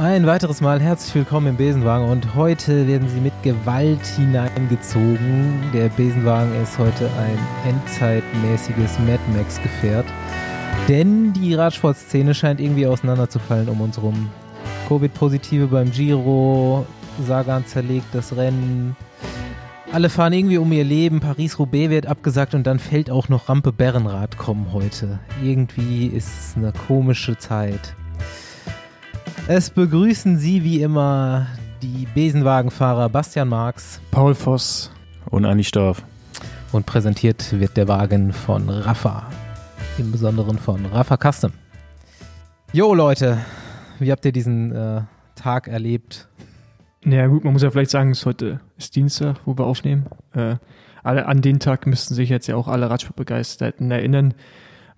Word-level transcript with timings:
Ein 0.00 0.26
weiteres 0.26 0.60
Mal 0.60 0.80
herzlich 0.80 1.12
willkommen 1.16 1.48
im 1.48 1.56
Besenwagen 1.56 2.08
und 2.08 2.36
heute 2.36 2.86
werden 2.86 3.08
Sie 3.08 3.18
mit 3.20 3.32
Gewalt 3.42 4.06
hineingezogen. 4.06 5.60
Der 5.74 5.88
Besenwagen 5.88 6.54
ist 6.62 6.78
heute 6.78 7.10
ein 7.18 7.68
endzeitmäßiges 7.68 8.96
Mad 9.00 9.18
Max 9.34 9.60
Gefährt, 9.60 10.06
denn 10.86 11.32
die 11.32 11.52
Radsportszene 11.54 12.32
scheint 12.32 12.60
irgendwie 12.60 12.86
auseinanderzufallen 12.86 13.68
um 13.68 13.80
uns 13.80 14.00
rum. 14.00 14.30
Covid-Positive 14.86 15.66
beim 15.66 15.90
Giro, 15.90 16.86
Sagan 17.26 17.66
zerlegt 17.66 18.06
das 18.14 18.36
Rennen. 18.36 18.94
Alle 19.90 20.10
fahren 20.10 20.32
irgendwie 20.32 20.58
um 20.58 20.70
ihr 20.70 20.84
Leben, 20.84 21.18
Paris-Roubaix 21.18 21.90
wird 21.90 22.06
abgesagt 22.06 22.54
und 22.54 22.68
dann 22.68 22.78
fällt 22.78 23.10
auch 23.10 23.28
noch 23.28 23.48
Rampe 23.48 23.72
Berrenrad 23.72 24.38
kommen 24.38 24.72
heute. 24.72 25.18
Irgendwie 25.42 26.06
ist 26.06 26.28
es 26.28 26.56
eine 26.56 26.72
komische 26.86 27.36
Zeit. 27.36 27.96
Es 29.50 29.70
begrüßen 29.70 30.36
Sie 30.36 30.62
wie 30.62 30.82
immer 30.82 31.46
die 31.80 32.06
Besenwagenfahrer 32.14 33.08
Bastian 33.08 33.48
Marx 33.48 33.98
Paul 34.10 34.34
Voss 34.34 34.90
und 35.30 35.46
Anni 35.46 35.64
Storff. 35.64 36.02
Und 36.70 36.84
präsentiert 36.84 37.58
wird 37.58 37.78
der 37.78 37.88
Wagen 37.88 38.34
von 38.34 38.68
Rafa. 38.68 39.26
Im 39.96 40.12
Besonderen 40.12 40.58
von 40.58 40.84
Rafa 40.84 41.16
Custom. 41.16 41.52
Jo 42.74 42.92
Leute, 42.92 43.38
wie 43.98 44.12
habt 44.12 44.26
ihr 44.26 44.32
diesen 44.32 44.70
äh, 44.72 45.00
Tag 45.34 45.66
erlebt? 45.66 46.28
Naja 47.02 47.26
gut, 47.28 47.42
man 47.42 47.54
muss 47.54 47.62
ja 47.62 47.70
vielleicht 47.70 47.90
sagen, 47.90 48.10
es 48.10 48.26
heute 48.26 48.60
ist 48.76 48.96
Dienstag, 48.96 49.36
wo 49.46 49.56
wir 49.56 49.64
aufnehmen. 49.64 50.08
Äh, 50.34 50.56
alle, 51.02 51.24
an 51.24 51.40
den 51.40 51.58
Tag 51.58 51.86
müssten 51.86 52.14
sich 52.14 52.28
jetzt 52.28 52.48
ja 52.48 52.56
auch 52.56 52.68
alle 52.68 52.90
Radsportbegeisterten 52.90 53.90
erinnern 53.90 54.34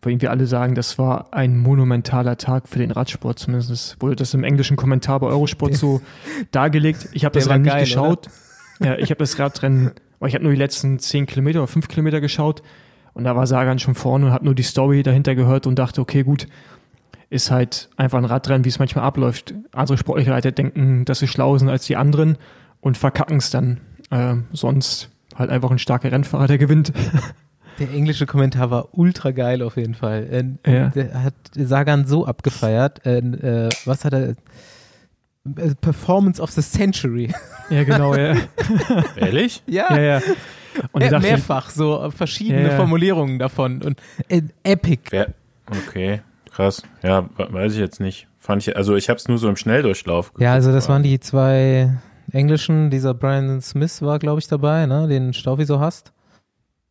wo 0.03 0.09
irgendwie 0.09 0.29
alle 0.29 0.47
sagen, 0.47 0.75
das 0.75 0.99
war 0.99 1.33
ein 1.33 1.59
monumentaler 1.59 2.37
Tag 2.37 2.69
für 2.69 2.79
den 2.79 2.91
Radsport. 2.91 3.39
Zumindest 3.39 4.01
wurde 4.01 4.17
das 4.17 4.33
im 4.35 4.45
englischen 4.45 4.77
Kommentar 4.77 5.21
bei 5.21 5.27
Eurosport 5.27 5.75
so 5.75 6.01
dargelegt. 6.53 7.09
Ich 7.13 7.25
habe 7.25 7.39
das 7.39 7.49
Rennen 7.49 7.65
nicht 7.65 7.79
geschaut. 7.79 8.29
Ja, 8.81 8.97
ich 8.97 9.11
habe 9.11 9.19
das 9.19 9.39
Radrennen, 9.39 9.93
ich 10.27 10.35
habe 10.35 10.43
nur 10.43 10.53
die 10.53 10.59
letzten 10.59 10.99
zehn 10.99 11.27
Kilometer 11.27 11.59
oder 11.61 11.69
fünf 11.69 11.89
Kilometer 11.89 12.21
geschaut 12.23 12.63
und 13.13 13.25
da 13.25 13.37
war 13.37 13.47
Sagan 13.47 13.79
schon 13.79 13.95
vorne 13.95 14.27
und 14.27 14.33
hat 14.33 14.43
nur 14.43 14.55
die 14.55 14.63
Story 14.63 15.03
dahinter 15.03 15.35
gehört 15.35 15.67
und 15.67 15.79
dachte, 15.79 16.01
okay, 16.01 16.23
gut, 16.23 16.47
ist 17.29 17.51
halt 17.51 17.91
einfach 17.97 18.19
ein 18.19 18.25
Radrennen, 18.25 18.65
wie 18.65 18.71
es 18.71 18.79
manchmal 18.79 19.05
abläuft. 19.05 19.55
Andere 19.73 19.99
sportliche 19.99 20.33
Reiter 20.33 20.51
denken, 20.51 21.05
dass 21.05 21.19
sie 21.19 21.29
schlau 21.29 21.59
sind 21.59 21.69
als 21.69 21.85
die 21.85 21.97
anderen 21.97 22.39
und 22.81 22.97
verkacken 22.97 23.37
es 23.37 23.51
dann. 23.51 23.81
Äh, 24.11 24.37
sonst 24.53 25.11
halt 25.37 25.51
einfach 25.51 25.71
ein 25.71 25.79
starker 25.79 26.11
Rennfahrer, 26.11 26.47
der 26.47 26.59
gewinnt. 26.59 26.93
Der 27.81 27.91
englische 27.91 28.27
Kommentar 28.27 28.71
war 28.71 28.89
ultra 28.93 29.31
geil 29.31 29.63
auf 29.63 29.77
jeden 29.77 29.95
Fall. 29.95 30.59
Äh, 30.65 30.73
ja. 30.73 30.89
Der 30.91 31.23
hat 31.23 31.35
Sagan 31.55 32.07
so 32.07 32.27
abgefeiert. 32.27 33.05
Äh, 33.07 33.19
äh, 33.19 33.69
was 33.87 34.05
hat 34.05 34.13
er? 34.13 34.29
Äh, 34.29 34.37
Performance 35.81 36.41
of 36.41 36.51
the 36.51 36.61
Century. 36.61 37.33
Ja, 37.71 37.85
genau, 37.85 38.15
ja. 38.15 38.37
Ehrlich? 39.17 39.63
Ja. 39.67 39.87
ja, 39.97 40.01
ja. 40.01 40.21
Und 40.93 41.03
ja, 41.03 41.19
mehrfach 41.19 41.71
so 41.71 42.11
verschiedene 42.11 42.69
ja, 42.69 42.77
Formulierungen 42.77 43.39
davon 43.39 43.83
und 43.83 44.01
äh, 44.29 44.43
epic. 44.63 45.11
Wer? 45.11 45.35
Okay, 45.67 46.21
krass. 46.51 46.83
Ja, 47.03 47.29
weiß 47.37 47.73
ich 47.73 47.79
jetzt 47.79 48.01
nicht. 48.01 48.29
Fand 48.39 48.67
ich, 48.67 48.77
also 48.77 48.95
ich 48.97 49.09
habe 49.09 49.19
es 49.19 49.29
nur 49.29 49.39
so 49.39 49.49
im 49.49 49.57
Schnelldurchlauf. 49.57 50.29
Geguckt, 50.29 50.43
ja, 50.43 50.53
also 50.53 50.73
das 50.73 50.89
waren 50.89 51.03
die 51.03 51.19
zwei 51.21 51.99
englischen. 52.33 52.91
Dieser 52.91 53.15
Brian 53.15 53.61
Smith 53.61 54.03
war, 54.03 54.19
glaube 54.19 54.41
ich, 54.41 54.49
dabei, 54.49 54.87
ne? 54.87 55.09
Den 55.09 55.33
Staufi 55.33 55.65
so 55.65 55.81
hast. 55.81 56.13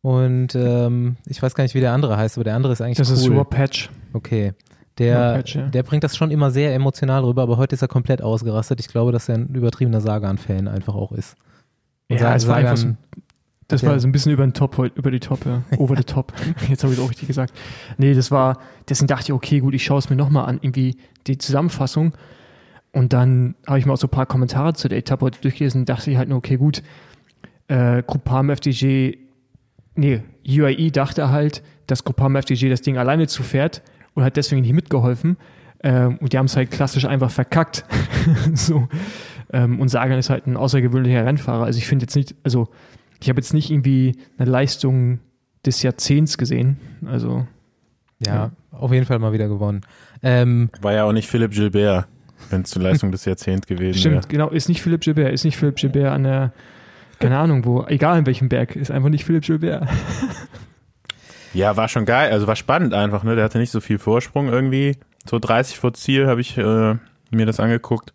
Und 0.02 0.54
ähm, 0.54 1.16
ich 1.26 1.42
weiß 1.42 1.54
gar 1.54 1.64
nicht, 1.64 1.74
wie 1.74 1.80
der 1.80 1.92
andere 1.92 2.16
heißt, 2.16 2.38
aber 2.38 2.44
der 2.44 2.56
andere 2.56 2.72
ist 2.72 2.80
eigentlich 2.80 2.96
Das 2.96 3.10
cool. 3.10 3.16
ist 3.16 3.30
Rob 3.30 3.50
Patch. 3.50 3.90
Okay. 4.12 4.54
Der, 4.98 5.34
Patch, 5.36 5.56
ja. 5.56 5.66
der 5.66 5.82
bringt 5.82 6.04
das 6.04 6.16
schon 6.16 6.30
immer 6.30 6.50
sehr 6.50 6.74
emotional 6.74 7.24
rüber, 7.24 7.42
aber 7.42 7.56
heute 7.56 7.74
ist 7.74 7.82
er 7.82 7.88
komplett 7.88 8.22
ausgerastet. 8.22 8.80
Ich 8.80 8.88
glaube, 8.88 9.12
dass 9.12 9.28
er 9.28 9.36
ein 9.36 9.48
übertriebener 9.54 10.00
Sagan-Fan 10.00 10.68
einfach 10.68 10.94
auch 10.94 11.12
ist. 11.12 11.36
Und 12.08 12.20
ja, 12.20 12.34
es 12.34 12.46
war 12.46 12.56
einfach 12.56 12.76
so, 12.76 12.94
das 13.68 13.84
war 13.84 13.98
so 14.00 14.08
ein 14.08 14.12
bisschen 14.12 14.32
über 14.32 14.44
den 14.44 14.52
Top, 14.52 14.78
über 14.78 15.10
die 15.10 15.20
Top, 15.20 15.46
ja. 15.46 15.62
Over 15.78 15.96
the 15.96 16.04
top. 16.04 16.32
Jetzt 16.68 16.82
habe 16.82 16.92
ich 16.92 16.98
es 16.98 17.04
auch 17.04 17.08
richtig 17.10 17.28
gesagt. 17.28 17.54
Nee, 17.98 18.14
das 18.14 18.30
war, 18.30 18.58
deswegen 18.88 19.06
dachte 19.06 19.26
ich, 19.26 19.32
okay, 19.32 19.60
gut, 19.60 19.74
ich 19.74 19.84
schaue 19.84 19.98
es 19.98 20.10
mir 20.10 20.16
nochmal 20.16 20.46
an, 20.46 20.58
irgendwie 20.60 20.96
die 21.26 21.38
Zusammenfassung. 21.38 22.12
Und 22.92 23.12
dann 23.12 23.54
habe 23.66 23.78
ich 23.78 23.86
mir 23.86 23.92
auch 23.92 23.98
so 23.98 24.08
ein 24.08 24.10
paar 24.10 24.26
Kommentare 24.26 24.74
zu 24.74 24.88
der 24.88 24.98
Etappe 24.98 25.24
heute 25.24 25.40
durchgelesen 25.40 25.82
und 25.82 25.88
dachte 25.88 26.10
ich 26.10 26.16
halt 26.16 26.28
nur, 26.28 26.38
okay, 26.38 26.56
gut, 26.56 26.82
äh, 27.68 28.02
Groupam 28.02 28.50
FDG 28.50 29.16
nee, 29.94 30.22
UAE 30.46 30.90
dachte 30.90 31.30
halt, 31.30 31.62
dass 31.86 32.04
Groupama 32.04 32.38
FDG 32.38 32.68
das 32.68 32.82
Ding 32.82 32.98
alleine 32.98 33.26
zufährt 33.26 33.82
und 34.14 34.24
hat 34.24 34.36
deswegen 34.36 34.62
nicht 34.62 34.72
mitgeholfen. 34.72 35.36
Ähm, 35.82 36.18
und 36.18 36.32
die 36.32 36.38
haben 36.38 36.46
es 36.46 36.56
halt 36.56 36.70
klassisch 36.70 37.04
einfach 37.04 37.30
verkackt. 37.30 37.84
so. 38.54 38.88
Ähm, 39.52 39.80
und 39.80 39.88
Sagan 39.88 40.18
ist 40.18 40.30
halt 40.30 40.46
ein 40.46 40.56
außergewöhnlicher 40.56 41.24
Rennfahrer. 41.24 41.64
Also 41.64 41.78
ich 41.78 41.86
finde 41.86 42.04
jetzt 42.04 42.16
nicht, 42.16 42.34
also 42.44 42.68
ich 43.20 43.28
habe 43.28 43.40
jetzt 43.40 43.54
nicht 43.54 43.70
irgendwie 43.70 44.16
eine 44.38 44.50
Leistung 44.50 45.20
des 45.64 45.82
Jahrzehnts 45.82 46.38
gesehen. 46.38 46.78
Also 47.06 47.46
ja, 48.18 48.34
ja. 48.34 48.50
auf 48.72 48.92
jeden 48.92 49.06
Fall 49.06 49.18
mal 49.18 49.32
wieder 49.32 49.48
gewonnen. 49.48 49.82
Ähm, 50.22 50.70
War 50.80 50.92
ja 50.92 51.04
auch 51.04 51.12
nicht 51.12 51.28
Philipp 51.28 51.52
Gilbert, 51.52 52.06
wenn 52.50 52.62
es 52.62 52.70
zur 52.70 52.82
Leistung 52.82 53.10
des 53.10 53.24
Jahrzehnts 53.24 53.66
gewesen 53.66 54.04
wäre. 54.04 54.20
Stimmt, 54.20 54.28
genau, 54.28 54.50
ist 54.50 54.68
nicht 54.68 54.82
Philipp 54.82 55.00
Gilbert, 55.00 55.32
ist 55.32 55.44
nicht 55.44 55.56
Philipp 55.56 55.76
Gilbert 55.76 56.12
an 56.12 56.24
der 56.24 56.52
keine 57.20 57.38
Ahnung 57.38 57.64
wo, 57.64 57.84
egal 57.86 58.18
in 58.18 58.26
welchem 58.26 58.48
Berg, 58.48 58.74
ist 58.74 58.90
einfach 58.90 59.10
nicht 59.10 59.24
Philipp 59.24 59.44
Gilbert. 59.44 59.88
Ja, 61.52 61.76
war 61.76 61.88
schon 61.88 62.04
geil, 62.04 62.32
also 62.32 62.46
war 62.46 62.56
spannend 62.56 62.94
einfach, 62.94 63.24
ne? 63.24 63.34
Der 63.34 63.44
hatte 63.44 63.58
nicht 63.58 63.72
so 63.72 63.80
viel 63.80 63.98
Vorsprung 63.98 64.48
irgendwie. 64.48 64.96
So 65.28 65.38
30 65.38 65.78
vor 65.78 65.92
Ziel 65.94 66.26
habe 66.26 66.40
ich 66.40 66.56
äh, 66.56 66.94
mir 67.30 67.46
das 67.46 67.60
angeguckt. 67.60 68.12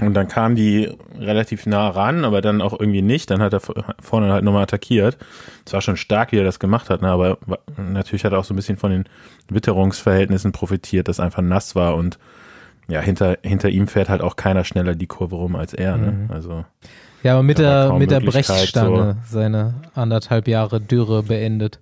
Und 0.00 0.12
dann 0.12 0.28
kam 0.28 0.56
die 0.56 0.92
relativ 1.18 1.64
nah 1.64 1.88
ran, 1.88 2.24
aber 2.24 2.42
dann 2.42 2.60
auch 2.60 2.78
irgendwie 2.78 3.00
nicht. 3.00 3.30
Dann 3.30 3.40
hat 3.40 3.54
er 3.54 3.60
vorne 3.60 4.30
halt 4.30 4.44
nochmal 4.44 4.64
attackiert. 4.64 5.16
Es 5.64 5.72
war 5.72 5.80
schon 5.80 5.96
stark, 5.96 6.32
wie 6.32 6.38
er 6.38 6.44
das 6.44 6.58
gemacht 6.58 6.90
hat, 6.90 7.00
ne? 7.00 7.08
aber 7.08 7.38
natürlich 7.78 8.24
hat 8.24 8.32
er 8.32 8.38
auch 8.38 8.44
so 8.44 8.52
ein 8.52 8.56
bisschen 8.56 8.76
von 8.76 8.90
den 8.90 9.04
Witterungsverhältnissen 9.48 10.52
profitiert, 10.52 11.08
dass 11.08 11.18
einfach 11.18 11.40
nass 11.40 11.74
war 11.74 11.94
und 11.94 12.18
ja, 12.88 13.00
hinter, 13.00 13.38
hinter 13.42 13.70
ihm 13.70 13.88
fährt 13.88 14.10
halt 14.10 14.20
auch 14.20 14.36
keiner 14.36 14.64
schneller 14.64 14.94
die 14.94 15.06
Kurve 15.06 15.36
rum 15.36 15.56
als 15.56 15.72
er. 15.72 15.96
Ne? 15.96 16.12
Mhm. 16.12 16.30
Also 16.30 16.64
ja, 17.26 17.32
aber 17.34 17.42
mit 17.42 17.58
der, 17.58 17.92
mit 17.94 18.10
der 18.10 18.20
Brechstange 18.20 19.16
so. 19.26 19.38
seine 19.38 19.74
anderthalb 19.94 20.48
Jahre 20.48 20.80
Dürre 20.80 21.22
beendet. 21.22 21.80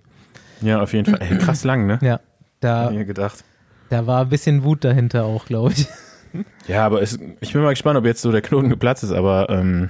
Ja, 0.61 0.81
auf 0.81 0.93
jeden 0.93 1.05
Fall. 1.05 1.21
Ey, 1.21 1.37
krass 1.37 1.63
lang, 1.63 1.85
ne? 1.85 1.99
Ja. 2.01 2.19
Da, 2.59 2.89
mir 2.89 3.05
gedacht. 3.05 3.43
Da 3.89 4.07
war 4.07 4.21
ein 4.21 4.29
bisschen 4.29 4.63
Wut 4.63 4.83
dahinter 4.83 5.25
auch, 5.25 5.45
glaube 5.45 5.71
ich. 5.71 5.87
Ja, 6.67 6.85
aber 6.85 7.01
es, 7.01 7.17
ich 7.39 7.53
bin 7.53 7.61
mal 7.61 7.69
gespannt, 7.69 7.97
ob 7.97 8.03
jetzt 8.03 8.21
so 8.21 8.29
der 8.29 8.41
Knoten 8.41 8.67
geplatzt 8.67 9.05
ist, 9.05 9.13
aber 9.13 9.49
ähm, 9.49 9.87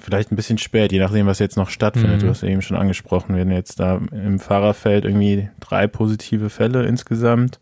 vielleicht 0.00 0.30
ein 0.30 0.36
bisschen 0.36 0.58
spät, 0.58 0.92
je 0.92 1.00
nachdem, 1.00 1.26
was 1.26 1.40
jetzt 1.40 1.56
noch 1.56 1.70
stattfindet. 1.70 2.18
Mhm. 2.18 2.26
Du 2.26 2.28
hast 2.28 2.42
ja 2.42 2.48
eben 2.50 2.62
schon 2.62 2.76
angesprochen, 2.76 3.30
wir 3.30 3.38
werden 3.38 3.50
jetzt 3.50 3.80
da 3.80 4.00
im 4.12 4.38
Fahrerfeld 4.38 5.04
irgendwie 5.04 5.48
drei 5.58 5.88
positive 5.88 6.50
Fälle 6.50 6.86
insgesamt. 6.86 7.58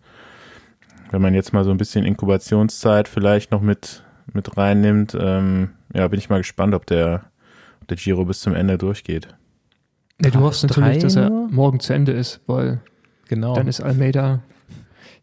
Wenn 1.11 1.23
man 1.23 1.33
jetzt 1.33 1.55
mal 1.55 1.65
so 1.65 1.71
ein 1.71 1.79
bisschen 1.79 2.05
Inkubationszeit 2.05 3.09
vielleicht 3.09 3.53
noch 3.53 3.63
mit, 3.63 4.03
mit 4.33 4.55
reinnimmt, 4.57 5.17
ähm, 5.19 5.71
ja, 5.95 6.09
bin 6.09 6.19
ich 6.19 6.29
mal 6.29 6.39
gespannt, 6.39 6.75
ob 6.75 6.87
der, 6.87 7.25
ob 7.81 7.89
der 7.89 7.97
Giro 7.97 8.25
bis 8.25 8.41
zum 8.41 8.55
Ende 8.55 8.79
durchgeht. 8.79 9.29
Ja, 10.23 10.31
du 10.31 10.41
hoffst 10.41 10.63
natürlich, 10.63 10.99
dass 10.99 11.17
er 11.17 11.31
morgen 11.31 11.81
zu 11.81 11.93
Ende 11.93 12.13
ist, 12.13 12.41
weil 12.47 12.81
genau. 13.29 13.55
dann 13.55 13.67
ist 13.67 13.81
Almeida 13.81 14.43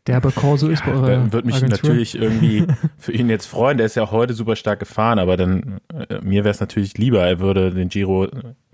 der 0.08 0.22
bei 0.22 0.32
Corso 0.32 0.70
ist 0.70 0.84
bei 0.86 0.92
eurer 0.92 1.08
Dann 1.08 1.34
würde 1.34 1.48
mich 1.48 1.58
Agentur. 1.58 1.78
natürlich 1.78 2.20
irgendwie 2.20 2.66
für 2.98 3.12
ihn 3.12 3.30
jetzt 3.30 3.46
freuen. 3.46 3.78
Der 3.78 3.86
ist 3.86 3.96
ja 3.96 4.10
heute 4.10 4.34
super 4.34 4.56
stark 4.56 4.80
gefahren, 4.80 5.20
aber 5.20 5.38
dann 5.38 5.80
äh, 5.94 6.20
mir 6.22 6.44
wäre 6.44 6.52
es 6.52 6.60
natürlich 6.60 6.98
lieber, 6.98 7.26
er 7.26 7.40
würde 7.40 7.72
den 7.72 7.90
Giro 7.90 8.28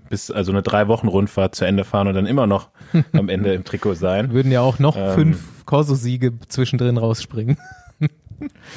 bis 0.08 0.30
also 0.30 0.52
eine 0.52 0.62
drei 0.62 0.88
Wochen 0.88 1.08
Rundfahrt 1.08 1.54
zu 1.54 1.64
Ende 1.64 1.84
fahren 1.84 2.08
und 2.08 2.14
dann 2.14 2.26
immer 2.26 2.46
noch 2.46 2.70
am 3.12 3.28
Ende 3.28 3.52
im 3.52 3.64
Trikot 3.64 3.94
sein. 3.94 4.32
Würden 4.32 4.52
ja 4.52 4.60
auch 4.60 4.78
noch 4.78 4.96
ähm, 4.96 5.14
fünf 5.14 5.66
Corso-Siege 5.66 6.32
zwischendrin 6.48 6.96
rausspringen. 6.96 7.58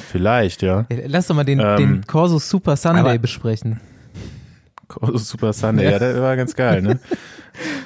Vielleicht, 0.08 0.62
ja. 0.62 0.86
Lass 1.06 1.26
doch 1.26 1.34
mal 1.34 1.44
den, 1.44 1.60
ähm, 1.60 1.76
den 1.76 2.06
Corso 2.06 2.38
Super 2.38 2.76
Sunday 2.76 3.18
besprechen. 3.18 3.80
Corso 4.88 5.18
Super 5.18 5.52
Sunday, 5.52 5.84
ja, 5.84 5.92
ja 5.92 5.98
der 5.98 6.22
war 6.22 6.36
ganz 6.36 6.54
geil, 6.56 6.82
ne? 6.82 7.00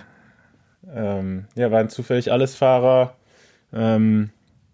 ähm, 0.95 1.45
ja, 1.55 1.71
waren 1.71 1.89
zufällig 1.89 2.33
alles 2.33 2.55
Fahrer 2.55 3.17
ähm, 3.73 4.31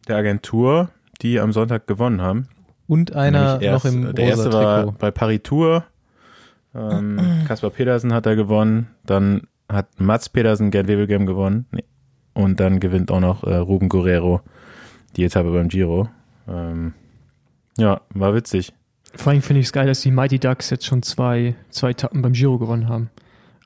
der 0.08 0.17
Agentur, 0.17 0.91
die 1.23 1.41
am 1.41 1.52
Sonntag 1.52 1.87
gewonnen 1.87 2.20
haben. 2.20 2.49
Und 2.87 3.14
einer 3.14 3.61
erst, 3.62 3.85
noch 3.85 3.93
im 3.93 4.14
Der 4.14 4.26
erste 4.26 4.52
war 4.52 4.93
bei 4.93 5.11
Paris 5.11 5.41
Tour. 5.43 5.85
Ähm, 6.75 7.20
Kaspar 7.47 7.70
Pedersen 7.70 8.12
hat 8.12 8.26
da 8.26 8.35
gewonnen. 8.35 8.88
Dann 9.05 9.43
hat 9.69 9.88
Mats 9.99 10.29
Pedersen 10.29 10.70
Gerd 10.70 10.88
Wevelgem 10.88 11.26
gewonnen. 11.26 11.67
Nee. 11.70 11.85
Und 12.32 12.61
dann 12.61 12.81
gewinnt 12.81 13.11
auch 13.11 13.20
noch 13.20 13.44
äh, 13.44 13.56
Ruben 13.56 13.88
Guerrero 13.88 14.41
die 15.17 15.25
Etappe 15.25 15.50
beim 15.50 15.69
Giro. 15.69 16.08
Ähm, 16.48 16.94
ja, 17.78 18.00
war 18.14 18.34
witzig. 18.34 18.72
Vor 19.14 19.32
allem 19.32 19.42
finde 19.42 19.60
ich 19.60 19.66
es 19.66 19.72
geil, 19.72 19.87
dass 19.87 20.00
die 20.00 20.10
Mighty 20.10 20.38
Ducks 20.38 20.70
jetzt 20.70 20.87
schon 20.87 21.02
zwei, 21.02 21.54
zwei 21.70 21.90
Etappen 21.90 22.22
beim 22.22 22.32
Giro 22.32 22.58
gewonnen 22.58 22.88
haben. 22.88 23.10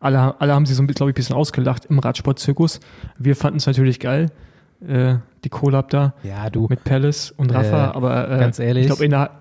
Alle, 0.00 0.40
alle 0.40 0.54
haben 0.54 0.66
sie 0.66 0.74
so, 0.74 0.82
glaube 0.84 1.10
ich, 1.10 1.14
ein 1.14 1.14
bisschen 1.14 1.36
ausgelacht 1.36 1.86
im 1.86 1.98
Radsportzirkus. 1.98 2.80
Wir 3.18 3.36
fanden 3.36 3.58
es 3.58 3.66
natürlich 3.66 4.00
geil, 4.00 4.30
äh, 4.86 5.16
die 5.44 5.48
Collab 5.48 5.90
da. 5.90 6.14
Ja, 6.22 6.50
du. 6.50 6.66
Mit 6.68 6.84
Palace 6.84 7.30
und 7.30 7.54
Rafa, 7.54 7.90
Äh, 7.90 7.94
aber 7.94 8.30
äh, 8.30 8.38
ganz 8.38 8.58
ehrlich. 8.58 8.82
ich 8.82 8.88
glaube, 8.88 9.04
innerhalb, 9.04 9.32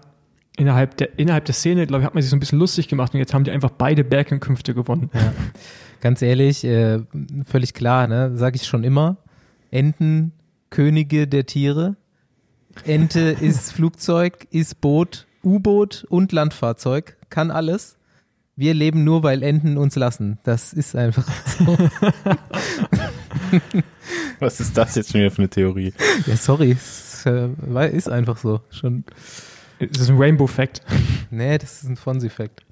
innerhalb, 0.58 0.98
der, 0.98 1.18
innerhalb 1.20 1.46
der 1.46 1.54
Szene, 1.54 1.86
glaube 1.88 2.02
ich, 2.02 2.06
hat 2.06 2.14
man 2.14 2.22
sich 2.22 2.30
so 2.30 2.36
ein 2.36 2.40
bisschen 2.40 2.60
lustig 2.60 2.88
gemacht 2.88 3.14
und 3.14 3.20
jetzt 3.20 3.34
haben 3.34 3.44
die 3.44 3.52
einfach 3.52 3.72
beide 3.72 4.04
Bergankünfte 4.04 4.74
gewonnen. 4.74 5.10
Ja. 5.14 5.34
Ganz 6.02 6.22
ehrlich, 6.22 6.64
äh, 6.66 7.00
völlig 7.46 7.74
klar, 7.74 8.08
ne? 8.08 8.32
Sag 8.36 8.56
ich 8.56 8.66
schon 8.66 8.84
immer. 8.84 9.18
Enten, 9.72 10.34
Könige 10.70 11.28
der 11.28 11.46
Tiere. 11.46 11.96
Ente 12.86 13.20
ist 13.40 13.72
Flugzeug, 13.74 14.48
ist 14.52 14.82
Boot, 14.82 15.26
U-Boot 15.44 16.06
und 16.10 16.32
Landfahrzeug. 16.32 17.18
Kann 17.30 17.52
alles. 17.52 17.98
Wir 18.56 18.74
leben 18.74 19.04
nur, 19.04 19.24
weil 19.24 19.42
Enten 19.44 19.78
uns 19.78 19.96
lassen. 19.96 20.38
Das 20.44 20.74
ist 20.74 20.96
einfach 20.96 21.28
so. 21.58 21.78
Was 24.40 24.60
ist 24.60 24.78
das 24.78 24.96
jetzt 24.96 25.12
schon 25.12 25.22
wieder 25.22 25.32
für 25.32 25.40
eine 25.40 25.50
Theorie? 25.50 25.94
ja, 26.28 26.36
sorry. 26.36 26.72
Es, 26.72 27.26
äh, 27.26 27.50
weil- 27.58 27.92
ist 27.92 28.10
einfach 28.10 28.38
so. 28.38 28.62
Schon. 28.70 29.04
Das 29.80 30.02
ist 30.04 30.10
ein 30.10 30.18
Rainbow-Fact. 30.18 30.82
Nee, 31.32 31.58
das 31.58 31.84
ist 31.84 31.90
ein 31.90 31.98
Fonsi-Fact. 31.98 32.64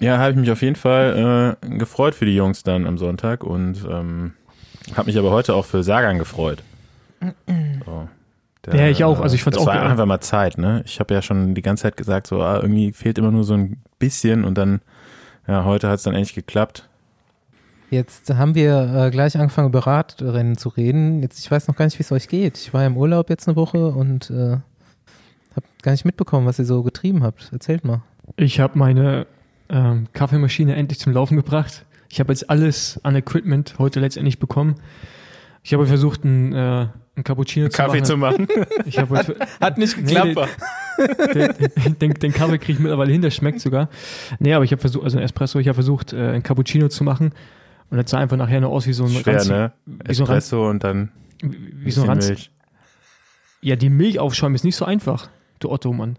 Ja, 0.00 0.18
habe 0.18 0.30
ich 0.32 0.36
mich 0.36 0.50
auf 0.50 0.62
jeden 0.62 0.76
Fall 0.76 1.56
äh, 1.62 1.68
gefreut 1.78 2.14
für 2.14 2.24
die 2.26 2.34
Jungs 2.34 2.62
dann 2.62 2.86
am 2.86 2.98
Sonntag 2.98 3.42
und 3.44 3.84
ähm, 3.88 4.32
habe 4.94 5.06
mich 5.06 5.18
aber 5.18 5.30
heute 5.30 5.54
auch 5.54 5.64
für 5.66 5.82
Sagan 5.82 6.18
gefreut. 6.18 6.62
So. 7.86 8.08
Der, 8.66 8.74
Ja, 8.76 8.88
ich 8.88 9.04
auch. 9.04 9.20
Also 9.20 9.34
ich 9.34 9.42
fand's 9.42 9.58
das 9.58 9.66
auch 9.66 9.70
war 9.70 9.80
geil. 9.80 9.90
einfach 9.90 10.06
mal 10.06 10.20
Zeit, 10.20 10.58
ne? 10.58 10.82
Ich 10.86 11.00
habe 11.00 11.14
ja 11.14 11.22
schon 11.22 11.54
die 11.54 11.62
ganze 11.62 11.82
Zeit 11.82 11.96
gesagt, 11.96 12.26
so 12.26 12.42
ah, 12.42 12.60
irgendwie 12.60 12.92
fehlt 12.92 13.18
immer 13.18 13.30
nur 13.30 13.44
so 13.44 13.54
ein 13.54 13.82
bisschen 13.98 14.44
und 14.44 14.56
dann, 14.56 14.80
ja, 15.46 15.64
heute 15.64 15.88
hat 15.88 15.96
es 15.96 16.02
dann 16.04 16.14
endlich 16.14 16.34
geklappt. 16.34 16.88
Jetzt 17.90 18.32
haben 18.34 18.54
wir 18.54 19.06
äh, 19.06 19.10
gleich 19.10 19.36
angefangen, 19.36 19.68
über 19.68 19.86
Radrennen 19.86 20.56
zu 20.56 20.68
reden. 20.70 21.22
Jetzt, 21.22 21.38
ich 21.38 21.50
weiß 21.50 21.68
noch 21.68 21.76
gar 21.76 21.84
nicht, 21.84 21.98
wie 21.98 22.02
es 22.02 22.10
euch 22.10 22.28
geht. 22.28 22.58
Ich 22.58 22.74
war 22.74 22.84
im 22.84 22.96
Urlaub 22.96 23.30
jetzt 23.30 23.46
eine 23.46 23.56
Woche 23.56 23.88
und 23.88 24.30
äh, 24.30 24.56
habe 25.54 25.66
gar 25.82 25.92
nicht 25.92 26.04
mitbekommen, 26.04 26.46
was 26.46 26.58
ihr 26.58 26.64
so 26.64 26.82
getrieben 26.82 27.22
habt. 27.22 27.50
Erzählt 27.52 27.84
mal. 27.84 28.02
Ich 28.36 28.58
habe 28.58 28.78
meine 28.78 29.26
ähm, 29.68 30.08
Kaffeemaschine 30.12 30.74
endlich 30.74 30.98
zum 30.98 31.12
Laufen 31.12 31.36
gebracht. 31.36 31.84
Ich 32.08 32.20
habe 32.20 32.32
jetzt 32.32 32.48
alles 32.50 33.00
an 33.04 33.16
Equipment 33.16 33.74
heute 33.78 34.00
letztendlich 34.00 34.38
bekommen. 34.38 34.76
Ich 35.62 35.72
habe 35.72 35.86
versucht, 35.86 36.24
einen, 36.24 36.52
äh, 36.52 36.86
einen 37.16 37.24
Cappuccino 37.24 37.68
Kaffee 37.68 38.02
zu 38.02 38.12
zu 38.12 38.16
machen. 38.16 38.48
machen. 38.48 38.66
Ich 38.86 38.98
habe 38.98 39.16
heute, 39.18 39.36
Hat 39.60 39.78
nicht 39.78 39.96
Nee, 39.98 40.34
den, 41.34 41.98
den, 41.98 42.14
den 42.14 42.32
Kaffee 42.32 42.58
kriege 42.58 42.72
ich 42.74 42.78
mittlerweile 42.78 43.12
hin, 43.12 43.22
der 43.22 43.30
schmeckt 43.30 43.60
sogar. 43.60 43.88
Nee, 44.38 44.52
aber 44.54 44.64
ich 44.64 44.72
habe 44.72 44.80
versucht, 44.80 45.04
also 45.04 45.18
ein 45.18 45.24
Espresso, 45.24 45.58
ich 45.58 45.68
habe 45.68 45.74
versucht, 45.74 46.12
äh, 46.12 46.16
einen 46.16 46.42
Cappuccino 46.42 46.88
zu 46.88 47.04
machen. 47.04 47.32
Und 47.90 47.98
das 47.98 48.10
sah 48.10 48.18
einfach 48.18 48.36
nachher 48.36 48.60
nur 48.60 48.70
aus 48.70 48.86
wie 48.86 48.92
so 48.92 49.04
ein 49.04 49.10
Schwer, 49.10 49.40
ranzig- 49.40 49.48
ne? 49.50 49.72
wie 49.86 50.14
so 50.14 50.24
ein 50.24 50.28
Ranz, 50.28 50.44
Espresso 50.44 50.68
und 50.70 50.82
dann 50.84 51.10
wie 51.40 51.90
so 51.90 52.02
ein 52.02 52.08
Ranz. 52.08 52.28
Milch. 52.28 52.50
Ja, 53.60 53.76
die 53.76 53.90
Milch 53.90 54.18
aufschäumen 54.18 54.54
ist 54.54 54.64
nicht 54.64 54.76
so 54.76 54.84
einfach, 54.84 55.28
du 55.60 55.70
Otto, 55.70 55.92
Mann. 55.92 56.18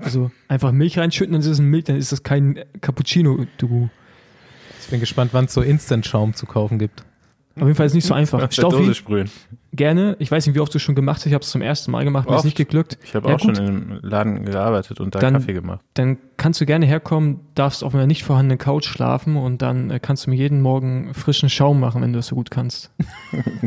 Also 0.00 0.30
einfach 0.46 0.70
Milch 0.72 0.98
reinschütten, 0.98 1.32
dann 1.32 1.40
ist 1.40 1.48
es 1.48 1.58
ein 1.58 1.66
Milch, 1.66 1.84
dann 1.84 1.96
ist 1.96 2.12
das 2.12 2.22
kein 2.22 2.60
Cappuccino, 2.80 3.46
du. 3.58 3.90
Ich 4.80 4.88
bin 4.88 5.00
gespannt, 5.00 5.30
wann 5.34 5.46
es 5.46 5.54
so 5.54 5.60
Instant-Schaum 5.60 6.34
zu 6.34 6.46
kaufen 6.46 6.78
gibt. 6.78 7.04
Auf 7.60 7.66
jeden 7.66 7.74
Fall 7.74 7.86
ist 7.86 7.92
es 7.92 7.96
nicht 7.96 8.06
so 8.06 8.14
einfach. 8.14 8.50
Staufi, 8.50 8.94
sprühen. 8.94 9.30
gerne. 9.72 10.16
Ich 10.18 10.30
weiß 10.30 10.46
nicht, 10.46 10.54
wie 10.56 10.60
oft 10.60 10.72
du 10.72 10.78
es 10.78 10.82
schon 10.82 10.94
gemacht 10.94 11.16
hast. 11.18 11.26
Ich 11.26 11.34
habe 11.34 11.42
es 11.42 11.50
zum 11.50 11.62
ersten 11.62 11.90
Mal 11.90 12.04
gemacht, 12.04 12.28
mir 12.28 12.36
ist 12.36 12.44
nicht 12.44 12.56
geglückt. 12.56 12.98
Ich 13.04 13.14
habe 13.14 13.28
Ja, 13.28 13.34
auch 13.36 13.40
gut. 13.40 13.56
schon 13.56 13.66
im 13.66 13.98
Laden 14.02 14.44
gearbeitet 14.44 15.00
und 15.00 15.14
da 15.14 15.18
Dann- 15.20 15.34
Kaffee 15.34 15.52
gemacht. 15.52 15.80
Dann 15.94 16.18
kannst 16.36 16.60
du 16.60 16.66
gerne 16.66 16.86
herkommen, 16.86 17.40
darfst 17.54 17.84
auf 17.84 17.94
einer 17.94 18.06
nicht 18.06 18.24
vorhandenen 18.24 18.58
Couch 18.58 18.86
schlafen 18.86 19.36
und 19.36 19.60
dann 19.62 19.90
äh, 19.90 19.98
kannst 20.00 20.26
du 20.26 20.30
mir 20.30 20.36
jeden 20.36 20.60
Morgen 20.62 21.12
frischen 21.14 21.48
Schaum 21.50 21.80
machen, 21.80 22.02
wenn 22.02 22.12
du 22.12 22.18
es 22.18 22.28
so 22.28 22.34
gut 22.36 22.50
kannst. 22.50 22.90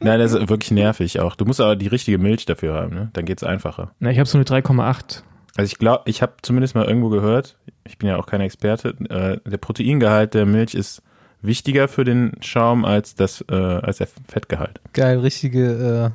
Nein, 0.00 0.18
das 0.18 0.32
ist 0.32 0.48
wirklich 0.48 0.70
nervig 0.70 1.20
auch. 1.20 1.36
Du 1.36 1.44
musst 1.44 1.60
aber 1.60 1.76
die 1.76 1.86
richtige 1.88 2.18
Milch 2.18 2.46
dafür 2.46 2.74
haben, 2.74 2.94
ne? 2.94 3.10
Dann 3.12 3.24
geht's 3.24 3.44
einfacher. 3.44 3.92
Na, 4.00 4.10
ich 4.10 4.18
habe 4.18 4.28
so 4.28 4.38
eine 4.38 4.44
3,8. 4.44 5.22
Also 5.56 5.66
ich 5.72 5.78
glaube, 5.78 6.02
ich 6.06 6.22
habe 6.22 6.34
zumindest 6.42 6.74
mal 6.74 6.84
irgendwo 6.86 7.08
gehört, 7.08 7.56
ich 7.84 7.98
bin 7.98 8.08
ja 8.08 8.16
auch 8.16 8.26
kein 8.26 8.40
Experte, 8.40 8.90
äh, 9.10 9.38
der 9.48 9.58
Proteingehalt 9.58 10.32
der 10.34 10.46
Milch 10.46 10.74
ist 10.74 11.02
wichtiger 11.42 11.88
für 11.88 12.04
den 12.04 12.32
Schaum 12.40 12.84
als 12.84 13.14
das 13.14 13.44
äh, 13.50 13.54
als 13.54 13.98
der 13.98 14.08
Fettgehalt. 14.28 14.80
Geil, 14.92 15.18
richtige 15.20 16.12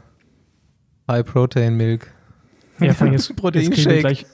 äh, 1.07 1.11
High-Protein-Milk. 1.11 2.11
Ja, 2.79 2.93
vor 2.93 3.05
allem 3.07 3.13
jetzt, 3.13 3.29
jetzt 3.29 3.37
kriege 3.41 3.59
ich 3.59 3.83
Proteinshake. 3.83 3.99
gleich, 3.99 4.25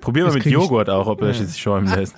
Probier 0.00 0.24
mal 0.26 0.34
Jetzt 0.34 0.44
mit 0.44 0.52
Joghurt 0.52 0.90
auch, 0.90 1.06
ob 1.06 1.22
er 1.22 1.28
Ja. 1.28 1.34
sich 1.34 1.60
schäumen 1.60 1.88
lässt. 1.94 2.14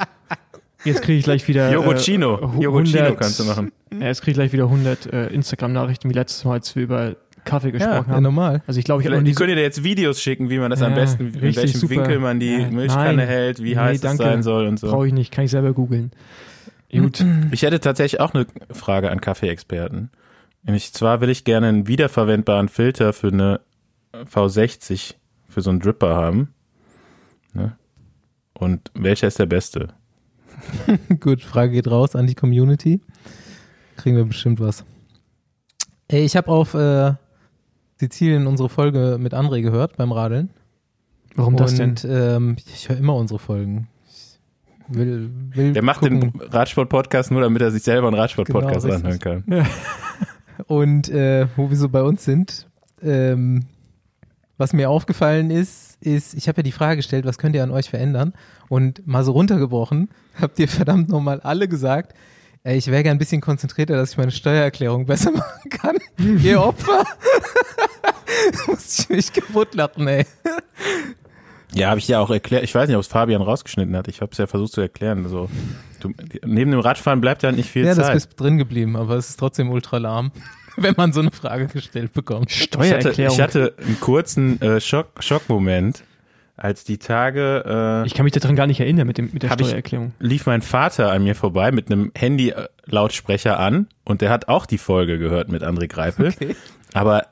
jetzt 0.85 1.03
krieg 1.03 1.19
ich 1.19 1.25
gleich 1.25 1.47
wieder. 1.49 1.73
Joghurtino. 1.73 2.35
äh, 2.59 2.63
Joghurtino 2.63 2.99
100 2.99 3.19
kannst 3.21 3.39
du 3.41 3.45
machen. 3.45 3.73
Ja, 3.93 4.07
jetzt 4.09 4.23
kriege 4.23 4.33
ich 4.33 4.37
gleich 4.37 4.53
wieder 4.53 4.65
100 4.65 5.07
äh, 5.13 5.27
Instagram-Nachrichten 5.29 6.11
wie 6.11 6.15
letztes 6.15 6.45
Mal, 6.45 6.55
als 6.55 6.75
wir 6.75 6.83
über 6.83 7.17
Kaffee 7.45 7.71
gesprochen 7.73 8.07
Ja, 8.09 8.15
haben. 8.15 8.23
normal. 8.23 8.63
Also 8.67 8.79
ich 8.81 8.85
glaube, 8.87 9.03
ich 9.03 9.07
Vielleicht, 9.09 9.27
so, 9.27 9.35
könnte 9.35 9.55
dir 9.55 9.63
jetzt 9.63 9.85
Videos 9.85 10.21
schicken, 10.21 10.49
wie 10.51 10.59
man 10.59 10.71
das 10.71 10.81
am 10.83 10.93
Ja, 10.93 10.97
besten, 10.99 11.27
in 11.35 11.43
welchem 11.43 11.79
super. 11.81 11.95
Winkel 11.97 12.19
man 12.19 12.41
die 12.41 12.53
Ja, 12.55 12.71
Milchkanne 12.71 13.17
nein. 13.19 13.29
hält, 13.29 13.63
wie 13.63 13.75
Nee, 13.75 13.77
heiß 13.81 13.97
es 13.97 14.01
danke. 14.03 14.23
sein 14.25 14.43
soll 14.43 14.67
und 14.67 14.79
so. 14.81 14.91
brauche 14.91 15.07
ich 15.07 15.13
nicht, 15.13 15.31
kann 15.31 15.45
ich 15.45 15.51
selber 15.51 15.73
googeln. 15.75 16.11
Gut. 17.03 17.25
Ich 17.51 17.63
hätte 17.63 17.81
tatsächlich 17.81 18.21
auch 18.21 18.35
eine 18.35 18.47
Frage 18.73 19.11
an 19.11 19.21
Kaffeeexperten. 19.21 20.11
Nämlich 20.63 20.93
zwar 20.93 21.21
will 21.21 21.29
ich 21.29 21.45
gerne 21.45 21.69
einen 21.69 21.87
wiederverwendbaren 21.87 22.69
Filter 22.69 23.13
für 23.13 23.29
eine 23.29 23.61
V60 24.13 25.15
für 25.49 25.61
so 25.61 25.71
einen 25.71 25.81
Dripper 25.81 26.15
haben. 26.15 26.55
Ne? 27.53 27.77
Und 28.55 28.91
welcher 28.95 29.29
ist 29.29 29.39
der 29.39 29.47
beste? 29.47 29.89
Gut, 31.21 31.43
Frage 31.43 31.73
geht 31.73 31.91
raus 31.91 32.17
an 32.17 32.27
die 32.27 32.35
Community. 32.35 33.01
Kriegen 33.97 34.17
wir 34.17 34.25
bestimmt 34.25 34.61
was. 34.61 34.85
Ey, 36.09 36.25
ich 36.25 36.37
habe 36.37 36.49
auf 36.49 36.75
äh, 36.75 37.15
Sizilien 37.97 38.47
unsere 38.47 38.69
Folge 38.69 39.17
mit 39.21 39.35
André 39.35 39.63
gehört 39.63 39.97
beim 39.97 40.13
Radeln. 40.13 40.51
Warum 41.35 41.57
das 41.57 41.75
denn? 41.75 41.91
Und 41.91 42.07
ähm, 42.09 42.57
ich 42.73 42.89
höre 42.89 42.97
immer 42.97 43.17
unsere 43.17 43.39
Folgen. 43.39 43.89
Will, 44.89 45.31
will 45.55 45.73
Der 45.73 45.83
macht 45.83 46.01
gucken. 46.01 46.21
den 46.33 46.41
Radsport-Podcast 46.41 47.31
nur, 47.31 47.41
damit 47.41 47.63
er 47.63 47.71
sich 47.71 47.83
selber 47.83 48.09
einen 48.09 48.17
Radsport-Podcast 48.17 48.83
Genau, 48.87 48.97
anhören 48.97 49.19
kann. 49.19 49.45
Und 50.67 51.09
äh, 51.09 51.47
wo 51.57 51.71
wir 51.71 51.77
so 51.77 51.89
bei 51.89 52.03
uns 52.03 52.25
sind, 52.25 52.69
ähm, 53.03 53.65
was 54.57 54.73
mir 54.73 54.89
aufgefallen 54.91 55.51
ist, 55.51 55.97
ist, 56.01 56.35
ich 56.35 56.49
habe 56.49 56.59
ja 56.59 56.63
die 56.63 56.73
Frage 56.73 56.97
gestellt, 56.97 57.25
was 57.25 57.39
könnt 57.39 57.57
ihr 57.57 57.63
an 57.63 57.71
euch 57.71 57.91
verändern? 57.91 58.35
Und 58.69 59.07
mal 59.07 59.25
so 59.25 59.33
runtergebrochen, 59.33 60.11
habt 60.41 60.59
ihr 60.59 60.69
verdammt 60.69 61.09
nochmal 61.09 61.41
alle 61.41 61.67
gesagt, 61.67 62.15
ey, 62.63 62.77
ich 62.77 62.87
wäre 62.87 63.03
gern 63.03 63.17
ein 63.17 63.19
bisschen 63.19 63.41
konzentrierter, 63.41 63.97
dass 63.97 64.13
ich 64.13 64.17
meine 64.19 64.31
Steuererklärung 64.31 65.07
besser 65.07 65.33
machen 65.33 65.71
kann. 65.71 65.97
ihr 66.19 66.63
Opfer. 66.63 67.05
da 68.53 68.59
musste 68.71 69.03
ich 69.03 69.09
mich 69.09 69.33
kaputt 69.33 69.75
lachen, 69.75 70.07
ey. 70.09 70.25
Ja, 71.75 71.91
habe 71.91 71.99
ich 71.99 72.09
ja 72.09 72.21
auch 72.21 72.31
erklärt. 72.31 72.63
Ich 72.65 72.75
weiß 72.75 72.87
nicht, 72.89 72.97
ob 72.97 73.03
es 73.03 73.09
Fabian 73.09 73.43
rausgeschnitten 73.43 73.97
hat. 73.97 74.09
Ich 74.09 74.21
habe 74.21 74.31
es 74.33 74.39
ja 74.39 74.47
versucht 74.47 74.73
zu 74.73 74.81
erklären. 74.81 75.25
Also, 75.25 75.49
du, 76.01 76.13
neben 76.45 76.71
dem 76.71 76.81
Radfahren 76.81 77.21
bleibt 77.21 77.43
ja 77.43 77.51
nicht 77.53 77.69
viel 77.69 77.85
Ja, 77.85 77.95
das 77.95 78.07
Zeit. 78.07 78.17
ist 78.17 78.29
drin 78.41 78.59
geblieben, 78.59 78.97
aber 78.97 79.17
es 79.17 79.31
ist 79.31 79.37
trotzdem 79.41 79.71
ultra 79.71 79.99
lahm, 79.99 80.31
wenn 80.77 80.95
man 80.97 81.13
so 81.13 81.21
eine 81.21 81.31
Frage 81.33 81.67
gestellt 81.67 82.13
bekommt. 82.13 82.51
Ich 82.51 82.63
hatte, 82.63 82.79
Steuererklärung. 82.79 83.35
ich 83.37 83.41
hatte 83.43 83.75
einen 83.85 83.99
kurzen 84.01 84.61
äh, 84.63 84.81
Schock, 84.81 85.09
Schockmoment, 85.23 86.05
als 86.57 86.85
die 86.85 86.99
Tage 86.99 87.65
äh, 88.05 88.07
Ich 88.07 88.15
kann 88.15 88.23
mich 88.23 88.33
daran 88.33 88.55
gar 88.55 88.69
nicht 88.69 88.79
erinnern 88.79 89.09
mit, 89.09 89.19
dem, 89.19 89.31
mit 89.33 89.43
der 89.43 89.51
Hab 89.51 89.61
ich- 89.61 89.67
Steuererklärung. 89.67 90.13
lief 90.21 90.47
mein 90.47 90.63
Vater 90.63 91.11
an 91.11 91.25
mir 91.25 91.35
vorbei 91.35 91.73
mit 91.73 91.91
einem 91.91 92.13
Handy-Lautsprecher 92.17 93.59
an 93.59 93.89
und 94.05 94.21
der 94.21 94.31
hat 94.31 94.49
auch 94.49 94.67
die 94.67 94.79
Folge 94.79 95.19
gehört 95.19 95.49
mit 95.49 95.63
André 95.63 95.89
Greipel. 95.89 96.29
Okay. 96.29 96.55
Aber 96.93 97.27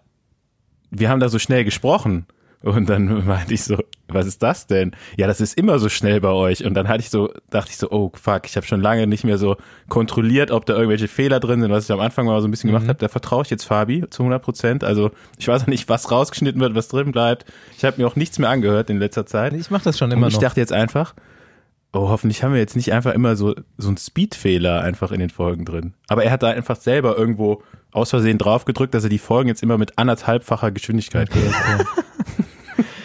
wir 0.90 1.09
haben 1.09 1.21
da 1.21 1.28
so 1.28 1.38
schnell 1.38 1.64
gesprochen. 1.64 2.26
Und 2.62 2.88
dann 2.88 3.26
meinte 3.26 3.55
ich 3.55 3.64
so, 3.64 3.76
was 4.14 4.26
ist 4.26 4.42
das 4.42 4.66
denn? 4.66 4.92
Ja, 5.16 5.26
das 5.26 5.40
ist 5.40 5.57
immer 5.59 5.78
so 5.78 5.88
schnell 5.88 6.21
bei 6.21 6.31
euch. 6.31 6.64
Und 6.64 6.75
dann 6.75 6.88
hatte 6.88 7.00
ich 7.00 7.11
so, 7.11 7.33
dachte 7.50 7.71
ich 7.71 7.76
so, 7.76 7.90
oh 7.90 8.11
fuck, 8.14 8.42
ich 8.47 8.57
habe 8.57 8.66
schon 8.66 8.81
lange 8.81 9.07
nicht 9.07 9.25
mehr 9.25 9.38
so 9.38 9.57
kontrolliert, 9.88 10.50
ob 10.50 10.66
da 10.66 10.75
irgendwelche 10.75 11.09
Fehler 11.09 11.40
drin 11.40 11.61
sind, 11.61 11.71
was 11.71 11.85
ich 11.85 11.92
am 11.92 12.00
Anfang 12.00 12.26
mal 12.26 12.40
so 12.40 12.49
ein 12.49 12.50
bisschen 12.50 12.69
gemacht 12.69 12.88
habe. 12.88 12.99
Da 12.99 13.09
vertraue 13.09 13.42
ich 13.42 13.50
jetzt 13.50 13.64
Fabi 13.64 14.04
zu 14.11 14.23
100 14.23 14.42
Prozent. 14.42 14.85
Also 14.85 15.11
ich 15.38 15.49
weiß 15.49 15.62
auch 15.62 15.66
nicht, 15.66 15.88
was 15.88 16.11
rausgeschnitten 16.11 16.61
wird, 16.61 16.75
was 16.75 16.88
drin 16.88 17.12
bleibt. 17.12 17.45
Ich 17.76 17.85
habe 17.85 18.00
mir 18.00 18.07
auch 18.07 18.16
nichts 18.16 18.38
mehr 18.38 18.50
angehört 18.50 18.90
in 18.90 18.99
letzter 18.99 19.26
Zeit. 19.26 19.52
Ich 19.54 19.71
mache 19.71 19.85
das 19.85 19.99
schon 19.99 20.11
Und 20.11 20.19
immer 20.19 20.28
ich 20.28 20.35
noch. 20.35 20.40
dachte 20.42 20.61
jetzt 20.61 20.73
einfach, 20.73 21.14
oh, 21.92 22.09
hoffentlich 22.09 22.42
haben 22.42 22.52
wir 22.52 22.61
jetzt 22.61 22.76
nicht 22.76 22.92
einfach 22.92 23.12
immer 23.12 23.37
so, 23.37 23.54
so 23.76 23.88
einen 23.88 23.97
Speedfehler 23.99 24.81
einfach 24.83 25.12
in 25.12 25.21
den 25.21 25.31
Folgen 25.31 25.64
drin. 25.64 25.95
Aber 26.09 26.25
er 26.25 26.31
hat 26.31 26.42
da 26.42 26.49
einfach 26.50 26.76
selber 26.76 27.16
irgendwo 27.19 27.62
aus 27.92 28.11
Versehen 28.11 28.38
drauf 28.38 28.64
gedrückt, 28.64 28.95
dass 28.95 29.04
er 29.04 29.11
die 29.11 29.19
Folgen 29.19 29.49
jetzt 29.49 29.62
immer 29.62 29.76
mit 29.76 29.99
anderthalbfacher 29.99 30.71
Geschwindigkeit 30.71 31.28
hört. 31.35 31.87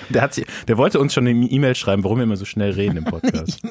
Der, 0.10 0.22
hat, 0.22 0.34
sich- 0.34 0.46
der 0.68 0.78
wollte 0.78 1.00
uns 1.00 1.14
schon 1.14 1.28
eine 1.28 1.46
E-Mail 1.48 1.76
schreiben, 1.76 2.04
warum 2.04 2.18
wir 2.20 2.24
immer 2.24 2.38
so 2.38 2.46
schnell 2.46 2.72
reden 2.72 2.98
im 2.98 3.04
Podcast. 3.06 3.62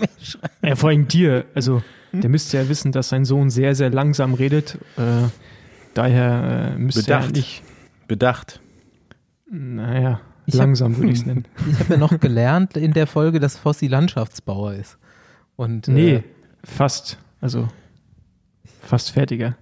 Ja, 0.63 0.75
vor 0.77 0.91
allem 0.91 1.09
dir. 1.09 1.45
Also, 1.55 1.83
der 2.13 2.29
müsste 2.31 2.57
ja 2.59 2.69
wissen, 2.69 2.93
dass 2.93 3.09
sein 3.09 3.25
Sohn 3.25 3.51
sehr, 3.51 3.75
sehr 3.75 3.91
langsam 3.91 4.35
redet. 4.35 4.79
Äh, 4.97 5.29
daher 5.95 6.73
äh, 6.75 6.79
müsste 6.79 7.01
er 7.13 7.19
Bedacht. 7.19 7.37
nicht, 7.37 7.63
Bedacht. 8.09 8.61
naja, 9.51 10.21
Ich 10.47 10.55
hab- 10.55 10.61
langsam 10.61 10.97
würde 10.97 11.13
ich 11.13 11.19
es 11.21 11.27
nennen. 11.27 11.45
Ich 11.71 11.79
habe 11.81 11.95
ja 11.95 11.99
noch 11.99 12.19
gelernt 12.21 12.77
in 12.77 12.93
der 12.93 13.07
Folge, 13.07 13.41
dass 13.41 13.57
Fossi 13.57 13.87
Landschaftsbauer 13.87 14.75
ist. 14.75 14.99
Und 15.57 15.89
Nee, 15.89 16.15
äh, 16.17 16.23
fast. 16.65 17.19
Also, 17.41 17.69
fast 18.83 19.11
fertiger. 19.11 19.57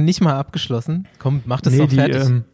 nicht 0.00 0.20
mal 0.20 0.34
abgeschlossen. 0.36 1.06
Komm, 1.18 1.42
mach 1.46 1.60
das 1.60 1.72
nee, 1.72 1.78
doch 1.80 1.90
fertig. 1.92 2.22
Die, 2.22 2.28
ähm, 2.28 2.44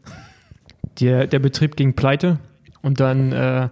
der, 1.01 1.27
der 1.27 1.39
Betrieb 1.41 1.77
ging 1.77 1.95
pleite 1.95 2.39
und 2.85 3.01
dann 3.01 3.33
äh, 3.33 3.69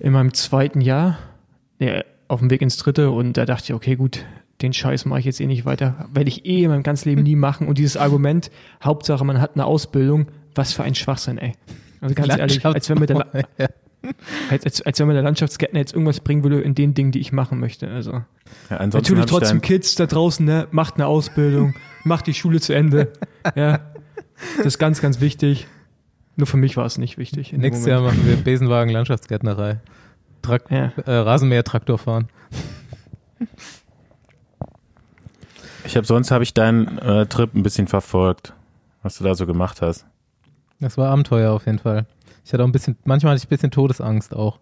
in 0.00 0.12
meinem 0.12 0.34
zweiten 0.34 0.80
Jahr, 0.80 1.18
nee, 1.78 2.02
auf 2.28 2.40
dem 2.40 2.50
Weg 2.50 2.60
ins 2.62 2.76
dritte 2.76 3.10
und 3.10 3.36
da 3.36 3.44
dachte 3.44 3.64
ich, 3.66 3.74
okay, 3.74 3.96
gut, 3.96 4.24
den 4.60 4.72
Scheiß 4.72 5.04
mache 5.04 5.20
ich 5.20 5.26
jetzt 5.26 5.40
eh 5.40 5.46
nicht 5.46 5.64
weiter. 5.64 6.08
Werde 6.12 6.28
ich 6.28 6.44
eh 6.44 6.64
in 6.64 6.70
meinem 6.70 6.82
ganzen 6.82 7.08
Leben 7.08 7.22
nie 7.22 7.36
machen. 7.36 7.66
Und 7.66 7.78
dieses 7.78 7.96
Argument, 7.96 8.50
Hauptsache 8.82 9.24
man 9.24 9.40
hat 9.40 9.52
eine 9.54 9.64
Ausbildung, 9.64 10.26
was 10.54 10.72
für 10.72 10.82
ein 10.82 10.94
Schwachsinn, 10.94 11.38
ey. 11.38 11.52
Also 12.00 12.14
ganz 12.14 12.36
ehrlich, 12.36 12.64
als 12.64 12.88
wenn 12.88 12.98
mir 12.98 13.06
der, 13.06 13.26
als, 14.50 14.64
als, 14.64 14.82
als 14.82 15.00
wenn 15.00 15.06
mir 15.06 15.14
der 15.14 15.22
Landschaftsgärtner 15.22 15.78
jetzt 15.78 15.92
irgendwas 15.92 16.20
bringen 16.20 16.42
würde 16.42 16.60
in 16.60 16.74
den 16.74 16.94
Dingen, 16.94 17.12
die 17.12 17.20
ich 17.20 17.32
machen 17.32 17.60
möchte. 17.60 17.88
Also 17.88 18.22
ja, 18.70 18.86
natürlich 18.86 19.26
trotzdem 19.26 19.60
Kids 19.60 19.94
da 19.94 20.06
draußen, 20.06 20.44
ne, 20.44 20.68
macht 20.70 20.94
eine 20.94 21.06
Ausbildung, 21.06 21.74
macht 22.04 22.26
die 22.26 22.34
Schule 22.34 22.60
zu 22.60 22.72
Ende. 22.72 23.12
Ja, 23.54 23.80
das 24.56 24.66
ist 24.66 24.78
ganz, 24.78 25.00
ganz 25.00 25.20
wichtig. 25.20 25.66
Nur 26.36 26.46
für 26.46 26.56
mich 26.56 26.76
war 26.76 26.86
es 26.86 26.98
nicht 26.98 27.18
wichtig. 27.18 27.52
Nächstes 27.52 27.86
Jahr 27.86 28.00
machen 28.00 28.26
wir 28.26 28.36
Besenwagen 28.36 28.90
Landschaftsgärtnerei. 28.90 29.80
Trakt 30.40 30.70
ja. 30.70 30.92
äh, 31.06 31.12
Rasenmäher-Traktor 31.12 31.98
fahren. 31.98 32.28
Ich 35.84 35.96
habe 35.96 36.06
sonst 36.06 36.30
habe 36.30 36.44
ich 36.44 36.54
deinen 36.54 36.98
äh, 36.98 37.26
Trip 37.26 37.54
ein 37.54 37.62
bisschen 37.62 37.86
verfolgt, 37.86 38.54
was 39.02 39.18
du 39.18 39.24
da 39.24 39.34
so 39.34 39.46
gemacht 39.46 39.82
hast. 39.82 40.06
Das 40.80 40.96
war 40.96 41.10
Abenteuer 41.10 41.52
auf 41.52 41.66
jeden 41.66 41.78
Fall. 41.78 42.06
Ich 42.44 42.52
hatte 42.52 42.62
auch 42.62 42.68
ein 42.68 42.72
bisschen, 42.72 42.96
manchmal 43.04 43.32
hatte 43.32 43.42
ich 43.42 43.46
ein 43.46 43.50
bisschen 43.50 43.70
Todesangst 43.70 44.34
auch. 44.34 44.58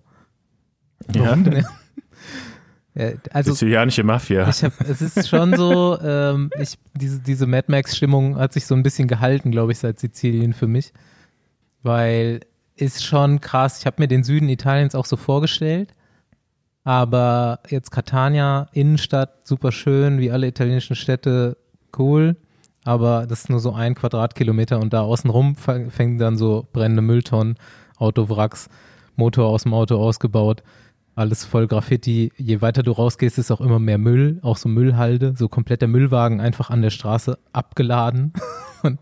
Ja. 1.15 1.35
ja 2.95 3.11
also, 3.33 3.53
Sizilianische 3.53 4.03
Mafia. 4.03 4.49
Ich 4.49 4.65
hab, 4.65 4.81
es 4.81 5.01
ist 5.01 5.29
schon 5.29 5.55
so, 5.57 5.99
ähm, 6.03 6.51
ich, 6.59 6.79
diese, 6.95 7.21
diese 7.21 7.47
Mad 7.47 7.67
Max-Stimmung 7.69 8.37
hat 8.37 8.53
sich 8.53 8.67
so 8.67 8.75
ein 8.75 8.83
bisschen 8.83 9.09
gehalten, 9.09 9.51
glaube 9.51 9.73
ich, 9.73 9.79
seit 9.79 9.99
Sizilien 9.99 10.53
für 10.53 10.67
mich. 10.67 10.93
Weil 11.83 12.41
ist 12.77 13.05
schon 13.05 13.41
krass. 13.41 13.81
Ich 13.81 13.87
habe 13.87 13.97
mir 13.99 14.09
den 14.09 14.25
Süden 14.25 14.49
Italiens 14.49 14.95
auch 14.95 15.07
so 15.07 15.17
vorgestellt. 15.17 15.95
Aber 16.83 17.61
jetzt 17.69 17.91
Catania, 17.91 18.69
Innenstadt, 18.73 19.47
super 19.47 19.71
schön, 19.71 20.19
wie 20.19 20.31
alle 20.31 20.47
italienischen 20.47 20.97
Städte, 20.97 21.59
cool. 21.99 22.37
Aber 22.85 23.27
das 23.27 23.41
ist 23.41 23.51
nur 23.51 23.61
so 23.61 23.73
ein 23.73 23.95
Quadratkilometer 23.95 24.81
und 24.81 24.95
da 24.95 25.03
außenrum 25.03 25.57
fängen 25.57 26.19
dann 26.19 26.39
so 26.39 26.67
brennende 26.73 27.03
Mülltonnen, 27.03 27.57
Autowracks, 27.99 28.71
Motor 29.17 29.49
aus 29.49 29.65
dem 29.65 29.75
Auto 29.75 29.97
ausgebaut, 29.97 30.63
alles 31.15 31.45
voll 31.45 31.67
Graffiti. 31.67 32.33
Je 32.39 32.63
weiter 32.63 32.83
du 32.83 32.93
rausgehst, 32.93 33.37
ist 33.37 33.51
auch 33.51 33.61
immer 33.61 33.79
mehr 33.79 33.99
Müll, 33.99 34.39
auch 34.41 34.57
so 34.57 34.71
Müllhalde, 34.71 35.35
so 35.37 35.49
komplett 35.49 35.83
der 35.83 35.89
Müllwagen 35.89 36.41
einfach 36.41 36.71
an 36.71 36.81
der 36.81 36.91
Straße 36.91 37.39
abgeladen 37.53 38.33
und 38.83 38.99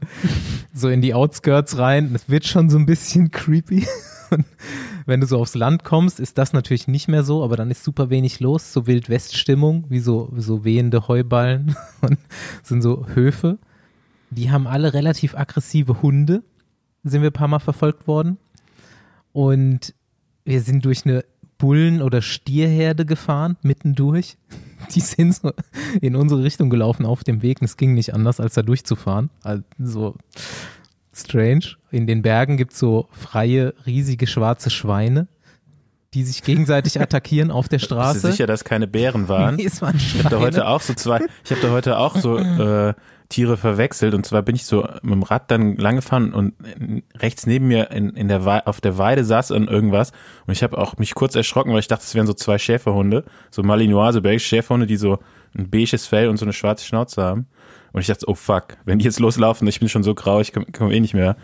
so 0.72 0.88
in 0.88 1.00
die 1.00 1.14
Outskirts 1.14 1.78
rein. 1.78 2.12
Das 2.12 2.28
wird 2.28 2.46
schon 2.46 2.70
so 2.70 2.78
ein 2.78 2.86
bisschen 2.86 3.30
creepy. 3.30 3.86
Und 4.30 4.44
wenn 5.06 5.20
du 5.20 5.26
so 5.26 5.38
aufs 5.38 5.54
Land 5.54 5.84
kommst, 5.84 6.20
ist 6.20 6.36
das 6.36 6.52
natürlich 6.52 6.86
nicht 6.86 7.08
mehr 7.08 7.24
so, 7.24 7.42
aber 7.42 7.56
dann 7.56 7.70
ist 7.70 7.82
super 7.82 8.10
wenig 8.10 8.40
los, 8.40 8.72
so 8.72 8.86
Wildwest-Stimmung, 8.86 9.86
wie 9.88 10.00
so, 10.00 10.30
so 10.36 10.64
wehende 10.64 11.08
Heuballen 11.08 11.76
und 12.02 12.18
sind 12.62 12.82
so 12.82 13.06
Höfe. 13.14 13.58
Die 14.30 14.50
haben 14.50 14.66
alle 14.66 14.92
relativ 14.92 15.34
aggressive 15.34 16.02
Hunde, 16.02 16.42
sind 17.04 17.22
wir 17.22 17.30
ein 17.30 17.32
paar 17.32 17.48
Mal 17.48 17.58
verfolgt 17.58 18.06
worden. 18.06 18.36
Und 19.32 19.94
wir 20.44 20.60
sind 20.60 20.84
durch 20.84 21.06
eine 21.06 21.24
Bullen- 21.56 22.02
oder 22.02 22.22
Stierherde 22.22 23.06
gefahren, 23.06 23.56
mittendurch. 23.62 24.36
Die 24.94 25.00
sind 25.00 25.34
so 25.34 25.52
in 26.00 26.16
unsere 26.16 26.42
Richtung 26.42 26.70
gelaufen 26.70 27.06
auf 27.06 27.24
dem 27.24 27.42
Weg 27.42 27.60
und 27.60 27.66
es 27.66 27.76
ging 27.76 27.94
nicht 27.94 28.14
anders, 28.14 28.40
als 28.40 28.54
da 28.54 28.62
durchzufahren. 28.62 29.30
Also 29.42 30.14
strange. 31.12 31.76
In 31.90 32.06
den 32.06 32.22
Bergen 32.22 32.56
gibt 32.56 32.72
es 32.72 32.78
so 32.78 33.08
freie, 33.10 33.74
riesige 33.86 34.26
schwarze 34.26 34.70
Schweine, 34.70 35.26
die 36.14 36.24
sich 36.24 36.42
gegenseitig 36.42 37.00
attackieren 37.00 37.50
auf 37.50 37.68
der 37.68 37.78
Straße. 37.78 38.14
Bist 38.14 38.24
du 38.24 38.30
sicher, 38.32 38.46
dass 38.46 38.64
keine 38.64 38.86
Bären 38.86 39.28
waren? 39.28 39.56
Nee, 39.56 39.66
es 39.66 39.82
waren 39.82 39.98
Schweine. 39.98 40.18
Ich 40.18 40.24
habe 40.24 40.36
da 40.36 40.40
heute 40.40 40.66
auch 40.68 40.80
so 40.80 40.94
zwei, 40.94 41.20
ich 41.44 41.50
habe 41.50 41.60
da 41.60 41.70
heute 41.70 41.98
auch 41.98 42.16
so 42.16 42.38
äh, 42.38 42.94
Tiere 43.28 43.58
verwechselt 43.58 44.14
und 44.14 44.24
zwar 44.24 44.42
bin 44.42 44.56
ich 44.56 44.64
so 44.64 44.88
mit 45.02 45.12
dem 45.12 45.22
Rad 45.22 45.50
dann 45.50 45.76
lang 45.76 45.96
gefahren 45.96 46.32
und 46.32 46.54
rechts 47.18 47.46
neben 47.46 47.68
mir 47.68 47.90
in, 47.90 48.10
in 48.10 48.28
der 48.28 48.46
Weide, 48.46 48.66
auf 48.66 48.80
der 48.80 48.96
Weide 48.96 49.22
saß 49.22 49.48
dann 49.48 49.68
irgendwas 49.68 50.12
und 50.46 50.52
ich 50.52 50.62
habe 50.62 50.78
auch 50.78 50.96
mich 50.96 51.14
kurz 51.14 51.34
erschrocken, 51.34 51.72
weil 51.72 51.80
ich 51.80 51.88
dachte, 51.88 52.04
es 52.04 52.14
wären 52.14 52.26
so 52.26 52.32
zwei 52.32 52.56
Schäferhunde, 52.56 53.24
so 53.50 53.62
Malinoise, 53.62 54.22
belgische 54.22 54.48
Schäferhunde, 54.48 54.86
die 54.86 54.96
so 54.96 55.18
ein 55.56 55.68
beiges 55.68 56.06
Fell 56.06 56.28
und 56.28 56.38
so 56.38 56.46
eine 56.46 56.54
schwarze 56.54 56.86
Schnauze 56.86 57.22
haben. 57.22 57.46
Und 57.92 58.00
ich 58.00 58.06
dachte, 58.06 58.28
oh 58.28 58.34
fuck, 58.34 58.78
wenn 58.84 58.98
die 58.98 59.04
jetzt 59.04 59.20
loslaufen, 59.20 59.68
ich 59.68 59.80
bin 59.80 59.88
schon 59.88 60.02
so 60.02 60.14
grau, 60.14 60.40
ich 60.40 60.52
komme 60.52 60.66
komm 60.72 60.90
eh 60.90 61.00
nicht 61.00 61.14
mehr 61.14 61.36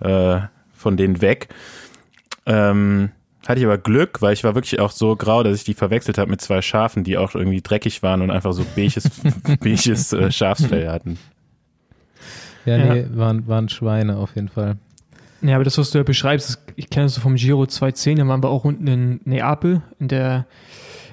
äh, 0.00 0.40
von 0.72 0.96
denen 0.96 1.20
weg. 1.20 1.48
Ähm, 2.44 3.10
hatte 3.48 3.60
ich 3.60 3.66
aber 3.66 3.78
Glück, 3.78 4.22
weil 4.22 4.32
ich 4.32 4.44
war 4.44 4.54
wirklich 4.54 4.80
auch 4.80 4.90
so 4.90 5.16
grau, 5.16 5.42
dass 5.42 5.56
ich 5.56 5.64
die 5.64 5.74
verwechselt 5.74 6.18
habe 6.18 6.30
mit 6.30 6.40
zwei 6.40 6.62
Schafen, 6.62 7.04
die 7.04 7.16
auch 7.16 7.34
irgendwie 7.34 7.60
dreckig 7.60 8.02
waren 8.02 8.22
und 8.22 8.30
einfach 8.30 8.52
so 8.52 8.64
beiges, 8.74 9.10
beiges 9.60 10.12
äh, 10.12 10.30
Schafsfell 10.32 10.88
hatten. 10.88 11.18
Ja, 12.64 12.78
nee, 12.78 13.00
ja. 13.00 13.16
Waren, 13.16 13.46
waren 13.46 13.68
Schweine 13.68 14.16
auf 14.16 14.34
jeden 14.34 14.48
Fall. 14.48 14.76
Ja, 15.42 15.54
aber 15.54 15.64
das, 15.64 15.78
was 15.78 15.90
du 15.90 15.98
ja 15.98 16.04
beschreibst, 16.04 16.60
ich 16.76 16.90
kenne 16.90 17.06
das 17.06 17.14
so 17.14 17.20
vom 17.20 17.36
Giro 17.36 17.66
210, 17.66 18.18
da 18.18 18.26
waren 18.26 18.42
wir 18.42 18.48
auch 18.48 18.64
unten 18.64 18.86
in 18.86 19.20
Neapel, 19.24 19.82
in 20.00 20.08
der, 20.08 20.46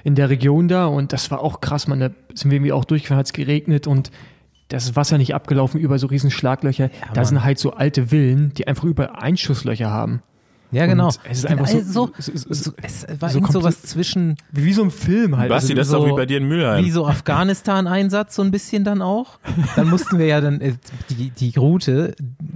in 0.04 0.16
der 0.16 0.30
Region 0.30 0.68
da 0.68 0.88
und 0.88 1.14
das 1.14 1.30
war 1.30 1.42
auch 1.42 1.62
krass, 1.62 1.88
man, 1.88 2.00
da 2.00 2.10
sind 2.34 2.50
wir 2.50 2.58
irgendwie 2.58 2.72
auch 2.72 2.86
durchgefahren, 2.86 3.20
hat 3.20 3.28
es 3.28 3.34
geregnet 3.34 3.86
und 3.86 4.12
das 4.70 4.96
Wasser 4.96 5.18
nicht 5.18 5.36
abgelaufen 5.36 5.80
über 5.80 6.00
so 6.00 6.08
riesen 6.08 6.32
Schlaglöcher. 6.32 6.86
Ja, 6.86 7.14
da 7.14 7.26
sind 7.26 7.44
halt 7.44 7.60
so 7.60 7.74
alte 7.74 8.08
Villen, 8.08 8.54
die 8.56 8.66
einfach 8.66 8.86
über 8.86 9.22
Einschusslöcher 9.22 9.92
haben. 9.92 10.22
Ja, 10.74 10.88
genau. 10.88 11.08
Und 11.08 11.20
es 11.30 11.38
ist 11.40 11.46
einfach 11.46 11.68
so, 11.68 11.82
so, 11.82 12.12
so, 12.18 12.54
so 12.54 12.74
es 12.82 13.06
war 13.20 13.30
so 13.30 13.46
sowas 13.46 13.84
zwischen 13.84 14.38
wie 14.52 14.74
so 14.74 14.84
ein 14.84 14.92
Film 14.92 15.38
halt. 15.38 15.50
Basti, 15.50 15.76
das 15.76 15.88
ist 15.88 15.94
doch 15.94 16.06
wie 16.06 16.14
bei 16.14 16.26
dir 16.26 16.38
in 16.38 16.48
Mülheim. 16.48 16.84
Wie 16.84 16.90
so 16.90 17.06
Afghanistan-Einsatz 17.06 18.36
so 18.36 18.42
ein 18.42 18.50
bisschen 18.50 18.84
dann 18.84 19.02
auch. 19.02 19.40
Dann 19.76 19.90
mussten 19.90 20.18
wir 20.18 20.26
ja 20.26 20.42
dann 20.42 20.62
äh, 20.62 20.74
die 21.10 21.30
die 21.30 21.54
Route 21.58 22.16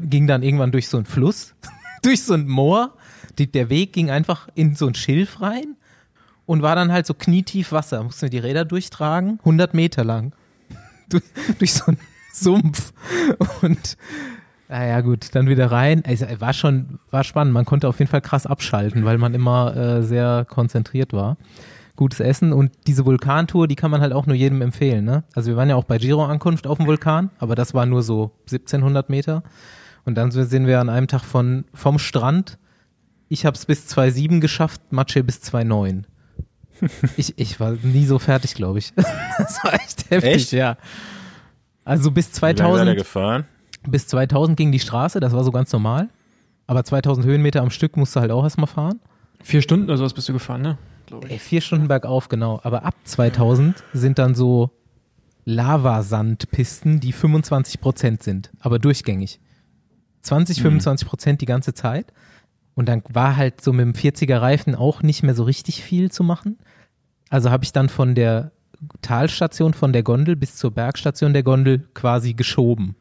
ging 0.10 0.26
dann 0.26 0.42
irgendwann 0.42 0.72
durch 0.72 0.90
so 0.90 0.98
einen 0.98 1.06
Fluss, 1.06 1.54
durch 2.02 2.24
so 2.24 2.34
ein 2.34 2.48
Moor. 2.48 2.94
Die, 3.38 3.52
der 3.52 3.70
Weg 3.70 3.94
ging 3.94 4.10
einfach 4.10 4.48
in 4.56 4.74
so 4.74 4.88
ein 4.88 4.96
Schilf 4.96 5.42
rein 5.42 5.76
und 6.48 6.64
war 6.64 6.76
dann 6.76 6.92
halt 6.92 7.06
so 7.06 7.14
knietief 7.14 7.72
Wasser. 7.72 8.04
Mussten 8.04 8.24
wir 8.24 8.30
die 8.30 8.40
Räder 8.40 8.66
durchtragen, 8.66 9.38
100 9.40 9.76
Meter 9.76 10.04
lang 10.04 10.34
durch, 11.10 11.24
durch 11.60 11.74
so 11.74 11.86
einen 11.86 12.00
Sumpf. 12.34 12.94
Und 13.62 13.96
naja, 14.70 15.00
gut, 15.02 15.34
dann 15.34 15.48
wieder 15.48 15.72
rein. 15.72 16.04
Es 16.06 16.22
war 16.42 16.54
schon, 16.54 17.00
war 17.10 17.24
spannend. 17.24 17.54
Man 17.54 17.66
konnte 17.66 17.88
auf 17.88 18.00
jeden 18.00 18.12
Fall 18.12 18.22
krass 18.22 18.46
abschalten, 18.46 19.06
weil 19.06 19.18
man 19.18 19.34
immer 19.34 19.76
äh, 19.76 20.04
sehr 20.04 20.46
konzentriert 20.50 21.14
war. 21.14 21.38
Gutes 21.96 22.20
Essen 22.20 22.54
und 22.54 22.72
diese 22.86 23.06
Vulkantour, 23.06 23.68
die 23.68 23.76
kann 23.76 23.90
man 23.90 24.02
halt 24.02 24.14
auch 24.14 24.28
nur 24.28 24.36
jedem 24.36 24.62
empfehlen. 24.62 25.06
Ne? 25.06 25.24
Also 25.34 25.50
wir 25.50 25.58
waren 25.58 25.70
ja 25.70 25.76
auch 25.76 25.86
bei 25.86 25.98
Giro-Ankunft 25.98 26.68
auf 26.68 26.78
dem 26.78 26.86
Vulkan, 26.86 27.32
aber 27.40 27.56
das 27.56 27.74
war 27.74 27.86
nur 27.86 28.04
so 28.04 28.32
1700 28.42 29.10
Meter. 29.10 29.42
Und 30.06 30.16
dann 30.16 30.32
sind 30.32 30.68
wir 30.68 30.80
an 30.80 30.90
einem 30.90 31.08
Tag 31.08 31.24
von, 31.24 31.66
vom 31.74 31.98
Strand. 31.98 32.60
Ich 33.30 33.46
habe 33.46 33.56
es 33.56 33.66
bis 33.66 33.88
2,7 33.88 34.40
geschafft, 34.42 34.82
Matsche 34.92 35.24
bis 35.24 35.42
2,9. 35.42 36.04
ich, 37.18 37.38
ich 37.40 37.60
war 37.60 37.72
nie 37.82 38.06
so 38.06 38.20
fertig, 38.20 38.54
glaube 38.54 38.80
ich. 38.80 38.94
das 39.38 39.64
war 39.64 39.74
echt 39.74 40.10
heftig, 40.12 40.34
echt? 40.36 40.52
ja. 40.52 40.78
Also 41.84 42.12
bis 42.12 42.32
2000. 42.34 42.96
gefahren? 42.98 43.46
Bis 43.88 44.08
2000 44.08 44.58
ging 44.58 44.72
die 44.72 44.80
Straße, 44.80 45.20
das 45.20 45.34
war 45.34 45.44
so 45.44 45.52
ganz 45.52 45.72
normal. 45.72 46.10
Aber 46.68 46.84
2000 46.84 47.26
Höhenmeter 47.26 47.62
am 47.62 47.70
Stück 47.70 47.96
musst 47.96 48.16
du 48.16 48.20
halt 48.20 48.32
auch 48.32 48.44
erstmal 48.44 48.68
fahren. 48.68 49.00
Vier 49.42 49.62
Stunden 49.62 49.86
oder 49.86 49.98
sowas 49.98 50.14
bist 50.14 50.28
du 50.28 50.34
gefahren, 50.34 50.62
ne? 50.62 50.78
Ey, 51.30 51.40
vier 51.40 51.62
Stunden 51.62 51.88
bergauf, 51.88 52.28
genau. 52.28 52.60
Aber 52.64 52.84
ab 52.84 52.96
2000 53.06 53.82
sind 53.94 54.20
dann 54.20 54.36
so 54.36 54.72
Lavasandpisten, 55.46 57.00
die 57.00 57.14
25 57.14 57.80
Prozent 57.80 58.24
sind, 58.24 58.52
aber 58.60 58.80
durchgängig. 58.80 59.40
20, 60.22 60.62
25 60.62 61.06
hm. 61.06 61.10
Prozent 61.10 61.42
die 61.42 61.46
ganze 61.46 61.74
Zeit. 61.74 62.12
Und 62.76 62.90
dann 62.90 63.02
war 63.10 63.38
halt 63.38 63.62
so 63.62 63.72
mit 63.72 63.86
dem 63.86 63.94
40er 63.94 64.42
Reifen 64.42 64.76
auch 64.76 65.02
nicht 65.02 65.24
mehr 65.24 65.34
so 65.34 65.44
richtig 65.44 65.82
viel 65.82 66.12
zu 66.12 66.24
machen. 66.24 66.58
Also 67.30 67.50
habe 67.50 67.64
ich 67.64 67.72
dann 67.72 67.88
von 67.88 68.14
der 68.14 68.52
Talstation 69.02 69.74
von 69.74 69.94
der 69.94 70.04
Gondel 70.04 70.36
bis 70.36 70.56
zur 70.56 70.72
Bergstation 70.72 71.34
der 71.34 71.44
Gondel 71.44 71.88
quasi 71.94 72.34
geschoben. 72.34 72.96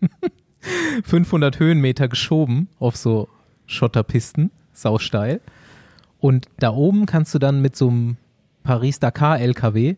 500 1.04 1.58
Höhenmeter 1.58 2.08
geschoben 2.08 2.68
auf 2.78 2.96
so 2.96 3.28
Schotterpisten, 3.66 4.50
sausteil. 4.72 5.40
Und 6.18 6.48
da 6.58 6.70
oben 6.70 7.06
kannst 7.06 7.34
du 7.34 7.38
dann 7.38 7.62
mit 7.62 7.76
so 7.76 7.88
einem 7.88 8.16
Paris-Dakar-LKW 8.62 9.96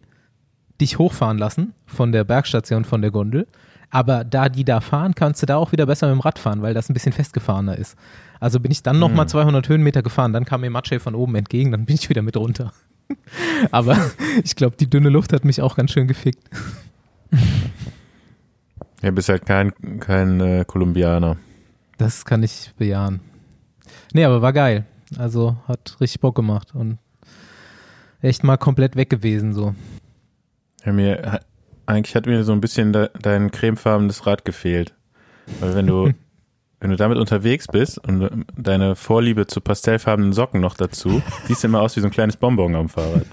dich 0.80 0.98
hochfahren 0.98 1.38
lassen 1.38 1.74
von 1.86 2.12
der 2.12 2.24
Bergstation 2.24 2.84
von 2.84 3.02
der 3.02 3.10
Gondel. 3.10 3.46
Aber 3.90 4.24
da 4.24 4.48
die 4.48 4.64
da 4.64 4.80
fahren, 4.80 5.14
kannst 5.14 5.42
du 5.42 5.46
da 5.46 5.56
auch 5.56 5.72
wieder 5.72 5.86
besser 5.86 6.06
mit 6.08 6.16
dem 6.16 6.20
Rad 6.20 6.38
fahren, 6.38 6.62
weil 6.62 6.72
das 6.72 6.88
ein 6.88 6.94
bisschen 6.94 7.12
festgefahrener 7.12 7.76
ist. 7.76 7.96
Also 8.40 8.58
bin 8.58 8.72
ich 8.72 8.82
dann 8.82 8.98
nochmal 8.98 9.26
mhm. 9.26 9.30
200 9.30 9.68
Höhenmeter 9.68 10.02
gefahren, 10.02 10.32
dann 10.32 10.44
kam 10.44 10.62
mir 10.62 10.70
Matsche 10.70 10.98
von 10.98 11.14
oben 11.14 11.34
entgegen, 11.34 11.70
dann 11.72 11.84
bin 11.84 11.96
ich 11.96 12.08
wieder 12.08 12.22
mit 12.22 12.36
runter. 12.36 12.72
Aber 13.70 13.98
ich 14.42 14.56
glaube, 14.56 14.76
die 14.76 14.88
dünne 14.88 15.10
Luft 15.10 15.32
hat 15.32 15.44
mich 15.44 15.60
auch 15.60 15.76
ganz 15.76 15.92
schön 15.92 16.08
gefickt. 16.08 16.42
Ja, 19.02 19.10
bist 19.10 19.28
halt 19.28 19.46
kein, 19.46 19.72
kein 20.00 20.40
äh, 20.40 20.64
Kolumbianer. 20.66 21.36
Das 21.98 22.24
kann 22.24 22.42
ich 22.42 22.72
bejahen. 22.78 23.20
Nee, 24.12 24.24
aber 24.24 24.42
war 24.42 24.52
geil. 24.52 24.86
Also 25.18 25.56
hat 25.66 25.96
richtig 26.00 26.20
Bock 26.20 26.36
gemacht 26.36 26.74
und 26.74 26.98
echt 28.20 28.44
mal 28.44 28.56
komplett 28.56 28.96
weg 28.96 29.10
gewesen 29.10 29.52
so. 29.52 29.74
Ja, 30.84 30.92
mir, 30.92 31.40
eigentlich 31.86 32.14
hat 32.14 32.26
mir 32.26 32.44
so 32.44 32.52
ein 32.52 32.60
bisschen 32.60 32.92
de, 32.92 33.10
dein 33.20 33.50
cremefarbenes 33.50 34.26
Rad 34.26 34.44
gefehlt. 34.44 34.94
Weil 35.60 35.74
wenn 35.74 35.86
du, 35.86 36.12
wenn 36.82 36.90
du 36.90 36.96
damit 36.96 37.16
unterwegs 37.16 37.68
bist 37.68 37.96
und 38.08 38.44
deine 38.56 38.96
Vorliebe 38.96 39.46
zu 39.46 39.60
pastellfarbenen 39.60 40.32
Socken 40.32 40.60
noch 40.60 40.74
dazu, 40.74 41.22
siehst 41.44 41.62
du 41.62 41.68
immer 41.68 41.80
aus 41.80 41.94
wie 41.94 42.00
so 42.00 42.08
ein 42.08 42.10
kleines 42.10 42.36
Bonbon 42.36 42.74
am 42.74 42.88
Fahrrad. 42.88 43.24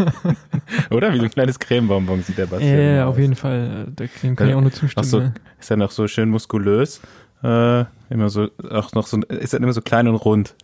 Oder? 0.90 1.14
Wie 1.14 1.18
so 1.18 1.24
ein 1.24 1.30
kleines 1.30 1.60
Cremebonbon 1.60 2.24
sieht 2.24 2.38
der 2.38 2.46
Bastian 2.46 2.76
Ja, 2.76 2.82
ja 2.82 3.06
auf 3.06 3.18
jeden 3.18 3.36
Fall. 3.36 3.86
Da 3.94 4.04
kann 4.34 4.48
ich 4.48 4.54
auch 4.54 4.60
nur 4.60 4.72
zustimmen. 4.72 5.06
So, 5.06 5.22
ist 5.60 5.70
ja 5.70 5.76
noch 5.76 5.92
so 5.92 6.08
schön 6.08 6.28
muskulös. 6.28 7.00
Äh, 7.44 7.84
immer 8.10 8.28
so, 8.28 8.48
auch 8.68 8.92
noch 8.94 9.06
so, 9.06 9.20
ist 9.20 9.54
dann 9.54 9.62
immer 9.62 9.72
so 9.72 9.80
klein 9.80 10.08
und 10.08 10.16
rund. 10.16 10.56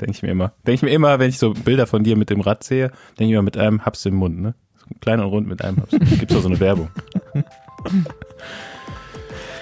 Denke 0.00 0.10
ich 0.10 0.22
mir 0.24 0.32
immer. 0.32 0.52
Denke 0.66 0.74
ich 0.74 0.82
mir 0.82 0.90
immer, 0.90 1.20
wenn 1.20 1.28
ich 1.28 1.38
so 1.38 1.52
Bilder 1.52 1.86
von 1.86 2.02
dir 2.02 2.16
mit 2.16 2.30
dem 2.30 2.40
Rad 2.40 2.64
sehe, 2.64 2.90
denke 3.20 3.32
ich 3.32 3.36
mir 3.36 3.42
mit 3.42 3.56
einem 3.56 3.84
Haps 3.84 4.04
im 4.04 4.16
Mund, 4.16 4.40
ne? 4.40 4.54
So 4.80 4.86
klein 5.00 5.20
und 5.20 5.26
rund 5.26 5.46
mit 5.46 5.62
einem 5.62 5.76
Haps. 5.76 5.92
Gibt's 5.92 6.34
auch 6.34 6.42
so 6.42 6.48
eine 6.48 6.58
Werbung. 6.58 6.88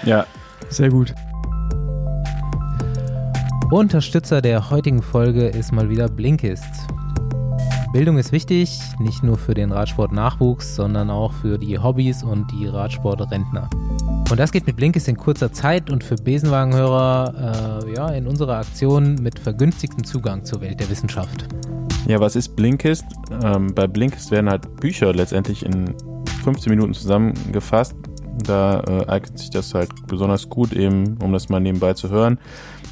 ja. 0.07 0.27
Sehr 0.71 0.89
gut. 0.89 1.15
Unterstützer 3.71 4.41
der 4.41 4.71
heutigen 4.71 5.03
Folge 5.03 5.47
ist 5.47 5.73
mal 5.73 5.91
wieder 5.91 6.09
Blinkist. 6.09 6.65
Bildung 7.93 8.17
ist 8.17 8.33
wichtig, 8.33 8.81
nicht 8.99 9.23
nur 9.23 9.37
für 9.37 9.53
den 9.53 9.73
Radsport-Nachwuchs, 9.73 10.75
sondern 10.75 11.11
auch 11.11 11.35
für 11.35 11.59
die 11.59 11.79
Hobbys 11.79 12.23
und 12.23 12.51
die 12.51 12.67
Radsport-Rentner. 12.67 13.69
Und 14.31 14.41
das 14.41 14.53
geht 14.53 14.67
mit 14.67 14.77
Blinkist 14.77 15.07
in 15.09 15.19
kurzer 15.19 15.53
Zeit 15.53 15.91
und 15.91 16.03
für 16.03 16.15
Besenwagenhörer 16.15 17.83
äh, 17.85 17.95
ja, 17.95 18.09
in 18.09 18.27
unserer 18.27 18.57
Aktion 18.57 19.17
mit 19.17 19.39
vergünstigtem 19.39 20.03
Zugang 20.03 20.47
zur 20.47 20.63
Welt 20.63 20.81
der 20.81 20.89
Wissenschaft. 20.89 21.47
Ja, 22.07 22.21
was 22.21 22.37
ist 22.37 22.57
Blinkist? 22.57 23.05
Ähm, 23.45 23.75
bei 23.75 23.87
Blinkist 23.87 24.31
werden 24.31 24.49
halt 24.49 24.77
Bücher 24.77 25.13
letztendlich 25.13 25.67
in 25.67 25.95
15 26.43 26.71
Minuten 26.71 26.95
zusammengefasst. 26.95 27.95
Da 28.45 28.81
äh, 28.81 29.07
eignet 29.09 29.39
sich 29.39 29.51
das 29.51 29.75
halt 29.75 29.91
besonders 30.07 30.49
gut 30.49 30.73
eben, 30.73 31.19
um 31.23 31.33
das 31.33 31.51
mal 31.51 31.61
nebenbei 31.61 31.93
zu 31.93 32.09
hören. 32.09 32.39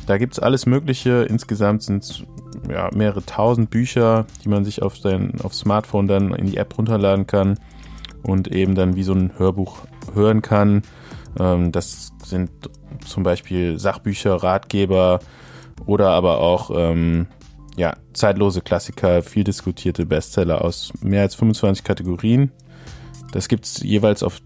Da 0.06 0.18
gibt 0.18 0.34
es 0.34 0.38
alles 0.38 0.66
Mögliche. 0.66 1.24
Insgesamt 1.28 1.82
sind 1.82 2.04
es 2.04 2.22
ja, 2.70 2.88
mehrere 2.94 3.24
tausend 3.24 3.70
Bücher, 3.70 4.26
die 4.44 4.48
man 4.48 4.64
sich 4.64 4.82
auf 4.82 4.96
sein 4.96 5.34
auf 5.42 5.54
Smartphone 5.54 6.06
dann 6.06 6.32
in 6.32 6.46
die 6.46 6.56
App 6.56 6.76
runterladen 6.78 7.26
kann 7.26 7.58
und 8.22 8.48
eben 8.48 8.74
dann 8.74 8.96
wie 8.96 9.02
so 9.02 9.12
ein 9.12 9.32
Hörbuch 9.36 9.78
hören 10.14 10.42
kann. 10.42 10.82
Ähm, 11.38 11.72
das 11.72 12.12
sind 12.24 12.50
zum 13.04 13.22
Beispiel 13.22 13.78
Sachbücher, 13.78 14.34
Ratgeber 14.34 15.20
oder 15.86 16.10
aber 16.10 16.38
auch 16.38 16.70
ähm, 16.74 17.26
ja, 17.76 17.94
zeitlose 18.14 18.62
Klassiker, 18.62 19.22
viel 19.22 19.44
diskutierte 19.44 20.06
Bestseller 20.06 20.64
aus 20.64 20.92
mehr 21.02 21.22
als 21.22 21.34
25 21.34 21.84
Kategorien. 21.84 22.52
Das 23.32 23.48
gibt 23.48 23.66
es 23.66 23.82
jeweils 23.82 24.22
auf 24.22 24.40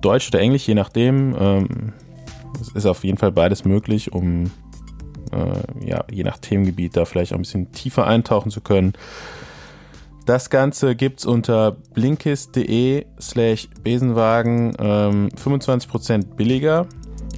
Deutsch 0.00 0.28
oder 0.28 0.40
Englisch, 0.40 0.66
je 0.66 0.74
nachdem. 0.74 1.36
Ähm, 1.38 1.92
es 2.60 2.68
ist 2.68 2.86
auf 2.86 3.04
jeden 3.04 3.18
Fall 3.18 3.32
beides 3.32 3.64
möglich, 3.64 4.12
um 4.12 4.50
äh, 5.32 5.88
ja, 5.88 6.04
je 6.10 6.24
nach 6.24 6.38
Themengebiet 6.38 6.96
da 6.96 7.04
vielleicht 7.04 7.32
auch 7.32 7.36
ein 7.36 7.42
bisschen 7.42 7.72
tiefer 7.72 8.06
eintauchen 8.06 8.50
zu 8.50 8.60
können. 8.60 8.92
Das 10.26 10.50
Ganze 10.50 10.94
gibt's 10.94 11.24
unter 11.24 11.72
blinkist.de 11.94 13.06
slash 13.20 13.68
Besenwagen 13.82 14.74
ähm, 14.78 15.28
25% 15.30 16.36
billiger. 16.36 16.86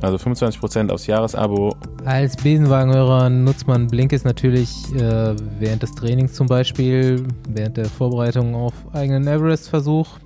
Also 0.00 0.16
25% 0.16 0.90
aufs 0.90 1.06
Jahresabo. 1.06 1.76
Als 2.04 2.36
Besenwagenhörer 2.36 3.30
nutzt 3.30 3.68
man 3.68 3.86
Blinkist 3.86 4.24
natürlich 4.24 4.70
äh, 4.96 5.36
während 5.60 5.82
des 5.84 5.94
Trainings 5.94 6.32
zum 6.32 6.48
Beispiel, 6.48 7.24
während 7.48 7.76
der 7.76 7.84
Vorbereitung 7.84 8.56
auf 8.56 8.74
eigenen 8.92 9.28
Everest-Versuch 9.28 10.18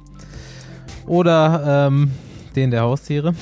oder 1.07 1.89
ähm, 1.89 2.11
den 2.57 2.71
der 2.71 2.83
Haustiere. 2.83 3.35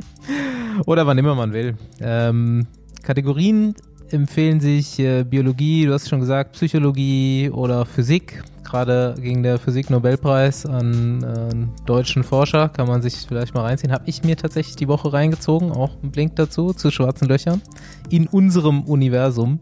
oder 0.86 1.06
wann 1.06 1.16
immer 1.16 1.36
man 1.36 1.52
will. 1.52 1.76
Ähm, 2.00 2.66
Kategorien 3.02 3.74
empfehlen 4.10 4.60
sich 4.60 4.98
äh, 4.98 5.24
Biologie, 5.24 5.86
du 5.86 5.92
hast 5.92 6.08
schon 6.08 6.20
gesagt, 6.20 6.52
Psychologie 6.52 7.50
oder 7.52 7.84
Physik. 7.84 8.42
Gerade 8.64 9.14
gegen 9.20 9.42
der 9.42 9.58
Physik-Nobelpreis 9.58 10.64
an 10.66 11.22
äh, 11.22 11.84
deutschen 11.84 12.22
Forscher 12.22 12.68
kann 12.68 12.86
man 12.86 13.02
sich 13.02 13.26
vielleicht 13.28 13.54
mal 13.54 13.62
reinziehen. 13.62 13.92
Habe 13.92 14.04
ich 14.06 14.22
mir 14.22 14.36
tatsächlich 14.36 14.76
die 14.76 14.88
Woche 14.88 15.12
reingezogen, 15.12 15.72
auch 15.72 15.90
ein 16.02 16.10
Blink 16.10 16.36
dazu, 16.36 16.72
zu 16.72 16.90
schwarzen 16.90 17.28
Löchern. 17.28 17.60
In 18.08 18.28
unserem 18.28 18.82
Universum, 18.82 19.60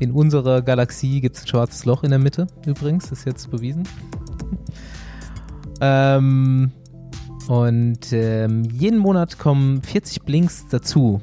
in 0.00 0.10
unserer 0.10 0.60
Galaxie 0.60 1.20
gibt 1.20 1.36
es 1.36 1.44
ein 1.44 1.48
schwarzes 1.48 1.84
Loch 1.84 2.02
in 2.02 2.10
der 2.10 2.18
Mitte, 2.18 2.46
übrigens, 2.66 3.10
ist 3.10 3.24
jetzt 3.24 3.50
bewiesen. 3.50 3.84
ähm, 5.80 6.72
und 7.48 8.12
ähm, 8.12 8.64
jeden 8.64 8.98
Monat 8.98 9.38
kommen 9.38 9.82
40 9.82 10.22
Blinks 10.22 10.66
dazu. 10.70 11.20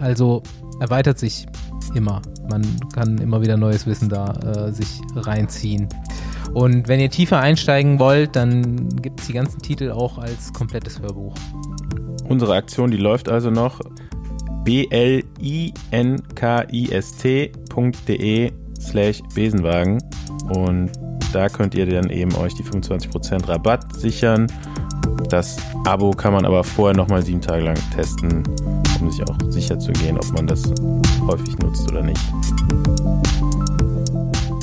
Also 0.00 0.42
erweitert 0.80 1.18
sich 1.18 1.46
immer. 1.94 2.22
Man 2.50 2.62
kann 2.92 3.18
immer 3.18 3.40
wieder 3.40 3.56
neues 3.56 3.86
Wissen 3.86 4.08
da 4.08 4.32
äh, 4.34 4.72
sich 4.72 5.00
reinziehen. 5.14 5.88
Und 6.52 6.88
wenn 6.88 7.00
ihr 7.00 7.10
tiefer 7.10 7.38
einsteigen 7.40 7.98
wollt, 7.98 8.36
dann 8.36 8.88
gibt 8.96 9.20
es 9.20 9.26
die 9.26 9.32
ganzen 9.32 9.60
Titel 9.60 9.90
auch 9.90 10.18
als 10.18 10.52
komplettes 10.52 11.00
Hörbuch. 11.00 11.34
Unsere 12.28 12.54
Aktion, 12.54 12.90
die 12.90 12.96
läuft 12.96 13.28
also 13.28 13.50
noch 13.50 13.80
blinkist.de 14.64 15.72
slash 18.80 19.22
Besenwagen 19.34 20.02
und 20.48 20.90
da 21.32 21.48
könnt 21.48 21.74
ihr 21.74 21.86
dann 21.86 22.10
eben 22.10 22.34
euch 22.36 22.54
die 22.54 22.62
25% 22.62 23.48
Rabatt 23.48 23.94
sichern. 23.94 24.46
Das 25.28 25.56
Abo 25.84 26.12
kann 26.12 26.32
man 26.32 26.44
aber 26.44 26.64
vorher 26.64 26.96
nochmal 26.96 27.22
sieben 27.22 27.40
Tage 27.40 27.64
lang 27.64 27.76
testen 27.94 28.42
um 29.00 29.10
sich 29.10 29.22
auch 29.22 29.36
sicher 29.48 29.78
zu 29.78 29.92
gehen, 29.92 30.16
ob 30.18 30.32
man 30.32 30.46
das 30.46 30.62
häufig 31.26 31.58
nutzt 31.58 31.90
oder 31.90 32.02
nicht. 32.02 32.20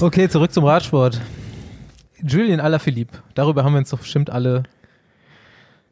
Okay, 0.01 0.27
zurück 0.29 0.51
zum 0.51 0.65
Radsport. 0.65 1.21
Julian 2.21 2.59
Alaphilippe, 2.59 3.19
darüber 3.35 3.63
haben 3.63 3.73
wir 3.73 3.79
uns 3.79 3.89
doch 3.89 3.99
bestimmt 3.99 4.29
alle, 4.29 4.63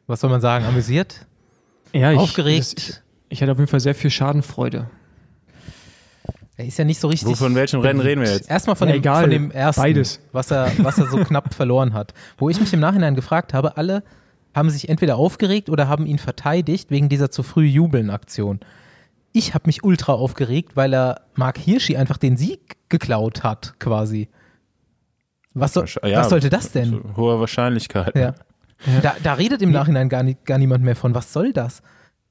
was 0.07 0.21
soll 0.21 0.29
man 0.29 0.41
sagen, 0.41 0.65
amüsiert? 0.65 1.25
Ja, 1.93 2.11
ich, 2.11 2.17
aufgeregt. 2.17 2.73
Ich, 2.77 3.01
ich 3.29 3.41
hatte 3.41 3.51
auf 3.51 3.57
jeden 3.57 3.69
Fall 3.69 3.79
sehr 3.79 3.95
viel 3.95 4.09
Schadenfreude. 4.09 4.89
Er 6.57 6.65
ist 6.65 6.77
ja 6.77 6.85
nicht 6.85 6.99
so 6.99 7.07
richtig. 7.07 7.27
Wo, 7.27 7.35
von 7.35 7.55
welchem 7.55 7.81
Rennen 7.81 7.99
reden 7.99 8.21
wir 8.21 8.31
jetzt? 8.31 8.49
Erstmal 8.49 8.75
von, 8.75 8.87
ja, 8.87 8.93
dem, 8.93 8.99
egal, 8.99 9.21
von 9.23 9.29
dem 9.29 9.51
ersten, 9.51 9.81
beides. 9.81 10.19
Was, 10.31 10.51
er, 10.51 10.71
was 10.77 10.97
er 10.97 11.07
so 11.07 11.17
knapp 11.17 11.53
verloren 11.53 11.93
hat. 11.93 12.13
Wo 12.37 12.49
ich 12.49 12.59
mich 12.59 12.71
im 12.73 12.79
Nachhinein 12.79 13.15
gefragt 13.15 13.53
habe, 13.53 13.77
alle 13.77 14.03
haben 14.53 14.69
sich 14.69 14.89
entweder 14.89 15.17
aufgeregt 15.17 15.69
oder 15.69 15.87
haben 15.87 16.05
ihn 16.05 16.19
verteidigt 16.19 16.91
wegen 16.91 17.09
dieser 17.09 17.31
zu 17.31 17.43
früh 17.43 17.65
jubeln 17.65 18.09
Aktion. 18.09 18.59
Ich 19.33 19.53
habe 19.53 19.63
mich 19.67 19.83
ultra 19.83 20.13
aufgeregt, 20.13 20.75
weil 20.75 20.93
er 20.93 21.21
Mark 21.35 21.57
Hirschi 21.57 21.95
einfach 21.95 22.17
den 22.17 22.35
Sieg 22.35 22.77
geklaut 22.89 23.43
hat, 23.43 23.79
quasi. 23.79 24.29
Was, 25.53 25.73
so, 25.73 25.83
ja, 25.83 26.19
was 26.19 26.29
sollte 26.29 26.49
das 26.49 26.71
denn? 26.71 27.15
Hohe 27.15 27.39
Wahrscheinlichkeit. 27.39 28.15
Ja. 28.15 28.35
Da, 29.01 29.15
da, 29.21 29.33
redet 29.33 29.61
im 29.61 29.71
Nachhinein 29.71 30.09
gar, 30.09 30.23
nicht, 30.23 30.45
gar 30.45 30.57
niemand 30.57 30.83
mehr 30.83 30.95
von. 30.95 31.13
Was 31.13 31.31
soll 31.33 31.53
das? 31.53 31.81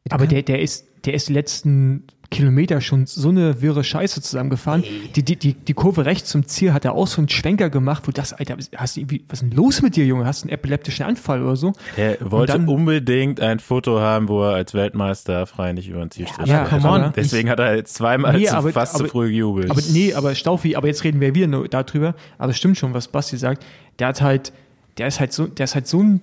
Aber 0.09 0.27
der, 0.27 0.43
der 0.43 0.61
ist, 0.61 0.87
der 1.05 1.15
ist 1.15 1.29
die 1.29 1.33
letzten 1.35 2.05
Kilometer 2.31 2.81
schon 2.81 3.07
so 3.07 3.29
eine 3.29 3.61
wirre 3.61 3.83
Scheiße 3.83 4.23
zusammengefahren. 4.23 4.85
Die, 5.17 5.25
die, 5.25 5.37
die, 5.37 5.53
die 5.53 5.75
Kurve 5.75 6.07
rechts 6.07 6.31
zum 6.31 6.47
Ziel 6.47 6.73
hat 6.73 6.85
er 6.85 6.95
auch 6.95 7.09
so 7.09 7.21
einen 7.21 7.29
Schwenker 7.29 7.71
gemacht, 7.71 8.07
wo 8.07 8.13
das, 8.13 8.33
Alter, 8.33 8.57
hast 8.77 8.97
du 8.97 9.01
irgendwie, 9.01 9.25
was 9.29 9.43
ist 9.43 9.51
denn 9.51 9.57
los 9.57 9.83
mit 9.83 9.97
dir, 9.97 10.07
Junge? 10.07 10.27
Hast 10.27 10.43
du 10.43 10.45
einen 10.47 10.53
epileptischen 10.53 11.05
Anfall 11.05 11.43
oder 11.43 11.57
so? 11.57 11.73
Er 11.97 12.19
wollte 12.21 12.53
dann, 12.53 12.69
unbedingt 12.69 13.41
ein 13.41 13.59
Foto 13.59 13.99
haben, 13.99 14.29
wo 14.29 14.45
er 14.45 14.55
als 14.55 14.75
Weltmeister 14.75 15.45
freundlich 15.47 15.89
über 15.89 15.99
den 16.01 16.13
Zielstrich 16.13 16.47
ja, 16.47 16.65
come 16.67 16.89
on. 16.89 17.13
Deswegen 17.17 17.49
ich, 17.49 17.53
hat 17.53 17.59
er 17.59 17.75
jetzt 17.75 17.95
zweimal 17.95 18.39
nee, 18.39 18.47
zu, 18.47 18.57
aber, 18.57 18.71
fast 18.71 18.95
aber, 18.95 19.05
zu 19.05 19.11
früh 19.11 19.31
gejubelt. 19.31 19.71
Aber 19.71 19.83
nee, 19.91 20.15
aber 20.15 20.35
Staufi, 20.37 20.77
aber 20.77 20.87
jetzt 20.87 21.03
reden 21.03 21.21
wir 21.21 21.35
wieder 21.35 21.49
nur 21.49 21.67
darüber. 21.69 22.15
Aber 22.39 22.51
es 22.51 22.57
stimmt 22.57 22.79
schon, 22.79 22.95
was 22.95 23.09
Basti 23.09 23.39
sagt. 23.39 23.65
Der 23.99 24.07
hat 24.07 24.23
halt, 24.23 24.53
der 24.99 25.09
ist 25.09 25.19
halt 25.19 25.33
so, 25.33 25.49
der 25.49 25.65
ist 25.65 25.75
halt 25.75 25.89
so 25.89 26.01
ein, 26.01 26.21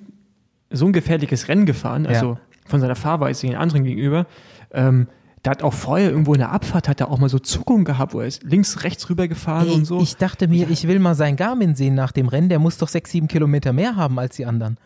so 0.70 0.86
ein 0.86 0.94
gefährliches 0.94 1.50
Rennen 1.50 1.66
gefahren, 1.66 2.06
also 2.06 2.34
ja. 2.34 2.40
Von 2.68 2.82
seiner 2.82 2.96
Fahrweise 2.96 3.48
den 3.48 3.56
anderen 3.56 3.84
gegenüber. 3.84 4.26
Ähm, 4.72 5.08
der 5.46 5.52
hat 5.52 5.64
auch 5.64 5.74
vorher 5.74 6.10
irgendwo 6.10 6.34
in 6.34 6.40
der 6.40 6.52
Abfahrt 6.52 6.90
hat 6.90 7.00
er 7.00 7.10
auch 7.10 7.20
mal 7.20 7.30
so 7.30 7.40
Zuckungen 7.40 7.86
gehabt, 7.86 8.14
wo 8.14 8.20
er 8.20 8.28
ist 8.28 8.44
links, 8.44 8.84
rechts 8.84 9.10
rüber 9.10 9.28
gefahren 9.28 9.68
Ey, 9.68 9.76
und 9.76 9.86
so. 9.86 10.02
Ich 10.02 10.18
dachte 10.18 10.48
mir, 10.48 10.70
ich 10.70 10.88
will 10.88 11.00
mal 11.00 11.16
sein 11.16 11.36
Garmin 11.36 11.76
sehen 11.76 11.96
nach 11.96 12.12
dem 12.12 12.28
Rennen. 12.28 12.50
Der 12.50 12.60
muss 12.60 12.78
doch 12.78 12.88
sechs, 12.88 13.12
sieben 13.12 13.28
Kilometer 13.28 13.72
mehr 13.72 13.96
haben 13.96 14.20
als 14.20 14.36
die 14.36 14.46
anderen. 14.46 14.78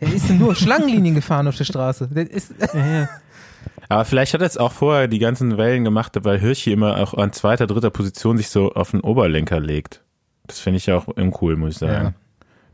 Er 0.00 0.12
ist 0.12 0.30
nur 0.30 0.54
Schlangenlinien 0.56 1.14
gefahren 1.14 1.46
auf 1.46 1.56
der 1.56 1.64
Straße. 1.64 2.08
Ja, 2.74 2.86
ja. 2.86 3.08
Aber 3.88 4.04
vielleicht 4.04 4.34
hat 4.34 4.40
er 4.40 4.46
jetzt 4.46 4.60
auch 4.60 4.72
vorher 4.72 5.08
die 5.08 5.18
ganzen 5.18 5.56
Wellen 5.56 5.84
gemacht, 5.84 6.16
weil 6.22 6.38
Hirschi 6.38 6.72
immer 6.72 6.98
auch 6.98 7.14
an 7.14 7.32
zweiter, 7.32 7.66
dritter 7.66 7.90
Position 7.90 8.36
sich 8.36 8.48
so 8.48 8.72
auf 8.72 8.90
den 8.90 9.00
Oberlenker 9.00 9.60
legt. 9.60 10.02
Das 10.46 10.58
finde 10.58 10.78
ich 10.78 10.86
ja 10.86 10.96
auch 10.96 11.06
uncool, 11.08 11.56
muss 11.56 11.74
ich 11.74 11.78
sagen. 11.78 12.14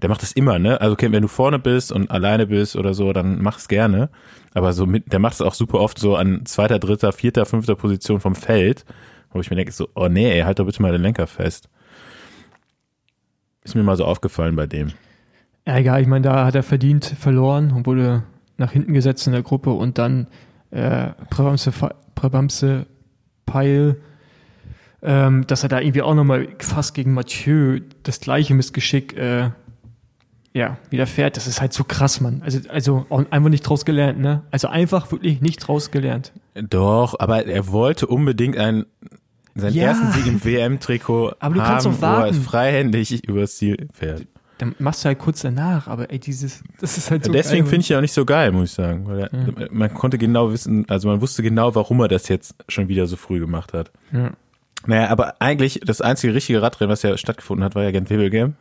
Der 0.05 0.11
macht 0.11 0.21
das 0.21 0.33
immer, 0.33 0.59
ne? 0.59 0.83
Also 0.83 0.93
okay, 0.93 1.11
wenn 1.13 1.23
du 1.23 1.29
vorne 1.29 1.59
bist 1.59 1.91
und 1.91 2.11
alleine 2.11 2.47
bist 2.47 2.77
oder 2.77 2.93
so, 2.93 3.15
dann 3.15 3.41
mach 3.41 3.57
es 3.57 3.69
gerne. 3.69 4.11
Aber 4.53 4.75
so 4.75 4.85
mit, 4.85 5.11
der 5.11 5.19
macht 5.19 5.33
es 5.33 5.41
auch 5.41 5.55
super 5.55 5.81
oft 5.81 5.99
so 5.99 6.15
an 6.15 6.45
zweiter, 6.45 6.79
dritter, 6.79 7.11
vierter, 7.11 7.47
fünfter 7.47 7.75
Position 7.75 8.21
vom 8.21 8.35
Feld, 8.35 8.85
wo 9.33 9.41
ich 9.41 9.49
mir 9.49 9.57
denke 9.57 9.73
so, 9.73 9.89
oh 9.95 10.09
nee, 10.09 10.31
ey, 10.31 10.43
halt 10.43 10.59
doch 10.59 10.67
bitte 10.67 10.83
mal 10.83 10.93
den 10.93 11.01
Lenker 11.01 11.27
fest. 11.27 11.71
Ist 13.63 13.75
mir 13.77 13.83
mal 13.83 13.97
so 13.97 14.05
aufgefallen 14.05 14.55
bei 14.57 14.67
dem. 14.67 14.93
Ja, 15.67 15.79
egal, 15.79 16.03
ich 16.03 16.07
meine, 16.07 16.29
da 16.29 16.45
hat 16.45 16.55
er 16.55 16.63
verdient 16.63 17.07
verloren 17.07 17.73
und 17.73 17.87
wurde 17.87 18.25
nach 18.59 18.73
hinten 18.73 18.93
gesetzt 18.93 19.27
in 19.27 19.33
der 19.33 19.43
Gruppe 19.43 19.71
und 19.71 19.97
dann 19.97 20.27
äh, 20.71 21.13
Präbamse, 21.31 21.73
Präbamse 22.15 22.85
Peil, 23.47 24.03
ähm, 25.01 25.47
dass 25.47 25.63
er 25.63 25.71
da 25.71 25.81
irgendwie 25.81 26.03
auch 26.03 26.15
nochmal 26.15 26.49
fast 26.59 26.93
gegen 26.93 27.15
Mathieu 27.15 27.81
das 28.03 28.21
gleiche 28.21 28.53
Missgeschick 28.53 29.17
äh, 29.17 29.49
ja, 30.55 30.79
widerfährt. 30.91 31.37
Das 31.37 31.47
ist 31.47 31.61
halt 31.61 31.73
so 31.73 31.85
krass, 31.85 32.21
Mann. 32.21 32.41
Also, 32.45 32.61
also 32.69 33.07
einfach 33.11 33.51
nicht 33.51 33.63
draus 33.63 33.85
gelernt, 33.85 34.21
ne? 34.21 34.43
Also 34.51 34.69
einfach 34.69 35.11
wirklich 35.11 35.41
nicht 35.41 35.59
draus 35.59 35.91
gelernt. 35.91 36.33
Doch, 36.55 37.19
aber 37.19 37.45
er 37.47 37.69
wollte 37.69 38.07
unbedingt 38.07 38.57
einen 38.57 38.87
seinen 39.57 39.75
ja. 39.75 39.85
ersten 39.85 40.13
Sieg 40.13 40.27
im 40.27 40.45
WM-Trikot 40.45 41.33
haben, 41.41 41.55
kannst 41.55 41.87
wo 41.87 42.07
er 42.07 42.33
freihändig 42.35 43.27
übers 43.29 43.57
Ziel 43.57 43.89
fährt. 43.93 44.27
Dann 44.59 44.75
machst 44.79 45.05
du 45.05 45.09
halt 45.09 45.19
kurz 45.19 45.43
danach, 45.43 45.89
aber 45.89 46.11
ey, 46.13 46.21
dieses, 46.21 46.63
das 46.81 46.97
ist 46.97 47.11
halt 47.11 47.25
so 47.25 47.33
Deswegen 47.33 47.67
finde 47.67 47.81
ich 47.81 47.89
ja 47.89 47.99
auch 47.99 48.03
nicht 48.03 48.13
so 48.13 48.25
geil, 48.25 48.53
muss 48.53 48.71
ich 48.71 48.75
sagen. 48.75 49.07
Weil 49.07 49.21
er, 49.21 49.31
ja. 49.33 49.69
man 49.73 49.93
konnte 49.93 50.17
genau 50.19 50.53
wissen, 50.53 50.89
also 50.89 51.09
man 51.09 51.21
wusste 51.21 51.43
genau, 51.43 51.75
warum 51.75 52.01
er 52.01 52.09
das 52.09 52.29
jetzt 52.29 52.55
schon 52.69 52.87
wieder 52.87 53.09
so 53.09 53.17
früh 53.17 53.41
gemacht 53.41 53.73
hat. 53.73 53.91
Ja. 54.13 54.31
Naja, 54.87 55.09
aber 55.09 55.41
eigentlich 55.41 55.81
das 55.85 56.01
einzige 56.01 56.35
richtige 56.35 56.63
Radrennen, 56.63 56.93
was 56.93 57.03
ja 57.03 57.17
stattgefunden 57.17 57.65
hat, 57.65 57.75
war 57.75 57.83
ja 57.83 57.91
Gent 57.91 58.11
Wevelgem. 58.11 58.55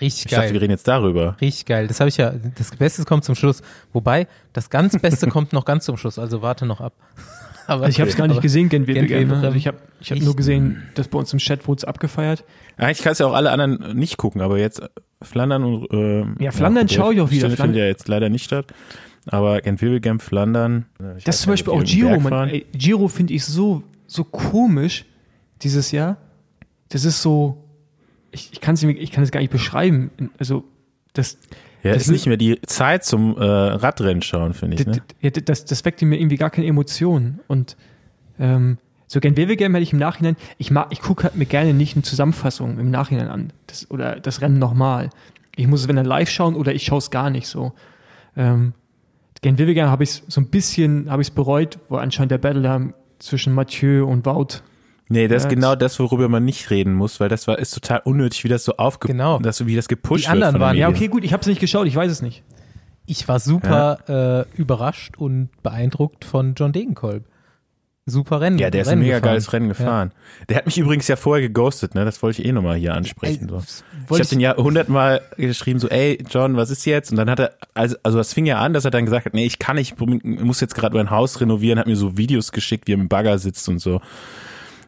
Richtig 0.00 0.26
ich 0.26 0.30
geil. 0.30 0.40
Dachte, 0.40 0.54
wir 0.54 0.60
reden 0.60 0.72
jetzt 0.72 0.88
darüber. 0.88 1.36
Richtig 1.40 1.66
geil. 1.66 1.86
Das 1.86 2.00
habe 2.00 2.08
ich 2.08 2.16
ja. 2.16 2.32
Das 2.56 2.70
Beste 2.76 3.04
kommt 3.04 3.24
zum 3.24 3.34
Schluss. 3.34 3.62
Wobei, 3.92 4.26
das 4.52 4.70
ganz 4.70 4.98
Beste 4.98 5.26
kommt 5.28 5.52
noch 5.52 5.64
ganz 5.64 5.84
zum 5.84 5.96
Schluss. 5.96 6.18
Also 6.18 6.42
warte 6.42 6.66
noch 6.66 6.80
ab. 6.80 6.94
aber 7.66 7.84
also 7.84 7.94
ich 7.94 8.00
habe 8.00 8.10
es 8.10 8.16
gar 8.16 8.28
nicht 8.28 8.42
gesehen, 8.42 8.68
Gent 8.68 8.86
Wevelgem. 8.86 9.28
Ne? 9.28 9.40
Also 9.42 9.56
ich 9.56 9.66
habe 9.66 9.78
ich 10.00 10.10
hab 10.10 10.18
nur 10.18 10.36
gesehen, 10.36 10.82
dass 10.94 11.08
bei 11.08 11.18
uns 11.18 11.32
im 11.32 11.38
Chat 11.38 11.66
wurde 11.66 11.78
es 11.80 11.84
abgefeiert. 11.84 12.44
Eigentlich 12.76 13.02
kannst 13.02 13.20
du 13.20 13.24
ja 13.24 13.30
auch 13.30 13.34
alle 13.34 13.50
anderen 13.50 13.96
nicht 13.96 14.16
gucken, 14.16 14.40
aber 14.40 14.58
jetzt 14.58 14.82
Flandern 15.22 15.64
und 15.64 15.90
äh, 15.92 16.44
ja 16.44 16.50
Flandern 16.52 16.86
ja, 16.86 16.96
schaue 16.96 17.14
ich 17.14 17.20
auch 17.20 17.30
wieder. 17.30 17.48
Das 17.48 17.58
findet 17.58 17.78
ja 17.78 17.86
jetzt 17.86 18.08
leider 18.08 18.28
nicht 18.28 18.44
statt. 18.44 18.66
Aber 19.28 19.60
Gent 19.60 19.82
Wevelgem, 19.82 20.20
Flandern. 20.20 20.86
Das 20.98 21.36
ist 21.36 21.42
zum 21.42 21.52
Beispiel 21.52 21.72
auch 21.72 21.82
Giro. 21.82 22.20
Man, 22.20 22.48
ey, 22.48 22.66
Giro 22.72 23.08
finde 23.08 23.34
ich 23.34 23.44
so 23.44 23.82
so 24.06 24.24
komisch 24.24 25.04
dieses 25.62 25.90
Jahr. 25.90 26.16
Das 26.88 27.04
ist 27.04 27.22
so, 27.22 27.64
ich, 28.30 28.52
ich 28.52 28.60
kann 28.60 28.74
es 28.74 28.82
ich 28.82 29.12
kann 29.12 29.24
es 29.24 29.30
gar 29.30 29.40
nicht 29.40 29.52
beschreiben. 29.52 30.10
Also 30.38 30.64
das 31.12 31.38
ja, 31.86 31.92
das 31.92 32.04
ist 32.04 32.10
nicht 32.10 32.26
mehr 32.26 32.36
die 32.36 32.60
Zeit 32.62 33.04
zum 33.04 33.36
äh, 33.36 33.44
Radrennen 33.44 34.22
schauen, 34.22 34.54
finde 34.54 34.76
ich. 34.76 34.86
Ne? 34.86 35.02
Ja, 35.20 35.30
das, 35.30 35.64
das 35.64 35.84
weckt 35.84 36.02
in 36.02 36.08
mir 36.08 36.18
irgendwie 36.18 36.36
gar 36.36 36.50
keine 36.50 36.66
Emotionen. 36.66 37.40
Und 37.46 37.76
ähm, 38.40 38.78
so 39.06 39.20
gern 39.20 39.36
Wevelgem 39.36 39.72
hätte 39.74 39.82
ich 39.82 39.92
im 39.92 40.00
Nachhinein, 40.00 40.36
ich 40.58 40.70
mag, 40.70 40.88
ich 40.90 41.00
gucke 41.00 41.24
halt 41.24 41.36
mir 41.36 41.46
gerne 41.46 41.74
nicht 41.74 41.94
eine 41.94 42.02
Zusammenfassung 42.02 42.78
im 42.78 42.90
Nachhinein 42.90 43.28
an. 43.28 43.52
Das, 43.68 43.88
oder 43.90 44.18
das 44.18 44.40
Rennen 44.40 44.58
nochmal. 44.58 45.10
Ich 45.54 45.68
muss 45.68 45.82
es, 45.82 45.88
wenn 45.88 45.96
dann 45.96 46.06
live 46.06 46.28
schauen 46.28 46.56
oder 46.56 46.74
ich 46.74 46.84
schaue 46.84 46.98
es 46.98 47.10
gar 47.10 47.30
nicht 47.30 47.46
so. 47.46 47.72
Ähm, 48.36 48.72
Gen 49.42 49.58
Wevelgem 49.58 49.86
habe 49.86 50.02
ich 50.02 50.22
so 50.26 50.40
ein 50.40 50.48
bisschen, 50.48 51.10
habe 51.10 51.22
ich 51.22 51.28
es 51.28 51.34
bereut, 51.34 51.78
wo 51.88 51.96
anscheinend 51.96 52.32
der 52.32 52.38
Battle 52.38 52.94
zwischen 53.18 53.54
Mathieu 53.54 54.04
und 54.04 54.26
Wout 54.26 54.62
Nee, 55.08 55.28
das 55.28 55.44
ist 55.44 55.48
genau 55.48 55.76
das, 55.76 55.98
worüber 56.00 56.28
man 56.28 56.44
nicht 56.44 56.70
reden 56.70 56.94
muss, 56.94 57.20
weil 57.20 57.28
das 57.28 57.46
war 57.46 57.58
ist 57.58 57.72
total 57.72 58.00
unnötig, 58.04 58.42
wie 58.42 58.48
das 58.48 58.64
so 58.64 58.76
aufge 58.76 59.08
genau. 59.08 59.38
dass, 59.38 59.64
wie 59.64 59.76
das 59.76 59.86
gepusht 59.86 60.24
Die 60.24 60.28
anderen 60.28 60.58
waren, 60.58 60.76
ja, 60.76 60.88
okay, 60.88 61.08
gut, 61.08 61.24
ich 61.24 61.32
habe 61.32 61.42
es 61.42 61.46
nicht 61.46 61.60
geschaut, 61.60 61.86
ich 61.86 61.94
weiß 61.94 62.10
es 62.10 62.22
nicht. 62.22 62.42
Ich 63.06 63.28
war 63.28 63.38
super 63.38 63.98
ja. 64.08 64.40
äh, 64.40 64.44
überrascht 64.56 65.16
und 65.16 65.50
beeindruckt 65.62 66.24
von 66.24 66.54
John 66.54 66.72
Degenkolb. 66.72 67.24
Super 68.08 68.40
Rennen. 68.40 68.58
Ja, 68.58 68.70
der 68.70 68.82
ist 68.82 68.88
Rennen 68.88 69.02
ein 69.02 69.06
mega 69.06 69.16
gefahren. 69.16 69.32
geiles 69.32 69.52
Rennen 69.52 69.68
gefahren. 69.68 70.12
Ja. 70.14 70.44
Der 70.46 70.56
hat 70.58 70.66
mich 70.66 70.78
übrigens 70.78 71.08
ja 71.08 71.16
vorher 71.16 71.48
geghostet, 71.48 71.96
ne? 71.96 72.04
Das 72.04 72.22
wollte 72.22 72.40
ich 72.40 72.48
eh 72.48 72.52
nochmal 72.52 72.76
hier 72.76 72.94
ansprechen. 72.94 73.48
So. 73.48 73.58
Ich 73.58 74.20
habe 74.20 74.28
den 74.28 74.38
ja 74.38 74.56
hundertmal 74.56 75.22
geschrieben, 75.36 75.80
so, 75.80 75.88
ey, 75.88 76.22
John, 76.30 76.56
was 76.56 76.70
ist 76.70 76.84
jetzt? 76.84 77.10
Und 77.10 77.16
dann 77.16 77.28
hat 77.28 77.40
er, 77.40 77.54
also, 77.74 77.96
also 78.04 78.18
das 78.18 78.32
fing 78.32 78.46
ja 78.46 78.60
an, 78.60 78.72
dass 78.72 78.84
er 78.84 78.92
dann 78.92 79.06
gesagt 79.06 79.26
hat, 79.26 79.34
nee, 79.34 79.44
ich 79.44 79.58
kann 79.58 79.74
nicht, 79.74 79.96
ich 80.00 80.22
muss 80.22 80.60
jetzt 80.60 80.76
gerade 80.76 80.96
mein 80.96 81.10
Haus 81.10 81.40
renovieren, 81.40 81.80
hat 81.80 81.88
mir 81.88 81.96
so 81.96 82.16
Videos 82.16 82.52
geschickt, 82.52 82.86
wie 82.86 82.92
er 82.92 82.98
im 82.98 83.08
Bagger 83.08 83.38
sitzt 83.38 83.68
und 83.68 83.80
so. 83.80 84.00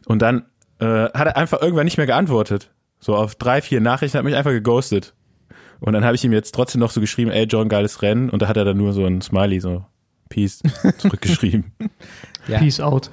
Und 0.08 0.22
dann 0.22 0.46
äh, 0.80 0.86
hat 0.86 1.26
er 1.26 1.36
einfach 1.36 1.60
irgendwann 1.60 1.84
nicht 1.84 1.98
mehr 1.98 2.06
geantwortet. 2.06 2.70
So 2.98 3.14
auf 3.14 3.34
drei, 3.34 3.60
vier 3.60 3.80
Nachrichten 3.80 4.16
hat 4.16 4.24
mich 4.24 4.34
einfach 4.34 4.50
geghostet. 4.50 5.14
Und 5.80 5.92
dann 5.92 6.04
habe 6.04 6.16
ich 6.16 6.24
ihm 6.24 6.32
jetzt 6.32 6.54
trotzdem 6.54 6.80
noch 6.80 6.90
so 6.90 7.00
geschrieben, 7.00 7.30
ey 7.30 7.44
John, 7.44 7.68
geiles 7.68 8.00
Rennen. 8.02 8.30
Und 8.30 8.42
da 8.42 8.48
hat 8.48 8.56
er 8.56 8.64
dann 8.64 8.78
nur 8.78 8.92
so 8.94 9.04
ein 9.04 9.20
Smiley, 9.20 9.60
so 9.60 9.84
Peace, 10.30 10.62
zurückgeschrieben. 10.98 11.72
ja. 12.48 12.58
Peace 12.58 12.80
out. 12.80 13.10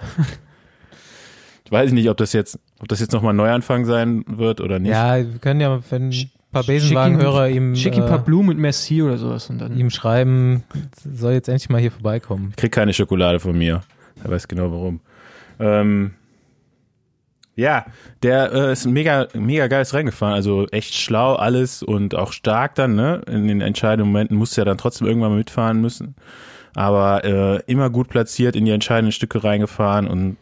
Ich 1.65 1.71
weiß 1.71 1.91
nicht, 1.91 2.09
ob 2.09 2.17
das 2.17 2.31
jetzt, 2.33 2.59
ob 2.79 2.87
das 2.87 3.01
jetzt 3.01 3.11
nochmal 3.11 3.33
ein 3.33 3.37
Neuanfang 3.37 3.85
sein 3.85 4.23
wird 4.27 4.61
oder 4.61 4.79
nicht. 4.79 4.91
Ja, 4.91 5.17
wir 5.17 5.39
können 5.39 5.59
ja, 5.59 5.79
wenn 5.89 6.09
ein 6.09 6.31
paar 6.51 6.63
Besenwagenhörer 6.63 7.49
ihm. 7.49 7.75
Schick 7.75 7.97
ihm 7.97 8.03
ein 8.03 8.09
paar 8.09 8.19
äh, 8.19 8.23
Blumen 8.23 8.49
mit 8.49 8.57
Merci 8.57 9.01
oder 9.03 9.17
sowas 9.17 9.49
und 9.49 9.59
dann. 9.59 9.77
Ihm 9.77 9.89
schreiben, 9.89 10.63
soll 11.03 11.33
jetzt 11.33 11.49
endlich 11.49 11.69
mal 11.69 11.81
hier 11.81 11.91
vorbeikommen. 11.91 12.53
Krieg 12.55 12.71
keine 12.71 12.93
Schokolade 12.93 13.39
von 13.41 13.57
mir. 13.57 13.81
Er 14.23 14.31
weiß 14.31 14.47
genau 14.47 14.71
warum. 14.71 15.01
Ähm, 15.59 16.13
ja, 17.55 17.85
der 18.21 18.51
äh, 18.51 18.71
ist 18.73 18.85
mega, 18.85 19.27
mega 19.33 19.67
geiles 19.67 19.93
Rennen 19.93 20.07
gefahren. 20.07 20.33
Also 20.33 20.67
echt 20.67 20.93
schlau 20.93 21.35
alles 21.35 21.83
und 21.83 22.15
auch 22.15 22.33
stark 22.33 22.75
dann, 22.75 22.95
ne? 22.95 23.21
In 23.27 23.47
den 23.47 23.61
entscheidenden 23.61 24.11
Momenten 24.11 24.37
musste 24.37 24.61
er 24.61 24.65
dann 24.65 24.77
trotzdem 24.77 25.07
irgendwann 25.07 25.31
mal 25.31 25.37
mitfahren 25.37 25.79
müssen. 25.79 26.15
Aber 26.73 27.23
äh, 27.23 27.61
immer 27.67 27.89
gut 27.89 28.09
platziert 28.09 28.55
in 28.55 28.65
die 28.65 28.71
entscheidenden 28.71 29.13
Stücke 29.13 29.43
reingefahren 29.43 30.07
und 30.07 30.37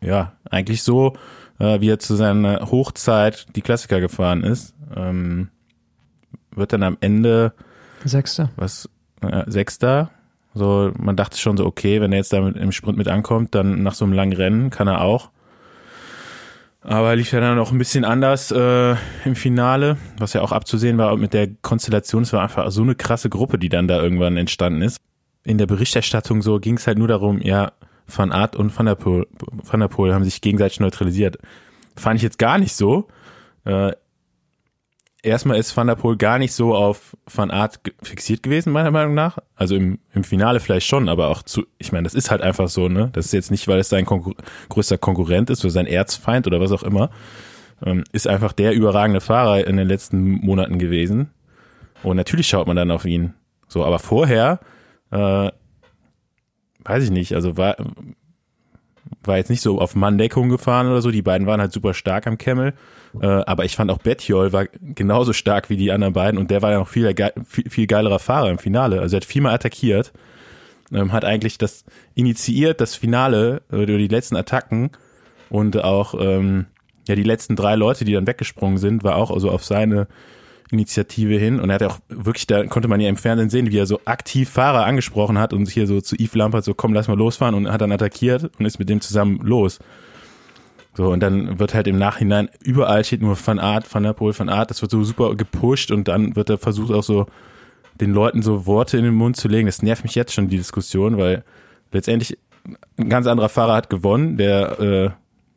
ja, 0.00 0.32
eigentlich 0.50 0.82
so, 0.82 1.16
äh, 1.58 1.80
wie 1.80 1.88
er 1.88 1.98
zu 1.98 2.14
seiner 2.14 2.70
Hochzeit 2.70 3.46
die 3.56 3.62
Klassiker 3.62 4.00
gefahren 4.00 4.44
ist. 4.44 4.74
Ähm, 4.94 5.48
wird 6.54 6.72
dann 6.72 6.82
am 6.82 6.98
Ende 7.00 7.52
Sechster. 8.04 8.50
Was? 8.56 8.88
Äh, 9.22 9.44
Sechster. 9.50 10.10
So, 10.54 10.92
man 10.98 11.16
dachte 11.16 11.38
schon 11.38 11.56
so, 11.56 11.64
okay, 11.66 12.00
wenn 12.00 12.12
er 12.12 12.18
jetzt 12.18 12.32
damit 12.32 12.56
im 12.56 12.72
Sprint 12.72 12.98
mit 12.98 13.08
ankommt, 13.08 13.54
dann 13.54 13.82
nach 13.82 13.94
so 13.94 14.04
einem 14.04 14.14
langen 14.14 14.32
Rennen 14.32 14.70
kann 14.70 14.88
er 14.88 15.00
auch. 15.00 15.30
Aber 16.80 17.16
lief 17.16 17.32
ja 17.32 17.40
dann 17.40 17.56
noch 17.56 17.72
ein 17.72 17.78
bisschen 17.78 18.04
anders 18.04 18.52
äh, 18.52 18.94
im 19.24 19.34
Finale, 19.34 19.96
was 20.18 20.32
ja 20.32 20.42
auch 20.42 20.52
abzusehen 20.52 20.96
war 20.96 21.16
mit 21.16 21.34
der 21.34 21.48
Konstellation. 21.60 22.22
Es 22.22 22.32
war 22.32 22.42
einfach 22.42 22.70
so 22.70 22.82
eine 22.82 22.94
krasse 22.94 23.28
Gruppe, 23.28 23.58
die 23.58 23.68
dann 23.68 23.88
da 23.88 24.00
irgendwann 24.00 24.36
entstanden 24.36 24.82
ist. 24.82 24.98
In 25.44 25.58
der 25.58 25.66
Berichterstattung 25.66 26.40
so 26.40 26.60
ging 26.60 26.76
es 26.76 26.86
halt 26.86 26.98
nur 26.98 27.08
darum, 27.08 27.40
ja, 27.40 27.72
Van 28.06 28.32
Art 28.32 28.56
und 28.56 28.76
Van 28.76 28.86
der, 28.86 28.94
Poel, 28.94 29.26
Van 29.38 29.80
der 29.80 29.88
Poel 29.88 30.14
haben 30.14 30.24
sich 30.24 30.40
gegenseitig 30.40 30.80
neutralisiert. 30.80 31.38
Fand 31.96 32.16
ich 32.16 32.22
jetzt 32.22 32.38
gar 32.38 32.58
nicht 32.58 32.74
so. 32.74 33.08
Äh, 33.64 33.92
erstmal 35.22 35.58
ist 35.58 35.76
Van 35.76 35.86
der 35.86 35.96
Poel 35.96 36.16
gar 36.16 36.38
nicht 36.38 36.52
so 36.52 36.74
auf 36.74 37.16
Van 37.32 37.50
Art 37.50 37.80
fixiert 38.02 38.42
gewesen, 38.42 38.72
meiner 38.72 38.90
Meinung 38.90 39.14
nach. 39.14 39.38
Also 39.56 39.74
im, 39.74 39.98
im 40.14 40.24
Finale 40.24 40.60
vielleicht 40.60 40.86
schon, 40.86 41.08
aber 41.08 41.28
auch 41.28 41.42
zu, 41.42 41.66
ich 41.78 41.92
meine, 41.92 42.04
das 42.04 42.14
ist 42.14 42.30
halt 42.30 42.42
einfach 42.42 42.68
so, 42.68 42.88
ne? 42.88 43.10
Das 43.12 43.26
ist 43.26 43.32
jetzt 43.32 43.50
nicht, 43.50 43.66
weil 43.68 43.78
es 43.78 43.88
sein 43.88 44.06
Konkur 44.06 44.34
größter 44.68 44.98
Konkurrent 44.98 45.50
ist 45.50 45.64
oder 45.64 45.72
sein 45.72 45.86
Erzfeind 45.86 46.46
oder 46.46 46.60
was 46.60 46.72
auch 46.72 46.82
immer. 46.82 47.10
Ähm, 47.84 48.04
ist 48.12 48.26
einfach 48.26 48.52
der 48.52 48.72
überragende 48.72 49.20
Fahrer 49.20 49.66
in 49.66 49.76
den 49.76 49.88
letzten 49.88 50.32
Monaten 50.32 50.78
gewesen. 50.78 51.30
Und 52.02 52.16
natürlich 52.16 52.48
schaut 52.48 52.66
man 52.66 52.76
dann 52.76 52.90
auf 52.90 53.04
ihn. 53.04 53.34
So, 53.68 53.84
aber 53.84 53.98
vorher, 53.98 54.60
äh, 55.10 55.50
weiß 56.84 57.04
ich 57.04 57.10
nicht, 57.10 57.34
also 57.34 57.56
war, 57.56 57.76
war 59.22 59.36
jetzt 59.36 59.50
nicht 59.50 59.62
so 59.62 59.80
auf 59.80 59.94
Manndeckung 59.94 60.48
gefahren 60.48 60.88
oder 60.88 61.02
so. 61.02 61.10
Die 61.10 61.22
beiden 61.22 61.46
waren 61.46 61.60
halt 61.60 61.72
super 61.72 61.94
stark 61.94 62.26
am 62.26 62.38
Kemmel. 62.38 62.74
Äh, 63.20 63.26
aber 63.26 63.64
ich 63.64 63.76
fand 63.76 63.90
auch 63.90 63.98
Betjol 63.98 64.52
war 64.52 64.66
genauso 64.66 65.32
stark 65.32 65.70
wie 65.70 65.76
die 65.76 65.92
anderen 65.92 66.12
beiden 66.12 66.38
und 66.38 66.50
der 66.50 66.62
war 66.62 66.72
ja 66.72 66.78
noch 66.78 66.88
viel, 66.88 67.14
viel, 67.46 67.70
viel 67.70 67.86
geilerer 67.86 68.18
Fahrer 68.18 68.50
im 68.50 68.58
Finale. 68.58 69.00
Also 69.00 69.16
er 69.16 69.20
hat 69.20 69.24
viermal 69.24 69.54
attackiert, 69.54 70.12
ähm, 70.92 71.12
hat 71.12 71.24
eigentlich 71.24 71.58
das 71.58 71.84
initiiert, 72.14 72.80
das 72.80 72.94
Finale 72.94 73.62
äh, 73.72 73.82
über 73.82 73.98
die 73.98 74.08
letzten 74.08 74.36
Attacken 74.36 74.90
und 75.50 75.82
auch 75.82 76.14
ähm, 76.18 76.66
ja 77.06 77.14
die 77.14 77.22
letzten 77.22 77.56
drei 77.56 77.74
Leute, 77.74 78.04
die 78.04 78.12
dann 78.12 78.26
weggesprungen 78.26 78.78
sind, 78.78 79.04
war 79.04 79.16
auch 79.16 79.30
also 79.30 79.50
auf 79.50 79.64
seine 79.64 80.06
Initiative 80.70 81.38
hin 81.38 81.60
und 81.60 81.70
er 81.70 81.76
hat 81.76 81.82
auch 81.82 81.98
wirklich, 82.08 82.46
da 82.46 82.66
konnte 82.66 82.88
man 82.88 83.00
ja 83.00 83.08
im 83.08 83.16
Fernsehen 83.16 83.48
sehen, 83.48 83.72
wie 83.72 83.78
er 83.78 83.86
so 83.86 84.00
aktiv 84.04 84.50
Fahrer 84.50 84.84
angesprochen 84.84 85.38
hat 85.38 85.54
und 85.54 85.68
hier 85.68 85.86
so 85.86 86.02
zu 86.02 86.14
Yves 86.16 86.34
Lampert 86.34 86.64
so, 86.64 86.74
komm, 86.74 86.92
lass 86.92 87.08
mal 87.08 87.16
losfahren 87.16 87.54
und 87.54 87.70
hat 87.70 87.80
dann 87.80 87.92
attackiert 87.92 88.50
und 88.58 88.66
ist 88.66 88.78
mit 88.78 88.90
dem 88.90 89.00
zusammen 89.00 89.40
los. 89.42 89.78
So, 90.98 91.12
und 91.12 91.20
dann 91.20 91.60
wird 91.60 91.74
halt 91.74 91.86
im 91.86 91.96
Nachhinein, 91.96 92.48
überall 92.60 93.04
steht 93.04 93.22
nur 93.22 93.38
Van 93.38 93.60
Art, 93.60 93.94
Van 93.94 94.02
der 94.02 94.14
Poel, 94.14 94.36
Van 94.36 94.48
Art, 94.48 94.68
das 94.68 94.82
wird 94.82 94.90
so 94.90 95.04
super 95.04 95.36
gepusht 95.36 95.92
und 95.92 96.08
dann 96.08 96.34
wird 96.34 96.50
er 96.50 96.58
versucht 96.58 96.92
auch 96.92 97.04
so 97.04 97.26
den 98.00 98.12
Leuten 98.12 98.42
so 98.42 98.66
Worte 98.66 98.98
in 98.98 99.04
den 99.04 99.14
Mund 99.14 99.36
zu 99.36 99.46
legen. 99.46 99.66
Das 99.66 99.80
nervt 99.80 100.02
mich 100.02 100.16
jetzt 100.16 100.34
schon, 100.34 100.48
die 100.48 100.56
Diskussion, 100.56 101.16
weil 101.16 101.44
letztendlich 101.92 102.36
ein 102.96 103.08
ganz 103.08 103.28
anderer 103.28 103.48
Fahrer 103.48 103.74
hat 103.74 103.90
gewonnen, 103.90 104.38
der 104.38 104.80
äh, 104.80 105.10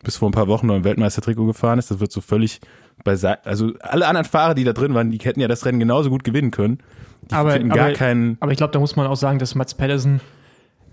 bis 0.04 0.18
vor 0.18 0.30
ein 0.30 0.32
paar 0.32 0.48
Wochen 0.48 0.68
noch 0.68 0.76
im 0.76 0.84
Weltmeistertrikot 0.84 1.48
gefahren 1.48 1.80
ist. 1.80 1.90
Das 1.90 2.00
wird 2.00 2.12
so 2.12 2.22
völlig 2.22 2.62
bei, 3.04 3.16
also 3.44 3.72
alle 3.80 4.06
anderen 4.06 4.28
Fahrer, 4.28 4.54
die 4.54 4.64
da 4.64 4.74
drin 4.74 4.94
waren, 4.94 5.10
die 5.10 5.18
hätten 5.18 5.40
ja 5.40 5.48
das 5.48 5.66
Rennen 5.66 5.80
genauso 5.80 6.12
gut 6.12 6.24
gewinnen 6.24 6.52
können. 6.52 6.78
Die 7.24 7.34
aber, 7.34 7.54
finden 7.54 7.70
gar 7.70 7.94
keinen. 7.94 8.38
Aber 8.42 8.52
ich 8.52 8.60
glaube, 8.60 8.74
da 8.74 8.80
muss 8.80 8.96
man 8.96 9.08
auch 9.08 9.16
sagen, 9.16 9.40
dass 9.40 9.56
Mats 9.56 9.74
Pedersen, 9.74 10.22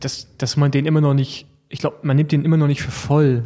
dass, 0.01 0.39
dass 0.39 0.57
man 0.57 0.71
den 0.71 0.87
immer 0.87 1.03
noch 1.03 1.13
nicht, 1.13 1.47
ich 1.69 1.81
glaube, 1.81 1.99
man 2.01 2.17
nimmt 2.17 2.33
den 2.33 2.47
immer 2.47 2.57
noch 2.57 2.67
nicht 2.67 2.81
für 2.81 2.91
voll. 2.91 3.45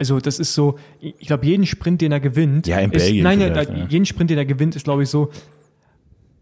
Also 0.00 0.18
das 0.18 0.38
ist 0.38 0.54
so, 0.54 0.78
ich 0.98 1.26
glaube, 1.26 1.44
jeden 1.46 1.66
Sprint, 1.66 2.00
den 2.00 2.10
er 2.10 2.20
gewinnt, 2.20 2.66
ja, 2.66 2.78
in 2.78 2.90
ist, 2.90 3.04
Belgien 3.04 3.22
nein, 3.22 3.38
vielleicht, 3.38 3.70
ja. 3.70 3.86
jeden 3.86 4.06
Sprint, 4.06 4.30
den 4.30 4.38
er 4.38 4.46
gewinnt, 4.46 4.74
ist 4.74 4.84
glaube 4.84 5.02
ich 5.02 5.10
so, 5.10 5.30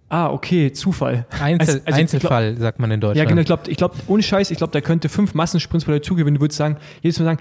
ah, 0.08 0.30
okay, 0.30 0.72
Zufall. 0.72 1.26
Einzel, 1.30 1.58
Also- 1.74 1.80
also 1.84 2.00
Einzelfall, 2.00 2.56
sagt 2.56 2.78
man 2.78 2.90
in 2.92 3.00
Deutschland. 3.00 3.18
Ja, 3.18 3.24
genau, 3.28 3.40
ich 3.40 3.46
glaube, 3.46 3.68
ich 3.68 3.76
glaub, 3.76 3.96
ohne 4.06 4.22
Scheiß, 4.22 4.52
ich 4.52 4.58
glaube, 4.58 4.70
der 4.70 4.80
könnte 4.80 5.08
fünf 5.08 5.34
Massensprints 5.34 5.84
bei 5.86 5.92
dazu 5.92 6.14
gewinnen. 6.14 6.36
Du 6.36 6.40
würdest 6.40 6.56
sagen, 6.56 6.76
jedes 7.02 7.18
Mal 7.18 7.24
sagen, 7.26 7.40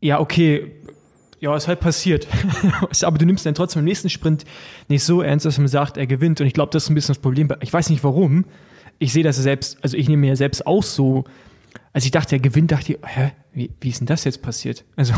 ja, 0.00 0.20
okay, 0.20 0.70
ja, 1.40 1.54
ist 1.56 1.68
halt 1.68 1.80
passiert. 1.80 2.26
Aber 3.02 3.18
du 3.18 3.26
nimmst 3.26 3.44
dann 3.44 3.54
trotzdem 3.54 3.80
im 3.80 3.86
nächsten 3.86 4.08
Sprint 4.08 4.44
nicht 4.88 5.02
so 5.02 5.20
ernst, 5.20 5.44
dass 5.44 5.58
man 5.58 5.68
sagt, 5.68 5.96
er 5.96 6.06
gewinnt. 6.06 6.40
Und 6.40 6.46
ich 6.46 6.54
glaube, 6.54 6.70
das 6.72 6.84
ist 6.84 6.90
ein 6.90 6.94
bisschen 6.94 7.14
das 7.14 7.18
Problem. 7.18 7.52
Ich 7.60 7.72
weiß 7.72 7.90
nicht 7.90 8.04
warum. 8.04 8.44
Ich 8.98 9.12
sehe 9.12 9.22
das 9.24 9.36
selbst, 9.36 9.78
also 9.82 9.96
ich 9.96 10.08
nehme 10.08 10.20
mir 10.22 10.28
ja 10.28 10.36
selbst 10.36 10.66
auch 10.66 10.82
so, 10.82 11.24
als 11.96 12.04
ich 12.04 12.10
dachte, 12.10 12.36
er 12.36 12.40
gewinnt, 12.40 12.72
dachte 12.72 12.92
ich, 12.92 12.98
hä, 13.06 13.32
wie, 13.54 13.70
wie 13.80 13.88
ist 13.88 14.00
denn 14.00 14.06
das 14.06 14.24
jetzt 14.24 14.42
passiert? 14.42 14.84
Also, 14.96 15.14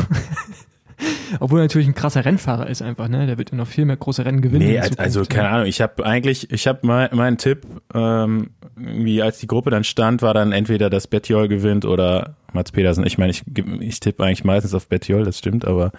obwohl 1.41 1.59
er 1.59 1.64
natürlich 1.64 1.88
ein 1.88 1.95
krasser 1.97 2.25
Rennfahrer 2.25 2.69
ist 2.69 2.83
einfach, 2.83 3.09
ne? 3.09 3.27
Der 3.27 3.37
wird 3.37 3.51
ja 3.51 3.57
noch 3.57 3.67
viel 3.67 3.85
mehr 3.85 3.97
große 3.97 4.25
Rennen 4.25 4.43
gewinnen. 4.43 4.69
Nee, 4.69 4.79
also, 4.79 5.23
ne? 5.23 5.27
keine 5.27 5.49
Ahnung, 5.49 5.67
ich 5.67 5.81
habe 5.81 6.07
eigentlich, 6.07 6.53
ich 6.53 6.69
habe 6.69 6.79
mein, 6.83 7.09
mein 7.14 7.37
Tipp, 7.37 7.67
ähm, 7.93 8.51
irgendwie 8.77 9.21
als 9.23 9.41
die 9.41 9.49
Gruppe 9.49 9.71
dann 9.71 9.83
stand, 9.83 10.23
war 10.23 10.35
dann 10.35 10.53
entweder, 10.53 10.88
dass 10.88 11.09
Bettiol 11.09 11.49
gewinnt 11.49 11.85
oder 11.85 12.37
Mats 12.53 12.71
Pedersen. 12.71 13.05
Ich 13.05 13.19
meine, 13.19 13.33
ich, 13.33 13.43
ich 13.81 13.99
tippe 13.99 14.23
eigentlich 14.23 14.45
meistens 14.45 14.73
auf 14.73 14.87
Bettiol, 14.87 15.25
das 15.25 15.37
stimmt, 15.37 15.64
aber 15.64 15.91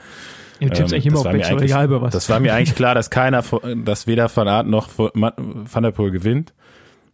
du 0.62 0.68
tippst 0.70 0.80
ähm, 0.80 0.86
eigentlich 0.94 1.06
immer 1.08 1.20
auf 1.20 1.26
eigentlich- 1.26 1.62
egal 1.62 1.89
was. 1.89 2.13
Das 2.13 2.30
war 2.30 2.39
mir 2.39 2.54
eigentlich 2.54 2.76
klar, 2.78 2.96
dass 2.96 3.10
keiner, 3.10 3.44
dass 3.84 4.08
weder 4.08 4.34
Van 4.34 4.48
Aert 4.48 4.68
noch 4.68 4.88
Van 4.98 5.84
der 5.84 5.92
Poel 5.92 6.12
gewinnt. 6.12 6.54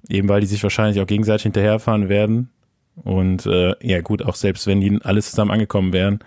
Eben 0.08 0.30
weil 0.30 0.40
die 0.40 0.46
sich 0.46 0.62
wahrscheinlich 0.62 1.02
auch 1.02 1.08
gegenseitig 1.08 1.42
hinterherfahren 1.42 2.10
werden. 2.10 2.52
Und 3.04 3.46
äh, 3.46 3.74
ja 3.82 4.02
gut, 4.02 4.24
auch 4.24 4.36
selbst 4.36 4.68
wenn 4.68 4.82
die 4.82 5.00
alle 5.04 5.22
zusammen 5.22 5.52
angekommen 5.52 5.94
wären, 5.94 6.20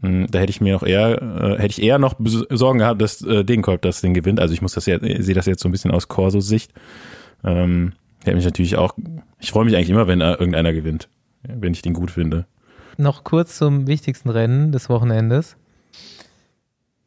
mh, 0.00 0.26
da 0.30 0.38
hätte 0.38 0.50
ich 0.50 0.60
mir 0.60 0.74
noch 0.74 0.82
eher, 0.82 1.22
äh, 1.22 1.58
hätte 1.58 1.70
ich 1.70 1.82
eher 1.82 1.98
noch 1.98 2.14
Sorgen 2.50 2.78
gehabt, 2.78 3.00
dass 3.00 3.22
äh, 3.22 3.44
Degenkolb 3.44 3.82
das 3.82 4.00
Ding 4.00 4.14
gewinnt. 4.14 4.40
Also 4.40 4.54
ich 4.54 4.62
muss 4.62 4.74
das 4.74 4.86
ja, 4.86 4.98
sehe 5.00 5.34
das 5.34 5.46
jetzt 5.46 5.62
so 5.62 5.68
ein 5.68 5.72
bisschen 5.72 5.90
aus 5.90 6.08
Corsos 6.08 6.46
Sicht. 6.46 6.72
Ähm, 7.44 7.92
hätte 8.24 8.36
mich 8.36 8.44
natürlich 8.44 8.76
auch, 8.76 8.94
ich 9.38 9.50
freue 9.50 9.64
mich 9.64 9.76
eigentlich 9.76 9.90
immer, 9.90 10.06
wenn 10.06 10.20
äh, 10.20 10.32
irgendeiner 10.32 10.72
gewinnt, 10.72 11.08
wenn 11.42 11.72
ich 11.72 11.82
den 11.82 11.94
gut 11.94 12.10
finde. 12.10 12.46
Noch 12.96 13.24
kurz 13.24 13.56
zum 13.56 13.86
wichtigsten 13.86 14.28
Rennen 14.28 14.72
des 14.72 14.88
Wochenendes. 14.88 15.56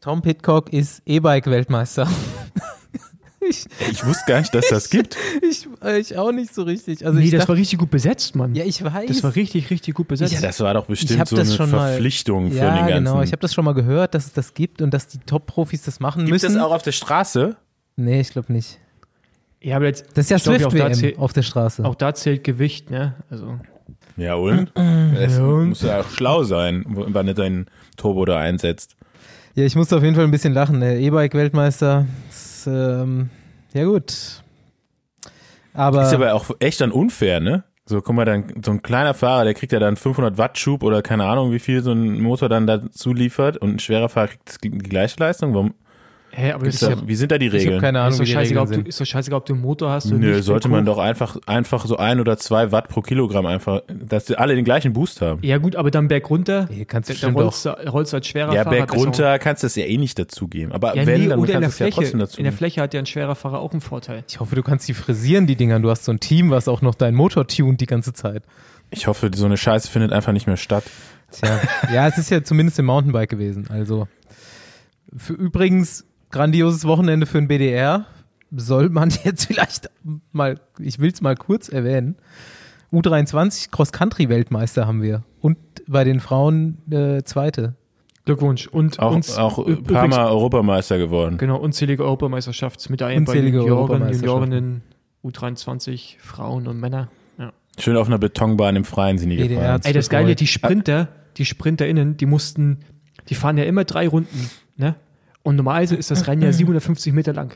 Tom 0.02 0.22
Pitcock 0.22 0.74
ist 0.74 1.02
E-Bike-Weltmeister. 1.06 2.08
Ich, 3.50 3.66
Ich 3.92 4.06
wusste 4.06 4.24
gar 4.28 4.40
nicht, 4.40 4.54
dass 4.54 4.68
das 4.70 4.90
gibt. 4.92 5.18
ich, 5.42 5.68
ich 6.00 6.18
auch 6.18 6.32
nicht 6.32 6.54
so 6.54 6.64
richtig. 6.64 7.06
Also 7.06 7.18
nee, 7.20 7.26
ich 7.26 7.32
das 7.32 7.40
dachte, 7.42 7.50
war 7.50 7.56
richtig 7.58 7.80
gut 7.80 7.90
besetzt, 7.92 8.36
Mann. 8.36 8.56
ja, 8.56 8.64
ich 8.66 8.84
weiß. 8.84 9.08
Das 9.08 9.24
war 9.24 9.36
richtig, 9.36 9.70
richtig 9.70 9.94
gut 9.96 10.08
besetzt. 10.08 10.34
Ja, 10.34 10.42
das 10.42 10.60
war 10.60 10.74
doch 10.74 10.86
bestimmt 10.86 11.28
so 11.28 11.36
eine 11.36 11.46
schon 11.46 11.72
mal- 11.72 11.90
Verpflichtung 11.92 12.52
für 12.52 12.58
ja, 12.58 12.76
den 12.76 12.88
ganzen. 12.88 13.06
genau. 13.06 13.22
Ich 13.22 13.32
habe 13.32 13.42
das 13.42 13.54
schon 13.54 13.66
mal 13.66 13.74
gehört, 13.74 14.14
dass 14.16 14.26
es 14.26 14.34
das 14.34 14.54
gibt 14.54 14.82
und 14.82 14.94
dass 14.94 15.08
die 15.08 15.20
Top-Profis 15.20 15.82
das 15.84 16.00
machen 16.00 16.22
Gibt 16.22 16.32
müssen. 16.32 16.54
das 16.56 16.64
auch 16.64 16.72
auf 16.74 16.82
der 16.84 16.92
Straße? 16.94 17.56
nee, 17.96 18.20
ich 18.22 18.30
glaube 18.32 18.52
nicht. 18.52 18.80
ja, 19.62 19.76
aber 19.76 19.86
jetzt, 19.86 20.06
Das 20.16 20.26
ist 20.26 20.30
ja 20.32 20.38
Ich 20.38 20.44
glaub, 20.44 20.56
Swift 20.56 20.66
auch 20.68 20.72
da 20.74 20.86
WM 20.86 20.94
zähl- 20.94 21.18
auf 21.18 21.34
der 21.34 21.44
Straße. 21.44 21.86
auch 21.86 21.96
da 21.96 22.14
zählt 22.14 22.44
Gewicht, 22.44 22.90
ne? 22.92 23.16
Also, 23.30 23.60
Ja, 24.18 24.36
und? 24.36 24.72
Es 25.18 25.38
Ja, 25.38 25.44
und? 25.44 25.70
muss 25.70 25.82
ja 25.84 26.02
auch 26.02 26.10
schlau 26.10 26.44
sein, 26.44 26.84
wann 26.88 27.28
er 27.28 27.34
dein 27.36 27.68
Turbo 27.98 28.26
da 28.26 28.40
einsetzt. 28.40 28.96
Ja, 29.56 29.64
ich 29.64 29.76
musste 29.76 29.96
auf 29.96 30.02
jeden 30.02 30.16
Fall 30.16 30.24
ein 30.24 30.32
bisschen 30.32 30.54
lachen. 30.54 30.80
Der 30.80 30.98
E-Bike-Weltmeister. 31.00 32.08
Ähm, 32.68 33.30
ja 33.74 33.86
gut. 33.86 34.42
Aber, 35.74 36.04
Ist 36.04 36.14
aber 36.14 36.34
auch 36.34 36.52
echt 36.60 36.82
dann 36.82 36.92
unfair, 36.92 37.40
ne? 37.40 37.64
So, 37.86 38.02
guck 38.02 38.16
mal, 38.16 38.24
dann 38.24 38.62
so 38.64 38.72
ein 38.72 38.82
kleiner 38.82 39.14
Fahrer, 39.14 39.44
der 39.44 39.54
kriegt 39.54 39.74
ja 39.74 39.80
dann 39.80 39.98
500 39.98 40.38
Watt 40.38 40.58
Schub 40.58 40.84
oder 40.84 41.02
keine 41.02 41.26
Ahnung, 41.26 41.52
wie 41.52 41.60
viel 41.60 41.82
so 41.84 41.92
ein 41.92 42.22
Motor 42.22 42.48
dann 42.48 42.66
dazu 42.66 43.12
liefert 43.12 43.58
und 43.58 43.76
ein 43.76 43.80
schwerer 43.80 44.08
Fahrer 44.08 44.28
kriegt 44.28 44.64
die 44.64 44.70
gleiche 44.70 45.20
Leistung. 45.20 45.54
Warum? 45.54 45.74
Hä, 46.36 46.52
aber 46.52 46.66
Ist 46.66 46.76
ist, 46.76 46.84
da, 46.84 46.90
ja, 46.92 47.08
wie 47.08 47.16
sind 47.16 47.32
da 47.32 47.38
die 47.38 47.46
ich 47.48 47.52
habe 47.54 47.62
Regeln? 47.64 47.82
keine 47.82 47.98
ist, 48.00 48.02
Ahnung, 48.04 48.12
doch 48.18 48.20
wie 48.22 48.26
die 48.26 48.32
scheißegal, 48.34 48.64
Regeln 48.64 48.80
ob 48.80 48.84
du, 48.86 48.90
ist 48.90 49.02
doch 49.02 49.06
scheißegal, 49.06 49.38
ob 49.38 49.46
du 49.46 49.54
einen 49.54 49.62
Motor 49.62 49.92
hast 49.92 50.08
oder 50.08 50.18
Nö, 50.18 50.36
nicht. 50.36 50.44
sollte 50.44 50.66
Wenn 50.66 50.72
man 50.72 50.86
doch 50.86 50.98
einfach, 50.98 51.38
einfach 51.46 51.86
so 51.86 51.98
ein 51.98 52.20
oder 52.20 52.38
zwei 52.38 52.72
Watt 52.72 52.88
pro 52.90 53.02
Kilogramm 53.02 53.46
einfach, 53.46 53.82
dass 53.88 54.26
die 54.26 54.36
alle 54.38 54.56
den 54.56 54.66
gleichen 54.66 54.94
Boost 54.94 55.22
haben. 55.22 55.40
Ja, 55.44 55.58
gut, 55.58 55.76
aber 55.76 55.92
dann 55.92 56.08
Berg 56.08 56.30
runter, 56.30 56.68
Nee, 56.70 56.86
kannst 56.86 57.10
du 57.10 57.14
da, 57.14 57.20
da 57.20 57.28
bestimmt 57.28 57.38
rollst, 57.38 57.66
du, 57.66 57.90
rollst 57.92 58.14
du 58.14 58.18
als 58.18 58.28
schwerer 58.28 58.54
Ja, 58.54 58.64
Fahrer 58.64 58.76
Berg 58.78 58.92
besser 58.92 59.04
runter 59.06 59.40
kannst 59.40 59.64
du 59.64 59.66
das 59.66 59.76
ja 59.76 59.86
eh 59.86 59.98
nicht 59.98 60.18
dazugeben. 60.20 60.72
Aber 60.72 60.96
Ja, 60.96 61.06
wenn, 61.06 61.22
nee, 61.22 61.28
dann 61.28 61.40
kannst 61.46 61.54
du 61.54 61.56
es 61.58 61.62
ja 61.80 61.86
Fläche. 61.86 61.96
trotzdem 62.02 62.20
dazu. 62.20 62.38
in 62.40 62.44
der 62.44 62.54
Fläche 62.54 62.82
hat 62.82 62.94
ja 62.94 63.00
ein 63.00 63.06
schwerer 63.06 63.36
Fahrer 63.36 63.60
auch 63.60 63.72
einen 63.72 63.82
Vorteil. 63.82 64.24
Ich 64.28 64.40
hoffe, 64.40 64.56
du 64.56 64.64
kannst 64.64 64.88
die 64.88 64.94
frisieren, 64.94 65.48
die 65.48 65.56
Dinger. 65.56 65.80
Du 65.80 65.90
hast 65.90 66.06
so 66.06 66.12
ein 66.12 66.20
Team, 66.20 66.50
was 66.50 66.68
auch 66.68 66.82
noch 66.82 66.96
deinen 66.96 67.16
Motor 67.16 67.48
tunt 67.48 67.80
die 67.82 67.86
ganze 67.86 68.14
Zeit. 68.14 68.44
Ich 68.90 69.08
hoffe, 69.08 69.32
so 69.34 69.46
eine 69.46 69.58
Scheiße 69.58 69.90
findet 69.90 70.12
einfach 70.14 70.34
nicht 70.34 70.46
mehr 70.48 70.58
statt. 70.58 70.84
Tja. 71.32 71.60
ja, 71.94 72.08
es 72.08 72.18
ist 72.20 72.30
ja 72.30 72.44
zumindest 72.44 72.78
im 72.78 72.86
Mountainbike 72.86 73.30
gewesen. 73.30 73.68
Also 73.70 74.08
für 75.18 75.34
übrigens 75.34 76.06
grandioses 76.34 76.86
Wochenende 76.86 77.26
für 77.26 77.38
den 77.40 77.48
BDR. 77.48 78.06
Soll 78.52 78.90
man 78.90 79.10
jetzt 79.24 79.46
vielleicht 79.46 79.90
mal, 80.34 80.60
ich 80.80 81.00
will 81.00 81.12
es 81.12 81.22
mal 81.22 81.36
kurz 81.38 81.70
erwähnen. 81.70 82.18
U23 82.92 83.72
Cross-Country-Weltmeister 83.72 84.86
haben 84.86 85.02
wir. 85.02 85.24
Und 85.40 85.58
bei 85.88 86.04
den 86.04 86.20
Frauen 86.20 86.78
äh, 86.92 87.24
Zweite. 87.24 87.76
Glückwunsch. 88.26 88.68
Und 88.68 89.00
Auch, 89.00 89.16
uns, 89.16 89.38
auch 89.38 89.58
ein 89.58 89.66
übrigens- 89.66 89.92
paar 89.94 90.08
Mal 90.08 90.28
Europameister 90.28 90.98
geworden. 90.98 91.38
Genau, 91.38 91.58
unzählige 91.58 92.04
Europameisterschaftsmedaillen 92.04 93.26
bei 93.26 93.32
Unzählige 93.32 93.58
Junioren. 93.60 94.12
Juniorinnen, 94.14 94.82
U23, 95.26 96.20
Frauen 96.20 96.68
und 96.68 96.80
Männer. 96.80 97.10
Ja. 97.38 97.52
Schön 97.80 97.98
auf 97.98 98.08
einer 98.08 98.20
Betonbahn 98.20 98.76
im 98.76 98.86
Freien 98.86 99.18
sind 99.18 99.30
die 99.32 99.38
BDR 99.38 99.60
gefahren. 99.60 99.82
Ey, 99.84 99.94
das. 99.94 100.10
Geile, 100.10 100.36
die 100.36 100.48
Sprinter, 100.48 101.10
die 101.38 101.46
SprinterInnen, 101.46 102.16
die 102.18 102.26
mussten, 102.26 102.80
die 103.30 103.36
fahren 103.36 103.58
ja 103.58 103.64
immer 103.66 103.84
drei 103.84 104.08
Runden, 104.08 104.50
ne? 104.78 104.96
Und 105.44 105.56
normalerweise 105.58 105.96
ist 105.96 106.10
das 106.12 106.26
Rennen 106.28 106.42
ja 106.42 106.52
750 106.52 107.14
Meter 107.14 107.34
lang. 107.34 107.56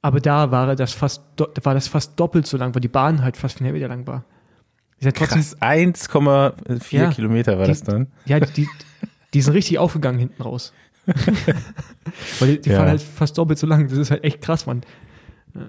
Aber 0.00 0.20
da 0.20 0.50
war 0.50 0.76
das 0.76 0.92
fast, 0.92 1.22
war 1.62 1.74
das 1.74 1.88
fast 1.88 2.18
doppelt 2.20 2.46
so 2.46 2.56
lang, 2.56 2.74
weil 2.74 2.80
die 2.80 2.88
Bahn 2.88 3.22
halt 3.22 3.36
fast 3.36 3.58
4 3.58 3.72
Meter 3.72 3.88
lang 3.88 4.06
war. 4.06 4.24
Ist 4.98 5.06
ja 5.06 5.12
trotzdem, 5.12 5.38
Krass, 5.40 5.60
1,4 5.60 6.96
Ja, 6.96 7.10
Kilometer 7.10 7.58
war 7.58 7.64
die- 7.64 7.70
das 7.72 7.82
dann. 7.82 8.06
ja, 8.26 8.38
die, 8.38 8.68
die 9.32 9.40
sind 9.42 9.54
richtig 9.54 9.78
aufgegangen 9.78 10.18
hinten 10.18 10.40
raus. 10.42 10.72
weil 12.38 12.48
die, 12.56 12.60
die 12.60 12.70
Ja. 12.70 12.76
fahren 12.78 12.88
halt 12.88 13.02
fast 13.02 13.36
doppelt 13.36 13.58
so 13.58 13.66
lang. 13.66 13.88
Das 13.88 13.98
ist 13.98 14.10
halt 14.10 14.22
echt 14.24 14.40
krass, 14.40 14.66
Mann. 14.66 14.82
Ja. 15.54 15.62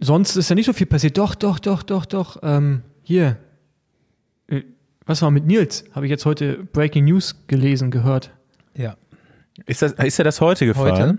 Sonst 0.00 0.36
ist 0.36 0.48
ja 0.48 0.54
nicht 0.54 0.66
so 0.66 0.72
viel 0.72 0.86
passiert. 0.86 1.16
Doch, 1.16 1.34
doch, 1.34 1.58
doch, 1.58 1.82
doch, 1.82 2.06
doch. 2.06 2.38
Ähm, 2.42 2.82
hier. 3.02 3.36
Äh, 4.48 4.62
Was 5.06 5.22
war 5.22 5.30
mit 5.30 5.46
Nils? 5.46 5.84
Habe 5.92 6.06
ich 6.06 6.10
jetzt 6.10 6.26
heute 6.26 6.64
Breaking 6.72 7.04
News 7.04 7.46
gelesen, 7.46 7.90
gehört. 7.90 8.30
Ja. 8.76 8.96
Ist, 9.66 9.82
das, 9.82 9.92
ist 9.92 10.18
er 10.18 10.24
das 10.24 10.40
heute 10.40 10.66
gefahren? 10.66 10.92
Heute. 10.92 11.18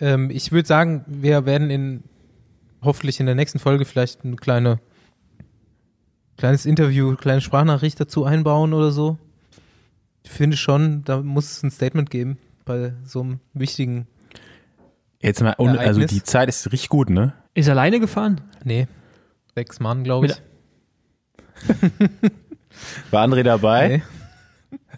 Ähm, 0.00 0.30
ich 0.30 0.52
würde 0.52 0.66
sagen, 0.66 1.04
wir 1.06 1.46
werden 1.46 1.70
in 1.70 2.02
hoffentlich 2.82 3.20
in 3.20 3.26
der 3.26 3.34
nächsten 3.34 3.58
Folge 3.58 3.84
vielleicht 3.84 4.24
ein 4.24 4.36
kleine, 4.36 4.80
kleines 6.36 6.66
Interview, 6.66 7.16
kleine 7.16 7.40
Sprachnachricht 7.40 8.00
dazu 8.00 8.24
einbauen 8.24 8.72
oder 8.72 8.90
so. 8.90 9.18
Ich 10.22 10.30
finde 10.30 10.56
schon, 10.56 11.04
da 11.04 11.20
muss 11.20 11.50
es 11.50 11.62
ein 11.62 11.70
Statement 11.70 12.10
geben 12.10 12.38
bei 12.64 12.92
so 13.04 13.20
einem 13.20 13.40
wichtigen. 13.54 14.06
Jetzt 15.20 15.42
mal, 15.42 15.52
also 15.52 15.76
Ereignis. 15.76 16.10
die 16.10 16.22
Zeit 16.22 16.48
ist 16.48 16.72
richtig 16.72 16.88
gut, 16.88 17.10
ne? 17.10 17.34
Ist 17.54 17.66
er 17.66 17.72
alleine 17.72 18.00
gefahren? 18.00 18.40
Nee, 18.64 18.86
sechs 19.54 19.80
Mann, 19.80 20.04
glaube 20.04 20.26
ich. 20.26 20.42
War 23.10 23.26
André 23.26 23.42
dabei? 23.42 23.88
Nee. 23.88 24.02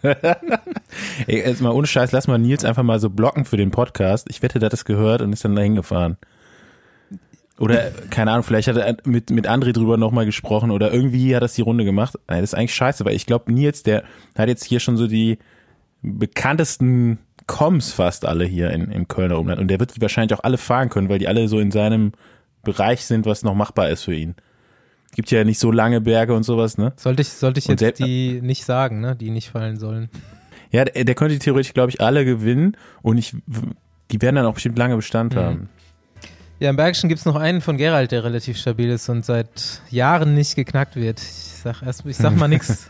Ey, 1.27 1.39
jetzt 1.39 1.61
mal 1.61 1.71
ohne 1.71 1.87
Scheiß, 1.87 2.11
lass 2.11 2.27
mal 2.27 2.37
Nils 2.37 2.65
einfach 2.65 2.83
mal 2.83 2.99
so 2.99 3.09
blocken 3.09 3.45
für 3.45 3.57
den 3.57 3.71
Podcast. 3.71 4.27
Ich 4.29 4.41
wette, 4.41 4.59
der 4.59 4.67
hat 4.67 4.73
das 4.73 4.85
gehört 4.85 5.21
und 5.21 5.31
ist 5.31 5.45
dann 5.45 5.55
dahin 5.55 5.75
gefahren. 5.75 6.17
Oder, 7.59 7.91
keine 8.09 8.31
Ahnung, 8.31 8.43
vielleicht 8.43 8.67
hat 8.67 8.77
er 8.77 8.97
mit, 9.05 9.29
mit 9.29 9.47
André 9.47 9.71
drüber 9.71 9.97
nochmal 9.97 10.25
gesprochen 10.25 10.71
oder 10.71 10.91
irgendwie 10.91 11.35
hat 11.35 11.43
das 11.43 11.53
die 11.53 11.61
Runde 11.61 11.85
gemacht. 11.85 12.15
Das 12.27 12.41
ist 12.41 12.55
eigentlich 12.55 12.75
scheiße, 12.75 13.05
weil 13.05 13.15
ich 13.15 13.25
glaube, 13.25 13.53
Nils, 13.53 13.83
der 13.83 14.03
hat 14.37 14.49
jetzt 14.49 14.65
hier 14.65 14.79
schon 14.79 14.97
so 14.97 15.07
die 15.07 15.37
bekanntesten 16.01 17.19
Coms 17.47 17.93
fast 17.93 18.25
alle 18.25 18.45
hier 18.45 18.71
in, 18.71 18.91
im 18.91 19.07
Kölner 19.07 19.39
Umland 19.39 19.61
und 19.61 19.67
der 19.69 19.79
wird 19.79 19.95
die 19.95 20.01
wahrscheinlich 20.01 20.37
auch 20.37 20.43
alle 20.43 20.57
fahren 20.57 20.89
können, 20.89 21.09
weil 21.09 21.19
die 21.19 21.27
alle 21.27 21.47
so 21.47 21.59
in 21.59 21.71
seinem 21.71 22.11
Bereich 22.63 23.05
sind, 23.05 23.25
was 23.25 23.43
noch 23.43 23.55
machbar 23.55 23.89
ist 23.89 24.03
für 24.03 24.13
ihn. 24.13 24.35
Gibt 25.15 25.29
ja 25.31 25.43
nicht 25.43 25.59
so 25.59 25.71
lange 25.71 26.01
Berge 26.01 26.33
und 26.33 26.43
sowas, 26.43 26.77
ne? 26.77 26.93
Sollte 26.95 27.21
ich, 27.21 27.29
sollte 27.29 27.59
ich 27.59 27.69
Und 27.69 27.79
jetzt 27.81 27.99
die 27.99 28.39
nicht 28.41 28.65
sagen, 28.65 28.99
ne? 28.99 29.15
Die 29.15 29.29
nicht 29.29 29.49
fallen 29.49 29.77
sollen. 29.77 30.09
Ja, 30.71 30.85
der, 30.85 31.03
der 31.03 31.15
könnte 31.15 31.37
theoretisch, 31.37 31.73
glaube 31.73 31.91
ich, 31.91 32.01
alle 32.01 32.25
gewinnen 32.25 32.75
und 33.03 33.17
ich, 33.19 33.35
die 34.11 34.21
werden 34.21 34.35
dann 34.37 34.45
auch 34.45 34.55
bestimmt 34.55 34.77
lange 34.77 34.95
Bestand 34.95 35.35
Mhm. 35.35 35.39
haben. 35.39 35.69
Ja, 36.59 36.69
im 36.69 36.75
Bergischen 36.77 37.09
gibt 37.09 37.19
es 37.19 37.25
noch 37.25 37.35
einen 37.35 37.61
von 37.61 37.77
Gerald, 37.77 38.11
der 38.11 38.23
relativ 38.23 38.57
stabil 38.57 38.89
ist 38.89 39.09
und 39.09 39.25
seit 39.25 39.81
Jahren 39.89 40.33
nicht 40.33 40.55
geknackt 40.55 40.95
wird. 40.95 41.19
Ich 41.19 41.27
sag 41.63 41.81
erst, 41.83 42.05
ich 42.05 42.15
sag 42.17 42.35
mal 42.37 42.47
nix. 42.47 42.89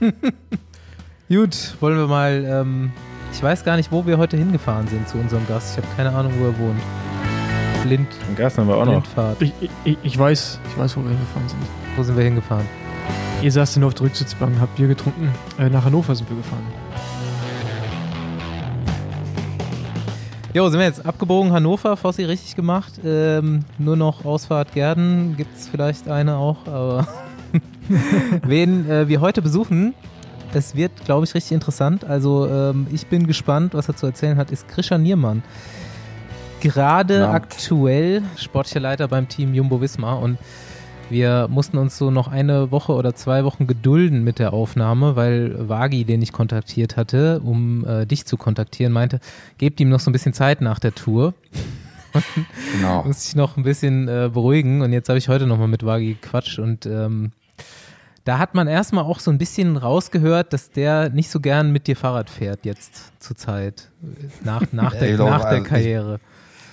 Gut, 1.28 1.74
wollen 1.80 1.96
wir 1.96 2.06
mal 2.08 2.44
ähm, 2.46 2.92
Ich 3.32 3.42
weiß 3.42 3.64
gar 3.64 3.76
nicht, 3.76 3.92
wo 3.92 4.04
wir 4.06 4.18
heute 4.18 4.36
hingefahren 4.36 4.88
sind 4.88 5.08
zu 5.08 5.18
unserem 5.18 5.46
Gast. 5.46 5.78
Ich 5.78 5.84
habe 5.84 5.94
keine 5.96 6.10
Ahnung, 6.14 6.32
wo 6.38 6.46
er 6.46 6.58
wohnt. 6.58 6.80
Blind. 7.82 8.08
Den 8.28 8.36
Gast 8.36 8.58
haben 8.58 8.68
wir 8.68 8.76
auch 8.76 8.84
noch. 8.84 9.02
Ich, 9.40 9.52
ich, 9.84 9.98
ich, 10.02 10.18
weiß, 10.18 10.60
ich 10.68 10.78
weiß, 10.78 10.96
wo 10.96 11.02
wir 11.02 11.10
hingefahren 11.10 11.48
sind. 11.48 11.60
Wo 11.96 12.02
sind 12.02 12.16
wir 12.16 12.24
hingefahren? 12.24 12.66
Ihr 13.42 13.50
saßt 13.50 13.76
nur 13.78 13.88
auf 13.88 13.94
der 13.94 14.06
Rücksitzbank, 14.06 14.54
habt 14.60 14.76
Bier 14.76 14.88
getrunken. 14.88 15.30
Äh, 15.58 15.68
nach 15.68 15.84
Hannover 15.84 16.14
sind 16.14 16.30
wir 16.30 16.36
gefahren. 16.36 16.64
Jo, 20.54 20.68
sind 20.68 20.78
wir 20.78 20.86
jetzt 20.86 21.04
abgebogen 21.04 21.50
Hannover, 21.52 21.96
Fossi 21.96 22.24
richtig 22.24 22.54
gemacht. 22.54 23.00
Ähm, 23.04 23.64
nur 23.78 23.96
noch 23.96 24.24
Ausfahrt 24.24 24.74
Gerden, 24.74 25.34
gibt 25.36 25.56
es 25.56 25.66
vielleicht 25.66 26.08
eine 26.08 26.36
auch, 26.36 26.66
aber 26.66 27.08
wen 28.46 28.88
äh, 28.88 29.08
wir 29.08 29.20
heute 29.20 29.42
besuchen, 29.42 29.94
es 30.54 30.76
wird, 30.76 30.92
glaube 31.04 31.24
ich, 31.24 31.34
richtig 31.34 31.52
interessant. 31.52 32.04
Also 32.04 32.46
ähm, 32.46 32.86
ich 32.92 33.06
bin 33.06 33.26
gespannt, 33.26 33.74
was 33.74 33.88
er 33.88 33.96
zu 33.96 34.06
erzählen 34.06 34.36
hat, 34.36 34.50
ist 34.50 34.68
Krischer 34.68 34.98
Niermann. 34.98 35.42
Gerade 36.62 37.18
ja. 37.18 37.32
aktuell 37.32 38.22
sportlicher 38.36 38.78
Leiter 38.78 39.08
beim 39.08 39.28
Team 39.28 39.52
Jumbo 39.52 39.80
Wismar 39.80 40.20
und 40.20 40.38
wir 41.10 41.48
mussten 41.50 41.76
uns 41.76 41.98
so 41.98 42.12
noch 42.12 42.28
eine 42.28 42.70
Woche 42.70 42.92
oder 42.92 43.16
zwei 43.16 43.42
Wochen 43.42 43.66
gedulden 43.66 44.22
mit 44.22 44.38
der 44.38 44.52
Aufnahme, 44.52 45.16
weil 45.16 45.68
Wagi, 45.68 46.04
den 46.04 46.22
ich 46.22 46.30
kontaktiert 46.30 46.96
hatte, 46.96 47.40
um 47.40 47.84
äh, 47.84 48.06
dich 48.06 48.26
zu 48.26 48.36
kontaktieren, 48.36 48.92
meinte, 48.92 49.18
gebt 49.58 49.80
ihm 49.80 49.88
noch 49.88 49.98
so 49.98 50.08
ein 50.08 50.12
bisschen 50.12 50.34
Zeit 50.34 50.60
nach 50.60 50.78
der 50.78 50.94
Tour. 50.94 51.34
genau. 52.76 53.02
Muss 53.06 53.26
ich 53.26 53.34
noch 53.34 53.56
ein 53.56 53.64
bisschen 53.64 54.06
äh, 54.06 54.30
beruhigen 54.32 54.82
und 54.82 54.92
jetzt 54.92 55.08
habe 55.08 55.18
ich 55.18 55.28
heute 55.28 55.48
nochmal 55.48 55.66
mit 55.66 55.84
Wagi 55.84 56.14
gequatscht 56.14 56.60
und 56.60 56.86
ähm, 56.86 57.32
da 58.24 58.38
hat 58.38 58.54
man 58.54 58.68
erstmal 58.68 59.02
auch 59.02 59.18
so 59.18 59.32
ein 59.32 59.38
bisschen 59.38 59.76
rausgehört, 59.76 60.52
dass 60.52 60.70
der 60.70 61.10
nicht 61.10 61.28
so 61.28 61.40
gern 61.40 61.72
mit 61.72 61.88
dir 61.88 61.96
Fahrrad 61.96 62.30
fährt 62.30 62.64
jetzt 62.64 63.20
zur 63.20 63.34
Zeit, 63.34 63.90
nach, 64.44 64.62
nach 64.70 64.94
der, 64.98 65.18
nach 65.18 65.40
der 65.40 65.48
also 65.48 65.64
Karriere. 65.64 66.20
Ich, 66.22 66.31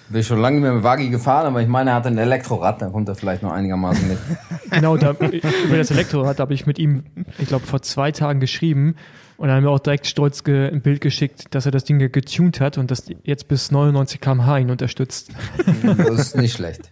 bin 0.09 0.23
schon 0.23 0.39
lange 0.39 0.59
mit 0.59 0.69
dem 0.69 0.83
Wagi 0.83 1.09
gefahren, 1.09 1.47
aber 1.47 1.61
ich 1.61 1.67
meine, 1.67 1.91
er 1.91 1.95
hat 1.97 2.07
ein 2.07 2.17
Elektrorad, 2.17 2.81
da 2.81 2.89
kommt 2.89 3.07
er 3.07 3.15
vielleicht 3.15 3.43
noch 3.43 3.51
einigermaßen 3.51 4.07
mit. 4.07 4.17
genau, 4.71 4.97
da, 4.97 5.11
über 5.11 5.77
das 5.77 5.91
Elektrorad 5.91 6.39
habe 6.39 6.53
ich 6.53 6.65
mit 6.65 6.79
ihm, 6.79 7.03
ich 7.37 7.47
glaube, 7.47 7.65
vor 7.65 7.81
zwei 7.81 8.11
Tagen 8.11 8.39
geschrieben 8.39 8.95
und 9.37 9.47
dann 9.47 9.57
haben 9.57 9.63
wir 9.63 9.71
auch 9.71 9.79
direkt 9.79 10.05
stolz 10.05 10.43
ein 10.45 10.81
Bild 10.81 10.99
geschickt, 10.99 11.55
dass 11.55 11.65
er 11.65 11.71
das 11.71 11.85
Ding 11.85 11.97
getuned 11.97 12.59
hat 12.59 12.77
und 12.77 12.91
das 12.91 13.05
jetzt 13.23 13.47
bis 13.47 13.71
99 13.71 14.19
km/h 14.19 14.57
ihn 14.57 14.69
unterstützt. 14.69 15.31
Das 15.97 16.19
ist 16.19 16.35
nicht 16.37 16.53
schlecht. 16.53 16.91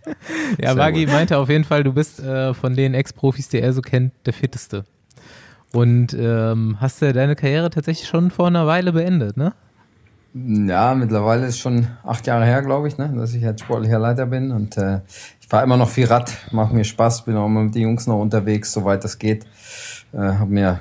ja, 0.57 0.69
Sehr 0.69 0.77
Wagi 0.77 1.05
gut. 1.05 1.13
meinte 1.13 1.37
auf 1.37 1.49
jeden 1.49 1.65
Fall, 1.65 1.83
du 1.83 1.91
bist 1.91 2.21
äh, 2.21 2.53
von 2.53 2.73
den 2.73 2.93
Ex-Profis, 2.93 3.49
die 3.49 3.59
er 3.59 3.73
so 3.73 3.81
kennt, 3.81 4.13
der 4.25 4.33
fitteste. 4.33 4.85
Und 5.73 6.15
ähm, 6.17 6.77
hast 6.79 7.01
du 7.01 7.11
deine 7.11 7.35
Karriere 7.35 7.69
tatsächlich 7.69 8.07
schon 8.07 8.31
vor 8.31 8.47
einer 8.47 8.65
Weile 8.65 8.93
beendet, 8.93 9.35
ne? 9.35 9.53
Ja, 10.45 10.93
mittlerweile 10.93 11.47
ist 11.47 11.59
schon 11.59 11.87
acht 12.03 12.27
Jahre 12.27 12.45
her, 12.45 12.61
glaube 12.61 12.87
ich, 12.87 12.97
ne, 12.97 13.11
dass 13.15 13.33
ich 13.33 13.41
jetzt 13.41 13.61
sportlicher 13.61 13.99
Leiter 13.99 14.25
bin. 14.25 14.51
Und 14.51 14.77
äh, 14.77 14.99
ich 15.41 15.47
fahre 15.47 15.63
immer 15.63 15.77
noch 15.77 15.89
viel 15.89 16.05
Rad, 16.05 16.33
macht 16.51 16.73
mir 16.73 16.83
Spaß, 16.83 17.25
bin 17.25 17.35
auch 17.37 17.45
immer 17.45 17.63
mit 17.63 17.75
den 17.75 17.83
Jungs 17.83 18.07
noch 18.07 18.19
unterwegs, 18.19 18.71
soweit 18.73 19.03
das 19.03 19.17
geht. 19.19 19.45
Äh, 20.13 20.17
habe 20.17 20.51
mir 20.51 20.79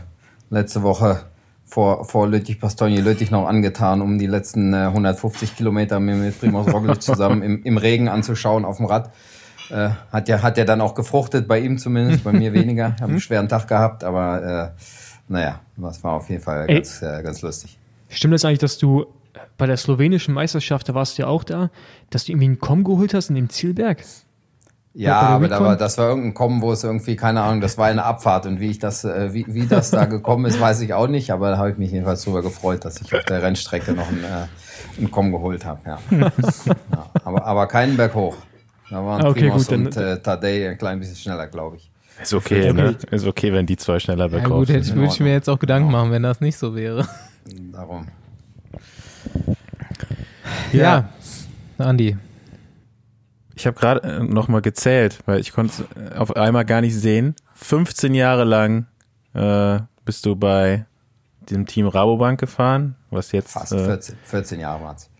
letzte 0.50 0.82
Woche 0.82 1.20
vor, 1.64 2.04
vor 2.04 2.28
Lüttich, 2.28 2.60
Bastogne 2.60 3.00
Lüttich 3.00 3.30
noch 3.30 3.46
angetan, 3.46 4.02
um 4.02 4.18
die 4.18 4.26
letzten 4.26 4.74
äh, 4.74 4.86
150 4.86 5.56
Kilometer 5.56 6.00
mir 6.00 6.16
mit 6.16 6.38
Primoz 6.38 6.72
Roglic 6.72 7.02
zusammen 7.02 7.42
im, 7.42 7.62
im 7.62 7.76
Regen 7.78 8.08
anzuschauen 8.08 8.64
auf 8.64 8.76
dem 8.76 8.86
Rad. 8.86 9.10
Äh, 9.70 9.90
hat 10.12 10.28
ja 10.28 10.42
hat 10.42 10.58
ja 10.58 10.64
dann 10.64 10.80
auch 10.80 10.94
gefruchtet, 10.94 11.48
bei 11.48 11.60
ihm 11.60 11.78
zumindest, 11.78 12.24
bei 12.24 12.32
mir 12.32 12.52
weniger. 12.52 12.96
Habe 13.00 13.12
einen 13.12 13.20
schweren 13.20 13.48
Tag 13.48 13.66
gehabt, 13.68 14.04
aber 14.04 14.74
äh, 14.76 14.80
naja, 15.28 15.60
das 15.76 16.04
war 16.04 16.14
auf 16.14 16.28
jeden 16.30 16.42
Fall 16.42 16.66
ganz, 16.66 17.02
äh, 17.02 17.22
ganz 17.22 17.42
lustig. 17.42 17.78
Stimmt 18.08 18.34
es 18.34 18.42
das 18.42 18.48
eigentlich, 18.48 18.60
dass 18.60 18.78
du 18.78 19.06
bei 19.58 19.66
der 19.66 19.76
slowenischen 19.76 20.34
Meisterschaft, 20.34 20.88
da 20.88 20.94
warst 20.94 21.18
du 21.18 21.22
ja 21.22 21.28
auch 21.28 21.44
da, 21.44 21.70
dass 22.10 22.24
du 22.24 22.32
irgendwie 22.32 22.46
einen 22.46 22.58
Komm 22.58 22.84
geholt 22.84 23.14
hast 23.14 23.28
in 23.28 23.34
dem 23.34 23.48
Zielberg? 23.48 24.02
Ja, 24.98 25.20
aber 25.20 25.48
da 25.48 25.60
war, 25.62 25.76
das 25.76 25.98
war 25.98 26.08
irgendein 26.08 26.32
Kommen, 26.32 26.62
wo 26.62 26.72
es 26.72 26.82
irgendwie, 26.82 27.16
keine 27.16 27.42
Ahnung, 27.42 27.60
das 27.60 27.76
war 27.76 27.86
eine 27.86 28.02
Abfahrt 28.02 28.46
und 28.46 28.60
wie 28.60 28.70
ich 28.70 28.78
das, 28.78 29.04
äh, 29.04 29.34
wie, 29.34 29.44
wie 29.46 29.66
das 29.66 29.90
da 29.90 30.06
gekommen 30.06 30.46
ist, 30.46 30.58
weiß 30.58 30.80
ich 30.80 30.94
auch 30.94 31.06
nicht, 31.06 31.30
aber 31.32 31.50
da 31.50 31.58
habe 31.58 31.70
ich 31.70 31.76
mich 31.76 31.90
jedenfalls 31.90 32.24
darüber 32.24 32.40
gefreut, 32.40 32.82
dass 32.86 32.98
ich 33.02 33.14
auf 33.14 33.24
der 33.24 33.42
Rennstrecke 33.42 33.92
noch 33.92 34.08
einen, 34.08 34.24
äh, 34.24 34.46
einen 34.96 35.10
Komm 35.10 35.32
geholt 35.32 35.66
habe. 35.66 35.80
Ja. 35.84 35.98
ja. 36.18 36.32
aber, 37.24 37.44
aber 37.44 37.66
keinen 37.66 37.98
Berg 37.98 38.14
hoch. 38.14 38.36
Da 38.88 39.04
waren 39.04 39.26
okay, 39.26 39.40
Primos 39.40 39.66
gut, 39.66 39.76
und 39.76 39.96
äh, 39.98 40.18
Tadej 40.18 40.70
ein 40.70 40.78
klein 40.78 40.98
bisschen 40.98 41.16
schneller, 41.16 41.46
glaube 41.46 41.76
ich. 41.76 41.90
Ist 42.22 42.32
okay, 42.32 42.72
ne? 42.72 42.96
Ist 43.10 43.26
okay, 43.26 43.52
wenn 43.52 43.66
die 43.66 43.76
zwei 43.76 43.98
schneller 43.98 44.30
bergauf 44.30 44.50
ja, 44.50 44.56
gut, 44.56 44.68
hätte 44.70 44.88
ich, 44.88 44.94
würde 44.94 45.08
ich 45.08 45.20
mir 45.20 45.32
jetzt 45.32 45.50
auch 45.50 45.58
Gedanken 45.58 45.90
machen, 45.90 46.10
wenn 46.10 46.22
das 46.22 46.40
nicht 46.40 46.56
so 46.56 46.74
wäre. 46.74 47.06
Darum. 47.72 48.06
Ja, 50.72 51.10
ja 51.78 51.84
Andi. 51.84 52.16
Ich 53.54 53.66
habe 53.66 53.78
gerade 53.78 54.02
äh, 54.02 54.22
noch 54.22 54.48
mal 54.48 54.60
gezählt, 54.60 55.20
weil 55.24 55.40
ich 55.40 55.52
konnte 55.52 55.84
es 55.96 56.12
äh, 56.12 56.16
auf 56.16 56.36
einmal 56.36 56.64
gar 56.64 56.82
nicht 56.82 56.94
sehen. 56.94 57.34
15 57.54 58.14
Jahre 58.14 58.44
lang 58.44 58.86
äh, 59.32 59.80
bist 60.04 60.26
du 60.26 60.36
bei 60.36 60.84
dem 61.50 61.66
Team 61.66 61.86
Rabobank 61.86 62.38
gefahren, 62.38 62.96
was 63.10 63.32
jetzt 63.32 63.52
fast 63.52 63.72
äh, 63.72 63.84
14, 63.84 64.16
14 64.24 64.60
Jahre 64.60 64.84
war's. 64.84 65.10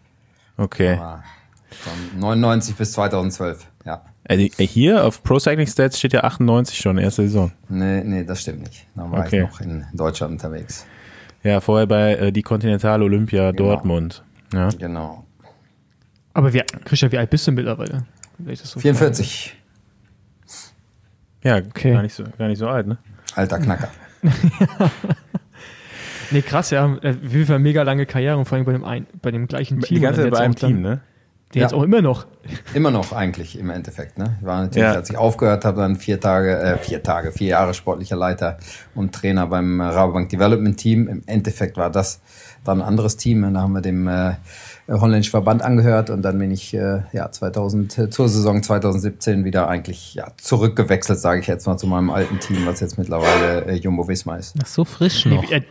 Okay. 0.58 0.96
Von 0.96 2.20
99 2.20 2.76
bis 2.76 2.92
2012, 2.92 3.66
ja. 3.84 4.04
Äh, 4.24 4.48
hier 4.48 5.04
auf 5.04 5.22
Pro 5.22 5.38
Cycling 5.38 5.66
Stats 5.66 5.98
steht 5.98 6.12
ja 6.12 6.24
98 6.24 6.78
schon, 6.78 6.98
erste 6.98 7.22
Saison. 7.22 7.52
Nee, 7.68 8.02
nee, 8.04 8.24
das 8.24 8.42
stimmt 8.42 8.60
nicht. 8.60 8.86
Da 8.94 9.10
war 9.10 9.20
okay. 9.20 9.44
ich 9.44 9.50
noch 9.50 9.60
in 9.60 9.86
Deutschland 9.94 10.32
unterwegs. 10.32 10.86
Ja, 11.46 11.60
vorher 11.60 11.86
bei 11.86 12.14
äh, 12.14 12.32
die 12.32 12.42
Continental 12.42 13.02
Olympia 13.02 13.52
genau. 13.52 13.70
Dortmund. 13.70 14.24
Ja. 14.52 14.68
Genau. 14.70 15.24
Aber 16.34 16.52
wie, 16.52 16.62
Christian, 16.84 17.12
wie 17.12 17.18
alt 17.18 17.30
bist 17.30 17.46
du 17.46 17.52
mittlerweile? 17.52 18.04
So 18.54 18.80
44. 18.80 19.56
Ja, 21.44 21.58
okay. 21.58 21.92
gar, 21.92 22.02
nicht 22.02 22.14
so, 22.14 22.24
gar 22.36 22.48
nicht 22.48 22.58
so 22.58 22.66
alt, 22.66 22.88
ne? 22.88 22.98
Alter 23.36 23.60
Knacker. 23.60 23.88
nee, 26.32 26.42
krass, 26.42 26.70
ja. 26.70 26.96
Äh, 26.96 27.14
wie 27.22 27.44
viel 27.44 27.58
mega 27.60 27.82
lange 27.82 28.06
Karriere 28.06 28.36
und 28.36 28.46
vor 28.46 28.56
allem 28.56 28.64
bei 28.64 28.72
dem, 28.72 28.84
ein, 28.84 29.06
bei 29.22 29.30
dem 29.30 29.46
gleichen 29.46 29.80
Team. 29.80 29.96
Die 29.96 30.00
ganze 30.00 30.22
Zeit 30.22 30.32
bei 30.32 30.40
einem 30.40 30.56
Team, 30.56 30.82
ne? 30.82 31.00
Der 31.54 31.60
ja. 31.60 31.66
jetzt 31.66 31.74
auch 31.74 31.82
immer 31.82 32.02
noch. 32.02 32.26
Immer 32.74 32.90
noch 32.90 33.12
eigentlich 33.12 33.58
im 33.58 33.70
Endeffekt. 33.70 34.18
Ne? 34.18 34.36
Ich 34.40 34.46
war 34.46 34.62
natürlich, 34.62 34.88
ja. 34.88 34.92
als 34.92 35.10
ich 35.10 35.16
aufgehört 35.16 35.64
habe, 35.64 35.80
dann 35.80 35.96
vier 35.96 36.20
Tage, 36.20 36.58
äh, 36.58 36.78
vier 36.78 37.02
Tage, 37.02 37.30
vier 37.32 37.48
Jahre 37.48 37.72
sportlicher 37.72 38.16
Leiter 38.16 38.58
und 38.94 39.14
Trainer 39.14 39.46
beim 39.46 39.80
Rabobank 39.80 40.28
Development 40.28 40.76
Team. 40.76 41.08
Im 41.08 41.22
Endeffekt 41.26 41.76
war 41.76 41.90
das 41.90 42.20
dann 42.64 42.80
ein 42.80 42.88
anderes 42.88 43.16
Team. 43.16 43.54
Da 43.54 43.60
haben 43.60 43.72
wir 43.72 43.80
dem 43.80 44.08
äh, 44.08 44.34
holländischen 44.88 45.30
Verband 45.30 45.62
angehört 45.62 46.10
und 46.10 46.22
dann 46.22 46.38
bin 46.38 46.50
ich 46.50 46.74
äh, 46.74 47.02
ja 47.12 47.30
2000 47.30 47.98
äh, 47.98 48.10
zur 48.10 48.28
Saison 48.28 48.62
2017 48.62 49.44
wieder 49.44 49.68
eigentlich 49.68 50.14
ja 50.14 50.28
zurückgewechselt, 50.36 51.18
sage 51.18 51.40
ich 51.40 51.46
jetzt 51.46 51.66
mal 51.66 51.76
zu 51.76 51.86
meinem 51.86 52.10
alten 52.10 52.38
Team, 52.40 52.66
was 52.66 52.80
jetzt 52.80 52.98
mittlerweile 52.98 53.66
äh, 53.66 53.74
Jumbo 53.74 54.06
Visma 54.08 54.36
ist. 54.36 54.54
Ach 54.62 54.66
so 54.66 54.84
frisch 54.84 55.26
noch. 55.26 55.50
Äh, 55.50 55.62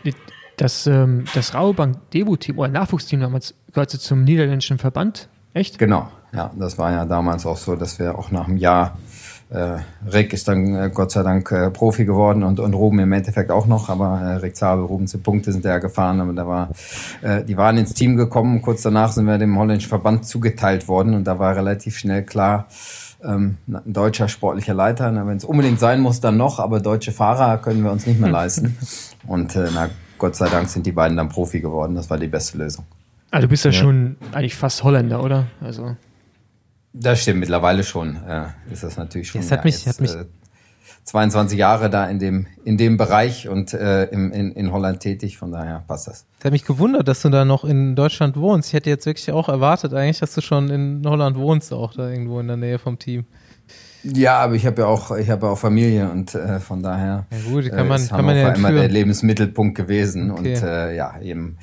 das 0.58 0.88
ähm, 0.88 1.26
das 1.34 1.54
Rabobank 1.54 2.10
Debut 2.12 2.40
Team 2.40 2.60
oder 2.60 2.70
Nachwuchsteam 2.70 3.20
damals 3.20 3.56
gehörte 3.74 4.00
zum 4.00 4.24
niederländischen 4.24 4.78
Verband, 4.78 5.30
echt? 5.56 5.80
Genau, 5.80 6.08
ja, 6.34 6.52
das 6.56 6.78
war 6.78 6.92
ja 6.92 7.06
damals 7.06 7.46
auch 7.46 7.58
so, 7.58 7.76
dass 7.76 7.98
wir 7.98 8.20
auch 8.20 8.30
nach 8.30 8.48
einem 8.48 8.58
Jahr 8.58 8.98
äh, 9.50 9.78
Rick 10.12 10.34
ist 10.34 10.48
dann 10.48 10.76
äh, 10.76 10.90
Gott 10.94 11.12
sei 11.12 11.22
Dank 11.22 11.52
äh, 11.52 11.70
Profi 11.70 12.06
geworden 12.06 12.44
und, 12.44 12.60
und 12.60 12.74
Ruben 12.74 13.00
im 13.00 13.12
Endeffekt 13.12 13.52
auch 13.52 13.68
noch, 13.68 13.90
aber 13.90 14.20
äh, 14.20 14.36
Rick 14.38 14.56
Zabel, 14.56 14.86
Ruben 14.86 15.08
zu 15.08 15.20
Punkte 15.20 15.52
sind 15.52 15.64
ja 15.66 15.78
gefahren, 15.78 16.20
aber 16.20 16.34
da 16.34 16.48
war, 16.48 16.70
äh, 17.22 17.44
die 17.44 17.56
waren 17.56 17.78
ins 17.78 17.94
Team 17.94 18.16
gekommen, 18.16 18.62
kurz 18.62 18.82
danach 18.82 19.12
sind 19.12 19.26
wir 19.26 19.38
dem 19.38 19.58
holländischen 19.58 19.90
Verband 19.90 20.26
zugeteilt 20.26 20.88
worden 20.88 21.14
und 21.14 21.26
da 21.26 21.38
war 21.38 21.56
relativ 21.56 21.98
schnell 21.98 22.24
klar, 22.24 22.66
ähm, 23.24 23.58
ein 23.68 23.82
deutscher 23.86 24.28
sportlicher 24.28 24.74
Leiter, 24.74 25.14
wenn 25.28 25.38
es 25.38 25.46
unbedingt 25.46 25.80
sein 25.80 26.02
muss, 26.02 26.22
dann 26.22 26.38
noch, 26.38 26.60
aber 26.60 26.80
deutsche 26.80 27.12
Fahrer 27.12 27.60
können 27.60 27.84
wir 27.84 27.92
uns 27.92 28.08
nicht 28.08 28.20
mehr 28.20 28.32
leisten. 28.32 28.78
Und 29.28 29.56
äh, 29.56 29.70
na, 29.74 29.90
Gott 30.18 30.36
sei 30.36 30.50
Dank 30.50 30.70
sind 30.70 30.86
die 30.86 30.92
beiden 30.92 31.18
dann 31.18 31.30
Profi 31.30 31.62
geworden, 31.62 31.96
das 31.96 32.10
war 32.10 32.18
die 32.18 32.28
beste 32.28 32.58
Lösung. 32.58 32.86
Also 33.36 33.48
du 33.48 33.50
bist 33.50 33.66
ja, 33.66 33.72
ja. 33.72 33.78
schon 33.78 34.16
eigentlich 34.32 34.56
fast 34.56 34.82
Holländer, 34.86 35.22
oder? 35.22 35.48
Also 35.60 35.98
das 36.94 37.22
stimmt, 37.22 37.42
mittlerweile 37.42 37.84
schon. 37.84 38.16
Äh, 38.26 38.46
ist 38.72 38.84
das 38.84 38.96
natürlich 38.96 39.28
schon. 39.28 39.42
Das 39.42 39.52
hat 39.52 39.60
ja, 39.60 39.64
mich, 39.66 39.86
jetzt, 39.86 39.88
hat 39.88 40.00
mich 40.00 40.16
äh, 40.16 40.24
22 41.04 41.60
Jahre 41.60 41.90
da 41.90 42.06
in 42.06 42.20
dem, 42.20 42.48
in 42.64 42.78
dem 42.78 42.96
Bereich 42.96 43.50
und 43.50 43.74
äh, 43.74 44.06
im, 44.06 44.32
in, 44.32 44.54
in 44.54 44.72
Holland 44.72 45.02
tätig, 45.02 45.38
von 45.38 45.52
daher 45.52 45.84
passt 45.86 46.08
das. 46.08 46.26
Ich 46.40 46.46
habe 46.46 46.54
mich 46.54 46.64
gewundert, 46.64 47.10
dass 47.10 47.24
du 47.24 47.30
da 47.30 47.44
noch 47.44 47.66
in 47.66 47.98
Deutschland 47.98 48.38
wohnst. 48.38 48.70
Ich 48.70 48.74
hätte 48.74 48.90
jetzt 48.90 49.06
wirklich 49.06 49.30
auch 49.34 49.50
erwartet, 49.50 49.94
eigentlich, 49.94 50.20
dass 50.20 50.34
du 50.34 50.40
schon 50.40 50.70
in 50.70 51.04
Holland 51.06 51.36
wohnst, 51.36 51.74
auch 51.74 51.94
da 51.94 52.10
irgendwo 52.10 52.40
in 52.40 52.48
der 52.48 52.56
Nähe 52.56 52.80
vom 52.80 52.98
Team. 53.00 53.26
Ja, 54.14 54.38
aber 54.40 54.54
ich 54.54 54.66
habe 54.66 54.84
ja 54.84 54.88
auch, 54.88 55.12
ich 55.18 55.30
habe 55.30 55.48
ja 55.48 55.52
auch 55.52 55.58
Familie 55.58 56.10
und 56.10 56.36
äh, 56.36 56.60
von 56.60 56.84
daher 56.84 57.26
ja 57.32 57.52
gut, 57.52 57.70
kann 57.70 57.88
man, 57.88 58.00
äh, 58.00 58.04
ist 58.04 58.10
kann 58.12 58.24
man 58.24 58.38
ja 58.38 58.50
immer 58.54 58.72
der 58.72 58.88
Lebensmittelpunkt 58.88 59.76
gewesen 59.76 60.32
okay. 60.32 60.56
und 60.56 60.64
äh, 60.64 60.96
ja 60.96 61.20
eben 61.22 61.58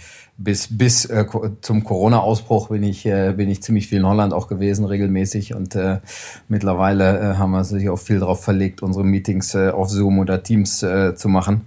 bis 0.45 0.77
bis 0.77 1.05
äh, 1.07 1.25
zum 1.61 1.85
Corona-Ausbruch 1.85 2.69
bin 2.69 2.83
ich 2.83 3.07
äh, 3.07 3.33
bin 3.37 3.49
ich 3.49 3.63
ziemlich 3.63 3.89
viel 3.89 3.99
in 3.99 4.07
Holland 4.07 4.33
auch 4.33 4.49
gewesen 4.49 4.85
regelmäßig. 4.85 5.55
Und 5.55 5.75
äh, 5.75 6.01
mittlerweile 6.49 7.19
äh, 7.19 7.35
haben 7.37 7.53
wir 7.53 7.65
sich 7.65 7.89
auch 7.89 7.99
viel 7.99 8.21
darauf 8.21 8.43
verlegt, 8.43 8.83
unsere 8.83 9.05
Meetings 9.05 9.55
äh, 9.55 9.71
auf 9.71 9.91
Zoom 9.91 10.19
oder 10.19 10.43
Teams 10.43 10.83
äh, 10.83 11.15
zu 11.15 11.29
machen 11.29 11.63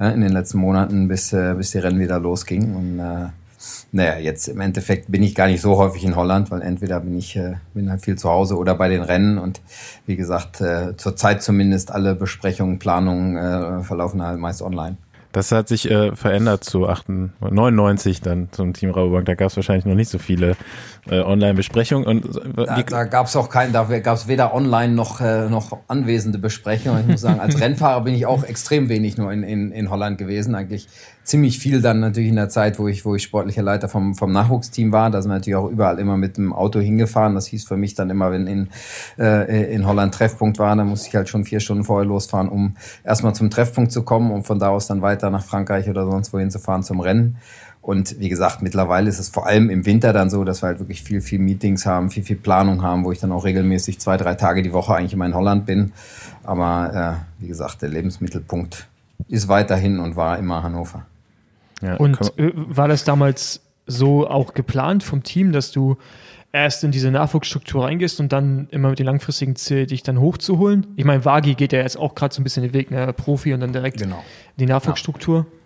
äh, 0.00 0.12
in 0.12 0.20
den 0.20 0.32
letzten 0.32 0.58
Monaten, 0.58 1.08
bis 1.08 1.32
äh, 1.32 1.54
bis 1.56 1.72
die 1.72 1.78
Rennen 1.78 2.00
wieder 2.00 2.18
losging 2.18 2.74
und 2.74 2.98
äh, 2.98 3.28
naja, 3.90 4.18
jetzt 4.18 4.48
im 4.48 4.60
Endeffekt 4.60 5.10
bin 5.10 5.22
ich 5.22 5.34
gar 5.34 5.46
nicht 5.46 5.60
so 5.60 5.78
häufig 5.78 6.04
in 6.04 6.14
Holland, 6.14 6.50
weil 6.50 6.62
entweder 6.62 7.00
bin 7.00 7.16
ich 7.16 7.36
äh, 7.36 7.54
bin 7.74 7.90
halt 7.90 8.02
viel 8.02 8.16
zu 8.16 8.28
Hause 8.28 8.56
oder 8.56 8.74
bei 8.74 8.88
den 8.88 9.02
Rennen. 9.02 9.38
Und 9.38 9.60
wie 10.06 10.16
gesagt, 10.16 10.60
äh, 10.60 10.96
zurzeit 10.96 11.42
zumindest 11.42 11.90
alle 11.90 12.14
Besprechungen, 12.14 12.78
Planungen 12.78 13.36
äh, 13.36 13.82
verlaufen 13.82 14.22
halt 14.22 14.38
meist 14.38 14.62
online. 14.62 14.96
Das 15.38 15.52
hat 15.52 15.68
sich 15.68 15.88
äh, 15.88 16.16
verändert 16.16 16.64
zu 16.64 16.88
98, 16.88 17.52
99 17.52 18.20
dann 18.22 18.48
zum 18.50 18.72
Team 18.72 18.90
Rabobank. 18.90 19.24
Da 19.24 19.36
gab 19.36 19.50
es 19.50 19.56
wahrscheinlich 19.56 19.84
noch 19.84 19.94
nicht 19.94 20.10
so 20.10 20.18
viele 20.18 20.56
äh, 21.08 21.20
Online-Besprechungen. 21.20 22.24
äh, 22.56 22.66
da, 22.66 22.82
da 22.82 23.04
gab 23.04 23.28
es 23.28 23.36
auch 23.36 23.48
keinen, 23.48 23.72
da 23.72 23.84
gab 23.84 24.16
es 24.16 24.26
weder 24.26 24.52
online 24.52 24.94
noch, 24.94 25.20
äh, 25.20 25.48
noch 25.48 25.78
anwesende 25.86 26.40
Besprechungen. 26.40 27.02
Ich 27.02 27.06
muss 27.06 27.20
sagen, 27.20 27.38
als 27.38 27.60
Rennfahrer 27.60 28.00
bin 28.00 28.16
ich 28.16 28.26
auch 28.26 28.42
extrem 28.42 28.88
wenig 28.88 29.16
nur 29.16 29.32
in, 29.32 29.44
in, 29.44 29.70
in 29.70 29.90
Holland 29.90 30.18
gewesen. 30.18 30.56
Eigentlich 30.56 30.88
ziemlich 31.28 31.58
viel 31.58 31.82
dann 31.82 32.00
natürlich 32.00 32.30
in 32.30 32.36
der 32.36 32.48
Zeit, 32.48 32.78
wo 32.78 32.88
ich, 32.88 33.04
wo 33.04 33.14
ich 33.14 33.22
sportlicher 33.22 33.62
Leiter 33.62 33.88
vom, 33.90 34.14
vom 34.14 34.32
Nachwuchsteam 34.32 34.92
war. 34.92 35.10
Da 35.10 35.20
sind 35.20 35.30
wir 35.30 35.34
natürlich 35.34 35.56
auch 35.56 35.68
überall 35.68 35.98
immer 35.98 36.16
mit 36.16 36.38
dem 36.38 36.54
Auto 36.54 36.80
hingefahren. 36.80 37.34
Das 37.34 37.46
hieß 37.46 37.68
für 37.68 37.76
mich 37.76 37.94
dann 37.94 38.08
immer, 38.08 38.32
wenn 38.32 38.46
in, 38.46 38.68
äh, 39.18 39.74
in 39.74 39.86
Holland 39.86 40.14
Treffpunkt 40.14 40.58
war, 40.58 40.74
dann 40.74 40.88
musste 40.88 41.08
ich 41.08 41.14
halt 41.14 41.28
schon 41.28 41.44
vier 41.44 41.60
Stunden 41.60 41.84
vorher 41.84 42.06
losfahren, 42.06 42.48
um 42.48 42.76
erstmal 43.04 43.34
zum 43.34 43.50
Treffpunkt 43.50 43.92
zu 43.92 44.04
kommen 44.04 44.30
und 44.30 44.46
von 44.46 44.58
da 44.58 44.70
aus 44.70 44.86
dann 44.86 45.02
weiter 45.02 45.28
nach 45.28 45.44
Frankreich 45.44 45.90
oder 45.90 46.10
sonst 46.10 46.32
wohin 46.32 46.50
zu 46.50 46.58
fahren 46.58 46.82
zum 46.82 47.00
Rennen. 47.00 47.36
Und 47.82 48.18
wie 48.18 48.30
gesagt, 48.30 48.62
mittlerweile 48.62 49.10
ist 49.10 49.18
es 49.18 49.28
vor 49.28 49.46
allem 49.46 49.68
im 49.68 49.84
Winter 49.84 50.14
dann 50.14 50.30
so, 50.30 50.44
dass 50.44 50.62
wir 50.62 50.68
halt 50.68 50.78
wirklich 50.78 51.02
viel, 51.02 51.20
viel 51.20 51.40
Meetings 51.40 51.84
haben, 51.84 52.10
viel, 52.10 52.22
viel 52.22 52.36
Planung 52.36 52.82
haben, 52.82 53.04
wo 53.04 53.12
ich 53.12 53.20
dann 53.20 53.32
auch 53.32 53.44
regelmäßig 53.44 53.98
zwei, 53.98 54.16
drei 54.16 54.34
Tage 54.34 54.62
die 54.62 54.72
Woche 54.72 54.94
eigentlich 54.94 55.12
immer 55.12 55.26
in 55.26 55.34
Holland 55.34 55.66
bin. 55.66 55.92
Aber 56.42 57.18
äh, 57.38 57.42
wie 57.42 57.48
gesagt, 57.48 57.82
der 57.82 57.90
Lebensmittelpunkt 57.90 58.88
ist 59.28 59.48
weiterhin 59.48 60.00
und 60.00 60.16
war 60.16 60.38
immer 60.38 60.62
Hannover. 60.62 61.04
Ja, 61.82 61.96
und 61.96 62.20
äh, 62.38 62.52
war 62.54 62.88
das 62.88 63.04
damals 63.04 63.60
so 63.86 64.28
auch 64.28 64.54
geplant 64.54 65.02
vom 65.02 65.22
Team, 65.22 65.52
dass 65.52 65.72
du 65.72 65.96
erst 66.52 66.82
in 66.84 66.90
diese 66.90 67.10
Nachwuchsstruktur 67.10 67.84
reingehst 67.84 68.20
und 68.20 68.32
dann 68.32 68.68
immer 68.70 68.90
mit 68.90 68.98
dem 68.98 69.06
langfristigen 69.06 69.56
Ziel, 69.56 69.86
dich 69.86 70.02
dann 70.02 70.20
hochzuholen? 70.20 70.86
Ich 70.96 71.04
meine, 71.04 71.24
Wagi 71.24 71.54
geht 71.54 71.72
ja 71.72 71.80
jetzt 71.80 71.96
auch 71.96 72.14
gerade 72.14 72.34
so 72.34 72.40
ein 72.40 72.44
bisschen 72.44 72.62
den 72.62 72.72
Weg, 72.72 72.90
ne, 72.90 73.12
Profi 73.12 73.52
und 73.54 73.60
dann 73.60 73.72
direkt 73.72 73.98
genau. 73.98 74.22
die 74.56 74.66
Nachwuchsstruktur. 74.66 75.38
Ja. 75.38 75.57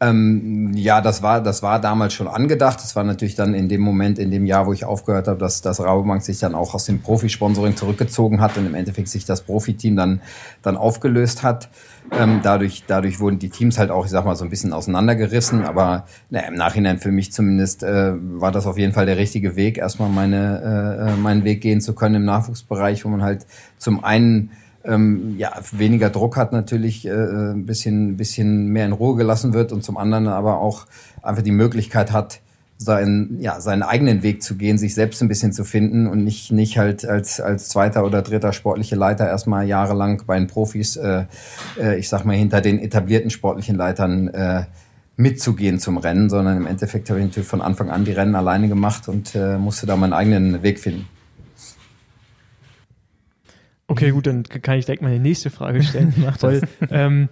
Ähm, 0.00 0.74
ja, 0.74 1.00
das 1.00 1.22
war, 1.22 1.42
das 1.42 1.62
war 1.62 1.80
damals 1.80 2.14
schon 2.14 2.28
angedacht. 2.28 2.78
Das 2.80 2.94
war 2.94 3.02
natürlich 3.02 3.34
dann 3.34 3.52
in 3.52 3.68
dem 3.68 3.80
Moment, 3.80 4.20
in 4.20 4.30
dem 4.30 4.46
Jahr, 4.46 4.66
wo 4.66 4.72
ich 4.72 4.84
aufgehört 4.84 5.26
habe, 5.26 5.38
dass 5.40 5.60
das 5.60 5.80
Rabobank 5.80 6.22
sich 6.22 6.38
dann 6.38 6.54
auch 6.54 6.74
aus 6.74 6.84
dem 6.84 7.00
Profisponsoring 7.00 7.76
zurückgezogen 7.76 8.40
hat 8.40 8.56
und 8.56 8.66
im 8.66 8.76
Endeffekt 8.76 9.08
sich 9.08 9.24
das 9.24 9.40
Profiteam 9.40 9.96
dann, 9.96 10.20
dann 10.62 10.76
aufgelöst 10.76 11.42
hat. 11.42 11.68
Ähm, 12.12 12.40
dadurch, 12.44 12.84
dadurch 12.86 13.18
wurden 13.18 13.40
die 13.40 13.50
Teams 13.50 13.76
halt 13.76 13.90
auch, 13.90 14.04
ich 14.04 14.12
sag 14.12 14.24
mal, 14.24 14.36
so 14.36 14.44
ein 14.44 14.50
bisschen 14.50 14.72
auseinandergerissen. 14.72 15.64
Aber 15.64 16.06
na, 16.30 16.40
im 16.40 16.54
Nachhinein 16.54 16.98
für 16.98 17.10
mich 17.10 17.32
zumindest 17.32 17.82
äh, 17.82 18.12
war 18.14 18.52
das 18.52 18.66
auf 18.66 18.78
jeden 18.78 18.92
Fall 18.92 19.06
der 19.06 19.16
richtige 19.16 19.56
Weg, 19.56 19.78
erstmal 19.78 20.10
meine, 20.10 21.08
äh, 21.08 21.10
äh 21.12 21.16
meinen 21.16 21.42
Weg 21.42 21.60
gehen 21.60 21.80
zu 21.80 21.94
können 21.94 22.14
im 22.14 22.24
Nachwuchsbereich, 22.24 23.04
wo 23.04 23.08
man 23.08 23.22
halt 23.22 23.46
zum 23.78 24.04
einen 24.04 24.50
ähm, 24.88 25.34
ja, 25.38 25.52
weniger 25.72 26.10
Druck 26.10 26.36
hat 26.36 26.52
natürlich, 26.52 27.06
äh, 27.06 27.10
ein 27.10 27.66
bisschen, 27.66 28.16
bisschen 28.16 28.68
mehr 28.68 28.86
in 28.86 28.92
Ruhe 28.92 29.16
gelassen 29.16 29.52
wird 29.52 29.70
und 29.72 29.84
zum 29.84 29.96
anderen 29.96 30.28
aber 30.28 30.60
auch 30.60 30.86
einfach 31.22 31.42
die 31.42 31.52
Möglichkeit 31.52 32.10
hat, 32.12 32.40
seinen, 32.78 33.40
ja, 33.40 33.60
seinen 33.60 33.82
eigenen 33.82 34.22
Weg 34.22 34.42
zu 34.42 34.56
gehen, 34.56 34.78
sich 34.78 34.94
selbst 34.94 35.20
ein 35.20 35.28
bisschen 35.28 35.52
zu 35.52 35.64
finden 35.64 36.06
und 36.06 36.22
nicht, 36.24 36.52
nicht 36.52 36.78
halt 36.78 37.04
als, 37.04 37.40
als 37.40 37.68
zweiter 37.68 38.04
oder 38.04 38.22
dritter 38.22 38.52
sportliche 38.52 38.94
Leiter 38.94 39.26
erstmal 39.26 39.66
jahrelang 39.66 40.22
bei 40.26 40.38
den 40.38 40.46
Profis, 40.46 40.96
äh, 40.96 41.24
äh, 41.78 41.98
ich 41.98 42.08
sag 42.08 42.24
mal, 42.24 42.36
hinter 42.36 42.60
den 42.60 42.78
etablierten 42.78 43.30
sportlichen 43.30 43.76
Leitern 43.76 44.28
äh, 44.28 44.64
mitzugehen 45.16 45.80
zum 45.80 45.98
Rennen, 45.98 46.30
sondern 46.30 46.56
im 46.56 46.66
Endeffekt 46.66 47.10
habe 47.10 47.18
ich 47.18 47.26
natürlich 47.26 47.48
von 47.48 47.60
Anfang 47.60 47.90
an 47.90 48.04
die 48.04 48.12
Rennen 48.12 48.36
alleine 48.36 48.68
gemacht 48.68 49.08
und 49.08 49.34
äh, 49.34 49.58
musste 49.58 49.86
da 49.86 49.96
meinen 49.96 50.12
eigenen 50.12 50.62
Weg 50.62 50.78
finden. 50.78 51.08
Okay, 53.88 54.10
gut, 54.10 54.26
dann 54.26 54.42
kann 54.44 54.78
ich 54.78 54.84
direkt 54.84 55.02
meine 55.02 55.18
nächste 55.18 55.50
Frage 55.50 55.82
stellen. 55.82 56.14
weil, 56.40 56.62
ähm, 56.90 57.28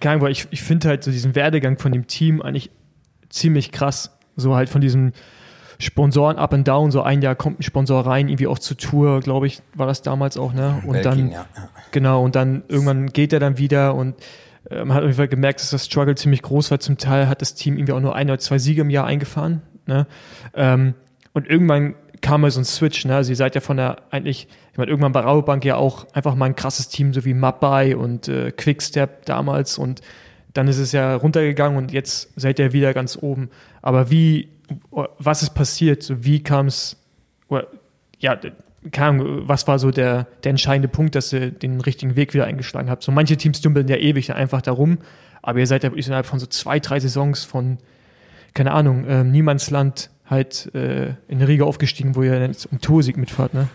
keine 0.00 0.20
weil 0.20 0.30
ich, 0.30 0.46
ich 0.50 0.62
finde 0.62 0.88
halt 0.88 1.02
so 1.02 1.10
diesen 1.10 1.34
Werdegang 1.34 1.78
von 1.78 1.92
dem 1.92 2.06
Team 2.06 2.40
eigentlich 2.40 2.70
ziemlich 3.28 3.72
krass. 3.72 4.16
So 4.36 4.54
halt 4.54 4.68
von 4.68 4.80
diesem 4.80 5.12
Sponsoren 5.80 6.36
up 6.36 6.54
and 6.54 6.66
down, 6.66 6.90
so 6.90 7.02
ein 7.02 7.22
Jahr 7.22 7.34
kommt 7.34 7.60
ein 7.60 7.62
Sponsor 7.62 8.06
rein, 8.06 8.28
irgendwie 8.28 8.46
auch 8.46 8.58
zur 8.58 8.76
Tour, 8.76 9.20
glaube 9.20 9.46
ich, 9.46 9.62
war 9.74 9.86
das 9.86 10.02
damals 10.02 10.36
auch, 10.36 10.52
ne? 10.52 10.82
Und 10.84 10.92
Belgien, 10.92 11.02
dann, 11.02 11.30
ja. 11.30 11.46
genau, 11.92 12.24
und 12.24 12.34
dann 12.34 12.64
irgendwann 12.68 13.08
geht 13.08 13.32
er 13.32 13.38
dann 13.38 13.58
wieder 13.58 13.94
und 13.94 14.16
äh, 14.70 14.84
man 14.84 14.94
hat 14.94 15.02
auf 15.02 15.08
jeden 15.08 15.16
Fall 15.16 15.28
gemerkt, 15.28 15.60
dass 15.60 15.70
das 15.70 15.86
Struggle 15.86 16.16
ziemlich 16.16 16.42
groß 16.42 16.72
war. 16.72 16.80
Zum 16.80 16.98
Teil 16.98 17.28
hat 17.28 17.42
das 17.42 17.54
Team 17.54 17.76
irgendwie 17.76 17.92
auch 17.92 18.00
nur 18.00 18.16
ein 18.16 18.28
oder 18.28 18.38
zwei 18.38 18.58
Siege 18.58 18.80
im 18.80 18.90
Jahr 18.90 19.06
eingefahren, 19.06 19.62
ne? 19.86 20.06
Ähm, 20.54 20.94
und 21.32 21.48
irgendwann 21.48 21.94
kam 22.20 22.42
mal 22.42 22.50
so 22.50 22.60
ein 22.60 22.64
Switch, 22.64 23.04
ne? 23.04 23.16
Also 23.16 23.30
ihr 23.30 23.36
seid 23.36 23.54
ja 23.54 23.60
von 23.60 23.76
der 23.76 24.02
eigentlich, 24.10 24.48
ich 24.72 24.78
meine, 24.78 24.90
irgendwann 24.90 25.12
bei 25.12 25.20
Rabobank 25.20 25.64
ja 25.64 25.76
auch 25.76 26.06
einfach 26.12 26.34
mal 26.34 26.46
ein 26.46 26.56
krasses 26.56 26.88
Team, 26.88 27.12
so 27.12 27.24
wie 27.24 27.34
Mapai 27.34 27.96
und 27.96 28.28
äh, 28.28 28.50
Quickstep 28.52 29.24
damals 29.26 29.78
und 29.78 30.00
dann 30.54 30.66
ist 30.68 30.78
es 30.78 30.92
ja 30.92 31.14
runtergegangen 31.14 31.78
und 31.78 31.92
jetzt 31.92 32.32
seid 32.36 32.58
ihr 32.58 32.72
wieder 32.72 32.94
ganz 32.94 33.18
oben. 33.20 33.50
Aber 33.82 34.10
wie, 34.10 34.48
was 34.90 35.42
ist 35.42 35.50
passiert? 35.50 36.02
So, 36.02 36.24
wie 36.24 36.42
kam 36.42 36.66
es, 36.66 36.96
ja, 38.18 38.38
Ahnung, 38.90 39.20
was 39.20 39.66
war 39.66 39.78
so 39.78 39.90
der, 39.90 40.26
der 40.44 40.50
entscheidende 40.50 40.88
Punkt, 40.88 41.14
dass 41.14 41.32
ihr 41.32 41.50
den 41.50 41.80
richtigen 41.80 42.16
Weg 42.16 42.34
wieder 42.34 42.46
eingeschlagen 42.46 42.90
habt? 42.90 43.02
So 43.02 43.12
manche 43.12 43.36
Teams 43.36 43.60
dümpeln 43.60 43.88
ja 43.88 43.96
ewig 43.96 44.32
einfach 44.32 44.62
darum, 44.62 44.98
aber 45.42 45.58
ihr 45.60 45.66
seid 45.66 45.84
ja 45.84 45.90
innerhalb 45.92 46.26
von 46.26 46.38
so 46.38 46.46
zwei, 46.46 46.80
drei 46.80 46.98
Saisons 47.00 47.44
von, 47.44 47.78
keine 48.54 48.72
Ahnung, 48.72 49.04
äh, 49.06 49.24
Niemandsland 49.24 50.10
halt 50.28 50.74
äh, 50.74 51.14
in 51.28 51.42
Riege 51.42 51.64
aufgestiegen, 51.64 52.16
wo 52.16 52.22
ihr 52.22 52.38
jetzt 52.40 52.66
um 52.70 52.80
Toursieg 52.80 53.16
mitfahrt, 53.16 53.54
ne? 53.54 53.68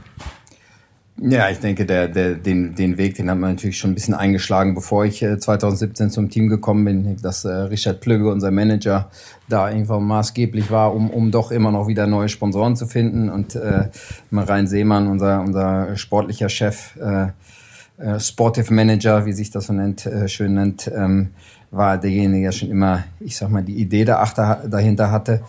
Ja, 1.22 1.48
ich 1.50 1.60
denke, 1.60 1.86
der, 1.86 2.08
der, 2.08 2.34
den, 2.34 2.74
den 2.74 2.98
Weg, 2.98 3.16
den 3.16 3.30
hat 3.30 3.38
man 3.38 3.52
natürlich 3.52 3.78
schon 3.78 3.92
ein 3.92 3.94
bisschen 3.94 4.16
eingeschlagen, 4.16 4.74
bevor 4.74 5.06
ich 5.06 5.22
äh, 5.22 5.38
2017 5.38 6.10
zum 6.10 6.30
Team 6.30 6.50
gekommen 6.50 6.86
bin, 6.86 7.18
dass 7.22 7.46
äh, 7.46 7.52
Richard 7.52 8.02
Plügge, 8.02 8.32
unser 8.32 8.50
Manager, 8.50 9.12
da 9.48 9.66
einfach 9.66 10.00
maßgeblich 10.00 10.72
war, 10.72 10.94
um, 10.94 11.12
um 11.12 11.30
doch 11.30 11.52
immer 11.52 11.72
noch 11.72 11.88
wieder 11.88 12.08
neue 12.08 12.30
Sponsoren 12.30 12.76
zu 12.76 12.88
finden. 12.88 13.30
Und 13.30 13.56
äh, 13.56 13.90
Marein 14.32 14.66
Seemann, 14.66 15.08
unser, 15.08 15.42
unser 15.42 15.96
sportlicher 15.98 16.50
Chef, 16.50 16.96
äh, 16.98 17.28
äh, 17.98 18.20
Sportive 18.20 18.74
Manager, 18.74 19.26
wie 19.26 19.34
sich 19.34 19.52
das 19.52 19.68
so 19.68 19.74
nennt, 19.74 20.08
äh, 20.08 20.28
schön 20.28 20.56
nennt, 20.56 20.92
ähm, 20.94 21.30
war 21.70 22.00
derjenige, 22.00 22.46
der 22.46 22.52
schon 22.52 22.70
immer, 22.72 23.04
ich 23.20 23.38
sag 23.38 23.50
mal, 23.50 23.64
die 23.64 23.76
Idee 23.76 24.04
dahinter 24.06 25.12
hatte. 25.12 25.42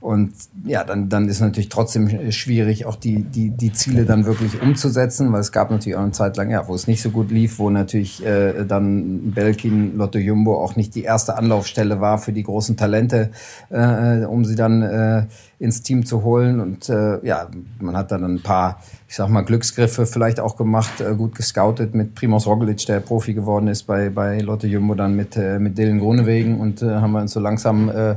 Und 0.00 0.32
ja, 0.64 0.84
dann, 0.84 1.08
dann 1.08 1.28
ist 1.28 1.40
natürlich 1.40 1.68
trotzdem 1.70 2.30
schwierig, 2.30 2.86
auch 2.86 2.94
die, 2.94 3.22
die, 3.24 3.50
die 3.50 3.72
Ziele 3.72 4.04
dann 4.04 4.26
wirklich 4.26 4.62
umzusetzen, 4.62 5.32
weil 5.32 5.40
es 5.40 5.50
gab 5.50 5.72
natürlich 5.72 5.96
auch 5.96 6.02
eine 6.02 6.12
Zeit 6.12 6.36
lang, 6.36 6.50
ja, 6.50 6.68
wo 6.68 6.74
es 6.74 6.86
nicht 6.86 7.02
so 7.02 7.10
gut 7.10 7.32
lief, 7.32 7.58
wo 7.58 7.68
natürlich 7.68 8.24
äh, 8.24 8.64
dann 8.64 9.32
Belkin, 9.32 9.96
Lotto 9.96 10.18
Jumbo 10.18 10.62
auch 10.62 10.76
nicht 10.76 10.94
die 10.94 11.02
erste 11.02 11.36
Anlaufstelle 11.36 12.00
war 12.00 12.18
für 12.18 12.32
die 12.32 12.44
großen 12.44 12.76
Talente, 12.76 13.30
äh, 13.70 14.24
um 14.24 14.44
sie 14.44 14.54
dann 14.54 14.82
äh, 14.82 15.26
ins 15.58 15.82
Team 15.82 16.06
zu 16.06 16.22
holen. 16.22 16.60
Und 16.60 16.88
äh, 16.88 17.24
ja, 17.26 17.48
man 17.80 17.96
hat 17.96 18.12
dann 18.12 18.22
ein 18.22 18.40
paar, 18.40 18.80
ich 19.08 19.16
sag 19.16 19.28
mal, 19.28 19.42
Glücksgriffe 19.42 20.06
vielleicht 20.06 20.38
auch 20.38 20.56
gemacht, 20.56 21.00
äh, 21.00 21.14
gut 21.16 21.34
gescoutet 21.34 21.96
mit 21.96 22.14
Primoz 22.14 22.46
Roglic, 22.46 22.86
der 22.86 23.00
Profi 23.00 23.34
geworden 23.34 23.66
ist 23.66 23.82
bei, 23.82 24.10
bei 24.10 24.38
Lotto 24.38 24.68
Jumbo, 24.68 24.94
dann 24.94 25.16
mit, 25.16 25.36
äh, 25.36 25.58
mit 25.58 25.76
Dylan 25.76 25.98
Grunewegen 25.98 26.60
und 26.60 26.82
äh, 26.82 26.86
haben 26.86 27.12
wir 27.12 27.20
uns 27.20 27.32
so 27.32 27.40
langsam 27.40 27.88
äh, 27.88 28.16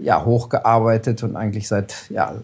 ja, 0.00 0.24
hochgearbeitet 0.24 1.22
und 1.22 1.36
eigentlich 1.36 1.68
seit, 1.68 2.10
ja, 2.10 2.34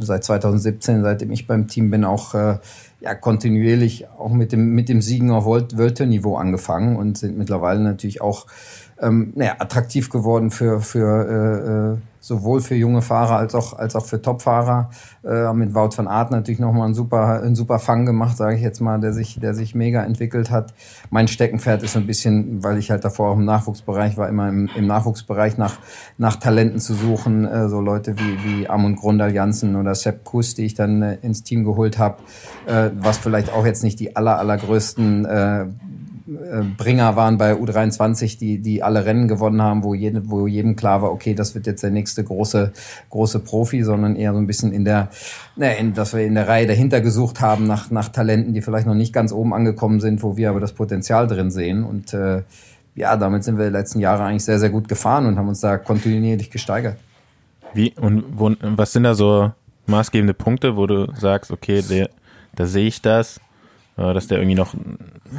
seit 0.00 0.24
2017, 0.24 1.02
seitdem 1.02 1.30
ich 1.32 1.46
beim 1.46 1.68
Team 1.68 1.90
bin, 1.90 2.04
auch 2.04 2.34
äh, 2.34 2.58
ja, 3.00 3.14
kontinuierlich 3.14 4.08
auch 4.08 4.30
mit 4.30 4.52
dem, 4.52 4.74
mit 4.74 4.88
dem 4.88 5.00
Siegen 5.00 5.30
auf 5.30 5.44
World-Niveau 5.44 6.36
angefangen 6.36 6.96
und 6.96 7.18
sind 7.18 7.38
mittlerweile 7.38 7.80
natürlich 7.80 8.20
auch 8.20 8.46
ähm, 9.00 9.32
naja, 9.34 9.56
attraktiv 9.58 10.10
geworden 10.10 10.50
für, 10.50 10.80
für 10.80 11.94
äh, 11.94 11.94
äh 11.94 12.10
sowohl 12.20 12.60
für 12.60 12.74
junge 12.74 13.02
Fahrer 13.02 13.36
als 13.36 13.54
auch, 13.54 13.78
als 13.78 13.96
auch 13.96 14.04
für 14.04 14.20
Topfahrer. 14.20 14.90
Äh, 15.24 15.52
mit 15.54 15.74
Wout 15.74 15.96
van 15.96 16.06
Aert 16.06 16.30
natürlich 16.30 16.60
nochmal 16.60 16.88
ein 16.88 16.94
super, 16.94 17.42
ein 17.42 17.54
super 17.54 17.78
Fang 17.78 18.06
gemacht, 18.06 18.36
sage 18.36 18.56
ich 18.56 18.62
jetzt 18.62 18.80
mal, 18.80 19.00
der 19.00 19.12
sich, 19.12 19.40
der 19.40 19.54
sich 19.54 19.74
mega 19.74 20.04
entwickelt 20.04 20.50
hat. 20.50 20.74
Mein 21.08 21.28
Steckenpferd 21.28 21.82
ist 21.82 21.94
so 21.94 21.98
ein 21.98 22.06
bisschen, 22.06 22.62
weil 22.62 22.78
ich 22.78 22.90
halt 22.90 23.04
davor 23.04 23.30
auch 23.30 23.36
im 23.36 23.44
Nachwuchsbereich 23.46 24.16
war, 24.16 24.28
immer 24.28 24.48
im, 24.48 24.68
im 24.76 24.86
Nachwuchsbereich 24.86 25.56
nach, 25.56 25.78
nach 26.18 26.36
Talenten 26.36 26.78
zu 26.78 26.94
suchen, 26.94 27.46
äh, 27.46 27.68
so 27.68 27.80
Leute 27.80 28.18
wie, 28.18 28.44
wie 28.44 28.68
Amund 28.68 28.98
Grundal 28.98 29.32
Janssen 29.32 29.76
oder 29.76 29.94
Sepp 29.94 30.24
Kuss, 30.24 30.54
die 30.54 30.66
ich 30.66 30.74
dann 30.74 31.02
äh, 31.02 31.18
ins 31.22 31.42
Team 31.42 31.64
geholt 31.64 31.98
habe, 31.98 32.18
äh, 32.66 32.90
was 32.98 33.16
vielleicht 33.16 33.50
auch 33.50 33.64
jetzt 33.64 33.82
nicht 33.82 33.98
die 33.98 34.14
aller, 34.16 34.38
allergrößten 34.38 35.24
äh, 35.24 35.66
Bringer 36.76 37.16
waren 37.16 37.38
bei 37.38 37.54
U23, 37.54 38.38
die, 38.38 38.58
die 38.58 38.82
alle 38.82 39.04
Rennen 39.04 39.26
gewonnen 39.26 39.60
haben, 39.60 39.82
wo, 39.82 39.94
jede, 39.94 40.30
wo 40.30 40.46
jedem 40.46 40.76
klar 40.76 41.02
war, 41.02 41.10
okay, 41.10 41.34
das 41.34 41.54
wird 41.54 41.66
jetzt 41.66 41.82
der 41.82 41.90
nächste 41.90 42.22
große, 42.22 42.72
große 43.10 43.40
Profi, 43.40 43.82
sondern 43.82 44.14
eher 44.14 44.32
so 44.32 44.38
ein 44.38 44.46
bisschen 44.46 44.72
in 44.72 44.84
der, 44.84 45.08
ne, 45.56 45.76
in, 45.76 45.92
dass 45.92 46.14
wir 46.14 46.24
in 46.24 46.36
der 46.36 46.46
Reihe 46.46 46.68
dahinter 46.68 47.00
gesucht 47.00 47.40
haben 47.40 47.66
nach, 47.66 47.90
nach 47.90 48.10
Talenten, 48.10 48.54
die 48.54 48.62
vielleicht 48.62 48.86
noch 48.86 48.94
nicht 48.94 49.12
ganz 49.12 49.32
oben 49.32 49.52
angekommen 49.52 49.98
sind, 49.98 50.22
wo 50.22 50.36
wir 50.36 50.50
aber 50.50 50.60
das 50.60 50.72
Potenzial 50.72 51.26
drin 51.26 51.50
sehen. 51.50 51.82
Und 51.82 52.14
äh, 52.14 52.42
ja, 52.94 53.16
damit 53.16 53.42
sind 53.42 53.58
wir 53.58 53.66
die 53.66 53.72
letzten 53.72 53.98
Jahre 53.98 54.22
eigentlich 54.22 54.44
sehr, 54.44 54.60
sehr 54.60 54.70
gut 54.70 54.88
gefahren 54.88 55.26
und 55.26 55.36
haben 55.36 55.48
uns 55.48 55.60
da 55.60 55.78
kontinuierlich 55.78 56.50
gesteigert. 56.50 56.96
Wie 57.74 57.92
und 58.00 58.24
wo, 58.36 58.52
was 58.60 58.92
sind 58.92 59.02
da 59.02 59.14
so 59.14 59.52
maßgebende 59.86 60.34
Punkte, 60.34 60.76
wo 60.76 60.86
du 60.86 61.12
sagst, 61.18 61.50
okay, 61.50 61.82
da 62.54 62.66
sehe 62.66 62.86
ich 62.86 63.02
das, 63.02 63.38
äh, 63.38 63.40
dass 63.96 64.26
der 64.26 64.38
irgendwie 64.38 64.56
noch, 64.56 64.74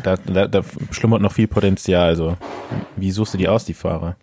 da, 0.03 0.15
da, 0.17 0.47
da 0.47 0.61
schlummert 0.91 1.21
noch 1.21 1.31
viel 1.31 1.47
Potenzial. 1.47 2.09
Also, 2.09 2.37
wie 2.95 3.11
suchst 3.11 3.33
du 3.33 3.37
die 3.37 3.47
aus, 3.47 3.65
die 3.65 3.73
Fahrer? 3.73 4.15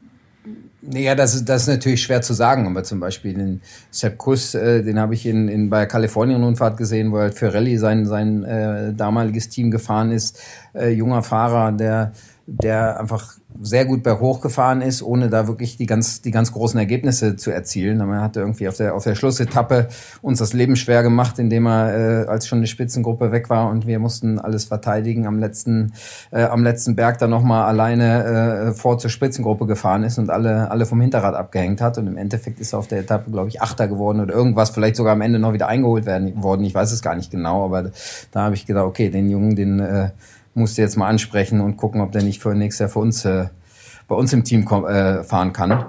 Ja, 0.91 1.14
das 1.14 1.35
ist, 1.35 1.49
das 1.49 1.62
ist 1.62 1.68
natürlich 1.68 2.03
schwer 2.03 2.22
zu 2.22 2.35
sagen, 2.35 2.66
aber 2.66 2.85
zum 2.85 3.01
Beispiel 3.01 3.35
den 3.35 3.61
Sepp 3.91 4.16
Kuss, 4.16 4.55
äh, 4.55 4.83
den 4.83 4.99
habe 4.99 5.12
ich 5.12 5.26
in, 5.26 5.49
in 5.49 5.68
bei 5.70 5.87
Kalifornien-Rundfahrt 5.87 6.76
gesehen, 6.76 7.11
wo 7.12 7.18
halt 7.18 7.35
für 7.35 7.53
Rallye 7.53 7.76
sein, 7.76 8.07
sein 8.07 8.45
äh, 8.45 8.95
damaliges 8.95 9.49
Team 9.49 9.70
gefahren 9.70 10.12
ist. 10.12 10.41
Äh, 10.74 10.91
junger 10.91 11.22
Fahrer, 11.22 11.72
der, 11.72 12.12
der 12.47 13.01
einfach 13.01 13.38
sehr 13.61 13.84
gut 13.84 14.02
berghoch 14.02 14.40
gefahren 14.40 14.80
ist, 14.80 15.02
ohne 15.02 15.28
da 15.28 15.48
wirklich 15.48 15.76
die 15.76 15.86
ganz, 15.86 16.22
die 16.22 16.30
ganz 16.30 16.52
großen 16.52 16.78
Ergebnisse 16.78 17.36
zu 17.36 17.50
erzielen. 17.50 18.00
Aber 18.00 18.14
er 18.14 18.22
hatte 18.22 18.40
irgendwie 18.40 18.68
auf 18.68 18.76
der, 18.76 18.94
auf 18.94 19.04
der 19.04 19.14
Schlussetappe 19.14 19.88
uns 20.22 20.38
das 20.38 20.52
Leben 20.52 20.76
schwer 20.76 21.02
gemacht, 21.02 21.38
indem 21.38 21.66
er, 21.66 22.24
äh, 22.24 22.26
als 22.26 22.46
schon 22.46 22.61
die 22.61 22.66
Spitzengruppe 22.66 23.32
weg 23.32 23.50
war 23.50 23.70
und 23.70 23.86
wir 23.86 23.98
mussten 23.98 24.38
alles 24.38 24.64
verteidigen, 24.64 25.26
am 25.26 25.38
letzten, 25.38 25.92
äh, 26.30 26.44
am 26.44 26.62
letzten 26.62 26.94
Berg 26.94 27.18
dann 27.18 27.30
nochmal 27.30 27.66
alleine 27.66 28.24
äh, 28.24 28.72
vor 28.72 28.98
zur 28.98 29.11
Spitzengruppe 29.11 29.66
gefahren 29.66 30.04
ist 30.04 30.18
und 30.18 30.30
alle, 30.30 30.70
alle 30.70 30.86
vom 30.86 31.00
Hinterrad 31.00 31.34
abgehängt 31.34 31.80
hat. 31.80 31.98
Und 31.98 32.06
im 32.06 32.16
Endeffekt 32.16 32.61
ist 32.61 32.72
er 32.72 32.78
auf 32.78 32.86
der 32.86 33.00
Etappe, 33.00 33.30
glaube 33.30 33.48
ich, 33.48 33.61
Achter 33.61 33.88
geworden 33.88 34.20
oder 34.20 34.34
irgendwas, 34.34 34.70
vielleicht 34.70 34.96
sogar 34.96 35.12
am 35.12 35.20
Ende 35.20 35.38
noch 35.38 35.52
wieder 35.52 35.68
eingeholt 35.68 36.06
werden 36.06 36.42
worden. 36.42 36.64
Ich 36.64 36.74
weiß 36.74 36.92
es 36.92 37.02
gar 37.02 37.16
nicht 37.16 37.30
genau, 37.30 37.64
aber 37.64 37.90
da 38.30 38.42
habe 38.42 38.54
ich 38.54 38.66
gedacht, 38.66 38.86
okay, 38.86 39.11
den 39.11 39.28
Jungen, 39.30 39.56
den 39.56 39.80
äh, 39.80 40.11
musst 40.59 40.76
du 40.76 40.82
jetzt 40.82 40.96
mal 40.96 41.09
ansprechen 41.09 41.61
und 41.61 41.76
gucken, 41.76 42.00
ob 42.00 42.12
der 42.12 42.22
nicht 42.22 42.42
für 42.42 42.54
nächstes 42.54 42.80
Jahr 42.80 42.88
für 42.88 42.98
uns 42.98 43.24
äh, 43.24 43.46
bei 44.09 44.14
uns 44.14 44.32
im 44.32 44.44
Team 44.44 44.66
äh, 44.66 45.22
fahren 45.22 45.52
kann. 45.52 45.86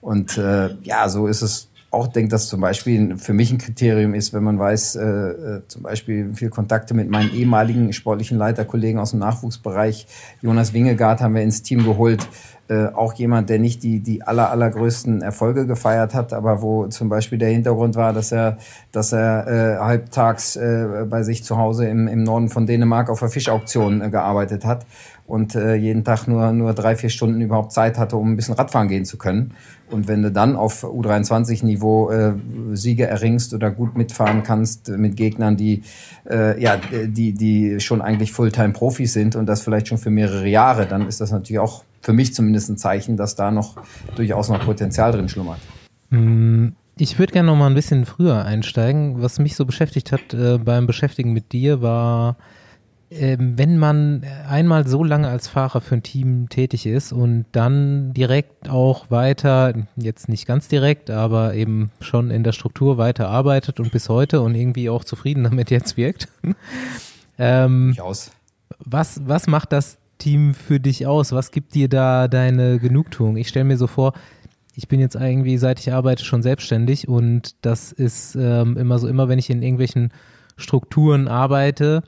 Und 0.00 0.38
äh, 0.38 0.74
ja, 0.82 1.08
so 1.08 1.26
ist 1.26 1.42
es 1.42 1.68
auch. 1.90 2.06
Denke, 2.06 2.30
dass 2.30 2.48
zum 2.48 2.60
Beispiel 2.60 3.16
für 3.16 3.32
mich 3.32 3.50
ein 3.50 3.58
Kriterium 3.58 4.14
ist, 4.14 4.32
wenn 4.32 4.44
man 4.44 4.58
weiß, 4.58 4.96
äh, 4.96 5.04
äh, 5.04 5.62
zum 5.66 5.82
Beispiel 5.82 6.34
viel 6.34 6.50
Kontakte 6.50 6.94
mit 6.94 7.10
meinen 7.10 7.32
ehemaligen 7.32 7.92
sportlichen 7.92 8.38
Leiterkollegen 8.38 9.00
aus 9.00 9.10
dem 9.10 9.20
Nachwuchsbereich, 9.20 10.06
Jonas 10.42 10.72
Wingegaard 10.72 11.20
haben 11.20 11.34
wir 11.34 11.42
ins 11.42 11.62
Team 11.62 11.84
geholt, 11.84 12.28
äh, 12.68 12.86
auch 12.86 13.14
jemand, 13.14 13.48
der 13.48 13.58
nicht 13.58 13.82
die, 13.82 14.00
die 14.00 14.22
aller, 14.22 14.50
allergrößten 14.50 15.22
Erfolge 15.22 15.66
gefeiert 15.66 16.14
hat, 16.14 16.32
aber 16.32 16.62
wo 16.62 16.86
zum 16.88 17.08
Beispiel 17.08 17.38
der 17.38 17.50
Hintergrund 17.50 17.94
war, 17.94 18.12
dass 18.12 18.32
er, 18.32 18.58
dass 18.92 19.12
er 19.12 19.46
äh, 19.46 19.78
halbtags 19.78 20.56
äh, 20.56 21.06
bei 21.08 21.22
sich 21.22 21.44
zu 21.44 21.58
Hause 21.58 21.86
im, 21.86 22.08
im 22.08 22.22
Norden 22.24 22.48
von 22.48 22.66
Dänemark 22.66 23.08
auf 23.08 23.20
der 23.20 23.28
Fischauktion 23.28 24.02
äh, 24.02 24.10
gearbeitet 24.10 24.64
hat 24.64 24.84
und 25.26 25.54
äh, 25.54 25.74
jeden 25.74 26.04
Tag 26.04 26.26
nur, 26.28 26.52
nur 26.52 26.72
drei, 26.72 26.96
vier 26.96 27.10
Stunden 27.10 27.40
überhaupt 27.40 27.72
Zeit 27.72 27.98
hatte, 27.98 28.16
um 28.16 28.32
ein 28.32 28.36
bisschen 28.36 28.54
Radfahren 28.54 28.88
gehen 28.88 29.04
zu 29.04 29.18
können. 29.18 29.52
Und 29.90 30.08
wenn 30.08 30.22
du 30.22 30.32
dann 30.32 30.56
auf 30.56 30.84
U23-Niveau 30.84 32.10
äh, 32.10 32.32
Siege 32.72 33.06
erringst 33.06 33.54
oder 33.54 33.70
gut 33.70 33.96
mitfahren 33.96 34.42
kannst 34.42 34.88
mit 34.88 35.16
Gegnern, 35.16 35.56
die 35.56 35.82
äh, 36.28 36.60
ja 36.60 36.76
die 36.76 37.32
die 37.32 37.78
schon 37.78 38.02
eigentlich 38.02 38.32
Fulltime-Profis 38.32 39.12
sind 39.12 39.36
und 39.36 39.46
das 39.46 39.62
vielleicht 39.62 39.86
schon 39.86 39.98
für 39.98 40.10
mehrere 40.10 40.48
Jahre, 40.48 40.86
dann 40.86 41.06
ist 41.06 41.20
das 41.20 41.30
natürlich 41.30 41.60
auch 41.60 41.84
für 42.06 42.12
mich 42.12 42.32
zumindest 42.34 42.70
ein 42.70 42.76
Zeichen, 42.76 43.16
dass 43.16 43.34
da 43.34 43.50
noch 43.50 43.74
durchaus 44.14 44.48
noch 44.48 44.64
Potenzial 44.64 45.10
drin 45.10 45.28
schlummert. 45.28 45.58
Mm, 46.10 46.68
ich 46.96 47.18
würde 47.18 47.32
gerne 47.32 47.48
noch 47.48 47.56
mal 47.56 47.66
ein 47.66 47.74
bisschen 47.74 48.06
früher 48.06 48.44
einsteigen. 48.44 49.20
Was 49.20 49.40
mich 49.40 49.56
so 49.56 49.66
beschäftigt 49.66 50.12
hat 50.12 50.32
äh, 50.32 50.58
beim 50.58 50.86
Beschäftigen 50.86 51.32
mit 51.32 51.52
dir 51.52 51.82
war 51.82 52.36
ähm, 53.08 53.56
wenn 53.56 53.78
man 53.78 54.24
einmal 54.48 54.86
so 54.86 55.04
lange 55.04 55.28
als 55.28 55.46
Fahrer 55.46 55.80
für 55.80 55.94
ein 55.94 56.02
Team 56.02 56.48
tätig 56.48 56.86
ist 56.86 57.12
und 57.12 57.46
dann 57.52 58.12
direkt 58.12 58.68
auch 58.68 59.12
weiter, 59.12 59.74
jetzt 59.96 60.28
nicht 60.28 60.44
ganz 60.44 60.66
direkt, 60.66 61.08
aber 61.10 61.54
eben 61.54 61.92
schon 62.00 62.32
in 62.32 62.42
der 62.42 62.50
Struktur 62.50 62.98
weiter 62.98 63.28
arbeitet 63.28 63.78
und 63.78 63.92
bis 63.92 64.08
heute 64.08 64.40
und 64.40 64.56
irgendwie 64.56 64.90
auch 64.90 65.04
zufrieden 65.04 65.44
damit 65.48 65.70
jetzt 65.70 65.96
wirkt. 65.96 66.26
ähm, 67.38 67.96
was, 68.80 69.20
was 69.24 69.46
macht 69.46 69.70
das 69.70 69.98
Team 70.18 70.54
für 70.54 70.80
dich 70.80 71.06
aus? 71.06 71.32
Was 71.32 71.50
gibt 71.50 71.74
dir 71.74 71.88
da 71.88 72.28
deine 72.28 72.78
Genugtuung? 72.78 73.36
Ich 73.36 73.48
stelle 73.48 73.64
mir 73.64 73.76
so 73.76 73.86
vor, 73.86 74.12
ich 74.74 74.88
bin 74.88 75.00
jetzt 75.00 75.14
irgendwie, 75.14 75.56
seit 75.56 75.80
ich 75.80 75.92
arbeite, 75.92 76.24
schon 76.24 76.42
selbstständig 76.42 77.08
und 77.08 77.56
das 77.62 77.92
ist 77.92 78.36
ähm, 78.36 78.76
immer 78.76 78.98
so, 78.98 79.08
immer 79.08 79.28
wenn 79.28 79.38
ich 79.38 79.48
in 79.48 79.62
irgendwelchen 79.62 80.12
Strukturen 80.56 81.28
arbeite, 81.28 82.02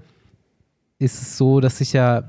ist 0.99 1.23
es 1.23 1.39
so, 1.39 1.61
dass 1.61 1.81
ich 1.81 1.93
ja 1.93 2.25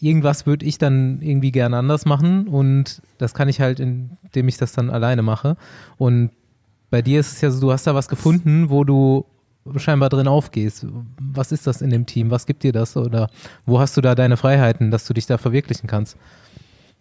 irgendwas 0.00 0.46
würde 0.46 0.64
ich 0.64 0.78
dann 0.78 1.20
irgendwie 1.20 1.52
gerne 1.52 1.76
anders 1.76 2.06
machen 2.06 2.46
und 2.46 3.02
das 3.18 3.34
kann 3.34 3.48
ich 3.48 3.60
halt, 3.60 3.80
indem 3.80 4.48
ich 4.48 4.56
das 4.56 4.72
dann 4.72 4.90
alleine 4.90 5.22
mache. 5.22 5.56
Und 5.98 6.30
bei 6.88 7.02
dir 7.02 7.20
ist 7.20 7.32
es 7.32 7.40
ja 7.40 7.50
so, 7.50 7.60
du 7.60 7.72
hast 7.72 7.86
da 7.86 7.94
was 7.94 8.08
gefunden, 8.08 8.70
wo 8.70 8.84
du 8.84 9.26
scheinbar 9.76 10.08
drin 10.08 10.28
aufgehst. 10.28 10.86
Was 11.18 11.52
ist 11.52 11.66
das 11.66 11.82
in 11.82 11.90
dem 11.90 12.06
Team? 12.06 12.30
Was 12.30 12.46
gibt 12.46 12.62
dir 12.62 12.72
das? 12.72 12.96
Oder 12.96 13.28
wo 13.64 13.78
hast 13.78 13.96
du 13.96 14.00
da 14.00 14.14
deine 14.14 14.36
Freiheiten, 14.36 14.90
dass 14.90 15.06
du 15.06 15.14
dich 15.14 15.26
da 15.26 15.38
verwirklichen 15.38 15.86
kannst? 15.88 16.16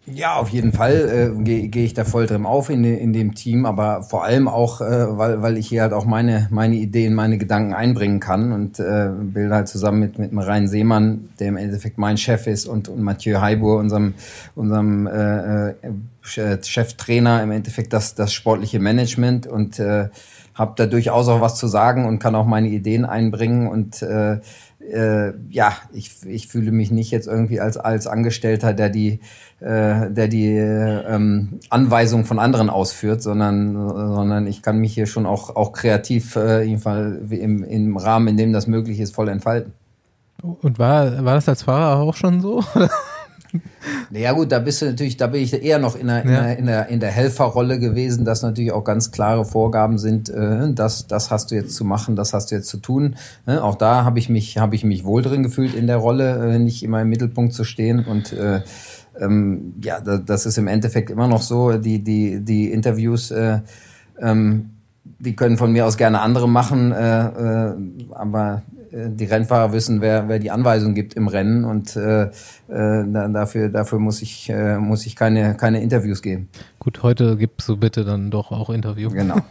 Ja, 0.08 0.36
auf 0.36 0.50
jeden 0.50 0.72
Fall 0.72 1.34
äh, 1.40 1.44
gehe 1.44 1.68
geh 1.68 1.84
ich 1.84 1.96
da 1.96 2.06
voll 2.06 2.28
drin 2.28 2.46
auf 2.46 2.70
in, 2.70 2.84
in 2.84 3.12
dem 3.12 3.34
Team, 3.34 3.66
aber 3.66 4.04
vor 4.04 4.24
allem 4.24 4.48
auch, 4.48 4.80
äh, 4.80 5.18
weil, 5.18 5.42
weil 5.42 5.58
ich 5.58 5.68
hier 5.68 5.82
halt 5.82 5.94
auch 5.94 6.06
meine, 6.06 6.48
meine 6.52 6.76
Ideen, 6.76 7.16
meine 7.16 7.40
Gedanken 7.40 7.74
einbringen 7.74 8.20
kann 8.20 8.52
und 8.52 8.80
äh, 8.80 9.10
bilde 9.20 9.56
halt 9.56 9.68
zusammen 9.68 10.00
mit, 10.00 10.20
mit 10.20 10.46
Rein 10.46 10.68
Seemann, 10.68 11.30
der 11.40 11.48
im 11.48 11.58
Endeffekt 11.58 11.98
mein 11.98 12.18
Chef 12.18 12.46
ist, 12.46 12.68
und, 12.68 12.88
und 12.88 13.02
Mathieu 13.02 13.42
Heibur, 13.42 13.80
unserem, 13.80 14.14
unserem 14.54 15.08
äh, 15.08 15.70
äh, 15.70 15.74
Cheftrainer, 16.22 17.42
im 17.42 17.50
Endeffekt 17.50 17.92
das, 17.92 18.14
das 18.14 18.32
sportliche 18.32 18.80
Management 18.80 19.48
und 19.48 19.80
äh, 19.80 20.10
habe 20.56 20.74
da 20.78 20.88
durchaus 20.88 21.28
auch 21.28 21.42
was 21.42 21.56
zu 21.56 21.68
sagen 21.68 22.06
und 22.06 22.20
kann 22.20 22.34
auch 22.34 22.46
meine 22.46 22.70
Ideen 22.70 23.06
einbringen 23.06 23.68
und 23.68 24.02
äh, 24.02 24.40
äh, 24.80 25.34
ja, 25.50 25.74
ich, 25.94 26.26
ich 26.26 26.48
fühle 26.48 26.72
mich 26.72 26.92
nicht 26.92 27.12
jetzt 27.12 27.28
irgendwie 27.28 27.60
als, 27.60 27.78
als 27.78 28.08
Angestellter, 28.08 28.74
der 28.74 28.90
die, 28.90 29.20
äh, 29.60 30.10
der 30.12 30.28
die 30.28 30.56
ähm, 30.56 31.60
Anweisung 31.70 32.26
von 32.26 32.40
anderen 32.40 32.70
ausführt, 32.70 33.22
sondern, 33.22 33.74
sondern 33.76 34.48
ich 34.48 34.62
kann 34.62 34.80
mich 34.80 34.94
hier 34.94 35.08
schon 35.08 35.26
auch, 35.26 35.56
auch 35.56 35.74
kreativ 35.74 36.36
äh, 36.36 36.64
jedenfalls 36.64 37.32
im, 37.32 37.64
im 37.64 37.98
Rahmen, 37.98 38.28
in 38.30 38.38
dem 38.38 38.54
das 38.54 38.68
möglich 38.68 39.00
ist, 39.00 39.14
voll 39.16 39.30
entfalten. 39.30 39.74
Und 40.42 40.78
war, 40.80 41.26
war 41.26 41.36
das 41.36 41.50
als 41.50 41.64
Fahrer 41.64 42.02
auch 42.02 42.16
schon 42.16 42.42
so? 42.42 42.64
Naja 44.10 44.34
gut, 44.34 44.52
da 44.52 44.60
bist 44.60 44.82
du 44.82 44.88
natürlich, 44.88 45.18
da 45.18 45.28
bin 45.28 45.42
ich 45.42 45.54
eher 45.64 45.80
noch 45.80 45.96
in 45.96 46.08
der, 46.08 46.26
ja. 46.26 46.52
in 46.52 46.66
der, 46.66 46.88
in 46.88 47.00
der 47.00 47.12
Helferrolle 47.12 47.80
gewesen, 47.80 48.26
dass 48.26 48.42
natürlich 48.42 48.72
auch 48.72 48.84
ganz 48.84 49.12
klare 49.12 49.46
Vorgaben 49.46 49.98
sind, 49.98 50.30
äh, 50.30 50.74
das, 50.74 51.08
das 51.08 51.32
hast 51.32 51.52
du 51.52 51.56
jetzt 51.56 51.76
zu 51.76 51.86
machen, 51.86 52.16
das 52.16 52.34
hast 52.34 52.52
du 52.52 52.56
jetzt 52.56 52.68
zu 52.68 52.78
tun. 52.78 53.16
Äh, 53.46 53.58
auch 53.58 53.76
da 53.76 54.04
habe 54.04 54.20
ich 54.20 54.30
mich, 54.30 54.58
habe 54.58 54.76
ich 54.76 54.84
mich 54.84 55.06
wohl 55.06 55.22
drin 55.22 55.44
gefühlt 55.44 55.74
in 55.74 55.88
der 55.88 55.98
Rolle, 55.98 56.56
äh, 56.56 56.60
nicht 56.60 56.84
immer 56.84 57.02
im 57.02 57.10
Mittelpunkt 57.10 57.54
zu 57.54 57.64
stehen 57.64 58.06
und 58.06 58.34
äh, 58.34 58.62
ähm, 59.20 59.76
ja, 59.82 60.00
das 60.02 60.46
ist 60.46 60.58
im 60.58 60.68
Endeffekt 60.68 61.10
immer 61.10 61.28
noch 61.28 61.42
so, 61.42 61.78
die, 61.78 62.04
die, 62.04 62.42
die 62.42 62.72
Interviews, 62.72 63.32
äh, 63.32 63.60
ähm, 64.20 64.72
die 65.20 65.36
können 65.36 65.58
von 65.58 65.72
mir 65.72 65.86
aus 65.86 65.98
gerne 65.98 66.22
andere 66.22 66.50
machen, 66.50 66.92
äh, 66.92 67.28
äh, 67.28 67.76
aber 68.12 68.64
die 68.96 69.26
Rennfahrer 69.26 69.74
wissen, 69.74 70.00
wer, 70.00 70.30
wer 70.30 70.40
die 70.40 70.52
Anweisung 70.52 70.94
gibt 70.94 71.16
im 71.16 71.28
Rennen 71.28 71.66
und 71.66 71.96
äh, 71.98 72.24
äh, 72.24 72.30
dafür, 72.68 73.70
dafür 73.70 74.00
muss 74.00 74.22
ich, 74.22 74.50
äh, 74.50 74.78
muss 74.78 75.06
ich 75.06 75.16
keine, 75.18 75.56
keine 75.58 75.82
Interviews 75.82 76.22
geben. 76.22 76.48
Gut, 76.80 77.04
heute 77.04 77.36
gibst 77.36 77.68
du 77.68 77.76
bitte 77.76 78.06
dann 78.06 78.32
doch 78.32 78.52
auch 78.52 78.70
Interviews. 78.70 79.14
Genau. 79.14 79.38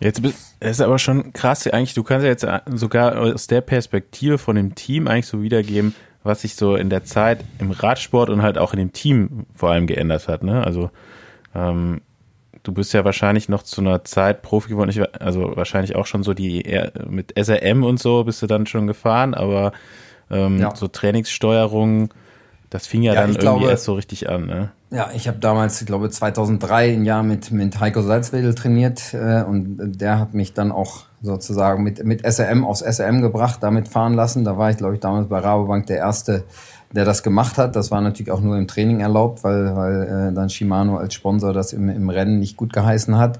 Jetzt 0.00 0.22
ist 0.60 0.80
aber 0.80 0.98
schon 0.98 1.32
krass, 1.32 1.66
eigentlich, 1.66 1.94
du 1.94 2.02
kannst 2.02 2.24
ja 2.24 2.30
jetzt 2.30 2.46
sogar 2.78 3.18
aus 3.18 3.46
der 3.46 3.60
Perspektive 3.60 4.38
von 4.38 4.56
dem 4.56 4.74
Team 4.74 5.08
eigentlich 5.08 5.26
so 5.26 5.42
wiedergeben, 5.42 5.94
was 6.22 6.42
sich 6.42 6.54
so 6.54 6.76
in 6.76 6.90
der 6.90 7.04
Zeit 7.04 7.44
im 7.58 7.70
Radsport 7.70 8.30
und 8.30 8.42
halt 8.42 8.58
auch 8.58 8.72
in 8.72 8.78
dem 8.78 8.92
Team 8.92 9.46
vor 9.54 9.70
allem 9.70 9.86
geändert 9.86 10.28
hat. 10.28 10.42
Ne? 10.44 10.62
Also 10.64 10.90
ähm, 11.54 12.00
du 12.68 12.74
bist 12.74 12.92
ja 12.92 13.02
wahrscheinlich 13.02 13.48
noch 13.48 13.62
zu 13.62 13.80
einer 13.80 14.04
Zeit 14.04 14.42
Profi 14.42 14.68
geworden, 14.68 14.90
ich, 14.90 15.00
also 15.22 15.56
wahrscheinlich 15.56 15.96
auch 15.96 16.04
schon 16.04 16.22
so 16.22 16.34
die 16.34 16.62
mit 17.08 17.32
SRM 17.34 17.82
und 17.82 17.98
so 17.98 18.24
bist 18.24 18.42
du 18.42 18.46
dann 18.46 18.66
schon 18.66 18.86
gefahren, 18.86 19.32
aber 19.32 19.72
ähm, 20.30 20.58
ja. 20.58 20.76
so 20.76 20.86
Trainingssteuerung, 20.86 22.10
das 22.68 22.86
fing 22.86 23.02
ja, 23.02 23.14
ja 23.14 23.22
dann 23.22 23.30
irgendwie 23.30 23.40
glaube, 23.40 23.70
erst 23.70 23.84
so 23.84 23.94
richtig 23.94 24.28
an. 24.28 24.46
Ne? 24.46 24.70
Ja, 24.90 25.08
ich 25.14 25.28
habe 25.28 25.38
damals, 25.38 25.80
ich 25.80 25.86
glaube 25.86 26.10
2003 26.10 26.92
ein 26.92 27.04
Jahr 27.06 27.22
mit 27.22 27.50
mit 27.50 27.80
Heiko 27.80 28.02
Salzwedel 28.02 28.54
trainiert 28.54 29.14
äh, 29.14 29.42
und 29.44 29.98
der 29.98 30.18
hat 30.18 30.34
mich 30.34 30.52
dann 30.52 30.70
auch 30.70 31.04
sozusagen 31.22 31.82
mit 31.82 32.04
mit 32.04 32.30
SRM 32.30 32.66
aus 32.66 32.80
SRM 32.80 33.22
gebracht, 33.22 33.62
damit 33.62 33.88
fahren 33.88 34.12
lassen. 34.12 34.44
Da 34.44 34.58
war 34.58 34.70
ich 34.70 34.76
glaube 34.76 34.92
ich 34.92 35.00
damals 35.00 35.26
bei 35.30 35.38
Rabobank 35.38 35.86
der 35.86 35.96
erste 35.96 36.44
der 36.92 37.04
das 37.04 37.22
gemacht 37.22 37.58
hat. 37.58 37.76
Das 37.76 37.90
war 37.90 38.00
natürlich 38.00 38.32
auch 38.32 38.40
nur 38.40 38.56
im 38.56 38.66
Training 38.66 39.00
erlaubt, 39.00 39.44
weil, 39.44 39.76
weil 39.76 40.02
äh, 40.30 40.34
dann 40.34 40.48
Shimano 40.48 40.96
als 40.96 41.14
Sponsor 41.14 41.52
das 41.52 41.72
im, 41.72 41.88
im 41.88 42.08
Rennen 42.08 42.38
nicht 42.38 42.56
gut 42.56 42.72
geheißen 42.72 43.18
hat. 43.18 43.38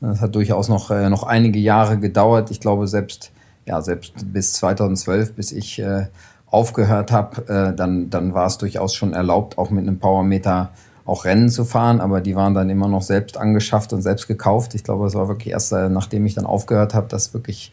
Das 0.00 0.20
hat 0.20 0.34
durchaus 0.34 0.68
noch, 0.68 0.90
äh, 0.90 1.08
noch 1.08 1.22
einige 1.22 1.58
Jahre 1.58 1.98
gedauert. 1.98 2.50
Ich 2.50 2.60
glaube, 2.60 2.86
selbst, 2.86 3.32
ja, 3.66 3.80
selbst 3.80 4.14
bis 4.32 4.52
2012, 4.54 5.34
bis 5.34 5.52
ich 5.52 5.78
äh, 5.78 6.06
aufgehört 6.50 7.12
habe, 7.12 7.48
äh, 7.48 7.74
dann, 7.74 8.10
dann 8.10 8.34
war 8.34 8.46
es 8.46 8.58
durchaus 8.58 8.94
schon 8.94 9.12
erlaubt, 9.12 9.56
auch 9.56 9.70
mit 9.70 9.86
einem 9.86 9.98
Powermeter 9.98 10.70
auch 11.06 11.24
Rennen 11.24 11.48
zu 11.48 11.64
fahren, 11.64 12.00
aber 12.00 12.20
die 12.20 12.36
waren 12.36 12.54
dann 12.54 12.70
immer 12.70 12.86
noch 12.86 13.02
selbst 13.02 13.36
angeschafft 13.36 13.92
und 13.92 14.02
selbst 14.02 14.28
gekauft. 14.28 14.74
Ich 14.74 14.84
glaube, 14.84 15.06
es 15.06 15.14
war 15.14 15.28
wirklich 15.28 15.52
erst, 15.52 15.72
äh, 15.72 15.88
nachdem 15.88 16.26
ich 16.26 16.34
dann 16.34 16.46
aufgehört 16.46 16.94
habe, 16.94 17.08
dass 17.08 17.34
wirklich 17.34 17.72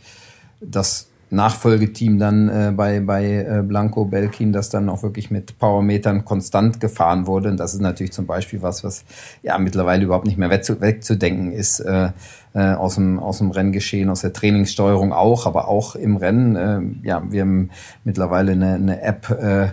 das 0.61 1.07
Nachfolgeteam 1.30 2.19
dann 2.19 2.49
äh, 2.49 2.71
bei, 2.75 3.01
bei 3.01 3.25
äh, 3.25 3.61
Blanco 3.61 4.05
Belkin, 4.05 4.53
das 4.53 4.69
dann 4.69 4.89
auch 4.89 5.03
wirklich 5.03 5.30
mit 5.30 5.59
Powermetern 5.59 6.23
konstant 6.23 6.80
gefahren 6.80 7.28
wurde. 7.28 7.49
Und 7.49 7.57
das 7.57 7.73
ist 7.73 7.82
natürlich 7.82 8.13
zum 8.13 8.25
Beispiel 8.25 8.61
was, 8.61 8.84
was 8.84 9.03
ja 9.43 9.57
mittlerweile 9.57 10.05
überhaupt 10.05 10.25
nicht 10.25 10.38
mehr 10.38 10.49
wegzudenken 10.49 11.51
ist 11.51 11.80
äh, 11.82 12.09
äh, 12.57 12.73
aus, 12.73 12.95
dem, 12.95 13.19
aus 13.19 13.38
dem 13.38 13.51
Renngeschehen, 13.51 14.09
aus 14.09 14.21
der 14.21 14.34
Trainingssteuerung 14.34 15.13
auch, 15.13 15.45
aber 15.45 15.67
auch 15.67 15.95
im 15.95 16.15
Rennen. 16.15 16.55
Äh, 16.55 17.07
ja, 17.07 17.21
wir 17.30 17.41
haben 17.41 17.69
mittlerweile 18.03 18.53
eine, 18.53 18.73
eine 18.73 19.01
App, 19.01 19.30
äh, 19.30 19.65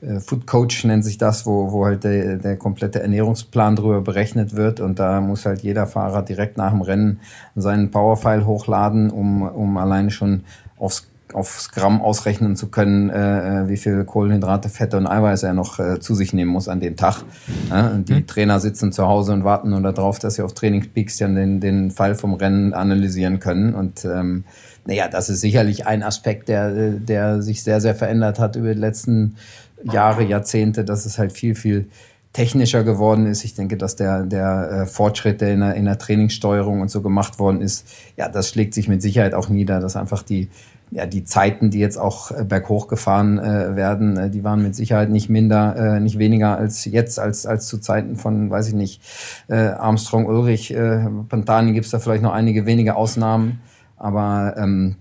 äh 0.00 0.20
Food 0.20 0.46
Coach 0.46 0.84
nennt 0.84 1.04
sich 1.04 1.18
das, 1.18 1.44
wo, 1.44 1.72
wo 1.72 1.84
halt 1.84 2.04
der, 2.04 2.36
der 2.36 2.56
komplette 2.56 3.02
Ernährungsplan 3.02 3.76
drüber 3.76 4.00
berechnet 4.00 4.56
wird 4.56 4.80
und 4.80 4.98
da 4.98 5.20
muss 5.20 5.44
halt 5.44 5.60
jeder 5.62 5.86
Fahrer 5.86 6.22
direkt 6.22 6.56
nach 6.56 6.70
dem 6.70 6.80
Rennen 6.80 7.20
seinen 7.56 7.90
Powerfile 7.90 8.46
hochladen, 8.46 9.10
um, 9.10 9.42
um 9.42 9.76
alleine 9.76 10.10
schon 10.10 10.44
aufs, 10.80 11.06
aufs 11.32 11.70
Gramm 11.70 12.00
ausrechnen 12.02 12.56
zu 12.56 12.68
können, 12.68 13.10
äh, 13.10 13.62
äh, 13.62 13.68
wie 13.68 13.76
viel 13.76 14.04
Kohlenhydrate, 14.04 14.68
Fette 14.68 14.96
und 14.96 15.06
Eiweiße 15.06 15.46
er 15.46 15.52
noch 15.52 15.78
äh, 15.78 16.00
zu 16.00 16.14
sich 16.14 16.32
nehmen 16.32 16.50
muss 16.50 16.68
an 16.68 16.80
dem 16.80 16.96
Tag. 16.96 17.22
Ja, 17.70 17.90
die 17.90 18.14
mhm. 18.14 18.26
Trainer 18.26 18.58
sitzen 18.58 18.90
zu 18.90 19.06
Hause 19.06 19.32
und 19.32 19.44
warten 19.44 19.70
nur 19.70 19.80
darauf, 19.80 20.18
dass 20.18 20.34
sie 20.34 20.42
auf 20.42 20.54
Trainingspeaks 20.54 21.18
dann 21.18 21.36
den, 21.36 21.60
den 21.60 21.90
Fall 21.90 22.14
vom 22.14 22.34
Rennen 22.34 22.74
analysieren 22.74 23.38
können. 23.38 23.74
Und 23.74 24.04
ähm, 24.04 24.44
naja, 24.86 25.08
das 25.08 25.28
ist 25.28 25.40
sicherlich 25.40 25.86
ein 25.86 26.02
Aspekt, 26.02 26.48
der, 26.48 26.92
der 26.92 27.42
sich 27.42 27.62
sehr, 27.62 27.80
sehr 27.80 27.94
verändert 27.94 28.38
hat 28.38 28.56
über 28.56 28.74
die 28.74 28.80
letzten 28.80 29.36
Jahre, 29.84 30.24
Jahrzehnte, 30.24 30.84
dass 30.84 31.06
es 31.06 31.18
halt 31.18 31.32
viel, 31.32 31.54
viel 31.54 31.88
technischer 32.32 32.84
geworden 32.84 33.26
ist. 33.26 33.44
Ich 33.44 33.54
denke, 33.54 33.76
dass 33.76 33.96
der, 33.96 34.22
der 34.22 34.70
äh, 34.70 34.86
Fortschritt, 34.86 35.40
der 35.40 35.52
in 35.52 35.60
der, 35.60 35.74
in 35.74 35.84
der 35.84 35.98
Trainingssteuerung 35.98 36.80
und 36.80 36.90
so 36.90 37.02
gemacht 37.02 37.38
worden 37.38 37.60
ist, 37.60 37.88
ja, 38.16 38.28
das 38.28 38.48
schlägt 38.48 38.74
sich 38.74 38.88
mit 38.88 39.02
Sicherheit 39.02 39.34
auch 39.34 39.48
nieder, 39.48 39.80
dass 39.80 39.96
einfach 39.96 40.22
die, 40.22 40.48
ja, 40.92 41.06
die 41.06 41.24
Zeiten, 41.24 41.70
die 41.70 41.80
jetzt 41.80 41.98
auch 41.98 42.30
äh, 42.30 42.44
berghoch 42.44 42.86
gefahren 42.86 43.38
äh, 43.38 43.74
werden, 43.74 44.16
äh, 44.16 44.30
die 44.30 44.44
waren 44.44 44.62
mit 44.62 44.76
Sicherheit 44.76 45.10
nicht 45.10 45.28
minder, 45.28 45.74
äh, 45.76 46.00
nicht 46.00 46.18
weniger 46.18 46.56
als 46.56 46.84
jetzt, 46.84 47.18
als, 47.18 47.46
als 47.46 47.66
zu 47.66 47.78
Zeiten 47.78 48.16
von, 48.16 48.48
weiß 48.50 48.68
ich 48.68 48.74
nicht, 48.74 49.02
äh, 49.48 49.56
Armstrong, 49.56 50.26
Ulrich, 50.26 50.72
äh, 50.72 51.06
Pantani 51.28 51.72
gibt's 51.72 51.90
da 51.90 51.98
vielleicht 51.98 52.22
noch 52.22 52.32
einige 52.32 52.64
wenige 52.64 52.94
Ausnahmen, 52.94 53.60
aber 53.96 54.54
ähm, 54.56 54.96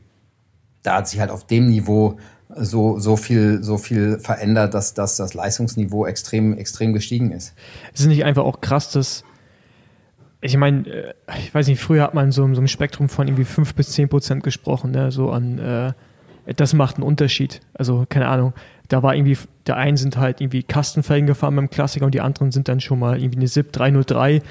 da 0.81 0.97
hat 0.97 1.07
sich 1.07 1.19
halt 1.19 1.29
auf 1.29 1.45
dem 1.45 1.69
Niveau 1.69 2.17
so, 2.55 2.99
so 2.99 3.15
viel, 3.15 3.63
so 3.63 3.77
viel 3.77 4.19
verändert, 4.19 4.73
dass, 4.73 4.93
dass 4.93 5.15
das 5.15 5.33
Leistungsniveau 5.33 6.05
extrem, 6.05 6.57
extrem 6.57 6.93
gestiegen 6.93 7.31
ist. 7.31 7.53
Es 7.93 8.01
ist 8.01 8.07
nicht 8.07 8.25
einfach 8.25 8.43
auch 8.43 8.61
krass, 8.61 8.91
dass 8.91 9.23
ich 10.41 10.55
meine, 10.57 10.87
äh, 10.87 11.13
ich 11.37 11.53
weiß 11.53 11.67
nicht, 11.67 11.81
früher 11.81 12.03
hat 12.03 12.13
man 12.13 12.31
so, 12.31 12.51
so 12.53 12.61
ein 12.61 12.67
Spektrum 12.67 13.09
von 13.09 13.27
irgendwie 13.27 13.45
fünf 13.45 13.75
bis 13.75 13.91
zehn 13.91 14.09
Prozent 14.09 14.43
gesprochen, 14.43 14.91
ne? 14.91 15.11
so 15.11 15.31
an, 15.31 15.59
äh, 15.59 15.93
das 16.55 16.73
macht 16.73 16.95
einen 16.95 17.03
Unterschied. 17.03 17.61
Also, 17.73 18.05
keine 18.09 18.27
Ahnung, 18.27 18.53
da 18.87 19.03
war 19.03 19.15
irgendwie, 19.15 19.37
der 19.67 19.77
einen 19.77 19.97
sind 19.97 20.17
halt 20.17 20.41
irgendwie 20.41 20.63
Kastenfelgen 20.63 21.27
gefahren 21.27 21.55
beim 21.55 21.69
Klassiker 21.69 22.05
und 22.05 22.15
die 22.15 22.21
anderen 22.21 22.51
sind 22.51 22.67
dann 22.67 22.79
schon 22.79 22.97
mal 22.97 23.21
irgendwie 23.21 23.37
eine 23.37 23.47
SIP 23.47 23.71
303 23.73 24.41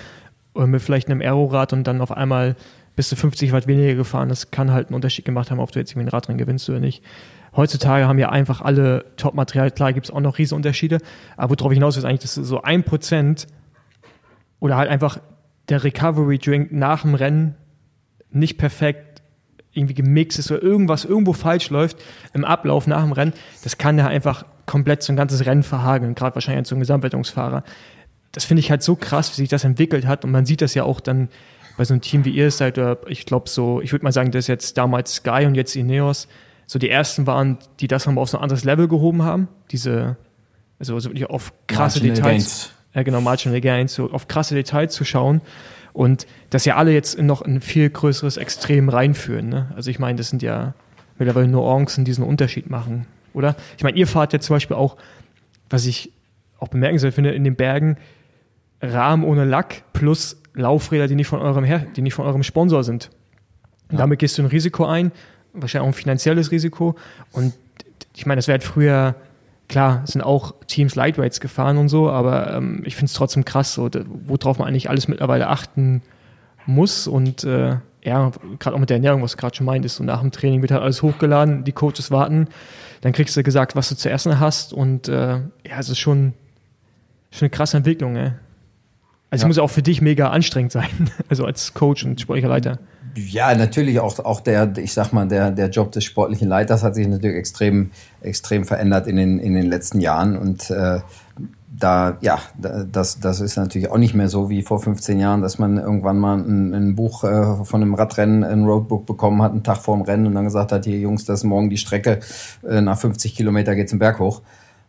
mit 0.55 0.83
vielleicht 0.83 1.09
einem 1.09 1.21
Aerorad 1.21 1.73
und 1.73 1.85
dann 1.85 2.01
auf 2.01 2.13
einmal 2.13 2.55
bis 2.95 3.09
zu 3.09 3.17
50 3.17 3.53
Watt 3.53 3.67
weniger 3.67 3.95
gefahren. 3.95 4.29
Das 4.29 4.51
kann 4.51 4.73
halt 4.73 4.89
einen 4.89 4.95
Unterschied 4.95 5.25
gemacht 5.25 5.51
haben, 5.51 5.59
ob 5.59 5.73
du 5.73 5.79
jetzt 5.79 5.93
irgendwie 5.93 6.07
ein 6.07 6.11
Radrennen 6.11 6.39
gewinnst 6.39 6.69
oder 6.69 6.81
nicht. 6.81 7.03
Heutzutage 7.57 8.07
haben 8.07 8.19
ja 8.19 8.31
einfach 8.31 8.61
alle 8.61 9.05
Top-Material, 9.17 9.71
klar 9.71 9.93
gibt 9.93 10.07
es 10.07 10.11
auch 10.11 10.21
noch 10.21 10.39
Riesenunterschiede, 10.39 10.99
aber 11.37 11.59
worauf 11.59 11.73
ich 11.73 11.77
hinaus 11.77 11.97
ist 11.97 12.05
eigentlich, 12.05 12.21
dass 12.21 12.35
so 12.35 12.63
ein 12.63 12.85
Prozent 12.85 13.47
oder 14.61 14.77
halt 14.77 14.91
einfach 14.91 15.19
der 15.69 15.85
Recovery 15.85 16.39
Drink 16.39 16.73
nach 16.73 17.03
dem 17.03 17.15
Rennen 17.15 17.55
nicht 18.31 18.59
perfekt 18.59 19.23
irgendwie 19.73 19.95
gemixt 19.95 20.39
ist 20.39 20.51
oder 20.51 20.63
irgendwas 20.63 21.05
irgendwo 21.05 21.33
falsch 21.33 21.71
läuft 21.71 21.99
im 22.35 22.45
Ablauf 22.45 22.87
nach 22.87 23.03
dem 23.03 23.13
Rennen, 23.13 23.33
das 23.63 23.79
kann 23.79 23.99
ja 23.99 24.07
einfach 24.07 24.45
komplett 24.67 25.03
so 25.03 25.13
ein 25.13 25.17
ganzes 25.17 25.47
Rennen 25.47 25.63
verhageln, 25.63 26.15
gerade 26.15 26.35
wahrscheinlich 26.35 26.67
so 26.67 26.75
ein 26.75 26.81
Gesamtwertungsfahrer. 26.81 27.65
Das 28.33 28.45
finde 28.45 28.61
ich 28.61 28.71
halt 28.71 28.83
so 28.83 28.97
krass, 28.97 29.31
wie 29.33 29.37
sich 29.37 29.49
das 29.49 29.65
entwickelt 29.65 30.07
hat 30.07 30.25
und 30.25 30.31
man 30.31 30.47
sieht 30.47 30.61
das 30.61 30.75
ja 30.75 30.85
auch 30.85 31.01
dann 31.01 31.29
bei 31.77 31.85
so 31.85 31.95
einem 31.95 32.01
Team 32.01 32.25
wie 32.25 32.31
ihr 32.31 32.51
seid, 32.51 32.77
oder 32.77 32.99
ich 33.07 33.25
glaube 33.25 33.49
so, 33.49 33.81
ich 33.81 33.93
würde 33.93 34.05
mal 34.05 34.13
sagen, 34.13 34.33
das 34.33 34.45
ist 34.45 34.49
jetzt 34.49 34.77
damals 34.77 35.15
Sky 35.17 35.45
und 35.47 35.55
jetzt 35.55 35.77
Ineos, 35.77 36.29
so 36.69 36.79
die 36.79 36.91
ersten 36.91 37.27
waren, 37.27 37.57
die 37.81 37.89
das 37.89 38.07
nochmal 38.07 38.23
auf 38.23 38.29
so 38.29 38.37
ein 38.37 38.43
anderes 38.43 38.63
Level 38.63 38.89
gehoben 38.89 39.23
haben. 39.23 39.49
Diese, 39.71 40.19
also 40.79 41.03
wirklich 41.03 41.29
auf 41.29 41.53
krasse 41.67 41.99
Marginal 41.99 42.17
Details. 42.17 42.33
Gains. 42.33 42.73
Ja, 42.95 43.03
genau, 43.03 43.21
Marginal 43.23 43.61
Gains, 43.61 43.95
so 43.95 44.11
auf 44.13 44.29
krasse 44.29 44.55
Details 44.55 44.93
zu 44.93 45.05
schauen. 45.05 45.41
Und 45.95 46.27
dass 46.51 46.67
ja 46.67 46.77
alle 46.77 46.93
jetzt 46.93 47.19
noch 47.19 47.41
ein 47.41 47.63
viel 47.63 47.89
größeres 47.89 48.37
Extrem 48.37 48.91
reinführen. 48.91 49.49
Ne? 49.49 49.73
Also 49.75 49.91
ich 49.91 49.99
meine, 49.99 50.19
das 50.19 50.29
sind 50.29 50.43
ja 50.43 50.75
mittlerweile 51.19 51.49
Nuancen, 51.49 52.05
die 52.05 52.11
diesen 52.11 52.23
Unterschied 52.23 52.69
machen, 52.69 53.07
oder? 53.33 53.57
Ich 53.79 53.83
meine, 53.83 53.97
ihr 53.97 54.07
fahrt 54.07 54.35
ja 54.35 54.39
zum 54.39 54.55
Beispiel 54.55 54.77
auch, 54.77 54.97
was 55.71 55.87
ich 55.87 56.13
auch 56.59 56.69
bemerkenswert 56.69 57.15
finde, 57.15 57.31
in 57.31 57.45
den 57.45 57.57
Bergen 57.57 57.97
Rahmen 58.83 59.25
ohne 59.25 59.45
Lack 59.47 59.85
plus 59.95 60.41
Laufräder, 60.53 61.09
die 61.09 61.15
nicht 61.15 61.29
von 61.29 61.41
eurem 61.41 61.65
Her 61.65 61.87
die 61.97 62.03
nicht 62.03 62.15
von 62.15 62.27
eurem 62.27 62.43
Sponsor 62.43 62.85
sind. 62.85 63.11
Ja. 63.91 63.99
Damit 63.99 64.19
gehst 64.19 64.37
du 64.37 64.43
ein 64.43 64.47
Risiko 64.47 64.85
ein, 64.85 65.13
wahrscheinlich 65.61 65.85
auch 65.85 65.93
ein 65.93 65.99
finanzielles 65.99 66.51
Risiko. 66.51 66.97
Und 67.33 67.55
ich 68.15 68.27
meine, 68.27 68.39
das 68.39 68.49
wäre 68.49 68.59
halt 68.59 68.65
früher, 68.65 69.15
klar, 69.69 70.03
sind 70.05 70.23
auch 70.23 70.55
Teams 70.67 70.95
Lightweights 70.95 71.41
gefahren 71.41 71.79
und 71.79 71.89
so, 71.89 72.11
aber 72.11 72.53
ähm, 72.55 72.83
ich 72.85 72.97
finde 72.97 73.07
es 73.07 73.13
trotzdem 73.15 73.45
krass, 73.45 73.75
so, 73.75 73.89
worauf 74.27 74.59
man 74.59 74.69
eigentlich 74.69 74.91
alles 74.91 75.09
mittlerweile 75.09 75.49
achten 75.49 76.03
muss. 76.67 77.07
Und 77.07 77.45
äh, 77.45 77.77
ja, 78.03 78.31
gerade 78.59 78.77
auch 78.77 78.81
mit 78.81 78.91
der 78.91 78.97
Ernährung, 78.97 79.23
was 79.23 79.33
du 79.33 79.37
gerade 79.39 79.57
schon 79.57 79.67
meintest, 79.67 79.97
so 79.97 80.05
nach 80.05 80.21
dem 80.21 80.33
Training 80.33 80.63
wird 80.63 80.73
halt 80.73 80.83
alles 80.83 81.03
hochgeladen, 81.03 81.65
die 81.65 81.73
Coaches 81.73 82.11
warten, 82.11 82.49
dann 83.01 83.13
kriegst 83.13 83.37
du 83.37 83.43
gesagt, 83.43 83.77
was 83.77 83.89
du 83.89 83.97
zu 83.97 84.11
essen 84.11 84.41
hast. 84.41 84.73
Und 84.73 85.09
äh, 85.09 85.37
ja, 85.37 85.79
es 85.79 85.89
ist 85.89 85.99
schon, 85.99 86.35
schon 87.31 87.47
eine 87.47 87.51
krasse 87.51 87.77
Entwicklung, 87.77 88.17
ey. 88.17 88.33
Also 89.31 89.43
ja. 89.43 89.45
es 89.45 89.47
muss 89.47 89.59
auch 89.59 89.71
für 89.71 89.83
dich 89.83 90.01
mega 90.01 90.31
anstrengend 90.31 90.73
sein, 90.73 91.11
also 91.29 91.45
als 91.45 91.75
Coach 91.75 92.05
und 92.05 92.21
sportlicher 92.21 92.49
Leiter. 92.49 92.79
Ja, 93.15 93.55
natürlich 93.55 94.01
auch, 94.01 94.19
auch 94.21 94.41
der, 94.41 94.77
ich 94.77 94.93
sag 94.93 95.13
mal, 95.13 95.27
der, 95.29 95.51
der 95.51 95.69
Job 95.71 95.93
des 95.93 96.05
sportlichen 96.05 96.49
Leiters 96.49 96.83
hat 96.83 96.95
sich 96.95 97.07
natürlich 97.07 97.37
extrem, 97.37 97.91
extrem 98.21 98.65
verändert 98.65 99.07
in 99.07 99.17
den, 99.17 99.39
in 99.39 99.55
den 99.55 99.67
letzten 99.67 100.01
Jahren 100.01 100.37
und 100.37 100.71
äh, 100.71 101.01
da, 101.79 102.17
ja, 102.21 102.39
das, 102.59 103.21
das 103.21 103.41
ist 103.41 103.57
natürlich 103.57 103.91
auch 103.91 103.99
nicht 103.99 104.15
mehr 104.15 104.29
so 104.29 104.51
wie 104.51 104.63
vor 104.63 104.81
15 104.81 105.19
Jahren, 105.19 105.43
dass 105.43 105.59
man 105.59 105.79
irgendwann 105.79 106.19
mal 106.19 106.39
ein, 106.39 106.75
ein 106.75 106.95
Buch 106.97 107.25
äh, 107.25 107.65
von 107.65 107.83
einem 107.83 107.95
Radrennen, 107.95 108.45
ein 108.45 108.65
Roadbook 108.65 109.07
bekommen 109.07 109.43
hat, 109.43 109.53
einen 109.53 109.63
Tag 109.63 109.79
vor 109.79 109.97
dem 109.97 110.03
Rennen 110.03 110.27
und 110.27 110.35
dann 110.35 110.45
gesagt 110.45 110.73
hat, 110.73 110.85
hier 110.85 110.99
Jungs, 110.99 111.25
das 111.25 111.41
ist 111.41 111.45
morgen 111.45 111.71
die 111.71 111.77
Strecke, 111.77 112.21
äh, 112.69 112.81
nach 112.81 112.99
50 112.99 113.35
Kilometer 113.35 113.75
geht's 113.75 113.91
den 113.91 113.99
Berg 113.99 114.19
hoch. 114.19 114.43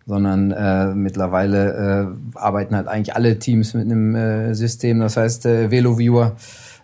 Sondern 0.06 0.52
äh, 0.52 0.88
mittlerweile 0.96 2.08
äh, 2.34 2.38
arbeiten 2.38 2.76
halt 2.76 2.88
eigentlich 2.88 3.16
alle 3.16 3.38
Teams 3.38 3.76
mit 3.76 3.86
einem 3.86 4.16
äh, 4.16 4.56
System, 4.56 5.00
das 5.02 5.18
heißt 5.18 5.46
äh, 5.46 5.70
VeloViewer. 5.70 6.36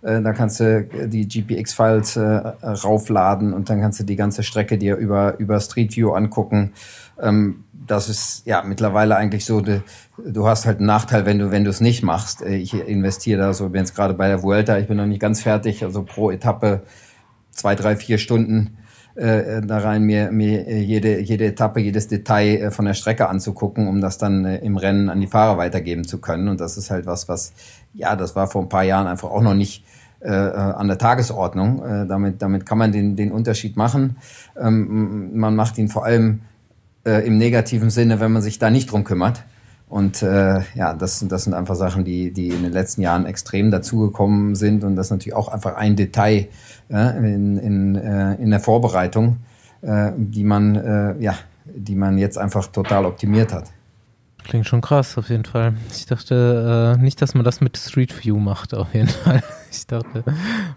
Äh, 0.06 0.22
da 0.22 0.34
kannst 0.34 0.60
du 0.60 0.84
die 1.08 1.28
GPX-Files 1.28 2.16
äh, 2.18 2.22
raufladen 2.64 3.54
und 3.54 3.70
dann 3.70 3.82
kannst 3.82 4.00
du 4.00 4.04
die 4.04 4.16
ganze 4.16 4.44
Strecke 4.44 4.78
dir 4.78 4.98
über, 4.98 5.40
über 5.40 5.60
Street 5.60 5.96
View 5.96 6.12
angucken. 6.12 6.74
Ähm, 7.20 7.64
das 7.74 8.08
ist 8.10 8.46
ja 8.46 8.64
mittlerweile 8.64 9.16
eigentlich 9.16 9.46
so, 9.46 9.62
de, 9.62 9.82
du 10.18 10.48
hast 10.48 10.66
halt 10.66 10.78
einen 10.78 10.88
Nachteil, 10.88 11.26
wenn 11.26 11.40
du 11.40 11.52
wenn 11.52 11.66
es 11.66 11.82
nicht 11.82 12.04
machst. 12.04 12.44
Äh, 12.44 12.58
ich 12.58 12.74
investiere 12.74 13.40
da 13.40 13.54
so, 13.54 13.70
bin 13.70 13.82
jetzt 13.82 13.96
gerade 13.96 14.14
bei 14.14 14.28
der 14.28 14.44
Vuelta, 14.44 14.78
ich 14.78 14.88
bin 14.88 14.98
noch 14.98 15.08
nicht 15.08 15.22
ganz 15.22 15.42
fertig, 15.42 15.84
also 15.84 16.04
pro 16.04 16.30
Etappe 16.30 16.84
zwei, 17.50 17.74
drei, 17.74 17.96
vier 17.96 18.20
Stunden 18.20 18.78
äh, 19.16 19.62
da 19.62 19.80
rein, 19.80 20.04
mir, 20.04 20.30
mir 20.32 20.80
jede, 20.80 21.20
jede 21.20 21.46
Etappe, 21.46 21.80
jedes 21.80 22.08
Detail 22.08 22.58
äh, 22.58 22.72
von 22.72 22.86
der 22.86 22.94
Strecke 22.94 23.28
anzugucken, 23.28 23.88
um 23.88 24.02
das 24.02 24.18
dann 24.18 24.46
äh, 24.46 24.58
im 24.58 24.78
Rennen 24.78 25.10
an 25.10 25.22
die 25.22 25.28
Fahrer 25.28 25.58
weitergeben 25.58 26.04
zu 26.04 26.20
können. 26.20 26.50
Und 26.50 26.60
das 26.60 26.78
ist 26.78 26.92
halt 26.92 27.06
was, 27.06 27.28
was, 27.28 27.54
ja, 27.94 28.16
das 28.16 28.36
war 28.36 28.48
vor 28.48 28.62
ein 28.62 28.70
paar 28.70 28.84
Jahren 28.84 29.08
einfach 29.08 29.32
auch 29.32 29.42
noch 29.42 29.54
nicht 29.54 29.84
äh, 30.26 30.32
an 30.32 30.88
der 30.88 30.98
Tagesordnung. 30.98 31.84
Äh, 31.84 32.08
damit, 32.08 32.42
damit 32.42 32.66
kann 32.66 32.78
man 32.78 32.92
den, 32.92 33.16
den 33.16 33.32
Unterschied 33.32 33.78
machen. 33.78 34.18
Ähm, 34.60 35.38
man 35.38 35.56
macht 35.56 35.78
ihn 35.78 35.88
vor 35.88 36.06
allem 36.06 36.42
äh, 37.06 37.26
im 37.26 37.38
negativen 37.38 37.90
Sinne, 37.90 38.20
wenn 38.20 38.32
man 38.32 38.42
sich 38.42 38.60
da 38.60 38.70
nicht 38.70 38.92
drum 38.92 39.04
kümmert. 39.04 39.44
Und 39.88 40.24
äh, 40.24 40.62
ja, 40.74 40.94
das, 40.94 41.26
das 41.28 41.44
sind 41.44 41.54
einfach 41.54 41.76
Sachen, 41.76 42.04
die, 42.04 42.32
die 42.32 42.50
in 42.50 42.64
den 42.64 42.72
letzten 42.72 43.02
Jahren 43.02 43.26
extrem 43.26 43.70
dazugekommen 43.70 44.56
sind. 44.56 44.84
Und 44.84 44.96
das 44.96 45.08
ist 45.08 45.12
natürlich 45.12 45.36
auch 45.36 45.48
einfach 45.48 45.76
ein 45.76 45.96
Detail 45.96 46.48
äh, 46.90 47.18
in, 47.18 47.58
in, 47.58 47.96
äh, 47.96 48.34
in 48.36 48.50
der 48.50 48.60
Vorbereitung, 48.60 49.38
äh, 49.82 50.12
die 50.18 50.44
man 50.44 50.76
äh, 50.76 51.16
ja, 51.22 51.36
die 51.66 51.96
man 51.96 52.18
jetzt 52.18 52.38
einfach 52.38 52.68
total 52.68 53.06
optimiert 53.06 53.54
hat. 53.54 53.72
Klingt 54.46 54.68
schon 54.68 54.82
krass, 54.82 55.18
auf 55.18 55.30
jeden 55.30 55.44
Fall. 55.44 55.74
Ich 55.92 56.06
dachte 56.06 56.96
äh, 56.96 57.02
nicht, 57.02 57.20
dass 57.20 57.34
man 57.34 57.44
das 57.44 57.62
mit 57.62 57.78
Street 57.78 58.24
View 58.24 58.38
macht, 58.38 58.76
auf 58.76 58.94
jeden 58.94 59.08
Fall. 59.24 59.42
Ich 59.72 59.88
dachte, 59.88 60.24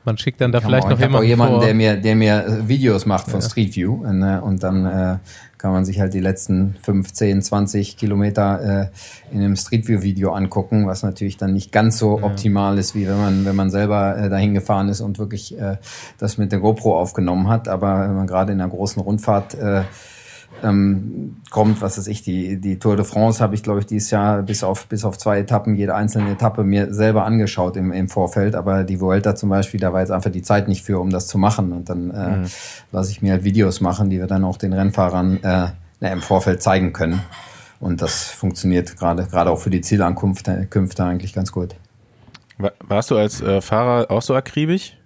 man 0.04 0.16
schickt 0.16 0.40
dann 0.40 0.52
da 0.52 0.62
vielleicht 0.62 0.86
auch, 0.86 0.90
noch 0.90 0.98
jemanden. 0.98 1.24
Ich 1.24 1.28
jemanden, 1.28 1.56
vor. 1.56 1.64
der 1.64 1.74
mir, 1.74 1.96
der 1.96 2.16
mir 2.16 2.62
Videos 2.66 3.04
macht 3.04 3.30
von 3.30 3.40
ja. 3.40 3.46
Street 3.46 3.76
View 3.76 4.04
äh, 4.04 4.38
und 4.38 4.62
dann 4.62 4.86
äh, 4.86 5.18
kann 5.58 5.72
man 5.72 5.84
sich 5.84 6.00
halt 6.00 6.14
die 6.14 6.20
letzten 6.20 6.76
15, 6.82 7.42
20 7.42 7.98
Kilometer 7.98 8.90
äh, 9.30 9.34
in 9.34 9.40
einem 9.40 9.56
Street 9.56 9.86
View 9.86 10.02
Video 10.02 10.32
angucken, 10.32 10.86
was 10.86 11.02
natürlich 11.02 11.36
dann 11.36 11.52
nicht 11.52 11.70
ganz 11.70 11.98
so 11.98 12.18
ja. 12.18 12.24
optimal 12.24 12.78
ist, 12.78 12.94
wie 12.94 13.06
wenn 13.06 13.18
man, 13.18 13.44
wenn 13.44 13.56
man 13.56 13.70
selber 13.70 14.16
äh, 14.16 14.30
dahin 14.30 14.54
gefahren 14.54 14.88
ist 14.88 15.02
und 15.02 15.18
wirklich 15.18 15.58
äh, 15.60 15.76
das 16.16 16.38
mit 16.38 16.52
der 16.52 16.60
GoPro 16.60 16.98
aufgenommen 16.98 17.48
hat. 17.48 17.68
Aber 17.68 18.00
wenn 18.00 18.16
man 18.16 18.26
gerade 18.26 18.52
in 18.52 18.60
einer 18.60 18.70
großen 18.70 19.02
Rundfahrt 19.02 19.54
äh, 19.54 19.82
ähm, 20.62 21.36
kommt, 21.50 21.80
was 21.80 21.98
weiß 21.98 22.06
ich, 22.08 22.22
die, 22.22 22.60
die 22.60 22.78
Tour 22.78 22.96
de 22.96 23.04
France 23.04 23.42
habe 23.42 23.54
ich, 23.54 23.62
glaube 23.62 23.80
ich, 23.80 23.86
dieses 23.86 24.10
Jahr 24.10 24.42
bis 24.42 24.64
auf, 24.64 24.86
bis 24.86 25.04
auf 25.04 25.18
zwei 25.18 25.38
Etappen, 25.38 25.76
jede 25.76 25.94
einzelne 25.94 26.32
Etappe 26.32 26.64
mir 26.64 26.92
selber 26.92 27.24
angeschaut 27.24 27.76
im, 27.76 27.92
im 27.92 28.08
Vorfeld, 28.08 28.54
aber 28.54 28.84
die 28.84 29.00
Vuelta 29.00 29.34
zum 29.34 29.50
Beispiel, 29.50 29.80
da 29.80 29.92
war 29.92 30.00
jetzt 30.00 30.10
einfach 30.10 30.30
die 30.30 30.42
Zeit 30.42 30.68
nicht 30.68 30.84
für, 30.84 30.98
um 30.98 31.10
das 31.10 31.26
zu 31.26 31.38
machen 31.38 31.72
und 31.72 31.88
dann 31.88 32.10
äh, 32.10 32.36
mhm. 32.38 32.46
lasse 32.92 33.10
ich 33.12 33.22
mir 33.22 33.32
halt 33.32 33.44
Videos 33.44 33.80
machen, 33.80 34.10
die 34.10 34.18
wir 34.18 34.26
dann 34.26 34.44
auch 34.44 34.56
den 34.56 34.72
Rennfahrern 34.72 35.42
äh, 35.42 35.68
na, 36.00 36.12
im 36.12 36.22
Vorfeld 36.22 36.62
zeigen 36.62 36.92
können 36.92 37.22
und 37.80 38.02
das 38.02 38.24
funktioniert 38.24 38.96
gerade 38.96 39.26
gerade 39.26 39.50
auch 39.50 39.60
für 39.60 39.70
die 39.70 39.80
Zielankunft 39.80 40.48
äh, 40.48 40.66
Künfte 40.66 41.04
eigentlich 41.04 41.32
ganz 41.32 41.52
gut. 41.52 41.74
Warst 42.80 43.12
du 43.12 43.16
als 43.16 43.40
äh, 43.40 43.60
Fahrer 43.60 44.10
auch 44.10 44.22
so 44.22 44.34
akribisch? 44.34 44.97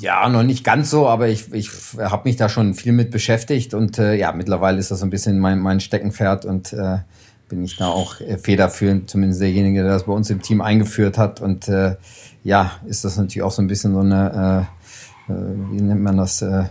Ja, 0.00 0.28
noch 0.28 0.42
nicht 0.42 0.64
ganz 0.64 0.90
so, 0.90 1.08
aber 1.08 1.28
ich, 1.28 1.52
ich 1.52 1.70
habe 1.98 2.28
mich 2.28 2.36
da 2.36 2.48
schon 2.48 2.74
viel 2.74 2.92
mit 2.92 3.10
beschäftigt 3.10 3.72
und 3.72 3.98
äh, 3.98 4.14
ja, 4.14 4.32
mittlerweile 4.32 4.78
ist 4.78 4.90
das 4.90 5.00
so 5.00 5.06
ein 5.06 5.10
bisschen 5.10 5.38
mein, 5.38 5.58
mein 5.58 5.80
Steckenpferd 5.80 6.44
und 6.44 6.72
äh, 6.74 6.98
bin 7.48 7.64
ich 7.64 7.76
da 7.76 7.88
auch 7.88 8.20
äh, 8.20 8.38
federführend, 8.38 9.08
zumindest 9.08 9.40
derjenige, 9.40 9.82
der 9.82 9.92
das 9.92 10.04
bei 10.04 10.12
uns 10.12 10.30
im 10.30 10.42
Team 10.42 10.60
eingeführt 10.60 11.18
hat. 11.18 11.40
Und 11.40 11.68
äh, 11.68 11.96
ja, 12.44 12.72
ist 12.86 13.04
das 13.04 13.16
natürlich 13.16 13.42
auch 13.42 13.50
so 13.50 13.62
ein 13.62 13.66
bisschen 13.66 13.94
so 13.94 14.00
eine, 14.00 14.68
äh, 15.28 15.32
äh, 15.32 15.36
wie 15.70 15.80
nennt 15.80 16.02
man 16.02 16.16
das, 16.16 16.42
äh, 16.42 16.64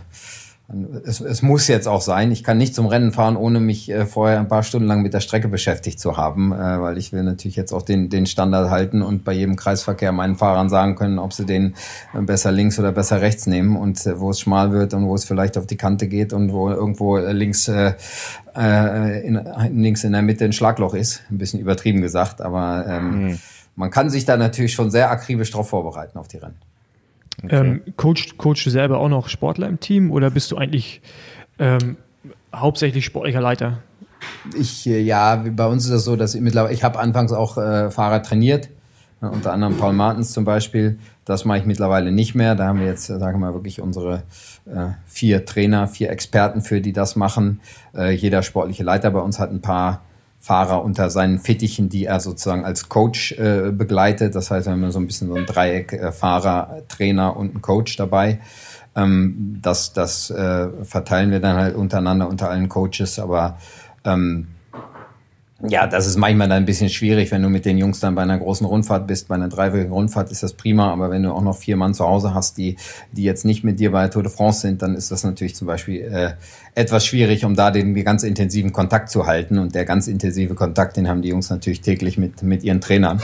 es, 1.04 1.20
es 1.20 1.40
muss 1.40 1.66
jetzt 1.66 1.88
auch 1.88 2.02
sein. 2.02 2.30
Ich 2.30 2.44
kann 2.44 2.58
nicht 2.58 2.74
zum 2.74 2.86
Rennen 2.86 3.12
fahren, 3.12 3.36
ohne 3.36 3.58
mich 3.58 3.90
äh, 3.90 4.04
vorher 4.04 4.38
ein 4.38 4.48
paar 4.48 4.62
Stunden 4.62 4.86
lang 4.86 5.00
mit 5.00 5.14
der 5.14 5.20
Strecke 5.20 5.48
beschäftigt 5.48 5.98
zu 5.98 6.18
haben, 6.18 6.52
äh, 6.52 6.56
weil 6.56 6.98
ich 6.98 7.10
will 7.10 7.22
natürlich 7.22 7.56
jetzt 7.56 7.72
auch 7.72 7.80
den, 7.80 8.10
den 8.10 8.26
Standard 8.26 8.68
halten 8.68 9.00
und 9.00 9.24
bei 9.24 9.32
jedem 9.32 9.56
Kreisverkehr 9.56 10.12
meinen 10.12 10.36
Fahrern 10.36 10.68
sagen 10.68 10.94
können, 10.94 11.18
ob 11.18 11.32
sie 11.32 11.46
den 11.46 11.74
äh, 12.12 12.20
besser 12.20 12.52
links 12.52 12.78
oder 12.78 12.92
besser 12.92 13.22
rechts 13.22 13.46
nehmen 13.46 13.76
und 13.76 14.04
wo 14.16 14.30
es 14.30 14.40
schmal 14.40 14.70
wird 14.72 14.92
und 14.92 15.06
wo 15.06 15.14
es 15.14 15.24
vielleicht 15.24 15.56
auf 15.56 15.66
die 15.66 15.78
Kante 15.78 16.06
geht 16.06 16.34
und 16.34 16.52
wo 16.52 16.68
irgendwo 16.68 17.16
links 17.16 17.68
äh, 17.68 17.94
in, 18.54 19.40
links 19.72 20.04
in 20.04 20.12
der 20.12 20.22
Mitte 20.22 20.44
ein 20.44 20.52
Schlagloch 20.52 20.92
ist. 20.92 21.22
Ein 21.30 21.38
bisschen 21.38 21.60
übertrieben 21.60 22.02
gesagt, 22.02 22.42
aber 22.42 22.84
ähm, 22.86 23.22
mhm. 23.24 23.38
man 23.74 23.90
kann 23.90 24.10
sich 24.10 24.26
da 24.26 24.36
natürlich 24.36 24.74
schon 24.74 24.90
sehr 24.90 25.10
akribisch 25.10 25.50
drauf 25.50 25.70
vorbereiten 25.70 26.18
auf 26.18 26.28
die 26.28 26.38
Rennen. 26.38 26.56
Okay. 27.42 27.56
Ähm, 27.56 27.82
coach, 27.96 28.36
coachst 28.36 28.66
du 28.66 28.70
selber 28.70 28.98
auch 28.98 29.08
noch 29.08 29.28
Sportler 29.28 29.68
im 29.68 29.78
Team 29.80 30.10
oder 30.10 30.30
bist 30.30 30.50
du 30.50 30.56
eigentlich 30.56 31.00
ähm, 31.58 31.96
hauptsächlich 32.54 33.04
sportlicher 33.04 33.40
Leiter? 33.40 33.78
Ich, 34.58 34.86
äh, 34.86 35.00
ja, 35.00 35.36
bei 35.36 35.66
uns 35.66 35.84
ist 35.84 35.92
das 35.92 36.04
so, 36.04 36.16
dass 36.16 36.34
ich 36.34 36.40
mittlerweile, 36.40 36.74
ich 36.74 36.82
habe 36.82 36.98
anfangs 36.98 37.32
auch 37.32 37.56
äh, 37.56 37.90
Fahrer 37.90 38.22
trainiert, 38.22 38.68
ne, 39.20 39.30
unter 39.30 39.52
anderem 39.52 39.76
Paul 39.76 39.92
Martens 39.92 40.32
zum 40.32 40.44
Beispiel. 40.44 40.98
Das 41.24 41.44
mache 41.44 41.58
ich 41.58 41.66
mittlerweile 41.66 42.10
nicht 42.10 42.34
mehr. 42.34 42.54
Da 42.54 42.66
haben 42.66 42.80
wir 42.80 42.86
jetzt, 42.86 43.08
äh, 43.10 43.18
sagen 43.18 43.38
wir 43.38 43.46
mal, 43.46 43.54
wirklich 43.54 43.80
unsere 43.80 44.22
äh, 44.66 44.88
vier 45.06 45.44
Trainer, 45.44 45.86
vier 45.86 46.10
Experten 46.10 46.62
für, 46.62 46.80
die 46.80 46.92
das 46.92 47.16
machen. 47.16 47.60
Äh, 47.94 48.14
jeder 48.14 48.42
sportliche 48.42 48.82
Leiter 48.82 49.10
bei 49.10 49.20
uns 49.20 49.38
hat 49.38 49.50
ein 49.50 49.60
paar 49.60 50.02
Fahrer 50.48 50.82
unter 50.82 51.10
seinen 51.10 51.40
Fittichen, 51.40 51.90
die 51.90 52.06
er 52.06 52.20
sozusagen 52.20 52.64
als 52.64 52.88
Coach 52.88 53.32
äh, 53.32 53.70
begleitet. 53.70 54.34
Das 54.34 54.50
heißt, 54.50 54.66
wir 54.66 54.72
haben 54.72 54.90
so 54.90 54.98
ein 54.98 55.06
bisschen 55.06 55.28
so 55.28 55.34
ein 55.34 55.44
Dreieck 55.44 55.92
äh, 55.92 56.10
Fahrer, 56.10 56.84
Trainer 56.88 57.36
und 57.36 57.54
ein 57.54 57.60
Coach 57.60 57.96
dabei. 57.96 58.40
Ähm, 58.96 59.58
das 59.60 59.92
das 59.92 60.30
äh, 60.30 60.68
verteilen 60.84 61.32
wir 61.32 61.40
dann 61.40 61.56
halt 61.56 61.76
untereinander 61.76 62.30
unter 62.30 62.48
allen 62.48 62.70
Coaches, 62.70 63.18
aber 63.18 63.58
ähm, 64.06 64.48
ja, 65.66 65.88
das 65.88 66.06
ist 66.06 66.16
manchmal 66.16 66.48
dann 66.48 66.58
ein 66.58 66.66
bisschen 66.66 66.88
schwierig, 66.88 67.32
wenn 67.32 67.42
du 67.42 67.48
mit 67.48 67.64
den 67.64 67.78
Jungs 67.78 67.98
dann 67.98 68.14
bei 68.14 68.22
einer 68.22 68.38
großen 68.38 68.64
Rundfahrt 68.64 69.08
bist. 69.08 69.26
Bei 69.26 69.34
einer 69.34 69.48
dreiwöchigen 69.48 69.92
Rundfahrt 69.92 70.30
ist 70.30 70.44
das 70.44 70.52
prima, 70.52 70.92
aber 70.92 71.10
wenn 71.10 71.24
du 71.24 71.32
auch 71.32 71.42
noch 71.42 71.56
vier 71.56 71.76
Mann 71.76 71.94
zu 71.94 72.06
Hause 72.06 72.32
hast, 72.32 72.58
die, 72.58 72.76
die 73.10 73.24
jetzt 73.24 73.44
nicht 73.44 73.64
mit 73.64 73.80
dir 73.80 73.90
bei 73.90 74.06
Tour 74.06 74.22
de 74.22 74.30
France 74.30 74.60
sind, 74.60 74.82
dann 74.82 74.94
ist 74.94 75.10
das 75.10 75.24
natürlich 75.24 75.56
zum 75.56 75.66
Beispiel 75.66 76.02
äh, 76.02 76.34
etwas 76.76 77.04
schwierig, 77.04 77.44
um 77.44 77.56
da 77.56 77.72
den 77.72 77.92
ganz 78.04 78.22
intensiven 78.22 78.72
Kontakt 78.72 79.10
zu 79.10 79.26
halten. 79.26 79.58
Und 79.58 79.74
der 79.74 79.84
ganz 79.84 80.06
intensive 80.06 80.54
Kontakt, 80.54 80.96
den 80.96 81.08
haben 81.08 81.22
die 81.22 81.30
Jungs 81.30 81.50
natürlich 81.50 81.80
täglich 81.80 82.18
mit, 82.18 82.44
mit 82.44 82.62
ihren 82.62 82.80
Trainern. 82.80 83.20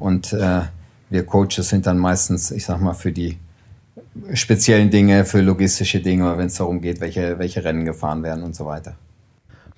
Und 0.00 0.32
äh, 0.32 0.62
wir 1.10 1.26
Coaches 1.26 1.68
sind 1.68 1.86
dann 1.86 1.98
meistens, 1.98 2.50
ich 2.50 2.64
sag 2.64 2.80
mal, 2.80 2.94
für 2.94 3.12
die 3.12 3.38
speziellen 4.34 4.90
Dinge, 4.90 5.24
für 5.24 5.40
logistische 5.40 6.00
Dinge, 6.00 6.36
wenn 6.38 6.46
es 6.46 6.54
darum 6.54 6.80
geht, 6.80 7.00
welche, 7.00 7.38
welche 7.38 7.62
Rennen 7.62 7.84
gefahren 7.84 8.24
werden 8.24 8.42
und 8.42 8.56
so 8.56 8.66
weiter. 8.66 8.96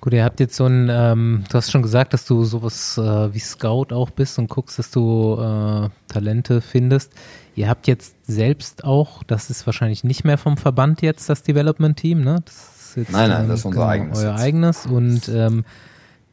Gut, 0.01 0.13
ihr 0.13 0.23
habt 0.23 0.39
jetzt 0.39 0.55
so 0.55 0.65
ein, 0.65 0.87
ähm, 0.91 1.43
du 1.49 1.53
hast 1.55 1.71
schon 1.71 1.81
gesagt, 1.81 2.13
dass 2.13 2.25
du 2.25 2.43
sowas 2.43 2.97
äh, 2.97 3.33
wie 3.33 3.39
Scout 3.39 3.87
auch 3.91 4.09
bist 4.09 4.37
und 4.37 4.49
guckst, 4.49 4.77
dass 4.77 4.91
du 4.91 5.35
äh, 5.39 5.89
Talente 6.07 6.61
findest. 6.61 7.13
Ihr 7.55 7.69
habt 7.69 7.87
jetzt 7.87 8.15
selbst 8.27 8.83
auch, 8.83 9.23
das 9.23 9.49
ist 9.49 9.65
wahrscheinlich 9.65 10.03
nicht 10.03 10.23
mehr 10.23 10.37
vom 10.37 10.57
Verband 10.57 11.01
jetzt, 11.01 11.29
das 11.29 11.43
Development 11.43 11.97
Team, 11.97 12.21
ne? 12.21 12.43
Jetzt, 12.95 13.11
nein, 13.11 13.29
nein, 13.29 13.47
das 13.47 13.59
ist 13.59 13.65
unser 13.65 13.79
genau, 13.79 13.89
eigenes. 13.89 14.19
Euer 14.19 14.31
jetzt. 14.31 14.41
eigenes 14.41 14.85
und 14.85 15.29
ähm, 15.29 15.65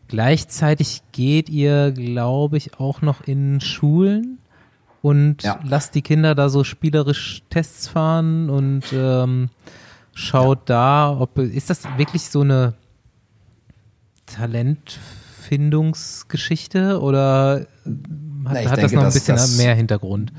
gleichzeitig 0.09 1.03
geht 1.13 1.49
ihr, 1.49 1.93
glaube 1.93 2.57
ich, 2.57 2.79
auch 2.79 3.03
noch 3.03 3.23
in 3.23 3.61
Schulen 3.61 4.39
und 5.01 5.43
ja. 5.43 5.59
lasst 5.65 5.95
die 5.95 6.03
Kinder 6.03 6.35
da 6.35 6.49
so 6.49 6.65
spielerisch 6.65 7.43
Tests 7.51 7.89
fahren 7.89 8.51
und 8.51 8.85
ähm, 8.93 9.51
schaut 10.15 10.69
ja. 10.69 10.75
da, 11.11 11.17
ob 11.19 11.39
ist 11.39 11.71
das 11.71 11.85
wirklich 11.97 12.23
so 12.23 12.41
eine 12.43 12.75
Talentfindungsgeschichte 14.33 17.01
oder 17.01 17.67
hat, 17.85 17.85
Na, 17.85 18.51
hat 18.51 18.79
denke, 18.79 18.81
das 18.81 18.93
noch 18.93 19.05
ein 19.05 19.13
bisschen 19.13 19.37
das, 19.37 19.57
mehr 19.57 19.75
Hintergrund? 19.75 20.33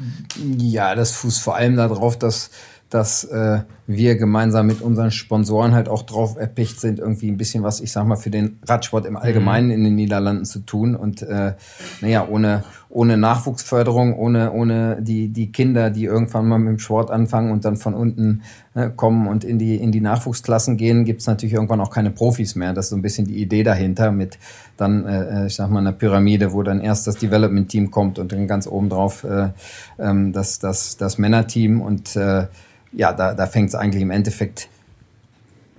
Ja, 0.58 0.96
das 0.96 1.12
fußt 1.12 1.42
vor 1.42 1.56
allem 1.56 1.76
darauf, 1.76 2.18
dass 2.18 2.50
dass 2.94 3.24
äh, 3.24 3.62
wir 3.88 4.16
gemeinsam 4.18 4.68
mit 4.68 4.82
unseren 4.82 5.10
Sponsoren 5.10 5.74
halt 5.74 5.90
auch 5.90 6.04
drauf 6.04 6.38
erpicht 6.38 6.80
sind, 6.80 7.00
irgendwie 7.00 7.28
ein 7.28 7.38
bisschen 7.38 7.64
was, 7.64 7.82
ich 7.82 7.92
sag 7.92 8.06
mal, 8.06 8.18
für 8.18 8.30
den 8.30 8.60
Radsport 8.68 9.08
im 9.08 9.18
Allgemeinen 9.18 9.68
mhm. 9.68 9.74
in 9.74 9.84
den 9.84 9.96
Niederlanden 9.96 10.46
zu 10.46 10.60
tun. 10.60 10.96
Und 10.96 11.24
äh, 11.24 11.54
naja, 12.02 12.28
ohne, 12.30 12.64
ohne 12.94 13.18
Nachwuchsförderung, 13.18 14.16
ohne, 14.16 14.52
ohne 14.52 15.02
die, 15.02 15.30
die 15.30 15.52
Kinder, 15.52 15.90
die 15.90 16.06
irgendwann 16.06 16.48
mal 16.48 16.60
mit 16.60 16.70
dem 16.70 16.80
Sport 16.80 17.10
anfangen 17.10 17.52
und 17.52 17.66
dann 17.66 17.76
von 17.76 17.96
unten 17.96 18.44
äh, 18.76 18.90
kommen 18.96 19.28
und 19.28 19.44
in 19.44 19.58
die, 19.58 19.78
in 19.78 19.92
die 19.92 20.00
Nachwuchsklassen 20.00 20.78
gehen, 20.78 21.04
gibt's 21.04 21.26
natürlich 21.26 21.54
irgendwann 21.54 21.82
auch 21.82 21.90
keine 21.90 22.12
Profis 22.12 22.56
mehr. 22.56 22.72
Das 22.74 22.86
ist 22.86 22.90
so 22.92 22.96
ein 22.96 23.02
bisschen 23.02 23.26
die 23.26 23.42
Idee 23.42 23.64
dahinter 23.64 24.12
mit 24.12 24.38
dann, 24.78 25.08
äh, 25.08 25.48
ich 25.48 25.56
sag 25.56 25.72
mal, 25.72 25.80
einer 25.80 25.92
Pyramide, 25.92 26.54
wo 26.54 26.62
dann 26.62 26.82
erst 26.82 27.08
das 27.08 27.16
Development-Team 27.16 27.90
kommt 27.90 28.20
und 28.20 28.32
dann 28.32 28.48
ganz 28.48 28.68
oben 28.68 28.90
drauf 28.90 29.24
äh, 29.24 29.50
ähm, 29.98 30.32
das, 30.32 30.60
das, 30.60 30.96
das 30.96 31.18
Männerteam 31.18 31.82
und 31.82 32.16
äh, 32.16 32.46
ja, 32.92 33.12
da, 33.12 33.34
da 33.34 33.48
fängt 33.48 33.70
es 33.70 33.76
eigentlich 33.76 34.04
im 34.04 34.12
Endeffekt 34.12 34.70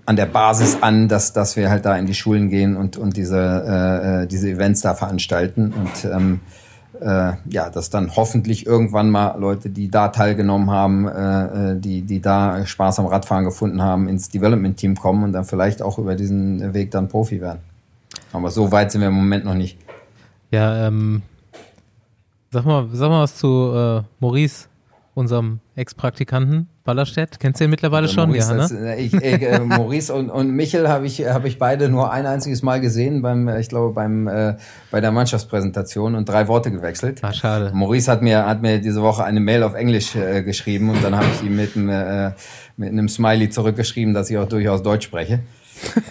an 0.04 0.16
der 0.16 0.26
Basis 0.26 0.78
an, 0.80 1.06
dass, 1.06 1.32
dass 1.32 1.54
wir 1.56 1.70
halt 1.70 1.84
da 1.84 1.96
in 1.96 2.06
die 2.06 2.14
Schulen 2.14 2.50
gehen 2.50 2.76
und, 2.76 2.96
und 2.96 3.16
diese, 3.16 3.38
äh, 3.38 4.22
äh, 4.22 4.26
diese 4.26 4.50
Events 4.50 4.80
da 4.80 4.94
veranstalten 4.94 5.72
und 5.72 6.10
ähm, 6.12 6.40
äh, 7.00 7.32
ja, 7.48 7.70
dass 7.70 7.90
dann 7.90 8.16
hoffentlich 8.16 8.66
irgendwann 8.66 9.10
mal 9.10 9.38
Leute, 9.38 9.70
die 9.70 9.90
da 9.90 10.08
teilgenommen 10.08 10.70
haben, 10.70 11.08
äh, 11.08 11.72
äh, 11.72 11.80
die, 11.80 12.02
die 12.02 12.20
da 12.20 12.64
Spaß 12.64 13.00
am 13.00 13.06
Radfahren 13.06 13.44
gefunden 13.44 13.82
haben, 13.82 14.08
ins 14.08 14.28
Development-Team 14.28 14.96
kommen 14.96 15.24
und 15.24 15.32
dann 15.32 15.44
vielleicht 15.44 15.82
auch 15.82 15.98
über 15.98 16.14
diesen 16.14 16.74
Weg 16.74 16.90
dann 16.90 17.08
Profi 17.08 17.40
werden. 17.40 17.60
Aber 18.32 18.50
so 18.50 18.70
weit 18.72 18.92
sind 18.92 19.00
wir 19.00 19.08
im 19.08 19.14
Moment 19.14 19.44
noch 19.44 19.54
nicht. 19.54 19.78
Ja, 20.50 20.86
ähm, 20.86 21.22
sag 22.50 22.64
mal, 22.64 22.88
sag 22.92 23.08
mal 23.08 23.22
was 23.22 23.36
zu 23.36 23.72
äh, 23.74 24.02
Maurice, 24.20 24.68
unserem 25.14 25.60
Ex-Praktikanten. 25.76 26.68
Ballerstedt, 26.84 27.40
kennst 27.40 27.60
du 27.60 27.64
ihn 27.64 27.70
mittlerweile 27.70 28.02
also 28.02 28.14
schon? 28.14 28.28
Maurice, 28.28 28.48
ja, 28.48 28.54
ne? 28.54 28.60
das, 28.60 28.72
äh, 28.72 29.00
ich, 29.00 29.14
äh, 29.14 29.58
Maurice 29.64 30.12
und, 30.12 30.28
und 30.28 30.50
Michel 30.50 30.88
habe 30.88 31.06
ich, 31.06 31.26
hab 31.26 31.46
ich 31.46 31.58
beide 31.58 31.88
nur 31.88 32.12
ein 32.12 32.26
einziges 32.26 32.62
Mal 32.62 32.80
gesehen, 32.82 33.22
beim, 33.22 33.48
äh, 33.48 33.58
ich 33.58 33.70
glaube, 33.70 33.94
beim, 33.94 34.28
äh, 34.28 34.56
bei 34.90 35.00
der 35.00 35.10
Mannschaftspräsentation 35.10 36.14
und 36.14 36.28
drei 36.28 36.46
Worte 36.46 36.70
gewechselt. 36.70 37.20
Ah, 37.22 37.32
schade. 37.32 37.70
Maurice 37.74 38.10
hat 38.10 38.20
mir, 38.20 38.44
hat 38.46 38.60
mir 38.60 38.80
diese 38.80 39.00
Woche 39.00 39.24
eine 39.24 39.40
Mail 39.40 39.62
auf 39.62 39.74
Englisch 39.74 40.14
äh, 40.14 40.42
geschrieben 40.42 40.90
und 40.90 41.02
dann 41.02 41.16
habe 41.16 41.26
ich 41.34 41.42
ihm 41.42 41.56
mit, 41.56 41.74
äh, 41.74 42.32
mit 42.76 42.90
einem 42.90 43.08
Smiley 43.08 43.48
zurückgeschrieben, 43.48 44.12
dass 44.12 44.28
ich 44.28 44.36
auch 44.36 44.48
durchaus 44.48 44.82
Deutsch 44.82 45.06
spreche. 45.06 45.40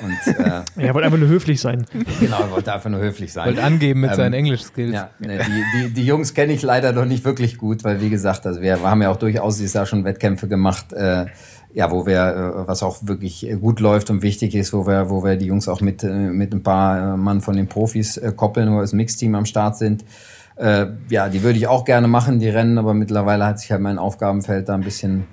Und, 0.04 0.46
äh, 0.46 0.62
er 0.78 0.94
wollte 0.94 1.06
einfach 1.06 1.20
nur 1.20 1.30
höflich 1.30 1.60
sein. 1.60 1.86
Genau, 2.20 2.40
er 2.40 2.52
wollte 2.52 2.74
einfach 2.74 2.90
nur 2.90 3.00
höflich 3.00 3.34
sein. 3.34 3.48
Wollte 3.48 3.64
angeben 3.64 4.02
mit 4.02 4.12
ähm, 4.12 4.18
seinen 4.18 4.34
Englisch-Skills. 4.34 4.94
Ja, 4.94 5.10
ne, 5.20 5.40
die, 5.40 5.64
die, 5.88 5.94
die 5.94 6.06
Jungs 6.06 6.34
kenne 6.34 6.54
ich 6.54 6.62
leider 6.62 6.92
noch 6.92 7.06
nicht 7.06 7.26
wirklich 7.26 7.58
gut, 7.58 7.84
weil 7.84 8.02
wie 8.02 8.10
gesagt, 8.10 8.46
also 8.46 8.62
wir 8.62 8.82
haben 8.82 9.02
ja 9.02 9.10
auch 9.10 9.18
durchaus 9.18 9.58
dieses 9.58 9.74
Jahr 9.74 9.86
schon 9.86 10.04
Wettkämpfe 10.06 10.48
gemacht, 10.48 10.94
äh, 10.94 11.26
ja, 11.74 11.92
wo 11.92 12.06
wir, 12.06 12.64
äh, 12.66 12.68
was 12.68 12.84
auch 12.84 12.98
wirklich 13.02 13.48
gut 13.60 13.80
läuft 13.80 14.10
und 14.10 14.22
wichtig 14.22 14.56
ist, 14.56 14.74
wo 14.74 14.86
wir, 14.86 15.10
wo 15.10 15.24
wir 15.24 15.38
die 15.38 15.48
Jungs 15.48 15.68
auch 15.68 15.82
mit, 15.82 16.04
äh, 16.04 16.10
mit 16.10 16.54
ein 16.54 16.64
paar 16.64 17.18
Mann 17.18 17.42
von 17.42 17.56
den 17.56 17.68
Profis 17.68 18.20
koppeln, 18.36 18.70
wo 18.70 18.76
wir 18.76 18.82
als 18.82 18.94
Mixteam 18.94 19.36
am 19.36 19.46
Start 19.46 19.78
sind. 19.78 20.04
Äh, 20.56 20.88
ja, 21.10 21.30
die 21.30 21.42
würde 21.42 21.58
ich 21.58 21.68
auch 21.68 21.84
gerne 21.84 22.08
machen, 22.08 22.40
die 22.40 22.50
Rennen, 22.50 22.78
aber 22.78 22.94
mittlerweile 22.94 23.46
hat 23.46 23.60
sich 23.60 23.72
halt 23.72 23.82
mein 23.82 23.98
Aufgabenfeld 23.98 24.70
da 24.70 24.76
ein 24.76 24.82
bisschen, 24.82 25.26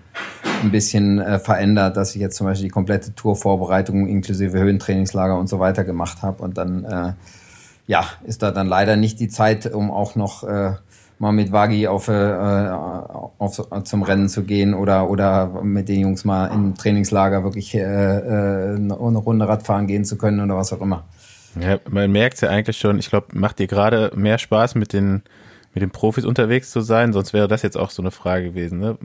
ein 0.62 0.70
bisschen 0.70 1.18
äh, 1.18 1.38
verändert, 1.38 1.96
dass 1.96 2.14
ich 2.14 2.20
jetzt 2.20 2.36
zum 2.36 2.46
Beispiel 2.46 2.68
die 2.68 2.72
komplette 2.72 3.14
Tourvorbereitung 3.14 4.06
inklusive 4.06 4.58
Höhentrainingslager 4.58 5.38
und 5.38 5.48
so 5.48 5.58
weiter 5.58 5.84
gemacht 5.84 6.22
habe. 6.22 6.42
Und 6.42 6.58
dann, 6.58 6.84
äh, 6.84 7.12
ja, 7.86 8.04
ist 8.24 8.42
da 8.42 8.50
dann 8.50 8.66
leider 8.66 8.96
nicht 8.96 9.20
die 9.20 9.28
Zeit, 9.28 9.72
um 9.72 9.90
auch 9.90 10.16
noch 10.16 10.44
äh, 10.44 10.74
mal 11.18 11.32
mit 11.32 11.52
Wagi 11.52 11.86
auf, 11.86 12.08
äh, 12.08 12.12
auf, 13.38 13.68
zum 13.84 14.02
Rennen 14.02 14.28
zu 14.28 14.44
gehen 14.44 14.74
oder, 14.74 15.10
oder 15.10 15.62
mit 15.62 15.88
den 15.88 16.00
Jungs 16.00 16.24
mal 16.24 16.46
im 16.46 16.74
Trainingslager 16.74 17.44
wirklich 17.44 17.74
äh, 17.74 17.80
äh, 17.80 18.76
eine 18.76 18.94
Runde 18.94 19.46
Radfahren 19.46 19.86
gehen 19.86 20.04
zu 20.04 20.16
können 20.16 20.40
oder 20.40 20.56
was 20.56 20.72
auch 20.72 20.80
immer. 20.80 21.04
Ja, 21.60 21.78
man 21.90 22.10
merkt 22.10 22.40
ja 22.40 22.48
eigentlich 22.48 22.78
schon, 22.78 22.98
ich 22.98 23.10
glaube, 23.10 23.26
macht 23.38 23.58
dir 23.58 23.66
gerade 23.66 24.12
mehr 24.14 24.38
Spaß 24.38 24.76
mit 24.76 24.92
den 24.92 25.22
mit 25.72 25.82
den 25.82 25.90
Profis 25.90 26.24
unterwegs 26.24 26.70
zu 26.70 26.80
sein, 26.80 27.12
sonst 27.12 27.32
wäre 27.32 27.46
das 27.46 27.62
jetzt 27.62 27.76
auch 27.76 27.90
so 27.90 28.02
eine 28.02 28.10
Frage 28.10 28.46
gewesen. 28.46 28.80
Ne? 28.80 28.98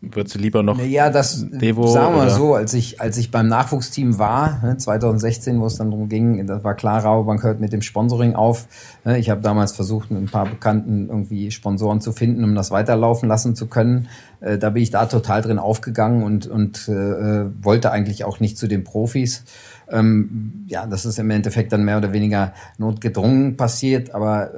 Würdest 0.00 0.34
du 0.34 0.38
lieber 0.38 0.62
noch 0.62 0.82
Ja, 0.82 1.10
das 1.10 1.46
Devo, 1.50 1.86
sagen 1.88 2.14
wir 2.14 2.24
mal 2.24 2.30
so, 2.30 2.54
als 2.54 2.72
ich 2.72 3.02
als 3.02 3.18
ich 3.18 3.30
beim 3.30 3.48
Nachwuchsteam 3.48 4.18
war, 4.18 4.78
2016, 4.78 5.56
ne, 5.56 5.60
wo 5.60 5.66
es 5.66 5.76
dann 5.76 5.90
darum 5.90 6.08
ging, 6.08 6.46
das 6.46 6.64
war 6.64 6.74
klar, 6.74 7.04
Rabobank 7.04 7.42
hört 7.42 7.60
mit 7.60 7.74
dem 7.74 7.82
Sponsoring 7.82 8.34
auf. 8.34 8.66
Ne? 9.04 9.18
Ich 9.18 9.28
habe 9.28 9.42
damals 9.42 9.72
versucht, 9.72 10.10
mit 10.10 10.22
ein 10.22 10.30
paar 10.30 10.46
Bekannten 10.46 11.08
irgendwie 11.10 11.50
Sponsoren 11.50 12.00
zu 12.00 12.12
finden, 12.12 12.44
um 12.44 12.54
das 12.54 12.70
weiterlaufen 12.70 13.28
lassen 13.28 13.54
zu 13.54 13.66
können. 13.66 14.08
Äh, 14.40 14.56
da 14.56 14.70
bin 14.70 14.82
ich 14.82 14.90
da 14.90 15.04
total 15.04 15.42
drin 15.42 15.58
aufgegangen 15.58 16.22
und 16.22 16.46
und 16.46 16.88
äh, 16.88 17.44
wollte 17.62 17.90
eigentlich 17.90 18.24
auch 18.24 18.40
nicht 18.40 18.56
zu 18.56 18.68
den 18.68 18.84
Profis. 18.84 19.44
Ähm, 19.90 20.64
ja, 20.66 20.86
das 20.86 21.04
ist 21.04 21.18
im 21.18 21.30
Endeffekt 21.30 21.74
dann 21.74 21.84
mehr 21.84 21.98
oder 21.98 22.14
weniger 22.14 22.54
notgedrungen 22.78 23.58
passiert, 23.58 24.14
aber 24.14 24.50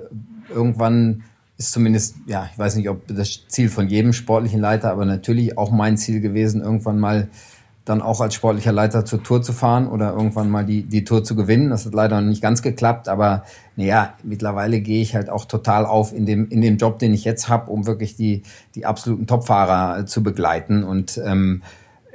irgendwann 0.55 1.25
ist 1.63 1.73
zumindest, 1.73 2.17
ja, 2.27 2.49
ich 2.53 2.59
weiß 2.59 2.77
nicht, 2.77 2.89
ob 2.89 3.07
das 3.09 3.47
Ziel 3.49 3.69
von 3.69 3.89
jedem 3.89 4.13
sportlichen 4.13 4.61
Leiter, 4.61 4.91
aber 4.91 5.05
natürlich 5.05 5.57
auch 5.59 5.71
mein 5.71 5.97
Ziel 5.97 6.21
gewesen, 6.21 6.63
irgendwann 6.63 6.99
mal 6.99 7.29
dann 7.85 8.01
auch 8.01 8.21
als 8.21 8.35
sportlicher 8.35 8.71
Leiter 8.71 9.05
zur 9.05 9.23
Tour 9.23 9.43
zu 9.43 9.53
fahren 9.53 9.89
oder 9.89 10.13
irgendwann 10.13 10.51
mal 10.51 10.65
die, 10.65 10.85
die 10.85 11.03
Tour 11.03 11.25
zu 11.25 11.35
gewinnen. 11.35 11.71
Das 11.71 11.85
hat 11.85 11.95
leider 11.95 12.21
noch 12.21 12.29
nicht 12.29 12.43
ganz 12.43 12.63
geklappt, 12.63 13.09
aber 13.09 13.45
naja, 13.75 14.15
mittlerweile 14.23 14.81
gehe 14.81 15.03
ich 15.03 15.17
halt 15.17 15.29
auch 15.29 15.47
total 15.47 15.85
auf 15.85 16.13
in 16.13 16.25
dem, 16.25 16.49
in 16.49 16.61
dem 16.61 16.77
Job, 16.77 17.01
den 17.01 17.13
ich 17.13 17.25
jetzt 17.25 17.49
habe, 17.49 17.71
um 17.71 17.87
wirklich 17.87 18.15
die, 18.15 18.43
die 18.77 18.87
absoluten 18.87 19.27
Topfahrer 19.27 20.07
zu 20.07 20.23
begleiten. 20.23 20.85
Und 20.85 21.21
ähm, 21.25 21.63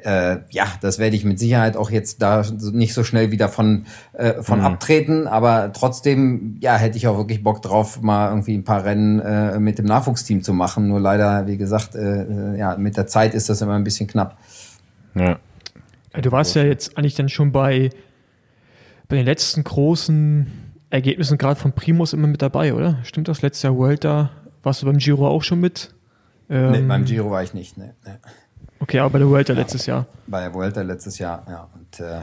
äh, 0.04 0.38
ja, 0.52 0.66
das 0.82 1.00
werde 1.00 1.16
ich 1.16 1.26
mit 1.26 1.40
Sicherheit 1.40 1.76
auch 1.76 1.90
jetzt 1.90 2.22
da 2.22 2.44
nicht 2.72 2.94
so 2.94 3.04
schnell 3.04 3.32
wieder 3.32 3.50
von, 3.50 3.86
äh, 4.14 4.42
von 4.42 4.60
mhm. 4.60 4.66
abtreten, 4.66 5.28
aber 5.28 5.72
trotzdem, 5.74 6.58
ja, 6.62 6.76
hätte 6.78 6.98
ich 6.98 7.08
auch 7.08 7.18
wirklich 7.18 7.44
Bock 7.44 7.62
drauf, 7.62 8.02
mal 8.02 8.30
irgendwie 8.30 8.56
ein 8.56 8.64
paar 8.64 8.84
Rennen 8.84 9.20
äh, 9.20 9.60
mit 9.60 9.78
dem 9.80 9.86
Nachwuchsteam 9.86 10.44
zu 10.44 10.54
machen. 10.54 10.88
Nur 10.88 11.00
leider, 11.00 11.48
wie 11.48 11.58
gesagt, 11.58 11.96
äh, 11.96 12.24
äh 12.24 12.58
ja, 12.58 12.78
mit 12.78 12.98
der 12.98 13.08
Zeit 13.08 13.34
ist 13.34 13.50
das 13.50 13.62
immer 13.62 13.76
ein 13.76 13.84
bisschen 13.84 14.08
knapp. 14.08 14.38
Ja. 15.16 15.40
Du 16.14 16.32
warst 16.32 16.56
ja 16.56 16.64
jetzt 16.64 16.98
eigentlich 16.98 17.16
dann 17.16 17.30
schon 17.30 17.52
bei, 17.52 17.90
bei 19.08 19.16
den 19.16 19.26
letzten 19.26 19.64
großen 19.64 20.48
Ergebnissen 20.90 21.38
gerade 21.38 21.60
von 21.60 21.74
Primus 21.74 22.14
immer 22.14 22.28
mit 22.28 22.42
dabei, 22.42 22.74
oder? 22.74 23.00
Stimmt 23.04 23.28
das? 23.28 23.42
Letztes 23.42 23.64
Jahr 23.64 23.76
World 23.76 24.04
da 24.04 24.32
warst 24.68 24.82
du 24.82 24.86
beim 24.86 24.98
Giro 24.98 25.28
auch 25.28 25.44
schon 25.44 25.60
mit? 25.60 25.94
Ähm, 26.50 26.72
nee, 26.72 26.82
beim 26.82 27.06
Giro 27.06 27.32
war 27.32 27.42
ich 27.42 27.54
nicht, 27.54 27.78
ne. 27.78 27.96
Nee. 28.06 28.12
Okay, 28.80 29.00
aber 29.00 29.12
bei 29.12 29.20
der 29.20 29.28
Vuelta 29.30 29.54
ja, 29.54 29.60
letztes 29.60 29.86
Jahr. 29.86 30.06
Bei 30.28 30.42
der 30.42 30.54
Vuelta 30.54 30.82
letztes 30.82 31.18
Jahr, 31.18 31.44
ja. 31.50 31.68
Und 31.74 32.00
äh, 32.00 32.20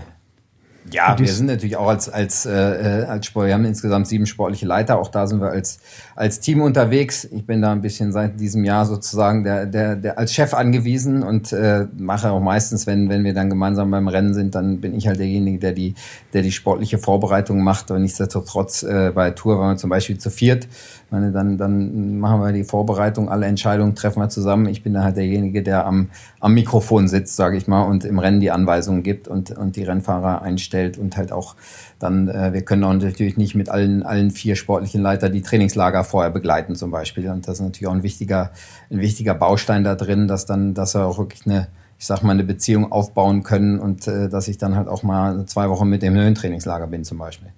ja, 0.90 1.18
wir 1.18 1.26
sind 1.26 1.46
natürlich 1.46 1.76
auch 1.76 1.88
als, 1.88 2.10
als, 2.10 2.44
äh, 2.44 2.52
äh, 2.52 3.04
als 3.04 3.26
Sport, 3.26 3.46
wir 3.46 3.54
haben 3.54 3.64
insgesamt 3.64 4.06
sieben 4.06 4.26
sportliche 4.26 4.66
Leiter, 4.66 4.98
auch 4.98 5.08
da 5.08 5.26
sind 5.26 5.40
wir 5.40 5.48
als, 5.48 5.80
als 6.14 6.40
Team 6.40 6.60
unterwegs. 6.60 7.24
Ich 7.24 7.46
bin 7.46 7.62
da 7.62 7.72
ein 7.72 7.80
bisschen 7.80 8.12
seit 8.12 8.38
diesem 8.38 8.64
Jahr 8.64 8.84
sozusagen 8.84 9.44
der, 9.44 9.64
der, 9.64 9.96
der 9.96 10.18
als 10.18 10.34
Chef 10.34 10.52
angewiesen 10.52 11.22
und 11.22 11.52
äh, 11.52 11.86
mache 11.96 12.30
auch 12.30 12.40
meistens, 12.40 12.86
wenn, 12.86 13.08
wenn 13.08 13.24
wir 13.24 13.32
dann 13.32 13.48
gemeinsam 13.48 13.90
beim 13.90 14.08
Rennen 14.08 14.34
sind, 14.34 14.54
dann 14.54 14.80
bin 14.80 14.94
ich 14.94 15.06
halt 15.06 15.18
derjenige, 15.20 15.58
der 15.58 15.72
die, 15.72 15.94
der 16.34 16.42
die 16.42 16.52
sportliche 16.52 16.98
Vorbereitung 16.98 17.62
macht. 17.62 17.90
Aber 17.90 17.98
nichtsdestotrotz 17.98 18.82
äh, 18.82 19.10
bei 19.14 19.30
Tour 19.30 19.58
waren 19.58 19.74
wir 19.74 19.76
zum 19.78 19.90
Beispiel 19.90 20.18
zu 20.18 20.28
viert. 20.28 20.68
Meine, 21.10 21.32
dann, 21.32 21.58
dann 21.58 22.18
machen 22.18 22.40
wir 22.40 22.52
die 22.52 22.64
Vorbereitung, 22.64 23.28
alle 23.28 23.46
Entscheidungen 23.46 23.94
treffen 23.94 24.20
wir 24.20 24.28
zusammen. 24.28 24.66
Ich 24.66 24.82
bin 24.82 24.94
dann 24.94 25.04
halt 25.04 25.16
derjenige, 25.16 25.62
der 25.62 25.86
am, 25.86 26.10
am 26.40 26.54
Mikrofon 26.54 27.08
sitzt, 27.08 27.36
sage 27.36 27.56
ich 27.56 27.66
mal, 27.66 27.82
und 27.82 28.04
im 28.04 28.18
Rennen 28.18 28.40
die 28.40 28.50
Anweisungen 28.50 29.02
gibt 29.02 29.28
und, 29.28 29.50
und 29.50 29.76
die 29.76 29.84
Rennfahrer 29.84 30.42
einstellt 30.42 30.74
stellt 30.74 30.98
und 30.98 31.16
halt 31.16 31.30
auch 31.30 31.54
dann, 31.98 32.28
äh, 32.28 32.52
wir 32.52 32.62
können 32.62 32.82
auch 32.84 32.92
natürlich 32.92 33.36
nicht 33.36 33.54
mit 33.54 33.68
allen, 33.68 34.02
allen 34.02 34.30
vier 34.30 34.56
sportlichen 34.56 35.00
Leiter 35.00 35.28
die 35.30 35.42
Trainingslager 35.42 36.04
vorher 36.04 36.30
begleiten 36.30 36.74
zum 36.74 36.90
Beispiel. 36.90 37.28
Und 37.30 37.46
das 37.46 37.54
ist 37.54 37.60
natürlich 37.60 37.86
auch 37.86 37.94
ein 37.94 38.02
wichtiger, 38.02 38.50
ein 38.90 39.00
wichtiger 39.00 39.34
Baustein 39.34 39.84
da 39.84 39.94
drin, 39.94 40.26
dass 40.26 40.46
dann, 40.46 40.74
dass 40.74 40.94
er 40.94 41.06
auch 41.06 41.18
wirklich 41.18 41.46
eine, 41.46 41.68
ich 41.98 42.06
sag 42.06 42.22
mal, 42.22 42.32
eine 42.32 42.44
Beziehung 42.44 42.90
aufbauen 42.90 43.42
können 43.42 43.78
und 43.78 44.08
äh, 44.08 44.28
dass 44.28 44.48
ich 44.48 44.58
dann 44.58 44.74
halt 44.74 44.88
auch 44.88 45.02
mal 45.02 45.46
zwei 45.46 45.68
Wochen 45.70 45.88
mit 45.88 46.02
dem 46.02 46.14
Höhentrainingslager 46.14 46.88
bin 46.88 47.04
zum 47.04 47.18
Beispiel. 47.18 47.48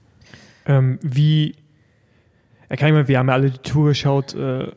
Ähm, 0.67 0.99
wie, 1.01 1.55
ja, 2.71 2.77
kann 2.77 2.89
ich 2.89 2.95
mal, 2.95 3.09
wir 3.09 3.19
haben 3.19 3.29
ja 3.29 3.35
alle 3.35 3.51
die 3.51 3.59
Tour 3.59 3.89
geschaut, 3.89 4.35
äh 4.35 4.71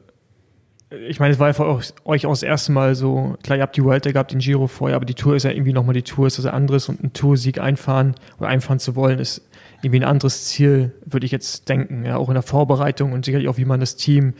ich 0.91 1.19
meine, 1.19 1.33
es 1.33 1.39
war 1.39 1.47
ja 1.47 1.53
für 1.53 1.67
euch 2.05 2.25
auch 2.25 2.31
das 2.31 2.41
erste 2.41 2.71
Mal 2.71 2.95
so, 2.95 3.37
klar, 3.43 3.57
ihr 3.57 3.61
habt 3.61 3.77
die 3.77 3.83
Vuelta 3.83 4.11
gehabt, 4.11 4.31
den 4.31 4.39
Giro 4.39 4.65
vorher, 4.65 4.95
aber 4.95 5.05
die 5.05 5.13
Tour 5.13 5.35
ist 5.35 5.43
ja 5.43 5.51
irgendwie 5.51 5.73
nochmal 5.73 5.93
die 5.93 6.01
Tour, 6.01 6.25
ist 6.25 6.39
was 6.39 6.47
anderes 6.47 6.89
und 6.89 6.99
einen 6.99 7.13
Toursieg 7.13 7.59
einfahren 7.59 8.15
oder 8.39 8.49
einfahren 8.49 8.79
zu 8.79 8.95
wollen, 8.95 9.19
ist 9.19 9.47
irgendwie 9.83 9.99
ein 9.99 10.09
anderes 10.09 10.45
Ziel, 10.45 10.93
würde 11.05 11.27
ich 11.27 11.31
jetzt 11.31 11.69
denken, 11.69 12.05
ja, 12.05 12.17
auch 12.17 12.29
in 12.29 12.33
der 12.33 12.43
Vorbereitung 12.43 13.13
und 13.13 13.23
sicherlich 13.23 13.47
auch, 13.49 13.57
wie 13.57 13.65
man 13.65 13.79
das 13.79 13.97
Team 13.97 14.33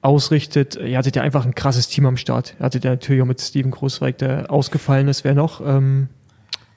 ausrichtet. 0.00 0.76
Ihr 0.76 0.96
hattet 0.96 1.16
ja 1.16 1.22
einfach 1.22 1.44
ein 1.44 1.54
krasses 1.54 1.88
Team 1.88 2.06
am 2.06 2.16
Start. 2.16 2.54
Ihr 2.58 2.64
hattet 2.64 2.84
ja 2.84 2.90
natürlich 2.90 3.22
auch 3.22 3.26
mit 3.26 3.40
Steven 3.40 3.70
Großweig, 3.70 4.18
der 4.18 4.50
ausgefallen 4.50 5.08
ist. 5.08 5.24
Wer 5.24 5.34
noch? 5.34 5.60
Ähm, 5.60 6.08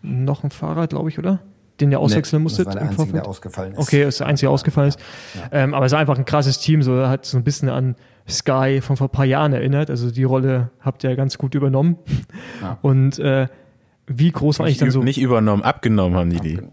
noch 0.01 0.43
ein 0.43 0.51
Fahrer, 0.51 0.87
glaube 0.87 1.09
ich, 1.09 1.19
oder? 1.19 1.39
Den 1.79 1.91
ihr 1.91 1.99
auswechseln 1.99 2.41
nee, 2.41 2.43
musstet? 2.43 2.67
Das 2.67 2.75
war 2.75 2.81
der 2.81 2.89
Einzige, 2.89 3.13
der 3.13 3.27
ausgefallen 3.27 3.73
ist. 3.73 3.79
Okay, 3.79 4.03
ist 4.03 4.19
der 4.19 4.27
Einzige, 4.27 4.47
der 4.47 4.53
ausgefallen 4.53 4.89
ist. 4.89 4.99
Ja. 5.35 5.63
Ähm, 5.63 5.73
aber 5.73 5.85
es 5.85 5.91
ist 5.91 5.97
einfach 5.97 6.17
ein 6.17 6.25
krasses 6.25 6.59
Team, 6.59 6.81
so 6.81 7.07
hat 7.07 7.25
so 7.25 7.37
ein 7.37 7.43
bisschen 7.43 7.69
an 7.69 7.95
Sky 8.27 8.79
von 8.81 8.97
vor 8.97 9.07
ein 9.07 9.11
paar 9.11 9.25
Jahren 9.25 9.53
erinnert. 9.53 9.89
Also 9.89 10.11
die 10.11 10.23
Rolle 10.23 10.69
habt 10.81 11.03
ihr 11.03 11.15
ganz 11.15 11.37
gut 11.37 11.55
übernommen. 11.55 11.97
Ja. 12.61 12.77
Und 12.81 13.19
äh, 13.19 13.47
wie 14.11 14.31
groß 14.31 14.57
war 14.57 14.65
eigentlich 14.65 14.79
dann 14.79 14.89
so? 14.89 15.03
Nicht 15.03 15.21
übernommen, 15.21 15.61
abgenommen 15.61 16.17
haben 16.17 16.29
die 16.31 16.39
die. 16.39 16.59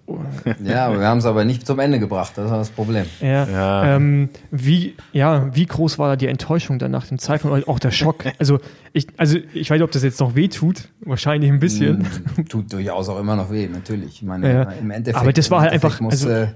Ja, 0.64 0.92
wir 0.92 1.06
haben 1.06 1.18
es 1.18 1.26
aber 1.26 1.44
nicht 1.44 1.66
zum 1.66 1.78
Ende 1.78 1.98
gebracht. 1.98 2.32
Das 2.36 2.50
war 2.50 2.58
das 2.58 2.70
Problem. 2.70 3.04
Ja. 3.20 3.46
ja. 3.46 3.96
Ähm, 3.96 4.30
wie, 4.50 4.94
ja, 5.12 5.54
wie 5.54 5.66
groß 5.66 5.98
war 5.98 6.10
da 6.10 6.16
die 6.16 6.28
Enttäuschung 6.28 6.78
dann 6.78 6.90
nach 6.90 7.06
dem 7.06 7.18
Zeitpunkt? 7.18 7.68
Auch 7.68 7.78
der 7.78 7.90
Schock. 7.90 8.24
Also 8.38 8.58
ich, 8.92 9.08
also 9.16 9.38
ich 9.54 9.70
weiß 9.70 9.76
nicht, 9.76 9.82
ob 9.82 9.90
das 9.90 10.02
jetzt 10.02 10.20
noch 10.20 10.34
weh 10.34 10.48
tut. 10.48 10.88
Wahrscheinlich 11.00 11.50
ein 11.50 11.58
bisschen. 11.58 12.06
Tut 12.48 12.72
durchaus 12.72 13.08
auch 13.08 13.18
immer 13.18 13.36
noch 13.36 13.50
weh, 13.50 13.66
natürlich. 13.66 14.16
Ich 14.16 14.22
meine, 14.22 14.52
ja. 14.52 14.62
im 14.62 14.90
Endeffekt. 14.90 15.22
Aber 15.22 15.32
das 15.32 15.50
war 15.50 15.62
halt 15.62 15.72
einfach. 15.72 16.00
Muss, 16.00 16.24
also, 16.24 16.28
äh, 16.28 16.46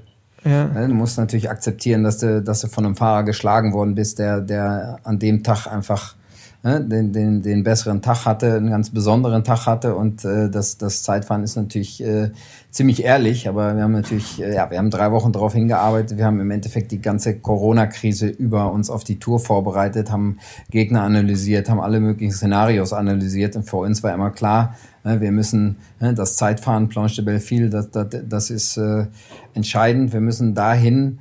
ja. 0.44 0.66
Ne, 0.66 0.88
du 0.88 0.94
musst 0.94 1.18
natürlich 1.18 1.50
akzeptieren, 1.50 2.04
dass 2.04 2.18
du, 2.18 2.42
dass 2.42 2.60
du 2.60 2.68
von 2.68 2.84
einem 2.84 2.96
Fahrer 2.96 3.24
geschlagen 3.24 3.72
worden 3.72 3.94
bist, 3.94 4.18
der, 4.18 4.40
der 4.40 4.98
an 5.04 5.18
dem 5.18 5.42
Tag 5.42 5.66
einfach 5.66 6.14
ne, 6.62 6.80
den, 6.80 7.12
den, 7.12 7.42
den 7.42 7.62
besseren 7.62 8.02
Tag 8.02 8.26
hatte, 8.26 8.54
einen 8.54 8.70
ganz 8.70 8.90
besonderen 8.90 9.44
Tag 9.44 9.66
hatte 9.66 9.94
und 9.94 10.24
äh, 10.24 10.50
das, 10.50 10.78
das 10.78 11.02
Zeitfahren 11.02 11.42
ist 11.42 11.56
natürlich 11.56 12.02
äh, 12.02 12.30
ziemlich 12.70 13.04
ehrlich, 13.04 13.48
aber 13.48 13.76
wir 13.76 13.82
haben 13.82 13.92
natürlich, 13.92 14.42
äh, 14.42 14.54
ja, 14.54 14.70
wir 14.70 14.78
haben 14.78 14.90
drei 14.90 15.10
Wochen 15.12 15.32
darauf 15.32 15.54
hingearbeitet, 15.54 16.18
wir 16.18 16.24
haben 16.24 16.40
im 16.40 16.50
Endeffekt 16.50 16.92
die 16.92 17.00
ganze 17.00 17.38
Corona-Krise 17.38 18.28
über 18.28 18.72
uns 18.72 18.90
auf 18.90 19.04
die 19.04 19.18
Tour 19.18 19.40
vorbereitet, 19.40 20.10
haben 20.10 20.38
Gegner 20.70 21.02
analysiert, 21.02 21.68
haben 21.68 21.80
alle 21.80 22.00
möglichen 22.00 22.32
Szenarios 22.32 22.92
analysiert 22.92 23.56
und 23.56 23.64
für 23.64 23.78
uns 23.78 24.02
war 24.02 24.14
immer 24.14 24.30
klar, 24.30 24.74
Ne, 25.02 25.18
wir 25.20 25.32
müssen 25.32 25.76
ne, 25.98 26.12
das 26.12 26.36
Zeitfahren, 26.36 26.90
Planche 26.90 27.16
de 27.16 27.24
Belleville, 27.24 27.70
das, 27.70 27.90
das, 27.90 28.08
das 28.28 28.50
ist 28.50 28.76
äh, 28.76 29.06
entscheidend. 29.54 30.12
Wir 30.12 30.20
müssen 30.20 30.54
dahin 30.54 31.20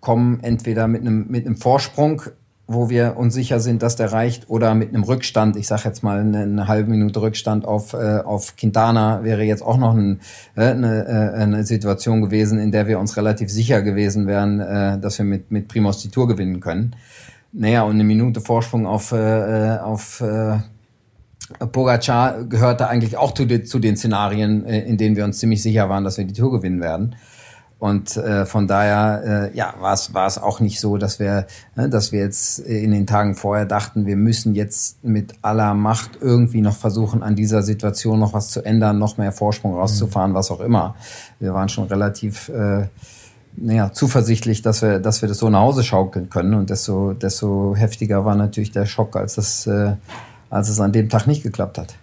kommen, 0.00 0.40
entweder 0.42 0.88
mit 0.88 1.02
einem, 1.02 1.26
mit 1.28 1.46
einem 1.46 1.56
Vorsprung, 1.56 2.22
wo 2.72 2.88
wir 2.88 3.16
uns 3.16 3.34
sicher 3.34 3.58
sind, 3.58 3.82
dass 3.82 3.96
der 3.96 4.12
reicht, 4.12 4.48
oder 4.48 4.76
mit 4.76 4.90
einem 4.90 5.02
Rückstand. 5.02 5.56
Ich 5.56 5.66
sage 5.66 5.82
jetzt 5.86 6.04
mal 6.04 6.20
eine, 6.20 6.42
eine, 6.42 6.68
halbe 6.68 6.88
Minute 6.88 7.20
Rückstand 7.20 7.64
auf, 7.64 7.94
äh, 7.94 8.20
auf 8.20 8.54
Quintana 8.54 9.24
wäre 9.24 9.42
jetzt 9.42 9.62
auch 9.62 9.76
noch 9.76 9.92
ein, 9.96 10.20
äh, 10.54 10.66
eine, 10.66 11.04
äh, 11.04 11.42
eine 11.42 11.64
Situation 11.64 12.22
gewesen, 12.22 12.60
in 12.60 12.70
der 12.70 12.86
wir 12.86 13.00
uns 13.00 13.16
relativ 13.16 13.50
sicher 13.50 13.82
gewesen 13.82 14.28
wären, 14.28 14.60
äh, 14.60 15.00
dass 15.00 15.18
wir 15.18 15.24
mit, 15.24 15.50
mit 15.50 15.66
Primos 15.66 16.00
die 16.00 16.10
Tour 16.10 16.28
gewinnen 16.28 16.60
können. 16.60 16.94
Naja, 17.52 17.82
und 17.82 17.94
eine 17.94 18.04
Minute 18.04 18.40
Vorsprung 18.40 18.86
auf, 18.86 19.10
äh, 19.10 19.78
auf 19.82 20.20
äh, 20.20 20.58
Pogacar 21.72 22.44
gehörte 22.44 22.86
eigentlich 22.86 23.16
auch 23.16 23.34
zu, 23.34 23.46
de, 23.46 23.64
zu 23.64 23.80
den 23.80 23.96
Szenarien, 23.96 24.64
äh, 24.64 24.82
in 24.82 24.96
denen 24.96 25.16
wir 25.16 25.24
uns 25.24 25.38
ziemlich 25.38 25.60
sicher 25.60 25.88
waren, 25.88 26.04
dass 26.04 26.18
wir 26.18 26.24
die 26.24 26.34
Tour 26.34 26.52
gewinnen 26.52 26.80
werden. 26.80 27.16
Und 27.80 28.18
äh, 28.18 28.44
von 28.44 28.68
daher, 28.68 29.50
äh, 29.52 29.56
ja, 29.56 29.74
war 29.80 30.26
es 30.26 30.38
auch 30.38 30.60
nicht 30.60 30.80
so, 30.80 30.98
dass 30.98 31.18
wir, 31.18 31.46
äh, 31.76 31.88
dass 31.88 32.12
wir 32.12 32.20
jetzt 32.20 32.58
in 32.58 32.92
den 32.92 33.06
Tagen 33.06 33.34
vorher 33.34 33.64
dachten, 33.64 34.04
wir 34.04 34.16
müssen 34.16 34.54
jetzt 34.54 35.02
mit 35.02 35.32
aller 35.40 35.72
Macht 35.72 36.18
irgendwie 36.20 36.60
noch 36.60 36.76
versuchen, 36.76 37.22
an 37.22 37.36
dieser 37.36 37.62
Situation 37.62 38.20
noch 38.20 38.34
was 38.34 38.50
zu 38.50 38.62
ändern, 38.62 38.98
noch 38.98 39.16
mehr 39.16 39.32
Vorsprung 39.32 39.74
rauszufahren, 39.74 40.32
mhm. 40.32 40.34
was 40.34 40.50
auch 40.50 40.60
immer. 40.60 40.94
Wir 41.38 41.54
waren 41.54 41.70
schon 41.70 41.86
relativ 41.86 42.50
äh, 42.50 42.86
naja, 43.56 43.92
zuversichtlich, 43.92 44.60
dass 44.60 44.82
wir, 44.82 44.98
dass 44.98 45.22
wir 45.22 45.28
das 45.28 45.38
so 45.38 45.48
nach 45.48 45.60
Hause 45.60 45.82
schaukeln 45.82 46.28
können. 46.28 46.52
Und 46.52 46.68
desto, 46.68 47.14
desto 47.14 47.74
heftiger 47.74 48.26
war 48.26 48.34
natürlich 48.34 48.72
der 48.72 48.84
Schock, 48.84 49.16
als 49.16 49.38
es, 49.38 49.66
äh, 49.66 49.94
als 50.50 50.68
es 50.68 50.80
an 50.80 50.92
dem 50.92 51.08
Tag 51.08 51.26
nicht 51.26 51.42
geklappt 51.42 51.78
hat. 51.78 51.94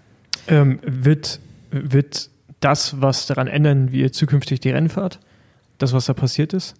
Ähm, 0.47 0.79
wird, 0.83 1.39
wird 1.69 2.31
das 2.61 2.99
was 2.99 3.27
daran 3.27 3.45
ändern, 3.45 3.91
wie 3.91 4.01
ihr 4.01 4.11
zukünftig 4.11 4.59
die 4.59 4.71
Rennen 4.71 4.89
fahrt? 4.89 5.19
Das, 5.77 5.93
was 5.93 6.05
da 6.05 6.13
passiert 6.13 6.53
ist? 6.53 6.75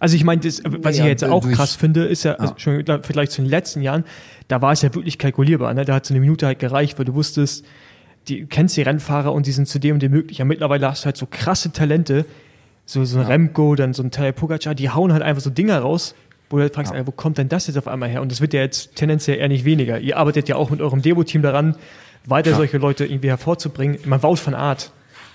Also 0.00 0.16
ich 0.16 0.24
meine, 0.24 0.42
was 0.42 0.96
ja, 0.96 1.04
ich 1.04 1.10
jetzt 1.10 1.24
auch 1.24 1.46
krass 1.50 1.74
finde, 1.74 2.04
ist 2.04 2.22
ja, 2.22 2.34
also 2.34 2.54
schon 2.56 2.84
vielleicht 3.02 3.32
zu 3.32 3.42
den 3.42 3.50
letzten 3.50 3.82
Jahren, 3.82 4.04
da 4.48 4.62
war 4.62 4.72
es 4.72 4.82
ja 4.82 4.94
wirklich 4.94 5.18
kalkulierbar. 5.18 5.72
Ne? 5.74 5.84
Da 5.84 5.94
hat 5.94 6.06
so 6.06 6.14
eine 6.14 6.20
Minute 6.20 6.46
halt 6.46 6.58
gereicht, 6.58 6.98
weil 6.98 7.04
du 7.04 7.14
wusstest, 7.14 7.64
die, 8.28 8.46
kennst 8.46 8.76
die 8.76 8.82
Rennfahrer 8.82 9.32
und 9.32 9.46
die 9.46 9.52
sind 9.52 9.66
zu 9.68 9.78
dem 9.78 9.94
und 9.94 10.02
dem 10.02 10.12
möglich. 10.12 10.38
Ja, 10.38 10.44
mittlerweile 10.44 10.88
hast 10.88 11.02
du 11.02 11.06
halt 11.06 11.16
so 11.16 11.26
krasse 11.28 11.72
Talente, 11.72 12.24
so, 12.86 13.04
so 13.04 13.18
ein 13.18 13.22
ja. 13.22 13.28
Remco, 13.28 13.74
dann 13.74 13.92
so 13.92 14.02
ein 14.02 14.10
Tadej 14.10 14.32
Pogacar, 14.32 14.74
die 14.74 14.90
hauen 14.90 15.12
halt 15.12 15.22
einfach 15.22 15.42
so 15.42 15.50
Dinger 15.50 15.80
raus, 15.80 16.14
wo 16.48 16.56
du 16.56 16.62
halt 16.62 16.74
fragst, 16.74 16.92
ja. 16.92 17.06
wo 17.06 17.10
kommt 17.10 17.38
denn 17.38 17.48
das 17.48 17.66
jetzt 17.66 17.76
auf 17.76 17.88
einmal 17.88 18.08
her? 18.08 18.22
Und 18.22 18.30
das 18.30 18.40
wird 18.40 18.54
ja 18.54 18.60
jetzt 18.60 18.94
tendenziell 18.94 19.38
eher 19.38 19.48
nicht 19.48 19.64
weniger. 19.64 19.98
Ihr 19.98 20.16
arbeitet 20.16 20.48
ja 20.48 20.56
auch 20.56 20.70
mit 20.70 20.80
eurem 20.80 21.02
Devo-Team 21.02 21.42
daran, 21.42 21.76
weiter 22.24 22.54
solche 22.54 22.78
Leute 22.78 23.04
irgendwie 23.04 23.28
hervorzubringen. 23.28 23.98
Man 24.04 24.22
Wout 24.22 24.36
von 24.36 24.54
Art, 24.54 24.92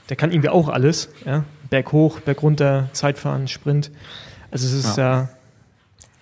der 0.10 0.16
kann 0.16 0.32
irgendwie 0.32 0.50
auch 0.50 0.70
alles, 0.70 1.10
ja. 1.26 1.44
Berg 1.70 1.92
hoch, 1.92 2.20
Berg 2.20 2.42
runter, 2.44 2.90
Zeitfahren, 2.94 3.48
Sprint. 3.48 3.92
Also 4.52 4.68
es 4.68 4.74
ist 4.74 4.98
ja. 4.98 5.24
Äh, 5.24 5.28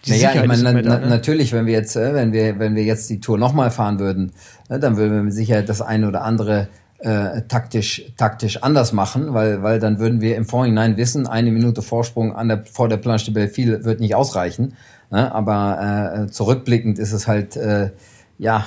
naja, 0.08 0.32
ich 0.36 0.46
meine, 0.46 0.62
na, 0.62 0.82
da, 0.82 1.00
ne? 1.00 1.08
natürlich, 1.08 1.52
wenn 1.52 1.66
wir 1.66 1.74
jetzt, 1.74 1.96
äh, 1.96 2.14
wenn 2.14 2.32
wir, 2.32 2.60
wenn 2.60 2.76
wir 2.76 2.84
jetzt 2.84 3.10
die 3.10 3.20
Tour 3.20 3.38
nochmal 3.38 3.72
fahren 3.72 4.00
würden, 4.00 4.34
äh, 4.70 4.78
dann 4.78 4.98
würden 4.98 5.14
wir 5.14 5.24
mit 5.24 5.34
Sicherheit 5.34 5.68
das 5.68 5.82
eine 5.82 6.08
oder 6.08 6.24
andere 6.24 6.68
äh, 7.00 7.42
taktisch, 7.48 8.04
taktisch 8.18 8.64
anders 8.64 8.94
machen, 8.94 9.34
weil, 9.34 9.64
weil 9.64 9.80
dann 9.80 10.00
würden 10.00 10.22
wir 10.22 10.36
im 10.36 10.46
Vorhinein 10.46 10.98
wissen, 10.98 11.28
eine 11.28 11.52
Minute 11.52 11.82
Vorsprung 11.82 12.36
an 12.36 12.48
der, 12.48 12.64
vor 12.66 12.88
der 12.88 12.98
Planche 12.98 13.26
de 13.26 13.34
Belleville 13.34 13.84
wird 13.84 14.00
nicht 14.00 14.16
ausreichen. 14.16 14.74
Ne? 15.12 15.34
Aber 15.34 16.26
äh, 16.28 16.32
zurückblickend 16.32 17.00
ist 17.00 17.12
es 17.12 17.28
halt, 17.28 17.58
äh, 17.58 17.92
ja, 18.38 18.66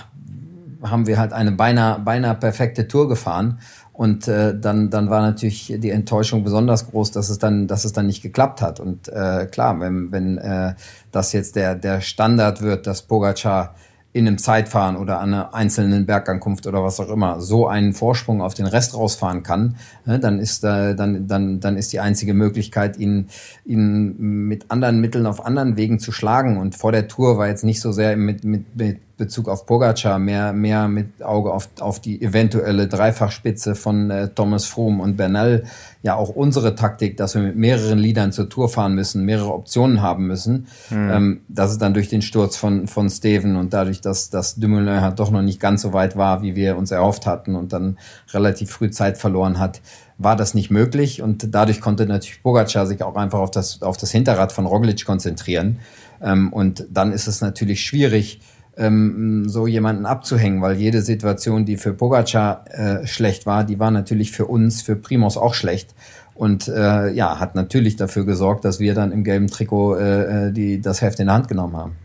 haben 0.83 1.07
wir 1.07 1.18
halt 1.18 1.33
eine 1.33 1.53
beinahe, 1.53 1.99
beinahe 1.99 2.35
perfekte 2.35 2.87
Tour 2.87 3.09
gefahren. 3.09 3.59
Und 3.99 4.29
äh, 4.29 4.57
dann, 4.57 4.91
dann 4.91 5.11
war 5.11 5.23
natürlich 5.23 5.75
die 5.77 5.91
Enttäuschung 5.91 6.45
besonders 6.45 6.89
groß, 6.89 7.11
dass 7.11 7.31
es 7.31 7.41
dann, 7.41 7.67
dass 7.67 7.85
es 7.85 7.93
dann 7.93 8.07
nicht 8.07 8.23
geklappt 8.23 8.63
hat. 8.63 8.79
Und 8.79 9.09
äh, 9.09 9.47
klar, 9.51 9.81
wenn, 9.81 10.13
wenn 10.13 10.39
äh, 10.39 10.75
das 11.11 11.33
jetzt 11.33 11.57
der, 11.57 11.75
der 11.75 12.01
Standard 12.01 12.63
wird, 12.63 12.87
dass 12.87 13.03
Pogacar 13.03 13.75
in 14.13 14.29
einem 14.29 14.39
Zeitfahren 14.39 14.95
oder 14.95 15.19
an 15.19 15.35
einer 15.35 15.53
einzelnen 15.53 16.07
Bergankunft 16.07 16.69
oder 16.69 16.85
was 16.85 17.01
auch 17.01 17.09
immer 17.09 17.41
so 17.41 17.67
einen 17.67 17.93
Vorsprung 17.93 18.41
auf 18.41 18.55
den 18.55 18.67
Rest 18.67 18.95
rausfahren 18.95 19.43
kann, 19.43 19.75
ne, 20.07 20.21
dann 20.21 20.39
ist 20.39 20.63
äh, 20.63 20.95
dann 20.95 21.27
dann 21.27 21.59
dann 21.59 21.77
ist 21.77 21.93
die 21.93 21.99
einzige 21.99 22.35
Möglichkeit 22.35 22.99
ihn 22.99 23.27
ihn 23.65 24.15
mit 24.47 24.71
anderen 24.71 25.01
Mitteln 25.01 25.27
auf 25.27 25.45
anderen 25.45 25.77
Wegen 25.77 25.99
zu 25.99 26.13
schlagen 26.13 26.57
und 26.57 26.77
vor 26.77 26.93
der 26.93 27.09
Tour 27.09 27.37
war 27.37 27.49
jetzt 27.49 27.65
nicht 27.65 27.81
so 27.81 27.91
sehr 27.91 28.17
mit 28.17 28.45
mit, 28.45 28.77
mit 28.77 29.01
Bezug 29.19 29.49
auf 29.49 29.66
Pogacar, 29.66 30.19
mehr, 30.19 30.53
mehr 30.53 30.89
mit 30.89 31.23
Auge 31.23 31.53
auf, 31.53 31.69
auf 31.81 32.01
die 32.01 32.23
eventuelle 32.23 32.89
Dreifachspitze 32.89 33.75
von 33.75 34.11
äh, 34.11 34.29
Thomas 34.29 34.64
Froome 34.64 35.03
und 35.03 35.16
Bernal. 35.16 35.64
Ja, 36.03 36.14
auch 36.14 36.31
unsere 36.31 36.75
Taktik, 36.77 37.16
dass 37.16 37.35
wir 37.35 37.43
mit 37.43 37.57
mehreren 37.57 37.99
Liedern 37.99 38.33
zur 38.33 38.49
Tour 38.49 38.69
fahren 38.69 38.95
müssen, 38.95 39.25
mehrere 39.25 39.53
Optionen 39.53 40.01
haben 40.01 40.27
müssen. 40.27 40.69
Mhm. 40.89 41.11
Ähm, 41.11 41.41
das 41.49 41.73
ist 41.73 41.83
dann 41.83 41.93
durch 41.93 42.09
den 42.09 42.23
Sturz 42.23 42.57
von, 42.57 42.87
von 42.87 43.11
Steven 43.11 43.57
und 43.57 43.75
dadurch, 43.75 44.01
dass, 44.01 44.31
dass 44.31 44.55
Dumoulin 44.55 45.03
halt 45.03 45.19
doch 45.19 45.31
noch 45.31 45.43
nicht 45.43 45.61
ganz 45.61 45.83
so 45.83 45.93
weit 45.93 46.16
war, 46.16 46.41
wie 46.43 46.55
wir 46.55 46.79
uns 46.79 46.91
erhofft 46.91 47.27
hatten 47.27 47.57
und 47.57 47.73
dann 47.73 47.99
relativ 48.33 48.71
früh 48.71 48.91
Zeit 48.91 49.19
verloren 49.19 49.59
hat, 49.59 49.81
war 50.16 50.37
das 50.37 50.55
nicht 50.55 50.71
möglich 50.71 51.23
und 51.23 51.55
dadurch 51.55 51.81
konnte 51.81 52.07
natürlich 52.07 52.43
Pogacar 52.43 52.87
sich 52.87 53.03
auch 53.03 53.16
einfach 53.16 53.39
auf 53.41 53.51
das, 53.51 53.83
auf 53.83 53.97
das 53.97 54.11
Hinterrad 54.11 54.53
von 54.53 54.66
Roglic 54.66 55.05
konzentrieren. 55.05 55.79
Ähm, 56.21 56.53
und 56.53 56.87
dann 56.91 57.12
ist 57.12 57.29
es 57.29 57.41
natürlich 57.41 57.85
schwierig, 57.85 58.41
ähm, 58.79 59.49
so 59.49 59.66
jemanden 59.66 60.07
abzuhängen, 60.07 60.62
weil 60.62 60.76
jede 60.76 61.03
Situation, 61.03 61.64
die 61.64 61.76
für 61.76 61.93
Pogacar 61.93 62.64
äh, 62.70 63.07
schlecht 63.07 63.45
war, 63.45 63.64
die 63.64 63.79
war 63.79 63.91
natürlich 63.91 64.31
für 64.33 64.47
uns, 64.47 64.83
für 64.83 64.97
Primos 64.97 65.37
auch 65.37 65.55
schlecht. 65.55 65.95
Und 66.35 66.68
äh, 66.68 67.11
ja, 67.11 67.41
hat 67.41 67.57
natürlich 67.57 67.97
dafür 67.97 68.24
gesorgt, 68.24 68.64
dass 68.64 68.79
wir 68.79 68.95
dann 68.95 69.11
im 69.11 69.24
gelben 69.24 69.49
Trikot 69.49 69.97
äh, 69.97 70.47
äh 70.47 70.53
die, 70.53 70.81
das 70.81 71.03
Heft 71.03 71.18
in 71.18 71.26
der 71.26 71.35
Hand 71.35 71.49
genommen 71.49 71.76
haben. 71.76 71.97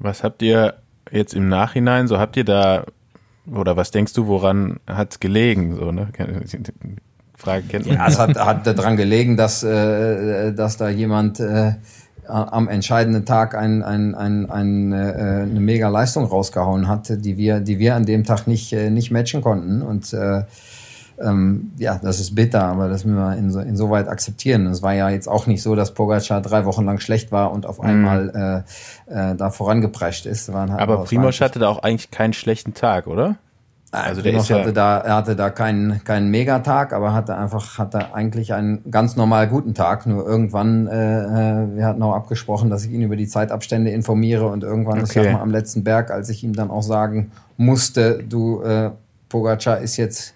Was 0.00 0.24
habt 0.24 0.42
ihr 0.42 0.74
jetzt 1.12 1.34
im 1.34 1.48
Nachhinein, 1.48 2.08
so 2.08 2.18
habt 2.18 2.36
ihr 2.36 2.44
da, 2.44 2.84
oder 3.50 3.76
was 3.76 3.92
denkst 3.92 4.12
du, 4.14 4.26
woran 4.26 4.80
hat 4.88 5.12
es 5.12 5.20
gelegen? 5.20 5.76
So, 5.76 5.92
ne? 5.92 6.08
Frage 7.36 7.66
kennt 7.68 7.86
man. 7.86 7.96
Ja, 7.96 8.08
es 8.08 8.18
hat, 8.18 8.36
hat 8.36 8.66
daran 8.66 8.96
gelegen, 8.96 9.36
dass, 9.36 9.62
äh, 9.62 10.52
dass 10.52 10.76
da 10.76 10.88
jemand 10.88 11.38
äh, 11.38 11.74
am 12.26 12.68
entscheidenden 12.68 13.24
Tag 13.24 13.54
ein, 13.54 13.82
ein, 13.82 14.14
ein, 14.14 14.50
ein, 14.50 14.92
äh, 14.92 14.96
eine 15.42 15.60
mega 15.60 15.88
Leistung 15.88 16.24
rausgehauen 16.24 16.88
hat, 16.88 17.08
die 17.24 17.36
wir, 17.36 17.60
die 17.60 17.78
wir 17.78 17.94
an 17.94 18.06
dem 18.06 18.24
Tag 18.24 18.46
nicht, 18.46 18.72
äh, 18.72 18.90
nicht 18.90 19.10
matchen 19.10 19.42
konnten. 19.42 19.82
Und 19.82 20.12
äh, 20.12 20.42
ähm, 21.20 21.72
ja, 21.78 21.98
das 22.02 22.18
ist 22.20 22.34
bitter, 22.34 22.64
aber 22.64 22.88
das 22.88 23.04
müssen 23.04 23.18
wir 23.18 23.36
inso, 23.36 23.60
insoweit 23.60 24.08
akzeptieren. 24.08 24.66
Es 24.66 24.82
war 24.82 24.94
ja 24.94 25.10
jetzt 25.10 25.28
auch 25.28 25.46
nicht 25.46 25.62
so, 25.62 25.74
dass 25.74 25.94
Pogacar 25.94 26.40
drei 26.40 26.64
Wochen 26.64 26.84
lang 26.84 26.98
schlecht 26.98 27.30
war 27.30 27.52
und 27.52 27.66
auf 27.66 27.78
mhm. 27.78 27.88
einmal 27.88 28.64
äh, 29.08 29.30
äh, 29.30 29.36
da 29.36 29.50
vorangeprescht 29.50 30.26
ist. 30.26 30.52
Halt 30.52 30.70
aber 30.70 31.04
Primoz 31.04 31.40
hatte 31.40 31.58
da 31.58 31.68
auch 31.68 31.82
eigentlich 31.82 32.10
keinen 32.10 32.32
schlechten 32.32 32.74
Tag, 32.74 33.06
oder? 33.06 33.36
Also 34.02 34.22
der 34.22 34.34
ist 34.34 34.50
hatte 34.50 34.72
da, 34.72 34.98
er 34.98 35.16
hatte 35.16 35.36
da 35.36 35.50
keinen, 35.50 36.02
keinen 36.04 36.30
Megatag, 36.30 36.92
aber 36.92 37.14
hatte 37.14 37.36
einfach, 37.36 37.78
hatte 37.78 38.14
eigentlich 38.14 38.52
einen 38.52 38.90
ganz 38.90 39.16
normal 39.16 39.48
guten 39.48 39.74
Tag. 39.74 40.06
Nur 40.06 40.26
irgendwann, 40.26 40.86
äh, 40.86 40.92
äh 40.92 41.76
wir 41.76 41.86
hatten 41.86 42.02
auch 42.02 42.14
abgesprochen, 42.14 42.70
dass 42.70 42.84
ich 42.84 42.92
ihn 42.92 43.02
über 43.02 43.16
die 43.16 43.26
Zeitabstände 43.26 43.90
informiere 43.90 44.48
und 44.48 44.64
irgendwann, 44.64 44.98
okay. 44.98 45.04
ich 45.04 45.12
sag 45.12 45.32
mal, 45.32 45.40
am 45.40 45.50
letzten 45.50 45.84
Berg, 45.84 46.10
als 46.10 46.28
ich 46.28 46.42
ihm 46.44 46.54
dann 46.54 46.70
auch 46.70 46.82
sagen 46.82 47.30
musste, 47.56 48.22
du, 48.28 48.62
äh, 48.62 48.90
Pogacar 49.28 49.78
ist 49.78 49.96
jetzt 49.96 50.34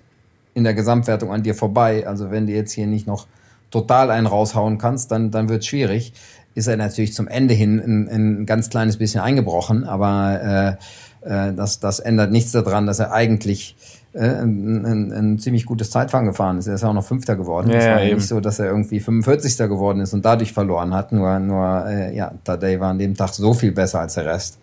in 0.54 0.64
der 0.64 0.74
Gesamtwertung 0.74 1.32
an 1.32 1.42
dir 1.42 1.54
vorbei. 1.54 2.06
Also 2.06 2.30
wenn 2.30 2.46
du 2.46 2.52
jetzt 2.52 2.72
hier 2.72 2.86
nicht 2.86 3.06
noch 3.06 3.26
total 3.70 4.10
einen 4.10 4.26
raushauen 4.26 4.78
kannst, 4.78 5.10
dann, 5.12 5.30
dann 5.30 5.48
wird 5.48 5.64
schwierig. 5.64 6.12
Ist 6.54 6.66
er 6.66 6.76
natürlich 6.76 7.14
zum 7.14 7.28
Ende 7.28 7.54
hin 7.54 7.78
ein, 7.78 8.08
ein 8.08 8.46
ganz 8.46 8.68
kleines 8.70 8.96
bisschen 8.96 9.20
eingebrochen, 9.20 9.84
aber 9.84 10.76
äh, 10.78 10.82
äh, 11.28 11.52
das, 11.52 11.80
das 11.80 12.00
ändert 12.00 12.32
nichts 12.32 12.52
daran, 12.52 12.86
dass 12.86 12.98
er 12.98 13.12
eigentlich 13.12 13.76
äh, 14.14 14.20
ein, 14.20 14.84
ein, 14.84 15.12
ein 15.12 15.38
ziemlich 15.38 15.66
gutes 15.66 15.90
Zeitfahren 15.90 16.26
gefahren 16.26 16.58
ist. 16.58 16.66
Er 16.66 16.74
ist 16.74 16.82
ja 16.82 16.88
auch 16.88 16.94
noch 16.94 17.04
Fünfter 17.04 17.36
geworden. 17.36 17.70
Ja, 17.70 17.76
es 17.76 17.86
war 17.86 18.02
ja 18.02 18.14
nicht 18.14 18.26
so, 18.26 18.40
dass 18.40 18.58
er 18.58 18.66
irgendwie 18.66 19.00
45. 19.00 19.56
geworden 19.68 20.00
ist 20.00 20.14
und 20.14 20.24
dadurch 20.24 20.52
verloren 20.52 20.94
hat. 20.94 21.12
Nur, 21.12 21.38
nur 21.38 21.86
äh, 21.86 22.16
ja, 22.16 22.32
Tadej 22.44 22.80
war 22.80 22.90
an 22.90 22.98
dem 22.98 23.14
Tag 23.14 23.34
so 23.34 23.52
viel 23.52 23.72
besser 23.72 24.00
als 24.00 24.14
der 24.14 24.26
Rest, 24.26 24.58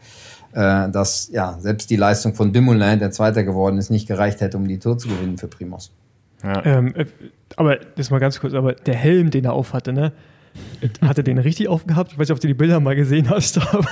äh, 0.54 0.90
dass 0.90 1.30
ja 1.32 1.58
selbst 1.60 1.90
die 1.90 1.96
Leistung 1.96 2.34
von 2.34 2.52
Dumoulin, 2.52 3.00
der 3.00 3.12
Zweiter 3.12 3.44
geworden 3.44 3.78
ist, 3.78 3.92
nicht 3.92 4.08
gereicht 4.08 4.42
hätte, 4.42 4.58
um 4.58 4.68
die 4.68 4.80
Tour 4.80 4.98
zu 4.98 5.08
gewinnen 5.08 5.38
für 5.38 5.48
Primus. 5.48 5.92
Ja. 6.44 6.66
Ähm, 6.66 6.96
äh, 6.96 7.06
aber 7.56 7.78
das 7.96 8.10
mal 8.10 8.20
ganz 8.20 8.40
kurz, 8.40 8.54
aber 8.54 8.74
der 8.74 8.96
Helm, 8.96 9.30
den 9.30 9.46
er 9.46 9.54
aufhatte, 9.54 9.94
ne? 9.94 10.12
Hat 11.02 11.18
er 11.18 11.24
den 11.24 11.38
richtig 11.38 11.68
aufgehabt? 11.68 12.14
Ich 12.14 12.20
weiß 12.20 12.28
nicht, 12.28 12.36
ob 12.36 12.40
du 12.40 12.48
die 12.48 12.54
Bilder 12.54 12.80
mal 12.80 12.96
gesehen 12.96 13.30
hast, 13.30 13.58
aber 13.74 13.88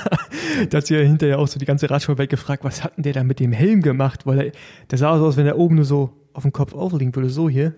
da 0.70 0.78
hat 0.78 0.86
sie 0.86 0.94
ja 0.94 1.00
hinterher 1.00 1.38
auch 1.38 1.48
so 1.48 1.58
die 1.58 1.64
ganze 1.64 1.90
Radschauwelt 1.90 2.30
gefragt, 2.30 2.64
was 2.64 2.84
hat 2.84 2.96
denn 2.96 3.02
der 3.04 3.12
da 3.12 3.24
mit 3.24 3.40
dem 3.40 3.52
Helm 3.52 3.82
gemacht? 3.82 4.26
Weil 4.26 4.40
er, 4.40 4.52
der 4.90 4.98
sah 4.98 5.18
so 5.18 5.26
aus, 5.26 5.36
wenn 5.36 5.46
er 5.46 5.58
oben 5.58 5.76
nur 5.76 5.84
so 5.84 6.10
auf 6.32 6.42
dem 6.42 6.52
Kopf 6.52 6.74
aufliegen 6.74 7.14
würde, 7.14 7.30
so 7.30 7.48
hier. 7.48 7.74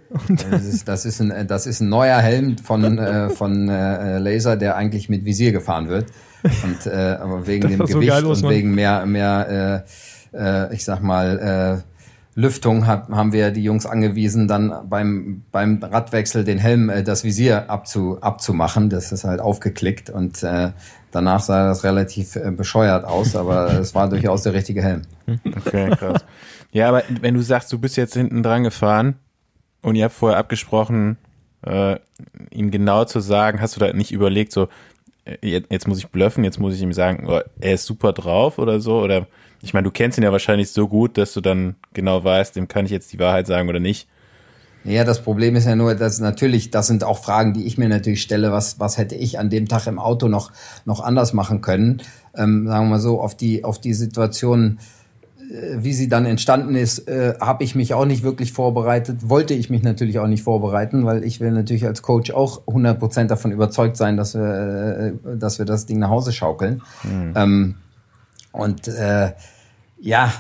Das 0.51 0.65
ist, 0.65 0.89
das, 0.89 1.05
ist 1.05 1.21
ein, 1.21 1.47
das 1.47 1.67
ist 1.67 1.81
ein 1.81 1.91
neuer 1.91 2.19
Helm 2.19 2.57
von, 2.57 2.99
äh, 2.99 3.29
von 3.29 3.69
äh, 3.69 4.19
Laser, 4.19 4.57
der 4.57 4.77
eigentlich 4.77 5.11
mit 5.11 5.27
Visier 5.27 5.53
gefahren 5.53 5.89
wird. 5.89 6.07
Und, 6.43 6.87
äh, 6.87 7.19
aber 7.21 7.47
wegen 7.47 7.69
dem 7.69 7.85
Gewicht 7.85 8.13
so 8.21 8.31
und 8.31 8.49
wegen 8.49 8.75
mehr, 8.75 9.05
mehr 9.05 9.85
äh, 9.85 9.91
äh, 10.37 10.75
ich 10.75 10.85
sag 10.85 11.03
mal, 11.03 11.83
äh, 11.85 11.96
Lüftung 12.37 12.87
hat, 12.87 13.09
haben 13.09 13.33
wir 13.33 13.51
die 13.51 13.65
Jungs 13.65 13.87
angewiesen, 13.87 14.47
dann 14.47 14.87
beim, 14.91 15.43
beim 15.51 15.83
Radwechsel 15.83 16.45
den 16.45 16.59
Helm, 16.59 16.91
äh, 16.91 17.03
das 17.03 17.25
Visier 17.25 17.71
abzu, 17.71 18.19
abzumachen. 18.21 18.91
Das 18.91 19.11
ist 19.11 19.25
halt 19.25 19.41
aufgeklickt 19.41 20.11
und 20.11 20.43
äh, 20.43 20.73
danach 21.11 21.41
sah 21.41 21.67
das 21.67 21.83
relativ 21.83 22.37
äh, 22.37 22.51
bescheuert 22.51 23.07
aus, 23.07 23.35
aber 23.37 23.73
es 23.81 23.95
war 23.95 24.11
durchaus 24.11 24.43
der 24.43 24.53
richtige 24.53 24.83
Helm. 24.83 25.03
Okay, 25.27 25.91
krass. 25.97 26.27
Ja, 26.73 26.91
aber 26.91 27.05
wenn 27.23 27.33
du 27.33 27.41
sagst, 27.41 27.73
du 27.73 27.79
bist 27.79 27.97
jetzt 27.97 28.13
hinten 28.13 28.43
dran 28.43 28.65
gefahren 28.65 29.15
und 29.81 29.95
ihr 29.95 30.05
habt 30.05 30.15
vorher 30.15 30.39
abgesprochen, 30.39 31.17
äh, 31.63 31.97
ihm 32.51 32.71
genau 32.71 33.07
zu 33.07 33.21
sagen, 33.21 33.63
hast 33.63 33.77
du 33.77 33.81
da 33.81 33.95
nicht 33.95 34.13
überlegt, 34.13 34.53
so, 34.53 34.69
äh, 35.25 35.39
jetzt, 35.41 35.73
jetzt 35.73 35.89
muss 35.89 35.99
ich 35.99 36.09
bluffen, 36.09 36.45
jetzt 36.45 36.61
muss 36.61 36.75
ich 36.75 36.83
ihm 36.83 36.93
sagen, 36.93 37.27
oh, 37.27 37.41
er 37.61 37.73
ist 37.73 37.87
super 37.87 38.13
drauf 38.13 38.59
oder 38.59 38.79
so, 38.79 39.01
oder 39.01 39.27
ich 39.63 39.75
meine, 39.75 39.85
du 39.85 39.91
kennst 39.91 40.19
ihn 40.19 40.25
ja 40.25 40.33
wahrscheinlich 40.33 40.71
so 40.71 40.89
gut, 40.89 41.19
dass 41.19 41.33
du 41.33 41.41
dann 41.41 41.77
genau 41.93 42.23
weißt, 42.23 42.57
dem 42.57 42.69
kann 42.69 42.85
ich 42.85 42.91
jetzt 42.91 43.13
die 43.13 43.19
Wahrheit 43.19 43.47
sagen 43.47 43.69
oder 43.69 43.81
nicht. 43.81 44.09
Ja, 44.87 45.03
das 45.03 45.21
Problem 45.21 45.57
ist 45.57 45.67
ja 45.67 45.75
nur, 45.75 45.97
dass 45.97 46.21
natürlich, 46.21 46.71
das 46.71 46.87
sind 46.87 47.03
auch 47.03 47.19
Fragen, 47.19 47.53
die 47.53 47.67
ich 47.67 47.77
mir 47.77 47.89
natürlich 47.89 48.23
stelle, 48.23 48.53
was, 48.53 48.79
was 48.79 48.99
hätte 48.99 49.17
ich 49.17 49.39
an 49.39 49.51
dem 49.51 49.67
Tag 49.67 49.89
im 49.89 49.99
Auto 49.99 50.29
noch, 50.29 50.53
noch 50.85 51.01
anders 51.01 51.33
machen 51.33 51.61
können? 51.61 52.03
Ähm, 52.37 52.69
sagen 52.69 52.87
wir 52.87 52.91
mal 52.91 53.01
so, 53.01 53.21
auf 53.21 53.37
die, 53.37 53.65
auf 53.65 53.81
die 53.81 53.95
Situation, 53.95 54.79
äh, 55.51 55.79
wie 55.79 55.93
sie 55.93 56.09
dann 56.09 56.25
entstanden 56.25 56.77
ist, 56.77 57.09
äh, 57.09 57.35
habe 57.41 57.65
ich 57.65 57.75
mich 57.75 57.95
auch 57.95 58.05
nicht 58.05 58.23
wirklich 58.23 58.53
vorbereitet, 58.53 59.29
wollte 59.29 59.55
ich 59.55 59.71
mich 59.71 59.83
natürlich 59.83 60.21
auch 60.21 60.29
nicht 60.29 60.45
vorbereiten, 60.45 61.05
weil 61.05 61.25
ich 61.25 61.41
will 61.41 61.51
natürlich 61.51 61.85
als 61.85 62.03
Coach 62.03 62.31
auch 62.31 62.65
100% 62.67 63.27
davon 63.27 63.51
überzeugt 63.51 63.97
sein, 63.97 64.17
dass 64.17 64.35
wir, 64.35 65.13
äh, 65.25 65.37
dass 65.37 65.59
wir 65.59 65.67
das 65.67 65.87
Ding 65.87 65.99
nach 65.99 66.11
Hause 66.11 66.33
schaukeln. 66.33 66.83
Mhm. 67.03 67.33
Ähm, 67.35 67.75
und 68.57 68.89
äh, 68.89 69.33
ja, 69.99 70.33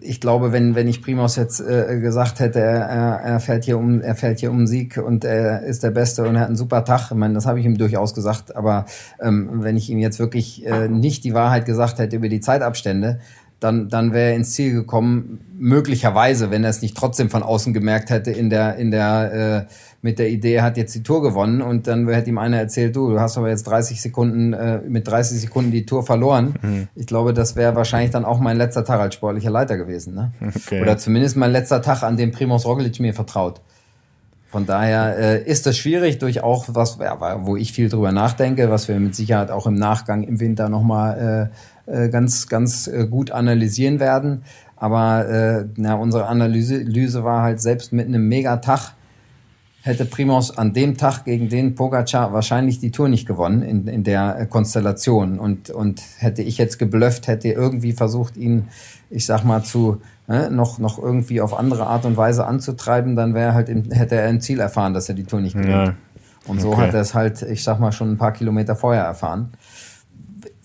ich 0.00 0.20
glaube, 0.20 0.52
wenn, 0.52 0.74
wenn 0.74 0.88
ich 0.88 1.00
Primus 1.00 1.36
jetzt 1.36 1.60
äh, 1.60 2.00
gesagt 2.00 2.40
hätte, 2.40 2.60
er, 2.60 3.20
er 3.20 3.40
fährt 3.40 3.64
hier 3.64 3.78
um, 3.78 4.00
er 4.00 4.16
fährt 4.16 4.40
hier 4.40 4.50
um 4.50 4.66
Sieg 4.66 4.98
und 4.98 5.24
er 5.24 5.62
ist 5.62 5.84
der 5.84 5.92
Beste 5.92 6.24
und 6.24 6.34
er 6.34 6.40
hat 6.42 6.48
einen 6.48 6.56
super 6.56 6.84
Tag, 6.84 7.10
ich 7.10 7.16
meine, 7.16 7.34
das 7.34 7.46
habe 7.46 7.60
ich 7.60 7.66
ihm 7.66 7.78
durchaus 7.78 8.12
gesagt, 8.12 8.56
aber 8.56 8.86
ähm, 9.20 9.62
wenn 9.62 9.76
ich 9.76 9.88
ihm 9.88 9.98
jetzt 9.98 10.18
wirklich 10.18 10.66
äh, 10.66 10.88
nicht 10.88 11.22
die 11.24 11.32
Wahrheit 11.32 11.64
gesagt 11.64 11.98
hätte 11.98 12.16
über 12.16 12.28
die 12.28 12.40
Zeitabstände, 12.40 13.20
dann, 13.60 13.88
dann 13.88 14.12
wäre 14.12 14.30
er 14.30 14.36
ins 14.36 14.52
Ziel 14.52 14.72
gekommen, 14.72 15.40
möglicherweise, 15.58 16.50
wenn 16.50 16.64
er 16.64 16.70
es 16.70 16.82
nicht 16.82 16.96
trotzdem 16.96 17.30
von 17.30 17.42
außen 17.42 17.72
gemerkt 17.72 18.10
hätte, 18.10 18.30
in 18.30 18.50
der, 18.50 18.76
in 18.76 18.90
der, 18.90 19.66
äh, 19.68 19.72
mit 20.06 20.20
der 20.20 20.30
Idee, 20.30 20.54
er 20.54 20.62
hat 20.62 20.76
jetzt 20.76 20.94
die 20.94 21.02
Tour 21.02 21.20
gewonnen 21.20 21.60
und 21.60 21.88
dann 21.88 22.08
hätte 22.08 22.30
ihm 22.30 22.38
einer 22.38 22.58
erzählt, 22.58 22.94
du, 22.94 23.10
du 23.10 23.20
hast 23.20 23.36
aber 23.36 23.48
jetzt 23.48 23.64
30 23.64 24.00
Sekunden, 24.00 24.52
äh, 24.52 24.78
mit 24.78 25.08
30 25.08 25.40
Sekunden 25.40 25.72
die 25.72 25.84
Tour 25.84 26.04
verloren. 26.04 26.54
Mhm. 26.62 26.88
Ich 26.94 27.08
glaube, 27.08 27.34
das 27.34 27.56
wäre 27.56 27.74
wahrscheinlich 27.74 28.12
dann 28.12 28.24
auch 28.24 28.38
mein 28.38 28.56
letzter 28.56 28.84
Tag 28.84 29.00
als 29.00 29.16
sportlicher 29.16 29.50
Leiter 29.50 29.76
gewesen. 29.76 30.14
Ne? 30.14 30.30
Okay. 30.40 30.80
Oder 30.80 30.96
zumindest 30.96 31.36
mein 31.36 31.50
letzter 31.50 31.82
Tag, 31.82 32.04
an 32.04 32.16
dem 32.16 32.30
Primoz 32.30 32.64
Roglic 32.64 33.00
mir 33.00 33.14
vertraut. 33.14 33.60
Von 34.48 34.64
daher 34.64 35.18
äh, 35.18 35.42
ist 35.42 35.66
das 35.66 35.76
schwierig 35.76 36.18
durch 36.18 36.40
auch 36.40 36.66
was, 36.68 36.98
ja, 37.00 37.44
wo 37.44 37.56
ich 37.56 37.72
viel 37.72 37.88
drüber 37.88 38.12
nachdenke, 38.12 38.70
was 38.70 38.86
wir 38.86 39.00
mit 39.00 39.16
Sicherheit 39.16 39.50
auch 39.50 39.66
im 39.66 39.74
Nachgang 39.74 40.22
im 40.22 40.38
Winter 40.38 40.68
nochmal 40.68 41.50
äh, 41.88 42.04
äh, 42.04 42.08
ganz, 42.10 42.46
ganz 42.46 42.86
äh, 42.86 43.08
gut 43.08 43.32
analysieren 43.32 43.98
werden. 43.98 44.44
Aber 44.76 45.28
äh, 45.28 45.64
na, 45.76 45.94
unsere 45.96 46.26
Analyse, 46.26 46.76
Analyse 46.76 47.24
war 47.24 47.42
halt 47.42 47.60
selbst 47.60 47.92
mit 47.92 48.06
einem 48.06 48.28
Megatag 48.28 48.92
hätte 49.86 50.04
Primos 50.04 50.56
an 50.58 50.72
dem 50.72 50.96
Tag 50.96 51.24
gegen 51.24 51.48
den 51.48 51.76
Pogacar 51.76 52.32
wahrscheinlich 52.32 52.80
die 52.80 52.90
Tour 52.90 53.08
nicht 53.08 53.26
gewonnen 53.26 53.62
in, 53.62 53.86
in 53.86 54.02
der 54.02 54.36
äh, 54.40 54.46
Konstellation. 54.46 55.38
Und, 55.38 55.70
und 55.70 56.02
hätte 56.18 56.42
ich 56.42 56.58
jetzt 56.58 56.78
geblufft, 56.78 57.28
hätte 57.28 57.48
irgendwie 57.48 57.92
versucht, 57.92 58.36
ihn, 58.36 58.66
ich 59.10 59.26
sag 59.26 59.44
mal, 59.44 59.62
zu 59.62 60.00
äh, 60.28 60.50
noch, 60.50 60.80
noch 60.80 60.98
irgendwie 60.98 61.40
auf 61.40 61.56
andere 61.56 61.86
Art 61.86 62.04
und 62.04 62.16
Weise 62.16 62.46
anzutreiben, 62.46 63.14
dann 63.14 63.32
wäre 63.32 63.54
halt 63.54 63.68
im, 63.68 63.92
hätte 63.92 64.16
er 64.16 64.28
ein 64.28 64.40
Ziel 64.40 64.58
erfahren, 64.58 64.92
dass 64.92 65.08
er 65.08 65.14
die 65.14 65.24
Tour 65.24 65.40
nicht 65.40 65.54
gewinnt. 65.54 65.70
Ja. 65.70 65.94
Und 66.48 66.60
so 66.60 66.72
okay. 66.72 66.82
hat 66.82 66.94
er 66.94 67.00
es 67.00 67.14
halt, 67.14 67.42
ich 67.42 67.62
sag 67.62 67.78
mal, 67.78 67.92
schon 67.92 68.10
ein 68.10 68.18
paar 68.18 68.32
Kilometer 68.32 68.74
vorher 68.74 69.04
erfahren. 69.04 69.50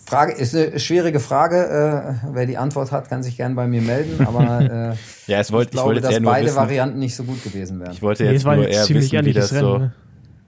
Frage 0.04 0.32
ist 0.32 0.54
eine 0.54 0.78
schwierige 0.78 1.20
Frage. 1.20 2.16
Äh, 2.22 2.34
wer 2.34 2.46
die 2.46 2.58
Antwort 2.58 2.92
hat, 2.92 3.08
kann 3.08 3.22
sich 3.22 3.36
gern 3.36 3.54
bei 3.54 3.66
mir 3.66 3.82
melden. 3.82 4.26
Aber 4.26 4.60
äh, 4.60 5.30
ja, 5.30 5.38
es 5.38 5.52
wollt, 5.52 5.68
ich 5.68 5.72
glaube, 5.72 5.94
ich 5.94 6.00
dass 6.00 6.20
beide 6.20 6.46
wissen. 6.46 6.56
Varianten 6.56 6.98
nicht 6.98 7.14
so 7.14 7.24
gut 7.24 7.42
gewesen 7.42 7.80
wären. 7.80 7.92
Ich 7.92 8.02
wollte 8.02 8.24
jetzt 8.24 8.44
nee, 8.44 8.56
nur 8.56 8.68
eher 8.68 8.88
wissen, 8.88 9.24
wie 9.24 9.32
das 9.32 9.52
Rennen, 9.52 9.62
so 9.62 9.78
ne? 9.78 9.92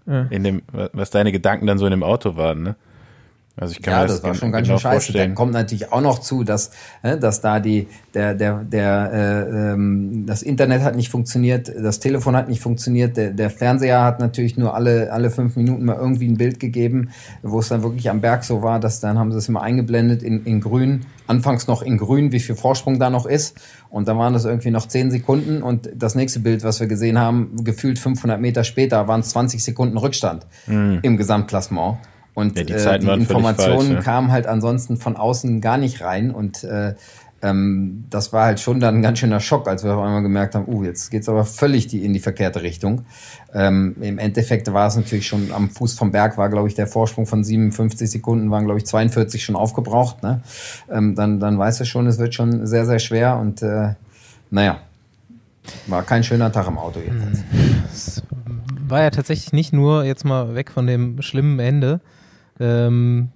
ja. 0.06 0.26
in 0.30 0.44
dem, 0.44 0.62
was 0.92 1.10
deine 1.10 1.32
Gedanken 1.32 1.66
dann 1.66 1.78
so 1.78 1.86
in 1.86 1.92
dem 1.92 2.02
Auto 2.02 2.36
waren. 2.36 2.62
Ne? 2.62 2.76
Also 3.56 3.72
ich 3.72 3.82
kann 3.82 3.92
ja, 3.92 4.00
mir 4.00 4.06
das, 4.08 4.16
das 4.16 4.24
war 4.24 4.34
schon 4.34 4.50
ganz 4.50 4.66
schön 4.66 4.78
scheiße. 4.78 4.94
Vorstellen. 4.94 5.28
Dann 5.28 5.34
kommt 5.36 5.52
natürlich 5.52 5.92
auch 5.92 6.00
noch 6.00 6.18
zu, 6.18 6.42
dass, 6.42 6.72
äh, 7.02 7.16
dass 7.16 7.40
da 7.40 7.60
die, 7.60 7.86
der, 8.12 8.34
der, 8.34 8.64
der, 8.64 9.10
äh, 9.12 9.72
ähm, 9.72 10.24
das 10.26 10.42
Internet 10.42 10.82
hat 10.82 10.96
nicht 10.96 11.08
funktioniert, 11.08 11.68
das 11.68 12.00
Telefon 12.00 12.34
hat 12.34 12.48
nicht 12.48 12.60
funktioniert, 12.60 13.16
der, 13.16 13.30
der 13.30 13.50
Fernseher 13.50 14.02
hat 14.02 14.18
natürlich 14.18 14.56
nur 14.56 14.74
alle, 14.74 15.12
alle 15.12 15.30
fünf 15.30 15.54
Minuten 15.54 15.84
mal 15.84 15.96
irgendwie 15.96 16.26
ein 16.26 16.36
Bild 16.36 16.58
gegeben, 16.58 17.10
wo 17.42 17.60
es 17.60 17.68
dann 17.68 17.84
wirklich 17.84 18.10
am 18.10 18.20
Berg 18.20 18.42
so 18.42 18.62
war, 18.62 18.80
dass 18.80 18.98
dann 18.98 19.18
haben 19.18 19.30
sie 19.30 19.38
es 19.38 19.48
immer 19.48 19.62
eingeblendet 19.62 20.24
in, 20.24 20.44
in 20.44 20.60
grün, 20.60 21.06
anfangs 21.28 21.68
noch 21.68 21.82
in 21.82 21.96
grün, 21.96 22.32
wie 22.32 22.40
viel 22.40 22.56
Vorsprung 22.56 22.98
da 22.98 23.08
noch 23.08 23.26
ist. 23.26 23.56
Und 23.88 24.08
dann 24.08 24.18
waren 24.18 24.32
das 24.32 24.44
irgendwie 24.44 24.72
noch 24.72 24.88
zehn 24.88 25.12
Sekunden 25.12 25.62
und 25.62 25.88
das 25.94 26.16
nächste 26.16 26.40
Bild, 26.40 26.64
was 26.64 26.80
wir 26.80 26.88
gesehen 26.88 27.18
haben, 27.20 27.62
gefühlt 27.62 28.00
500 28.00 28.40
Meter 28.40 28.64
später, 28.64 29.06
waren 29.06 29.20
es 29.20 29.28
20 29.28 29.62
Sekunden 29.62 29.96
Rückstand 29.96 30.44
mhm. 30.66 30.98
im 31.02 31.16
Gesamtklassement. 31.16 31.98
Und 32.34 32.58
ja, 32.58 32.64
die, 32.64 32.72
äh, 32.72 32.98
die 32.98 33.08
Informationen 33.08 33.78
falsch, 33.78 33.90
ja. 33.90 34.00
kamen 34.00 34.32
halt 34.32 34.46
ansonsten 34.46 34.96
von 34.96 35.16
außen 35.16 35.60
gar 35.60 35.78
nicht 35.78 36.02
rein. 36.02 36.30
Und 36.32 36.64
äh, 36.64 36.94
ähm, 37.44 38.04
das 38.08 38.32
war 38.32 38.46
halt 38.46 38.58
schon 38.58 38.80
dann 38.80 38.96
ein 38.96 39.02
ganz 39.02 39.18
schöner 39.18 39.38
Schock, 39.38 39.68
als 39.68 39.84
wir 39.84 39.94
auf 39.94 40.02
einmal 40.02 40.22
gemerkt 40.22 40.54
haben, 40.54 40.66
uh, 40.66 40.82
jetzt 40.82 41.10
geht's 41.10 41.28
aber 41.28 41.44
völlig 41.44 41.86
die, 41.86 42.02
in 42.02 42.14
die 42.14 42.20
verkehrte 42.20 42.62
Richtung. 42.62 43.04
Ähm, 43.52 43.96
Im 44.00 44.18
Endeffekt 44.18 44.72
war 44.72 44.88
es 44.88 44.96
natürlich 44.96 45.26
schon 45.26 45.52
am 45.52 45.68
Fuß 45.68 45.92
vom 45.92 46.10
Berg, 46.10 46.38
war, 46.38 46.48
glaube 46.48 46.68
ich, 46.68 46.74
der 46.74 46.86
Vorsprung 46.86 47.26
von 47.26 47.44
57 47.44 48.10
Sekunden, 48.10 48.50
waren, 48.50 48.64
glaube 48.64 48.78
ich, 48.78 48.86
42 48.86 49.44
schon 49.44 49.56
aufgebraucht. 49.56 50.22
Ne? 50.22 50.40
Ähm, 50.90 51.14
dann, 51.14 51.38
dann 51.38 51.58
weißt 51.58 51.80
du 51.80 51.84
schon, 51.84 52.06
es 52.06 52.18
wird 52.18 52.34
schon 52.34 52.66
sehr, 52.66 52.86
sehr 52.86 52.98
schwer. 52.98 53.36
Und 53.36 53.60
äh, 53.60 53.90
naja, 54.50 54.78
war 55.86 56.02
kein 56.02 56.24
schöner 56.24 56.50
Tag 56.50 56.66
im 56.66 56.78
Auto 56.78 56.98
jedenfalls. 56.98 57.40
Es 57.92 58.22
war 58.88 59.02
ja 59.02 59.10
tatsächlich 59.10 59.52
nicht 59.52 59.72
nur 59.74 60.04
jetzt 60.04 60.24
mal 60.24 60.54
weg 60.54 60.70
von 60.70 60.86
dem 60.86 61.20
schlimmen 61.20 61.58
Ende, 61.58 62.00
ähm, 62.60 63.30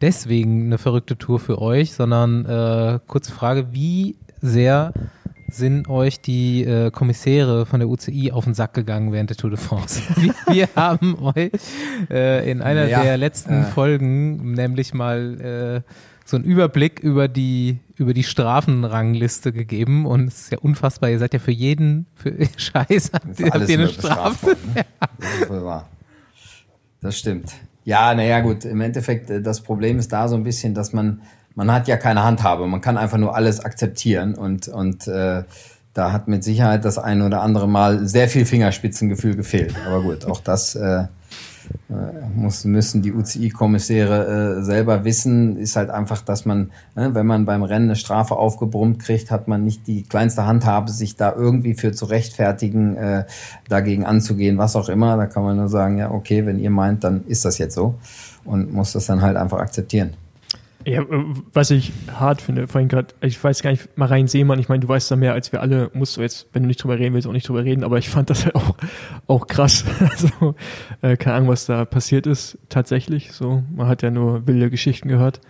deswegen 0.00 0.66
eine 0.66 0.78
verrückte 0.78 1.16
Tour 1.16 1.40
für 1.40 1.60
euch, 1.60 1.92
sondern 1.92 2.44
äh, 2.44 3.00
kurze 3.06 3.32
Frage, 3.32 3.72
wie 3.72 4.16
sehr 4.40 4.92
sind 5.52 5.88
euch 5.88 6.20
die 6.20 6.64
äh, 6.64 6.90
Kommissäre 6.90 7.66
von 7.66 7.80
der 7.80 7.88
UCI 7.88 8.32
auf 8.32 8.44
den 8.44 8.54
Sack 8.54 8.74
gegangen 8.74 9.12
während 9.12 9.30
der 9.30 9.36
Tour 9.36 9.50
de 9.50 9.58
France. 9.58 10.00
Wir, 10.16 10.34
wir 10.48 10.68
haben 10.76 11.16
euch 11.18 11.50
äh, 12.10 12.50
in 12.50 12.62
einer 12.62 12.86
ja, 12.86 13.02
der 13.02 13.16
letzten 13.16 13.62
äh. 13.62 13.64
Folgen 13.64 14.52
nämlich 14.52 14.94
mal 14.94 15.40
äh, 15.84 15.92
so 16.24 16.36
einen 16.36 16.44
Überblick 16.44 17.00
über 17.00 17.28
die 17.28 17.78
über 17.96 18.14
die 18.14 18.22
Strafenrangliste 18.22 19.52
gegeben 19.52 20.06
und 20.06 20.28
es 20.28 20.42
ist 20.42 20.52
ja 20.52 20.58
unfassbar. 20.58 21.10
Ihr 21.10 21.18
seid 21.18 21.34
ja 21.34 21.40
für 21.40 21.50
jeden 21.50 22.06
für 22.14 22.32
Scheiß 22.56 23.10
habt, 23.12 23.26
habt 23.26 23.68
ihr 23.68 23.78
eine 23.78 23.88
Strafe. 23.88 24.56
Ne? 24.74 24.84
Das 25.18 25.50
wohl 25.50 25.64
wahr. 25.64 25.88
Das 27.00 27.18
stimmt. 27.18 27.52
Ja, 27.90 28.14
naja, 28.14 28.38
gut, 28.38 28.64
im 28.64 28.80
Endeffekt, 28.82 29.30
äh, 29.30 29.42
das 29.42 29.62
Problem 29.62 29.98
ist 29.98 30.12
da 30.12 30.28
so 30.28 30.36
ein 30.36 30.44
bisschen, 30.44 30.74
dass 30.74 30.92
man, 30.92 31.22
man 31.56 31.72
hat 31.72 31.88
ja 31.88 31.96
keine 31.96 32.22
Handhabe, 32.22 32.68
man 32.68 32.80
kann 32.80 32.96
einfach 32.96 33.18
nur 33.18 33.34
alles 33.34 33.64
akzeptieren 33.64 34.36
und, 34.36 34.68
und 34.68 35.08
äh, 35.08 35.42
da 35.92 36.12
hat 36.12 36.28
mit 36.28 36.44
Sicherheit 36.44 36.84
das 36.84 36.98
ein 36.98 37.20
oder 37.20 37.42
andere 37.42 37.66
Mal 37.66 38.06
sehr 38.06 38.28
viel 38.28 38.46
Fingerspitzengefühl 38.46 39.34
gefehlt. 39.34 39.74
Aber 39.88 40.02
gut, 40.02 40.24
auch 40.24 40.40
das 40.40 40.76
äh, 40.76 41.06
muss, 42.34 42.64
müssen 42.64 43.02
die 43.02 43.12
UCI-Kommissäre 43.12 44.58
äh, 44.58 44.62
selber 44.62 45.04
wissen, 45.04 45.56
ist 45.56 45.76
halt 45.76 45.90
einfach, 45.90 46.22
dass 46.22 46.44
man, 46.44 46.70
äh, 46.94 47.08
wenn 47.12 47.26
man 47.26 47.44
beim 47.44 47.62
Rennen 47.62 47.86
eine 47.86 47.96
Strafe 47.96 48.36
aufgebrummt 48.36 49.00
kriegt, 49.00 49.30
hat 49.30 49.48
man 49.48 49.64
nicht 49.64 49.86
die 49.86 50.02
kleinste 50.02 50.46
Handhabe, 50.46 50.90
sich 50.90 51.16
da 51.16 51.32
irgendwie 51.34 51.74
für 51.74 51.92
zu 51.92 52.06
rechtfertigen, 52.06 52.96
äh, 52.96 53.24
dagegen 53.68 54.04
anzugehen, 54.04 54.58
was 54.58 54.76
auch 54.76 54.88
immer. 54.88 55.16
Da 55.16 55.26
kann 55.26 55.42
man 55.42 55.56
nur 55.56 55.68
sagen, 55.68 55.98
ja, 55.98 56.10
okay, 56.10 56.46
wenn 56.46 56.58
ihr 56.58 56.70
meint, 56.70 57.04
dann 57.04 57.26
ist 57.26 57.44
das 57.44 57.58
jetzt 57.58 57.74
so 57.74 57.94
und 58.44 58.72
muss 58.72 58.92
das 58.92 59.06
dann 59.06 59.22
halt 59.22 59.36
einfach 59.36 59.58
akzeptieren. 59.58 60.14
Ja, 60.86 61.02
äh, 61.02 61.24
was 61.52 61.70
ich 61.70 61.92
hart 62.12 62.40
finde, 62.40 62.66
vorhin 62.66 62.88
gerade, 62.88 63.08
ich 63.20 63.42
weiß 63.42 63.62
gar 63.62 63.70
nicht, 63.70 63.96
Marein 63.96 64.28
Seemann, 64.28 64.58
ich 64.58 64.68
meine, 64.68 64.80
du 64.80 64.88
weißt 64.88 65.10
da 65.10 65.16
mehr 65.16 65.34
als 65.34 65.52
wir 65.52 65.60
alle, 65.60 65.90
musst 65.92 66.16
du 66.16 66.22
jetzt, 66.22 66.46
wenn 66.52 66.62
du 66.62 66.68
nicht 66.68 66.82
drüber 66.82 66.98
reden 66.98 67.14
willst, 67.14 67.28
auch 67.28 67.32
nicht 67.32 67.48
drüber 67.48 67.64
reden, 67.64 67.84
aber 67.84 67.98
ich 67.98 68.08
fand 68.08 68.30
das 68.30 68.44
halt 68.44 68.54
auch, 68.54 68.76
auch 69.26 69.46
krass. 69.46 69.84
Also, 70.10 70.54
äh, 71.02 71.16
keine 71.16 71.36
Ahnung, 71.36 71.48
was 71.48 71.66
da 71.66 71.84
passiert 71.84 72.26
ist, 72.26 72.58
tatsächlich. 72.68 73.32
So, 73.32 73.62
man 73.74 73.86
hat 73.86 74.02
ja 74.02 74.10
nur 74.10 74.46
wilde 74.46 74.70
Geschichten 74.70 75.08
gehört. 75.08 75.40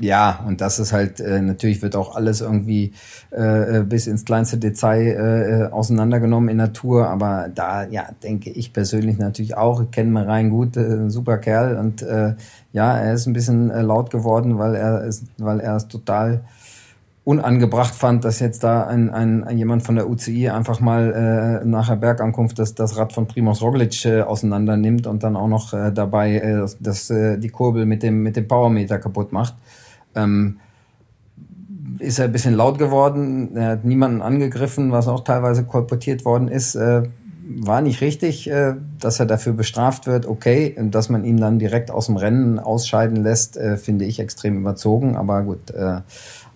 Ja, 0.00 0.44
und 0.46 0.60
das 0.60 0.78
ist 0.78 0.92
halt, 0.92 1.20
äh, 1.20 1.40
natürlich 1.40 1.82
wird 1.82 1.96
auch 1.96 2.14
alles 2.14 2.40
irgendwie 2.40 2.92
äh, 3.30 3.82
bis 3.82 4.06
ins 4.06 4.24
kleinste 4.24 4.56
Detail 4.56 5.68
äh, 5.70 5.72
auseinandergenommen 5.72 6.48
in 6.48 6.72
Tour, 6.72 7.08
aber 7.08 7.50
da, 7.52 7.84
ja, 7.84 8.08
denke 8.22 8.50
ich 8.50 8.72
persönlich 8.72 9.18
natürlich 9.18 9.56
auch, 9.56 9.82
ich 9.82 9.90
kenne 9.90 10.10
Marein 10.10 10.50
gut, 10.50 10.76
äh, 10.76 11.10
super 11.10 11.38
Kerl 11.38 11.76
und 11.76 12.02
äh, 12.02 12.34
ja, 12.72 12.96
er 12.96 13.14
ist 13.14 13.26
ein 13.26 13.32
bisschen 13.32 13.70
äh, 13.70 13.82
laut 13.82 14.10
geworden, 14.10 14.58
weil 14.58 14.74
er 14.74 15.04
ist, 15.04 15.24
weil 15.38 15.60
er 15.60 15.76
es 15.76 15.88
total 15.88 16.44
unangebracht 17.28 17.94
fand, 17.94 18.24
dass 18.24 18.40
jetzt 18.40 18.64
da 18.64 18.86
ein, 18.86 19.10
ein, 19.10 19.58
jemand 19.58 19.82
von 19.82 19.96
der 19.96 20.08
UCI 20.08 20.48
einfach 20.48 20.80
mal 20.80 21.60
äh, 21.62 21.66
nach 21.66 21.88
der 21.88 21.96
Bergankunft 21.96 22.58
das, 22.58 22.74
das 22.74 22.96
Rad 22.96 23.12
von 23.12 23.26
Primoz 23.26 23.60
Roglic 23.60 24.02
äh, 24.06 24.22
auseinander 24.22 24.78
nimmt 24.78 25.06
und 25.06 25.22
dann 25.22 25.36
auch 25.36 25.46
noch 25.46 25.74
äh, 25.74 25.92
dabei 25.92 26.36
äh, 26.36 26.66
das, 26.80 27.10
äh, 27.10 27.36
die 27.36 27.50
Kurbel 27.50 27.84
mit 27.84 28.02
dem, 28.02 28.22
mit 28.22 28.36
dem 28.36 28.48
Powermeter 28.48 28.98
kaputt 28.98 29.32
macht. 29.32 29.54
Ähm, 30.14 30.58
ist 31.98 32.18
er 32.18 32.26
ein 32.26 32.32
bisschen 32.32 32.54
laut 32.54 32.78
geworden, 32.78 33.54
er 33.56 33.72
hat 33.72 33.84
niemanden 33.84 34.22
angegriffen, 34.22 34.92
was 34.92 35.06
auch 35.06 35.20
teilweise 35.20 35.64
kolportiert 35.64 36.24
worden 36.24 36.48
ist. 36.48 36.76
Äh, 36.76 37.02
war 37.48 37.80
nicht 37.80 38.00
richtig, 38.00 38.48
äh, 38.50 38.74
dass 39.00 39.20
er 39.20 39.26
dafür 39.26 39.52
bestraft 39.52 40.06
wird, 40.06 40.26
okay. 40.26 40.76
Dass 40.90 41.08
man 41.08 41.24
ihn 41.24 41.38
dann 41.38 41.58
direkt 41.58 41.90
aus 41.90 42.06
dem 42.06 42.16
Rennen 42.16 42.58
ausscheiden 42.58 43.22
lässt, 43.22 43.56
äh, 43.56 43.76
finde 43.76 44.04
ich 44.04 44.20
extrem 44.20 44.58
überzogen. 44.58 45.16
Aber 45.16 45.42
gut, 45.42 45.70
äh, 45.70 46.00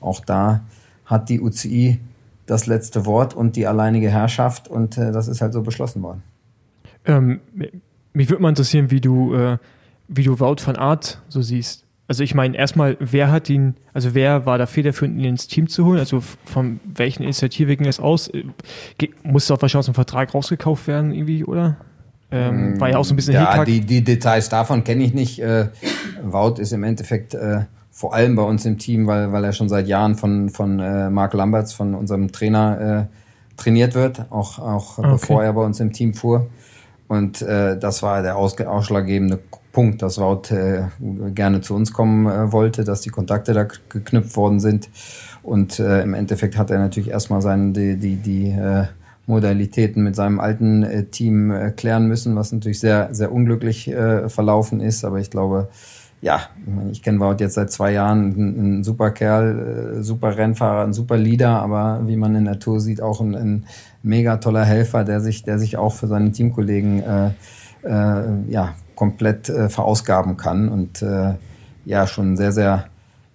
auch 0.00 0.20
da 0.20 0.60
hat 1.06 1.28
die 1.28 1.40
UCI 1.40 2.00
das 2.46 2.66
letzte 2.66 3.06
Wort 3.06 3.34
und 3.34 3.56
die 3.56 3.66
alleinige 3.66 4.10
Herrschaft 4.10 4.68
und 4.68 4.98
das 4.98 5.28
ist 5.28 5.40
halt 5.40 5.52
so 5.52 5.62
beschlossen 5.62 6.02
worden. 6.02 6.22
Ähm, 7.04 7.40
mich 8.12 8.28
würde 8.28 8.42
mal 8.42 8.50
interessieren, 8.50 8.90
wie 8.90 9.00
du, 9.00 9.34
äh, 9.34 9.58
wie 10.08 10.24
du 10.24 10.38
Wout 10.40 10.56
van 10.64 10.76
Art 10.76 11.22
so 11.28 11.40
siehst. 11.40 11.81
Also 12.12 12.24
ich 12.24 12.34
meine, 12.34 12.54
erstmal, 12.58 12.98
wer 13.00 13.32
hat 13.32 13.48
ihn, 13.48 13.74
also 13.94 14.12
wer 14.12 14.44
war 14.44 14.58
da 14.58 14.66
federführend, 14.66 15.18
ihn 15.18 15.24
ins 15.24 15.46
Team 15.46 15.66
zu 15.66 15.86
holen? 15.86 15.98
Also 15.98 16.22
von 16.44 16.78
welchen 16.84 17.22
Initiative 17.22 17.74
ging 17.74 17.86
es 17.86 18.00
aus? 18.00 18.28
Äh, 18.28 18.44
musste 19.22 19.54
auch 19.54 19.62
wahrscheinlich 19.62 19.78
aus 19.78 19.86
dem 19.86 19.94
Vertrag 19.94 20.34
rausgekauft 20.34 20.86
werden 20.88 21.14
irgendwie, 21.14 21.42
oder? 21.42 21.78
Ähm, 22.30 22.78
war 22.78 22.90
ja 22.90 22.98
auch 22.98 23.04
so 23.06 23.14
ein 23.14 23.16
bisschen 23.16 23.32
Ja, 23.32 23.64
die, 23.64 23.80
die 23.80 24.04
Details 24.04 24.50
davon 24.50 24.84
kenne 24.84 25.04
ich 25.04 25.14
nicht. 25.14 25.38
Äh, 25.38 25.68
Wout 26.22 26.56
ist 26.58 26.72
im 26.72 26.84
Endeffekt 26.84 27.32
äh, 27.32 27.60
vor 27.90 28.12
allem 28.12 28.36
bei 28.36 28.42
uns 28.42 28.66
im 28.66 28.76
Team, 28.76 29.06
weil, 29.06 29.32
weil 29.32 29.44
er 29.44 29.54
schon 29.54 29.70
seit 29.70 29.88
Jahren 29.88 30.14
von, 30.14 30.50
von 30.50 30.80
äh, 30.80 31.08
Marc 31.08 31.32
Lamberts, 31.32 31.72
von 31.72 31.94
unserem 31.94 32.30
Trainer, 32.30 33.08
äh, 33.08 33.56
trainiert 33.56 33.94
wird, 33.94 34.30
auch, 34.30 34.58
auch 34.58 34.98
okay. 34.98 35.08
bevor 35.12 35.44
er 35.44 35.54
bei 35.54 35.64
uns 35.64 35.80
im 35.80 35.94
Team 35.94 36.12
fuhr. 36.12 36.50
Und 37.08 37.40
äh, 37.40 37.78
das 37.78 38.02
war 38.02 38.20
der 38.20 38.36
ausschlaggebende 38.36 39.38
Punkt, 39.72 40.02
dass 40.02 40.18
Wout 40.18 40.54
äh, 40.54 40.84
gerne 41.34 41.60
zu 41.60 41.74
uns 41.74 41.92
kommen 41.92 42.26
äh, 42.26 42.52
wollte, 42.52 42.84
dass 42.84 43.00
die 43.00 43.10
Kontakte 43.10 43.52
da 43.52 43.64
geknüpft 43.88 44.36
worden 44.36 44.60
sind. 44.60 44.88
Und 45.42 45.78
äh, 45.78 46.02
im 46.02 46.14
Endeffekt 46.14 46.56
hat 46.56 46.70
er 46.70 46.78
natürlich 46.78 47.10
erstmal 47.10 47.42
seine, 47.42 47.72
die, 47.72 47.96
die, 47.96 48.16
die 48.16 48.50
äh, 48.50 48.84
Modalitäten 49.26 50.02
mit 50.02 50.16
seinem 50.16 50.40
alten 50.40 51.06
Team 51.12 51.54
klären 51.76 52.08
müssen, 52.08 52.34
was 52.34 52.50
natürlich 52.50 52.80
sehr, 52.80 53.08
sehr 53.12 53.30
unglücklich 53.30 53.88
verlaufen 54.26 54.80
ist. 54.80 55.04
Aber 55.04 55.20
ich 55.20 55.30
glaube, 55.30 55.68
ja, 56.22 56.42
ich 56.92 57.02
kenne 57.02 57.18
Wout 57.18 57.36
jetzt 57.40 57.54
seit 57.54 57.70
zwei 57.72 57.92
Jahren, 57.92 58.30
ein, 58.30 58.78
ein 58.78 58.84
super 58.84 59.10
Kerl, 59.10 59.98
äh, 59.98 60.02
super 60.02 60.36
Rennfahrer, 60.36 60.84
ein 60.84 60.92
super 60.92 61.16
Leader, 61.16 61.60
aber 61.60 62.00
wie 62.06 62.16
man 62.16 62.36
in 62.36 62.44
der 62.44 62.60
Tour 62.60 62.80
sieht, 62.80 63.02
auch 63.02 63.20
ein, 63.20 63.34
ein 63.34 63.66
mega 64.04 64.36
toller 64.36 64.64
Helfer, 64.64 65.02
der 65.04 65.20
sich, 65.20 65.42
der 65.42 65.58
sich 65.58 65.76
auch 65.76 65.94
für 65.94 66.06
seine 66.06 66.30
Teamkollegen 66.30 67.02
äh, 67.02 67.30
äh, 67.82 68.22
ja, 68.48 68.74
komplett 69.02 69.48
äh, 69.48 69.68
verausgaben 69.68 70.36
kann. 70.36 70.68
Und 70.68 71.02
äh, 71.02 71.34
ja, 71.84 72.06
schon 72.06 72.36
sehr, 72.36 72.52
sehr 72.52 72.86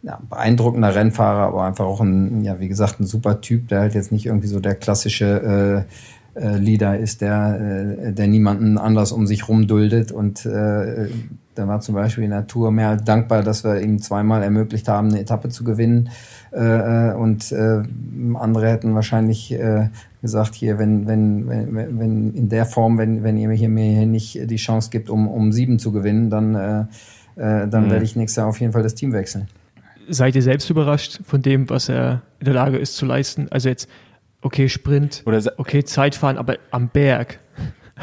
ja, 0.01 0.17
beeindruckender 0.29 0.95
Rennfahrer, 0.95 1.47
aber 1.47 1.65
einfach 1.65 1.83
auch 1.83 1.99
ein, 1.99 2.41
ja, 2.45 2.61
wie 2.61 2.69
gesagt, 2.69 3.01
ein 3.01 3.05
super 3.05 3.41
Typ, 3.41 3.67
der 3.67 3.81
halt 3.81 3.93
jetzt 3.93 4.13
nicht 4.13 4.25
irgendwie 4.25 4.47
so 4.47 4.61
der 4.61 4.75
klassische 4.75 5.85
äh, 5.85 5.93
äh, 6.39 6.57
Leader 6.57 6.97
ist, 6.97 7.21
der, 7.21 7.97
äh, 8.07 8.13
der 8.13 8.27
niemanden 8.27 8.77
anders 8.77 9.11
um 9.11 9.27
sich 9.27 9.47
rumduldet 9.47 10.11
und 10.11 10.45
äh, 10.45 11.07
der 11.57 11.67
war 11.67 11.79
zum 11.81 11.95
Beispiel 11.95 12.23
in 12.23 12.29
der 12.29 12.45
Tour 12.47 12.71
mehr 12.71 12.95
dankbar, 12.95 13.41
dass 13.41 13.63
wir 13.63 13.81
ihm 13.81 13.99
zweimal 13.99 14.43
ermöglicht 14.43 14.87
haben, 14.87 15.09
eine 15.09 15.19
Etappe 15.19 15.49
zu 15.49 15.63
gewinnen. 15.63 16.09
Äh, 16.53 17.11
äh 17.11 17.13
und 17.13 17.51
äh, 17.51 17.81
andere 18.35 18.69
hätten 18.69 18.93
wahrscheinlich 18.93 19.51
äh, 19.51 19.89
gesagt, 20.21 20.55
hier, 20.55 20.77
wenn, 20.77 21.07
wenn, 21.07 21.47
wenn, 21.47 21.99
wenn 21.99 22.33
in 22.33 22.49
der 22.49 22.65
Form, 22.65 22.97
wenn, 22.97 23.23
wenn 23.23 23.37
ihr 23.37 23.47
mir 23.47 23.55
hier, 23.55 23.69
mir 23.69 23.91
hier 23.91 24.05
nicht 24.05 24.49
die 24.49 24.55
Chance 24.57 24.89
gibt, 24.91 25.09
um, 25.09 25.27
um 25.27 25.51
sieben 25.51 25.79
zu 25.79 25.91
gewinnen, 25.91 26.29
dann, 26.29 26.55
äh, 26.55 26.81
äh, 27.35 27.67
dann 27.67 27.85
mhm. 27.85 27.91
werde 27.91 28.05
ich 28.05 28.15
nächstes 28.15 28.37
Jahr 28.37 28.47
auf 28.47 28.59
jeden 28.59 28.73
Fall 28.73 28.83
das 28.83 28.95
Team 28.95 29.13
wechseln 29.13 29.47
seid 30.09 30.35
ihr 30.35 30.41
selbst 30.41 30.69
überrascht 30.69 31.19
von 31.25 31.41
dem, 31.41 31.69
was 31.69 31.89
er 31.89 32.21
in 32.39 32.45
der 32.45 32.53
Lage 32.53 32.77
ist 32.77 32.95
zu 32.95 33.05
leisten? 33.05 33.47
Also 33.51 33.69
jetzt, 33.69 33.89
okay, 34.47 34.69
Sprint, 34.69 35.23
Oder 35.25 35.41
okay, 35.57 35.83
Zeitfahren, 35.83 36.37
aber 36.37 36.57
am 36.71 36.87
Berg. 36.87 37.39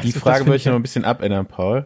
Die 0.03 0.07
also 0.07 0.19
Frage 0.19 0.45
würde 0.45 0.57
ich 0.57 0.65
noch 0.65 0.75
ein 0.75 0.81
bisschen 0.81 1.03
abändern, 1.03 1.47
Paul. 1.47 1.85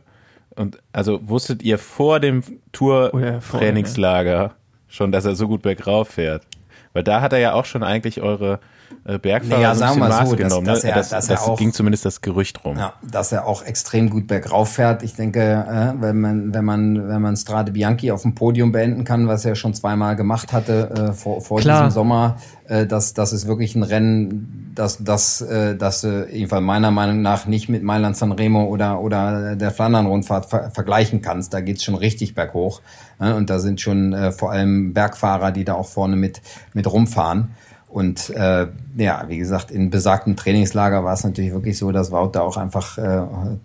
Und 0.55 0.79
also 0.91 1.19
wusstet 1.27 1.63
ihr 1.63 1.79
vor 1.79 2.19
dem 2.19 2.43
Tour-Trainingslager 2.73 4.31
ja. 4.31 4.55
schon, 4.89 5.11
dass 5.11 5.23
er 5.23 5.35
so 5.35 5.47
gut 5.47 5.61
bergauf 5.61 6.09
fährt? 6.09 6.45
Weil 6.91 7.03
da 7.03 7.21
hat 7.21 7.31
er 7.31 7.39
ja 7.39 7.53
auch 7.53 7.65
schon 7.65 7.83
eigentlich 7.83 8.21
eure 8.21 8.59
äh, 9.05 9.17
Bergfahrer 9.17 9.61
ja, 9.61 9.75
sagen 9.75 9.99
wir 9.99 10.25
so, 10.25 10.35
genommen. 10.35 10.65
Dass, 10.65 10.81
dass 10.81 10.83
ne? 10.83 10.89
er, 10.89 10.95
das, 10.95 11.09
dass 11.09 11.27
das 11.27 11.41
er 11.41 11.51
auch, 11.51 11.57
ging 11.57 11.73
zumindest 11.73 12.05
das 12.05 12.21
Gerücht 12.21 12.63
rum. 12.63 12.77
Ja, 12.77 12.93
dass 13.01 13.31
er 13.31 13.47
auch 13.47 13.63
extrem 13.63 14.09
gut 14.09 14.27
bergauf 14.27 14.73
fährt. 14.73 15.03
Ich 15.03 15.15
denke, 15.15 15.39
äh, 15.41 16.01
wenn 16.01 16.19
man 16.19 16.53
wenn 16.53 16.65
man 16.65 17.07
wenn 17.07 17.21
man 17.21 17.37
Strade 17.37 17.71
Bianchi 17.71 18.11
auf 18.11 18.21
dem 18.23 18.35
Podium 18.35 18.71
beenden 18.71 19.03
kann, 19.03 19.27
was 19.27 19.45
er 19.45 19.55
schon 19.55 19.73
zweimal 19.73 20.15
gemacht 20.15 20.53
hatte 20.53 21.09
äh, 21.09 21.13
vor, 21.13 21.41
vor 21.41 21.61
diesem 21.61 21.89
Sommer, 21.89 22.37
äh, 22.67 22.85
das 22.85 23.13
das 23.13 23.33
ist 23.33 23.47
wirklich 23.47 23.75
ein 23.75 23.83
Rennen, 23.83 24.73
das 24.75 25.03
das 25.03 25.41
äh, 25.41 25.75
das 25.75 26.03
äh, 26.03 26.25
jedenfalls 26.31 26.63
meiner 26.63 26.91
Meinung 26.91 27.21
nach 27.21 27.45
nicht 27.45 27.69
mit 27.69 27.83
Mailand 27.83 28.17
San 28.17 28.31
Remo 28.31 28.65
oder 28.65 29.01
oder 29.01 29.55
der 29.55 29.71
Flandern 29.71 30.05
Rundfahrt 30.05 30.47
ver 30.47 30.71
vergleichen 30.71 31.21
kannst. 31.21 31.53
Da 31.53 31.61
geht's 31.61 31.83
schon 31.83 31.95
richtig 31.95 32.35
berghoch 32.35 32.81
äh, 33.19 33.31
und 33.31 33.49
da 33.49 33.59
sind 33.59 33.81
schon 33.81 34.13
äh, 34.13 34.31
vor 34.31 34.51
allem 34.51 34.93
Bergfahrer, 34.93 35.51
die 35.51 35.65
da 35.65 35.73
auch 35.73 35.87
vorne 35.87 36.15
mit 36.15 36.41
mit 36.73 36.91
rumfahren. 36.91 37.49
Und 37.89 38.29
äh, 38.29 38.67
ja, 38.97 39.25
wie 39.29 39.39
gesagt, 39.39 39.71
in 39.71 39.89
besagtem 39.89 40.35
Trainingslager 40.35 41.03
war 41.03 41.13
es 41.13 41.23
natürlich 41.23 41.51
wirklich 41.51 41.75
so, 41.75 41.91
dass 41.91 42.11
Wout 42.11 42.29
da 42.33 42.41
auch 42.41 42.55
einfach, 42.55 42.99
äh, 42.99 43.23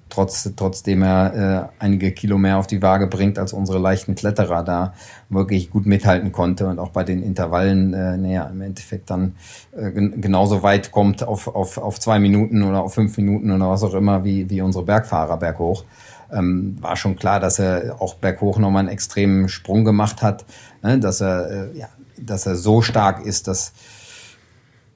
trotz, 0.08 0.50
trotzdem 0.56 1.02
er 1.02 1.70
äh, 1.78 1.82
einige 1.82 2.10
Kilo 2.12 2.38
mehr 2.38 2.56
auf 2.56 2.66
die 2.66 2.80
Waage 2.80 3.06
bringt 3.06 3.38
als 3.38 3.52
unsere 3.52 3.78
leichten 3.78 4.14
Kletterer, 4.14 4.64
da 4.64 4.94
wirklich 5.28 5.70
gut 5.70 5.84
mithalten 5.84 6.32
konnte 6.32 6.68
und 6.68 6.78
auch 6.78 6.88
bei 6.88 7.04
den 7.04 7.22
Intervallen, 7.22 7.92
äh, 7.92 8.16
naja, 8.16 8.44
im 8.44 8.62
Endeffekt 8.62 9.10
dann 9.10 9.34
äh, 9.76 9.90
genauso 9.92 10.62
weit 10.62 10.90
kommt 10.90 11.22
auf, 11.22 11.46
auf, 11.46 11.76
auf 11.76 12.00
zwei 12.00 12.18
Minuten 12.18 12.62
oder 12.62 12.82
auf 12.82 12.94
fünf 12.94 13.18
Minuten 13.18 13.50
oder 13.50 13.68
was 13.68 13.82
auch 13.82 13.94
immer, 13.94 14.24
wie, 14.24 14.48
wie 14.48 14.62
unsere 14.62 14.86
Bergfahrer 14.86 15.36
berghoch. 15.36 15.84
Ähm, 16.32 16.78
war 16.80 16.96
schon 16.96 17.16
klar, 17.16 17.40
dass 17.40 17.58
er 17.58 17.96
auch 18.00 18.14
berghoch 18.14 18.58
nochmal 18.58 18.80
einen 18.80 18.88
extremen 18.88 19.50
Sprung 19.50 19.84
gemacht 19.84 20.22
hat, 20.22 20.46
ne, 20.82 20.98
dass 20.98 21.20
er, 21.20 21.50
äh, 21.50 21.78
ja, 21.78 21.88
dass 22.16 22.46
er 22.46 22.56
so 22.56 22.80
stark 22.80 23.26
ist, 23.26 23.48
dass 23.48 23.74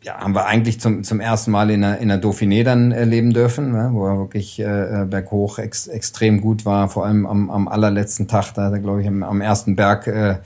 ja, 0.02 0.18
haben 0.18 0.34
wir 0.34 0.46
eigentlich 0.46 0.80
zum, 0.80 1.02
zum 1.02 1.20
ersten 1.20 1.50
Mal 1.50 1.70
in 1.70 1.80
der, 1.80 1.98
in 1.98 2.08
der 2.08 2.22
Dauphiné 2.22 2.62
dann 2.62 2.92
erleben 2.92 3.32
dürfen, 3.32 3.72
ne, 3.72 3.90
wo 3.92 4.06
er 4.06 4.18
wirklich 4.18 4.60
äh, 4.60 5.04
berghoch 5.08 5.58
ex, 5.58 5.88
extrem 5.88 6.40
gut 6.40 6.64
war, 6.64 6.88
vor 6.88 7.04
allem 7.04 7.26
am, 7.26 7.50
am 7.50 7.68
allerletzten 7.68 8.28
Tag, 8.28 8.52
da 8.54 8.66
hat 8.66 8.72
er, 8.72 8.78
glaube 8.78 9.02
ich, 9.02 9.08
am, 9.08 9.22
am 9.22 9.40
ersten 9.40 9.74
Berg 9.74 10.06
äh, 10.06 10.36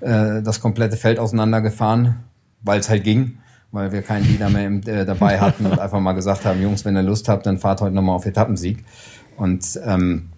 äh, 0.00 0.42
das 0.42 0.60
komplette 0.60 0.96
Feld 0.96 1.18
auseinandergefahren, 1.18 2.16
weil 2.62 2.80
es 2.80 2.88
halt 2.88 3.04
ging, 3.04 3.38
weil 3.70 3.92
wir 3.92 4.00
keinen 4.00 4.26
Leader 4.26 4.48
mehr 4.48 4.66
im, 4.66 4.80
äh, 4.86 5.04
dabei 5.04 5.40
hatten 5.40 5.66
und 5.66 5.78
einfach 5.78 6.00
mal 6.00 6.14
gesagt 6.14 6.46
haben, 6.46 6.62
Jungs, 6.62 6.84
wenn 6.86 6.96
ihr 6.96 7.02
Lust 7.02 7.28
habt, 7.28 7.44
dann 7.44 7.58
fahrt 7.58 7.82
heute 7.82 7.94
nochmal 7.94 8.16
auf 8.16 8.26
Etappensieg. 8.26 8.84
Und 9.36 9.78
ähm, 9.84 10.30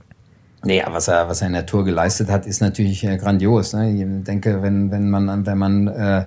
Nee, 0.65 0.83
was 0.89 1.07
er, 1.07 1.29
was 1.29 1.41
er 1.41 1.47
in 1.47 1.53
der 1.53 1.67
Tour 1.67 1.85
geleistet 1.85 2.31
hat, 2.31 2.45
ist 2.45 2.61
natürlich 2.61 3.05
äh, 3.05 3.17
grandios. 3.17 3.75
Ne? 3.75 3.93
Ich 3.93 4.25
denke, 4.25 4.61
wenn, 4.61 4.91
wenn 4.91 5.09
man, 5.09 5.47
wenn 5.47 5.57
man 5.59 5.87
äh, 5.87 6.25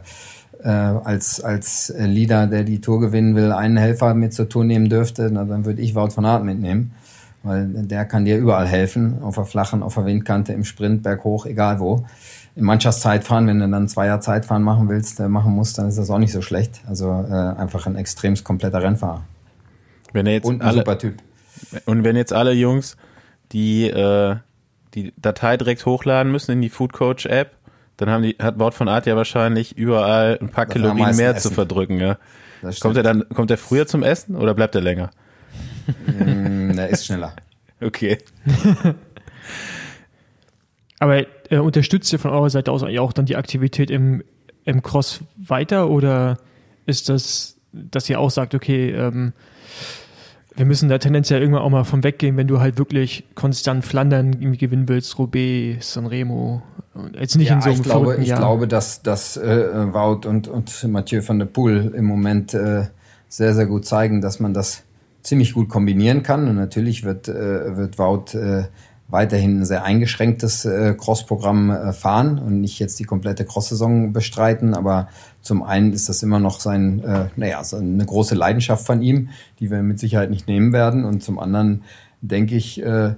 äh, 0.64 0.70
als, 0.70 1.42
als 1.42 1.94
Leader, 1.98 2.48
der 2.48 2.64
die 2.64 2.82
Tour 2.82 3.00
gewinnen 3.00 3.36
will, 3.36 3.52
einen 3.52 3.78
Helfer 3.78 4.14
mit 4.14 4.34
zur 4.34 4.50
Tour 4.50 4.64
nehmen 4.64 4.90
dürfte, 4.90 5.30
na, 5.32 5.46
dann 5.46 5.66
würde 5.66 5.82
ich 5.82 5.96
Wout 5.96 6.12
von 6.12 6.26
Aert 6.26 6.44
mitnehmen. 6.44 6.94
Weil 7.44 7.68
der 7.68 8.06
kann 8.06 8.26
dir 8.26 8.38
überall 8.38 8.68
helfen, 8.68 9.24
auf 9.24 9.36
der 9.36 9.46
flachen, 9.46 9.82
auf 9.82 9.96
der 9.96 10.06
Windkante, 10.06 10.54
im 10.54 10.64
Sprint, 10.64 11.02
berghoch, 11.02 11.48
egal 11.48 11.80
wo. 11.80 12.06
Im 12.56 12.66
Mannschaftszeitfahren, 12.66 13.48
wenn 13.48 13.60
du 13.60 13.68
dann 13.68 13.88
Zweier 13.88 14.22
Zeitfahren 14.22 14.62
machen 14.62 14.90
willst, 14.90 15.20
äh, 15.20 15.28
machen 15.28 15.54
musst, 15.54 15.78
dann 15.78 15.88
ist 15.88 15.98
das 15.98 16.10
auch 16.10 16.20
nicht 16.20 16.34
so 16.34 16.42
schlecht. 16.42 16.82
Also 16.88 17.08
äh, 17.08 17.34
einfach 17.34 17.88
ein 17.88 17.96
extremst 17.96 18.44
kompletter 18.44 18.84
Rennfahrer. 18.84 19.24
Wenn 20.14 20.28
er 20.28 20.34
jetzt 20.34 20.46
und 20.46 20.62
ein 20.62 20.68
alle, 20.68 20.78
super 20.80 21.00
Typ. 21.00 21.16
Und 21.86 22.04
wenn 22.04 22.16
jetzt 22.16 22.34
alle 22.34 22.52
Jungs 22.52 22.98
die 23.52 23.90
äh, 23.90 24.36
die 24.94 25.14
Datei 25.18 25.58
direkt 25.58 25.86
hochladen 25.86 26.32
müssen 26.32 26.52
in 26.52 26.62
die 26.62 26.70
Food 26.70 26.94
Coach 26.94 27.26
App, 27.26 27.56
dann 28.02 28.10
haben 28.10 28.24
die, 28.24 28.36
hat 28.40 28.58
Wort 28.58 28.74
von 28.74 28.88
Art 28.88 29.06
ja 29.06 29.16
wahrscheinlich 29.16 29.78
überall 29.78 30.40
ein 30.42 30.50
paar 30.50 30.66
das 30.66 30.74
Kalorien 30.74 31.16
mehr 31.16 31.36
essen. 31.36 31.50
zu 31.50 31.54
verdrücken, 31.54 32.00
ja. 32.00 32.18
Kommt 32.80 32.98
er 32.98 33.04
dann, 33.04 33.30
kommt 33.30 33.52
er 33.52 33.58
früher 33.58 33.86
zum 33.86 34.02
Essen 34.02 34.36
oder 34.36 34.56
bleibt 34.56 34.74
er 34.74 34.82
länger? 34.82 35.12
Mm, 36.08 36.78
er 36.78 36.90
ist 36.90 37.06
schneller. 37.06 37.36
Okay. 37.84 38.20
Aber 41.00 41.26
äh, 41.50 41.58
unterstützt 41.58 42.14
ihr 42.14 42.20
von 42.20 42.30
eurer 42.30 42.52
Seite 42.52 42.72
aus 42.72 42.84
eigentlich 42.84 43.00
auch 43.00 43.12
dann 43.12 43.26
die 43.26 43.36
Aktivität 43.36 43.90
im, 43.90 44.24
im 44.66 44.84
Cross 44.84 45.22
weiter 45.36 45.90
oder 45.90 46.38
ist 46.86 47.10
das, 47.10 47.58
dass 47.72 48.08
ihr 48.08 48.20
auch 48.20 48.30
sagt, 48.30 48.54
okay, 48.54 48.92
ähm, 48.92 49.34
wir 50.56 50.66
müssen 50.66 50.90
da 50.90 50.98
tendenziell 50.98 51.42
irgendwann 51.42 51.64
auch 51.64 51.70
mal 51.70 51.84
vom 51.86 52.04
weggehen, 52.04 52.36
wenn 52.38 52.48
du 52.48 52.60
halt 52.60 52.78
wirklich 52.78 53.24
konstant 53.36 53.86
Flandern 53.86 54.58
gewinnen 54.58 54.90
willst, 54.90 55.18
Roubaix, 55.18 55.94
Sanremo. 55.94 56.62
Jetzt 57.18 57.38
nicht 57.38 57.50
ja, 57.50 57.56
in 57.56 57.62
so 57.62 57.70
einem 57.70 57.80
ich 57.80 57.84
glaube, 57.84 58.18
Ich 58.20 58.28
Jahr. 58.28 58.40
glaube, 58.40 58.68
dass, 58.68 59.02
dass 59.02 59.38
äh, 59.38 59.94
Wout 59.94 60.28
und, 60.28 60.48
und 60.50 60.84
Mathieu 60.90 61.22
van 61.26 61.40
der 61.40 61.46
Poel 61.46 61.94
im 61.96 62.06
Moment 62.06 62.54
äh, 62.54 62.88
sehr, 63.30 63.56
sehr 63.56 63.66
gut 63.66 63.86
zeigen, 63.86 64.20
dass 64.20 64.42
man 64.42 64.54
das 64.54 64.84
ziemlich 65.22 65.54
gut 65.54 65.70
kombinieren 65.70 66.22
kann. 66.22 66.48
Und 66.50 66.58
natürlich 66.58 67.06
wird, 67.06 67.30
äh, 67.30 67.78
wird 67.78 67.98
Wout 67.98 68.38
äh, 68.38 68.66
weiterhin 69.12 69.60
ein 69.60 69.66
sehr 69.66 69.84
eingeschränktes 69.84 70.66
äh, 70.66 70.96
Cross-Programm 70.98 71.70
äh, 71.70 71.94
fahren 71.94 72.40
und 72.40 72.62
nicht 72.62 72.80
jetzt 72.80 73.00
die 73.00 73.04
komplette 73.04 73.46
Cross-Saison 73.46 74.14
bestreiten. 74.14 74.74
Aber 74.74 75.10
zum 75.42 75.64
einen 75.64 75.94
ist 75.94 76.10
das 76.10 76.24
immer 76.24 76.40
noch 76.40 76.60
sein, 76.60 77.04
äh, 77.04 77.26
naja, 77.36 77.64
so 77.64 77.78
eine 77.78 78.06
große 78.06 78.36
Leidenschaft 78.36 78.86
von 78.86 79.02
ihm, 79.02 79.30
die 79.60 79.70
wir 79.70 79.84
mit 79.84 80.00
Sicherheit 80.00 80.30
nicht 80.30 80.48
nehmen 80.48 80.74
werden. 80.74 81.06
Und 81.06 81.22
zum 81.24 81.40
anderen 81.40 81.84
denke 82.22 82.56
ich, 82.56 82.82
äh, 82.82 83.16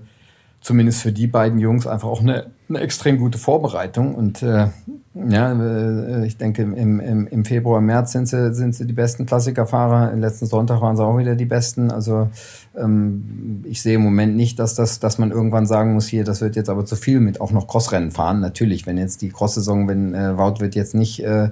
zumindest 0.63 1.01
für 1.01 1.11
die 1.11 1.27
beiden 1.27 1.59
Jungs 1.59 1.85
einfach 1.85 2.07
auch 2.07 2.21
eine, 2.21 2.47
eine 2.69 2.79
extrem 2.79 3.19
gute 3.19 3.37
Vorbereitung. 3.37 4.15
Und 4.15 4.41
äh, 4.41 4.67
ja, 5.13 5.51
äh, 5.51 6.25
ich 6.25 6.37
denke, 6.37 6.63
im, 6.63 6.99
im, 6.99 7.27
im 7.27 7.45
Februar, 7.45 7.81
März 7.81 8.13
sind 8.13 8.27
sie, 8.27 8.53
sind 8.53 8.73
sie 8.73 8.87
die 8.87 8.93
besten 8.93 9.25
Klassikerfahrer. 9.25 10.15
Letzten 10.15 10.45
Sonntag 10.47 10.81
waren 10.81 10.95
sie 10.95 11.03
auch 11.03 11.17
wieder 11.17 11.35
die 11.35 11.45
besten. 11.45 11.91
Also 11.91 12.29
ich 12.75 13.83
sehe 13.83 13.95
im 13.95 14.01
Moment 14.01 14.35
nicht, 14.35 14.57
dass 14.57 14.73
das, 14.73 14.99
dass 14.99 15.19
man 15.19 15.29
irgendwann 15.29 15.67
sagen 15.67 15.93
muss, 15.93 16.07
hier, 16.07 16.23
das 16.23 16.41
wird 16.41 16.55
jetzt 16.55 16.69
aber 16.69 16.85
zu 16.85 16.95
viel 16.95 17.19
mit 17.19 17.39
auch 17.39 17.51
noch 17.51 17.67
Crossrennen 17.67 18.09
fahren. 18.09 18.39
Natürlich, 18.39 18.87
wenn 18.87 18.97
jetzt 18.97 19.21
die 19.21 19.29
Cross-Saison, 19.29 19.87
wenn 19.87 20.15
äh, 20.15 20.37
Wout 20.37 20.59
wird 20.59 20.73
jetzt 20.73 20.95
nicht 20.95 21.23
äh, 21.23 21.45
äh 21.45 21.49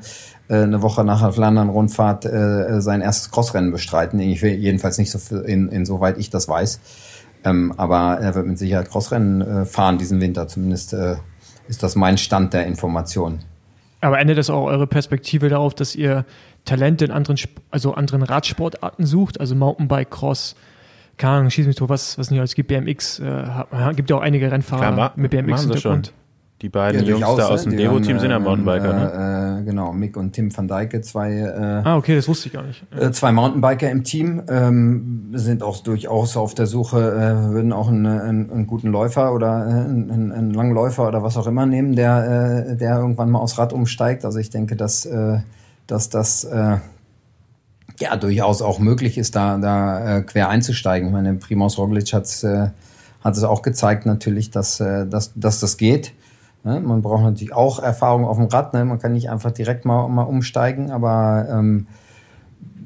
eine 0.49 0.81
Woche 0.81 1.03
nach 1.03 1.21
der 1.21 1.31
Flandern-Rundfahrt 1.31 2.25
äh, 2.25 2.81
sein 2.81 3.01
erstes 3.01 3.29
Crossrennen 3.29 3.71
bestreiten. 3.71 4.19
Ich 4.19 4.41
will 4.41 4.53
jedenfalls 4.53 4.97
nicht 4.97 5.11
so 5.11 5.39
in, 5.39 5.69
insoweit 5.69 6.17
ich 6.17 6.31
das 6.31 6.47
weiß. 6.47 6.79
Ähm, 7.43 7.73
aber 7.77 8.19
er 8.19 8.33
wird 8.33 8.47
mit 8.47 8.57
Sicherheit 8.57 8.89
Crossrennen 8.89 9.41
äh, 9.41 9.65
fahren 9.65 9.99
diesen 9.99 10.21
Winter. 10.21 10.47
Zumindest 10.47 10.93
äh, 10.93 11.17
ist 11.67 11.83
das 11.83 11.95
mein 11.95 12.17
Stand 12.17 12.53
der 12.53 12.65
Information. 12.65 13.39
Aber 14.01 14.19
endet 14.19 14.39
das 14.39 14.49
auch 14.49 14.65
eure 14.65 14.87
Perspektive 14.87 15.49
darauf, 15.49 15.75
dass 15.75 15.95
ihr 15.95 16.25
Talente 16.65 17.05
in 17.05 17.11
anderen, 17.11 17.37
also 17.69 17.93
anderen 17.93 18.23
Radsportarten 18.23 19.05
sucht, 19.05 19.39
also 19.39 19.55
Mountainbike, 19.55 20.09
Cross, 20.09 20.55
keine 21.21 21.37
Ahnung, 21.37 21.49
schieß 21.51 21.67
mich 21.67 21.75
so, 21.75 21.87
was, 21.87 22.17
was 22.17 22.31
nicht 22.31 22.39
alles 22.39 22.55
gibt, 22.55 22.69
BMX, 22.69 23.19
äh, 23.19 23.43
gibt 23.95 24.09
ja 24.09 24.15
auch 24.15 24.21
einige 24.21 24.51
Rennfahrer 24.51 24.93
Klar, 24.93 25.13
mit 25.15 25.29
BMX-Hintergrund. 25.29 26.13
Die 26.63 26.69
beiden 26.69 27.03
ja, 27.03 27.17
Jungs 27.17 27.37
da 27.37 27.47
aus 27.47 27.63
dem 27.63 27.75
Devo-Team 27.75 28.19
sind 28.19 28.29
ja 28.29 28.37
ähm, 28.37 28.43
Mountainbiker, 28.43 28.93
ne? 28.93 29.59
Äh, 29.61 29.63
genau, 29.65 29.93
Mick 29.93 30.15
und 30.15 30.33
Tim 30.33 30.55
van 30.55 30.67
Dijke, 30.67 31.01
zwei. 31.01 31.31
Äh, 31.33 31.87
ah, 31.87 31.97
okay, 31.97 32.15
das 32.15 32.27
wusste 32.27 32.47
ich 32.47 32.53
gar 32.53 32.63
nicht. 32.63 32.83
Äh, 32.95 33.11
zwei 33.11 33.31
Mountainbiker 33.31 33.89
im 33.89 34.03
Team 34.03 34.43
ähm, 34.47 35.29
sind 35.33 35.63
auch 35.63 35.81
durchaus 35.81 36.37
auf 36.37 36.53
der 36.53 36.67
Suche, 36.67 36.99
äh, 36.99 37.51
würden 37.51 37.73
auch 37.73 37.87
einen, 37.87 38.05
einen, 38.05 38.51
einen 38.51 38.67
guten 38.67 38.89
Läufer 38.89 39.33
oder 39.33 39.65
äh, 39.65 39.71
einen, 39.71 40.31
einen 40.31 40.53
Langläufer 40.53 41.07
oder 41.07 41.23
was 41.23 41.35
auch 41.35 41.47
immer 41.47 41.65
nehmen, 41.65 41.95
der, 41.95 42.67
äh, 42.69 42.77
der 42.77 42.97
irgendwann 42.97 43.31
mal 43.31 43.39
aufs 43.39 43.57
Rad 43.57 43.73
umsteigt. 43.73 44.23
Also 44.23 44.37
ich 44.37 44.51
denke, 44.51 44.75
dass, 44.75 45.05
äh, 45.05 45.39
dass 45.87 46.09
das 46.09 46.43
äh, 46.43 46.77
ja 47.99 48.15
durchaus 48.15 48.61
auch 48.61 48.79
möglich 48.79 49.17
ist, 49.17 49.35
da, 49.35 49.57
da 49.57 50.17
äh, 50.17 50.21
quer 50.21 50.49
einzusteigen. 50.49 51.09
Ich 51.09 51.13
meine, 51.13 51.33
Primoz 51.35 51.77
Roglic 51.77 52.13
hat 52.13 52.43
äh, 52.43 52.69
hat 53.23 53.37
es 53.37 53.43
auch 53.43 53.61
gezeigt 53.61 54.05
natürlich, 54.05 54.51
dass, 54.51 54.79
äh, 54.79 55.07
dass, 55.07 55.31
dass 55.35 55.59
das 55.59 55.77
geht. 55.77 56.13
Ne? 56.63 56.79
Man 56.79 57.01
braucht 57.01 57.23
natürlich 57.23 57.53
auch 57.53 57.79
Erfahrung 57.79 58.25
auf 58.25 58.37
dem 58.37 58.47
Rad. 58.47 58.73
Ne? 58.73 58.83
Man 58.85 58.99
kann 58.99 59.13
nicht 59.13 59.29
einfach 59.29 59.51
direkt 59.51 59.85
mal, 59.85 60.07
mal 60.07 60.23
umsteigen, 60.23 60.91
aber 60.91 61.47
ähm, 61.49 61.87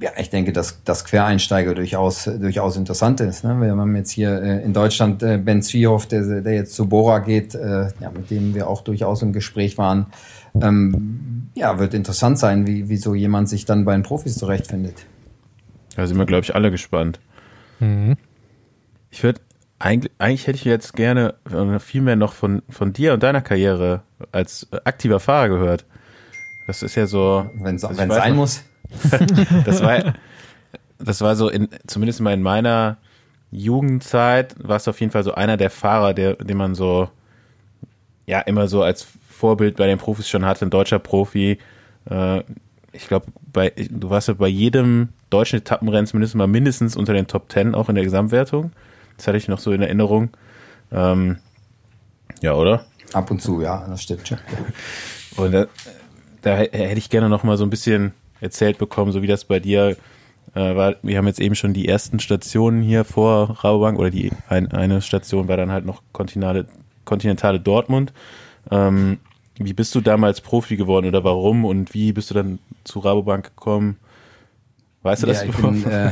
ja, 0.02 0.12
ich 0.18 0.30
denke, 0.30 0.52
dass, 0.52 0.84
dass 0.84 1.06
Quereinsteiger 1.06 1.74
durchaus, 1.74 2.26
durchaus 2.26 2.76
interessant 2.76 3.22
ist. 3.22 3.46
Ne? 3.46 3.60
Wir 3.62 3.76
haben 3.76 3.96
jetzt 3.96 4.12
hier 4.12 4.42
äh, 4.42 4.64
in 4.64 4.74
Deutschland 4.74 5.24
äh, 5.24 5.38
Ben 5.38 5.62
Zwiehoff, 5.62 6.06
der, 6.06 6.42
der 6.42 6.54
jetzt 6.54 6.74
zu 6.74 6.88
Bora 6.88 7.20
geht, 7.20 7.56
äh, 7.56 7.88
ja, 8.00 8.12
mit 8.14 8.30
dem 8.30 8.54
wir 8.54 8.70
auch 8.70 8.82
durchaus 8.82 9.22
im 9.22 9.32
Gespräch 9.32 9.78
waren. 9.78 10.08
Ähm, 10.62 11.50
ja, 11.56 11.80
wird 11.80 11.94
interessant 11.94 12.38
sein, 12.38 12.68
wie, 12.68 12.90
wie 12.90 12.98
so 12.98 13.16
jemand 13.16 13.50
sich 13.50 13.66
dann 13.66 13.86
bei 13.86 13.94
den 13.94 14.04
Profis 14.04 14.38
zurechtfindet. 14.38 15.06
Da 15.96 16.06
sind 16.06 16.18
wir, 16.18 16.26
glaube 16.26 16.44
ich, 16.44 16.56
alle 16.56 16.72
gespannt. 16.72 17.20
Mhm. 17.80 18.16
Ich 19.10 19.24
würde 19.24 19.42
eigentlich, 19.80 20.12
eigentlich 20.18 20.48
hätte 20.48 20.58
ich 20.58 20.66
jetzt 20.66 20.94
gerne 20.94 21.36
äh, 21.50 21.80
viel 21.80 22.02
mehr 22.02 22.16
noch 22.16 22.34
von, 22.34 22.62
von 22.70 22.94
dir 22.94 23.14
und 23.14 23.24
deiner 23.24 23.42
Karriere 23.42 24.04
als 24.32 24.68
aktiver 24.84 25.20
Fahrer 25.20 25.50
gehört. 25.50 25.86
Das 26.68 26.84
ist 26.84 26.96
ja 26.96 27.08
so. 27.08 27.50
Wenn 27.62 27.76
es 27.76 27.82
sein 27.82 28.08
noch, 28.08 28.36
muss. 28.36 28.64
das 29.66 29.82
war, 29.82 30.14
das 31.00 31.22
war 31.22 31.36
so 31.36 31.50
in, 31.50 31.70
zumindest 31.88 32.22
mal 32.22 32.34
in 32.34 32.42
meiner 32.42 32.98
Jugendzeit, 33.52 34.56
warst 34.58 34.88
du 34.88 34.92
auf 34.92 35.00
jeden 35.00 35.12
Fall 35.12 35.24
so 35.24 35.34
einer 35.34 35.58
der 35.58 35.70
Fahrer, 35.70 36.14
der, 36.14 36.36
den 36.36 36.58
man 36.58 36.76
so, 36.76 37.10
ja, 38.26 38.40
immer 38.42 38.68
so 38.68 38.84
als 38.84 39.08
Vorbild 39.46 39.78
bei 39.78 39.86
den 39.86 40.00
Profis 40.00 40.28
schon 40.28 40.44
hatte, 40.44 40.66
ein 40.66 40.72
deutscher 40.72 40.98
Profi. 40.98 41.60
Äh, 42.10 42.42
ich 42.94 43.08
glaube, 43.08 43.28
bei, 43.54 43.72
du 43.92 44.10
warst 44.10 44.28
ja 44.28 44.34
bei 44.34 44.48
jedem 44.48 45.10
deutschen 45.30 45.60
Etappenrennen 45.60 46.08
zumindest 46.08 46.34
mal 46.34 46.48
mindestens 46.48 46.96
unter 46.96 47.14
den 47.14 47.28
Top 47.28 47.48
Ten 47.48 47.76
auch 47.76 47.90
in 47.90 47.96
der 47.96 48.04
Gesamtwertung. 48.04 48.72
Das 49.18 49.28
hatte 49.28 49.38
ich 49.38 49.48
noch 49.48 49.60
so 49.60 49.72
in 49.72 49.84
Erinnerung. 49.84 50.30
Ähm, 50.92 51.38
ja, 52.42 52.56
oder? 52.56 52.86
Ab 53.14 53.30
und 53.30 53.40
zu, 53.40 53.62
ja, 53.62 53.86
das 53.88 54.02
stimmt 54.02 54.28
schon. 54.28 54.40
Und 55.38 55.52
da, 55.52 55.68
da 56.42 56.56
hätte 56.56 56.98
ich 56.98 57.12
gerne 57.12 57.30
noch 57.30 57.44
mal 57.44 57.58
so 57.58 57.66
ein 57.66 57.70
bisschen 57.70 58.14
erzählt 58.42 58.80
bekommen, 58.80 59.12
so 59.12 59.22
wie 59.22 59.28
das 59.28 59.46
bei 59.46 59.60
dir 59.60 59.96
äh, 60.56 60.76
war. 60.76 60.96
Wir 61.04 61.20
haben 61.20 61.28
jetzt 61.28 61.40
eben 61.40 61.54
schon 61.54 61.74
die 61.74 61.88
ersten 61.88 62.20
Stationen 62.20 62.82
hier 62.82 63.06
vor 63.06 63.64
Rabobank 63.64 64.00
oder 64.00 64.10
die 64.10 64.32
ein, 64.48 64.72
eine 64.72 65.04
Station 65.04 65.48
war 65.48 65.58
dann 65.58 65.72
halt 65.72 65.86
noch 65.86 66.02
Kontinentale, 66.14 66.66
Kontinentale 67.04 67.60
Dortmund. 67.60 68.12
Ähm, 68.72 69.20
wie 69.58 69.74
bist 69.74 69.96
du 69.96 70.02
damals 70.02 70.42
Profi 70.42 70.76
geworden 70.76 71.08
oder 71.08 71.24
warum 71.24 71.66
und 71.66 71.94
wie 71.94 72.12
bist 72.14 72.30
du 72.30 72.34
dann 72.34 72.60
zu 72.84 73.00
Rabobank 73.00 73.46
gekommen? 73.56 73.98
Weißt 75.04 75.24
du 75.24 75.28
das? 75.28 75.44
Ja, 75.44 75.50
ich 75.50 75.56
bin, 75.56 75.86
äh, 75.86 76.12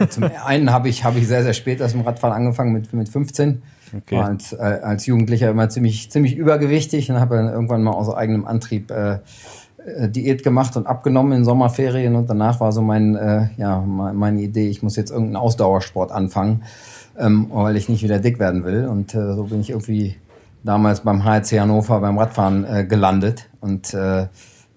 ich, 0.00 0.10
zum 0.10 0.24
einen 0.44 0.70
habe 0.70 0.88
ich, 0.88 1.02
habe 1.02 1.18
ich 1.18 1.26
sehr, 1.26 1.42
sehr 1.42 1.54
spät 1.54 1.80
aus 1.80 1.92
dem 1.92 2.02
Radfahren 2.02 2.36
angefangen, 2.36 2.72
mit, 2.72 2.92
mit 2.92 3.08
15. 3.08 3.62
Okay. 3.96 4.16
War 4.16 4.26
als, 4.26 4.52
äh, 4.52 4.56
als 4.56 5.06
Jugendlicher 5.06 5.50
immer 5.50 5.68
ziemlich, 5.68 6.10
ziemlich 6.10 6.36
übergewichtig 6.36 7.10
und 7.10 7.18
habe 7.18 7.36
dann 7.36 7.48
irgendwann 7.48 7.82
mal 7.82 7.92
aus 7.92 8.14
eigenem 8.14 8.44
Antrieb 8.44 8.90
äh, 8.90 9.18
äh, 9.84 10.08
Diät 10.08 10.42
gemacht 10.44 10.76
und 10.76 10.86
abgenommen 10.86 11.32
in 11.32 11.44
Sommerferien 11.44 12.14
und 12.14 12.28
danach 12.30 12.60
war 12.60 12.72
so 12.72 12.82
mein, 12.82 13.16
äh, 13.16 13.48
ja, 13.56 13.80
meine 13.80 14.40
Idee, 14.40 14.68
ich 14.68 14.82
muss 14.82 14.96
jetzt 14.96 15.10
irgendeinen 15.10 15.36
Ausdauersport 15.36 16.12
anfangen, 16.12 16.62
ähm, 17.18 17.46
weil 17.50 17.76
ich 17.76 17.88
nicht 17.88 18.02
wieder 18.02 18.18
dick 18.18 18.38
werden 18.38 18.64
will. 18.64 18.86
Und 18.86 19.14
äh, 19.14 19.34
so 19.34 19.44
bin 19.44 19.60
ich 19.60 19.70
irgendwie 19.70 20.16
damals 20.64 21.00
beim 21.00 21.24
HC 21.24 21.60
Hannover 21.60 22.00
beim 22.00 22.18
Radfahren 22.18 22.64
äh, 22.64 22.84
gelandet. 22.84 23.48
Und 23.60 23.94
äh, 23.94 24.26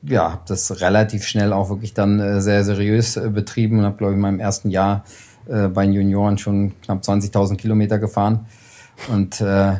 ja, 0.03 0.31
habe 0.31 0.41
das 0.47 0.81
relativ 0.81 1.25
schnell 1.25 1.53
auch 1.53 1.69
wirklich 1.69 1.93
dann 1.93 2.19
äh, 2.19 2.41
sehr 2.41 2.63
seriös 2.63 3.17
äh, 3.17 3.29
betrieben 3.29 3.79
und 3.79 3.85
habe, 3.85 3.97
glaube 3.97 4.13
ich, 4.13 4.17
in 4.17 4.21
meinem 4.21 4.39
ersten 4.39 4.69
Jahr 4.69 5.03
äh, 5.47 5.67
bei 5.67 5.85
den 5.85 5.93
Junioren 5.93 6.37
schon 6.37 6.73
knapp 6.81 7.01
20.000 7.01 7.55
Kilometer 7.55 7.99
gefahren. 7.99 8.45
Und 9.11 9.41
äh, 9.41 9.75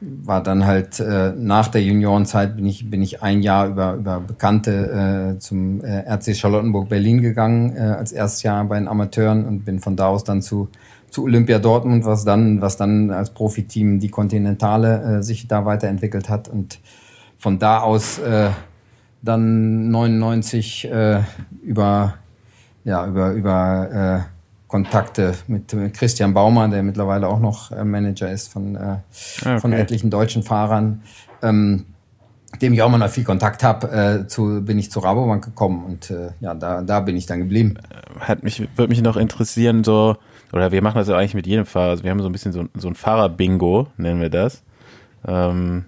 war 0.00 0.42
dann 0.42 0.64
halt 0.64 0.98
äh, 1.00 1.32
nach 1.36 1.68
der 1.68 1.82
Juniorenzeit 1.82 2.56
bin 2.56 2.64
ich 2.66 2.90
bin 2.90 3.02
ich 3.02 3.22
ein 3.22 3.42
Jahr 3.42 3.68
über 3.68 3.94
über 3.94 4.20
Bekannte 4.20 5.34
äh, 5.34 5.38
zum 5.38 5.84
äh, 5.84 6.04
RC 6.10 6.34
Charlottenburg 6.34 6.88
Berlin 6.88 7.20
gegangen 7.20 7.76
äh, 7.76 7.80
als 7.80 8.12
erstes 8.12 8.42
Jahr 8.42 8.64
bei 8.64 8.78
den 8.78 8.88
Amateuren 8.88 9.44
und 9.44 9.64
bin 9.64 9.78
von 9.78 9.96
da 9.96 10.06
aus 10.06 10.24
dann 10.24 10.40
zu 10.40 10.68
zu 11.10 11.24
Olympia 11.24 11.58
Dortmund 11.58 12.04
was 12.04 12.24
dann 12.24 12.60
was 12.60 12.76
dann 12.76 13.10
als 13.10 13.30
Profiteam 13.30 13.98
die 13.98 14.08
Kontinentale 14.08 15.18
äh, 15.18 15.22
sich 15.22 15.48
da 15.48 15.64
weiterentwickelt 15.64 16.28
hat 16.28 16.48
und 16.48 16.78
von 17.36 17.58
da 17.58 17.80
aus 17.80 18.18
äh, 18.18 18.50
dann 19.22 19.90
99 19.90 20.90
äh, 20.90 21.22
über 21.62 22.14
ja 22.84 23.06
über 23.06 23.32
über 23.32 24.26
äh, 24.26 24.40
Kontakte 24.68 25.34
mit, 25.48 25.72
mit 25.74 25.94
Christian 25.94 26.32
Baumann, 26.32 26.70
der 26.70 26.84
mittlerweile 26.84 27.26
auch 27.26 27.40
noch 27.40 27.72
äh, 27.72 27.84
Manager 27.84 28.30
ist 28.30 28.52
von 28.52 28.76
äh, 28.76 28.96
okay. 29.40 29.58
von 29.58 29.72
etlichen 29.72 30.10
deutschen 30.10 30.44
Fahrern, 30.44 31.02
ähm, 31.42 31.86
dem 32.62 32.72
ich 32.72 32.82
auch 32.82 32.88
mal 32.88 32.98
noch 32.98 33.08
viel 33.08 33.24
Kontakt 33.24 33.64
habe, 33.64 33.90
äh, 33.90 34.26
zu 34.28 34.64
bin 34.64 34.78
ich 34.78 34.92
zur 34.92 35.04
Rabobank 35.04 35.44
gekommen 35.44 35.84
und 35.84 36.10
äh, 36.10 36.30
ja 36.40 36.54
da 36.54 36.82
da 36.82 37.00
bin 37.00 37.16
ich 37.16 37.26
dann 37.26 37.40
geblieben. 37.40 37.78
Hat 38.20 38.44
mich 38.44 38.60
würde 38.76 38.90
mich 38.90 39.02
noch 39.02 39.16
interessieren 39.16 39.82
so 39.82 40.16
oder 40.52 40.72
wir 40.72 40.82
machen 40.82 40.98
das 40.98 41.08
ja 41.08 41.16
eigentlich 41.16 41.34
mit 41.34 41.46
jedem 41.46 41.66
Fahrer. 41.66 41.90
Also 41.90 42.04
wir 42.04 42.10
haben 42.10 42.20
so 42.20 42.26
ein 42.26 42.32
bisschen 42.32 42.52
so, 42.52 42.64
so 42.74 42.88
ein 42.88 42.94
Fahrer-Bingo, 42.94 43.88
nennen 43.96 44.20
wir 44.20 44.30
das. 44.30 44.62
Ähm, 45.26 45.84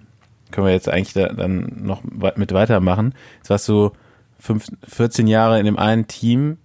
können 0.51 0.67
wir 0.67 0.73
jetzt 0.73 0.89
eigentlich 0.89 1.13
da, 1.13 1.29
dann 1.29 1.81
noch 1.81 2.03
mit 2.03 2.53
weitermachen. 2.53 3.13
Jetzt 3.37 3.49
warst 3.49 3.67
du 3.67 3.91
fünf, 4.39 4.67
14 4.87 5.27
Jahre 5.27 5.59
in 5.59 5.65
dem 5.65 5.77
einen 5.77 6.07
Team. 6.07 6.57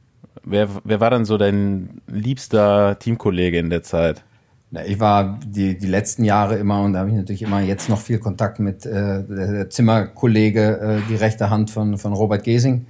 Wer, 0.45 0.69
wer 0.85 1.01
war 1.01 1.11
dann 1.11 1.25
so 1.25 1.39
dein 1.39 2.01
liebster 2.07 2.99
Teamkollege 2.99 3.59
in 3.59 3.71
der 3.71 3.83
Zeit? 3.83 4.23
Na, 4.71 4.85
ich 4.85 5.01
war 5.01 5.39
die, 5.47 5.79
die 5.79 5.87
letzten 5.87 6.25
Jahre 6.25 6.57
immer 6.57 6.83
und 6.83 6.93
da 6.93 7.01
habe 7.01 7.11
ich 7.11 7.17
natürlich 7.17 7.43
immer 7.43 7.61
jetzt 7.61 7.89
noch 7.89 8.01
viel 8.01 8.19
Kontakt 8.19 8.59
mit 8.59 8.85
äh, 8.85 9.25
der 9.25 9.71
Zimmerkollege, 9.71 10.79
äh, 10.79 11.09
die 11.09 11.15
rechte 11.17 11.49
Hand 11.49 11.71
von, 11.71 11.97
von 11.97 12.13
Robert 12.13 12.45
Gesing. 12.45 12.87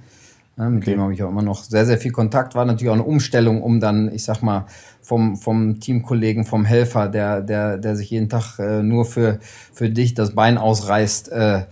Ja, 0.57 0.69
mit 0.69 0.83
okay. 0.83 0.91
dem 0.91 1.01
habe 1.01 1.13
ich 1.13 1.23
auch 1.23 1.29
immer 1.29 1.41
noch 1.41 1.63
sehr, 1.63 1.85
sehr 1.85 1.97
viel 1.97 2.11
Kontakt. 2.11 2.53
War 2.53 2.65
natürlich 2.65 2.89
auch 2.89 2.95
eine 2.95 3.03
Umstellung, 3.03 3.63
um 3.63 3.79
dann, 3.79 4.13
ich 4.13 4.25
sag 4.25 4.41
mal, 4.41 4.65
vom, 5.09 5.37
vom 5.37 5.79
Teamkollegen, 5.79 6.45
vom 6.45 6.65
Helfer, 6.65 7.07
der, 7.07 7.41
der, 7.41 7.79
der 7.79 7.95
sich 7.95 8.11
jeden 8.11 8.29
Tag 8.29 8.59
äh, 8.59 8.83
nur 8.83 9.05
für, 9.05 9.39
für 9.73 9.89
dich 9.89 10.13
das 10.13 10.35
Bein 10.35 10.59
ausreißt, 10.59 11.31
äh, 11.31 11.63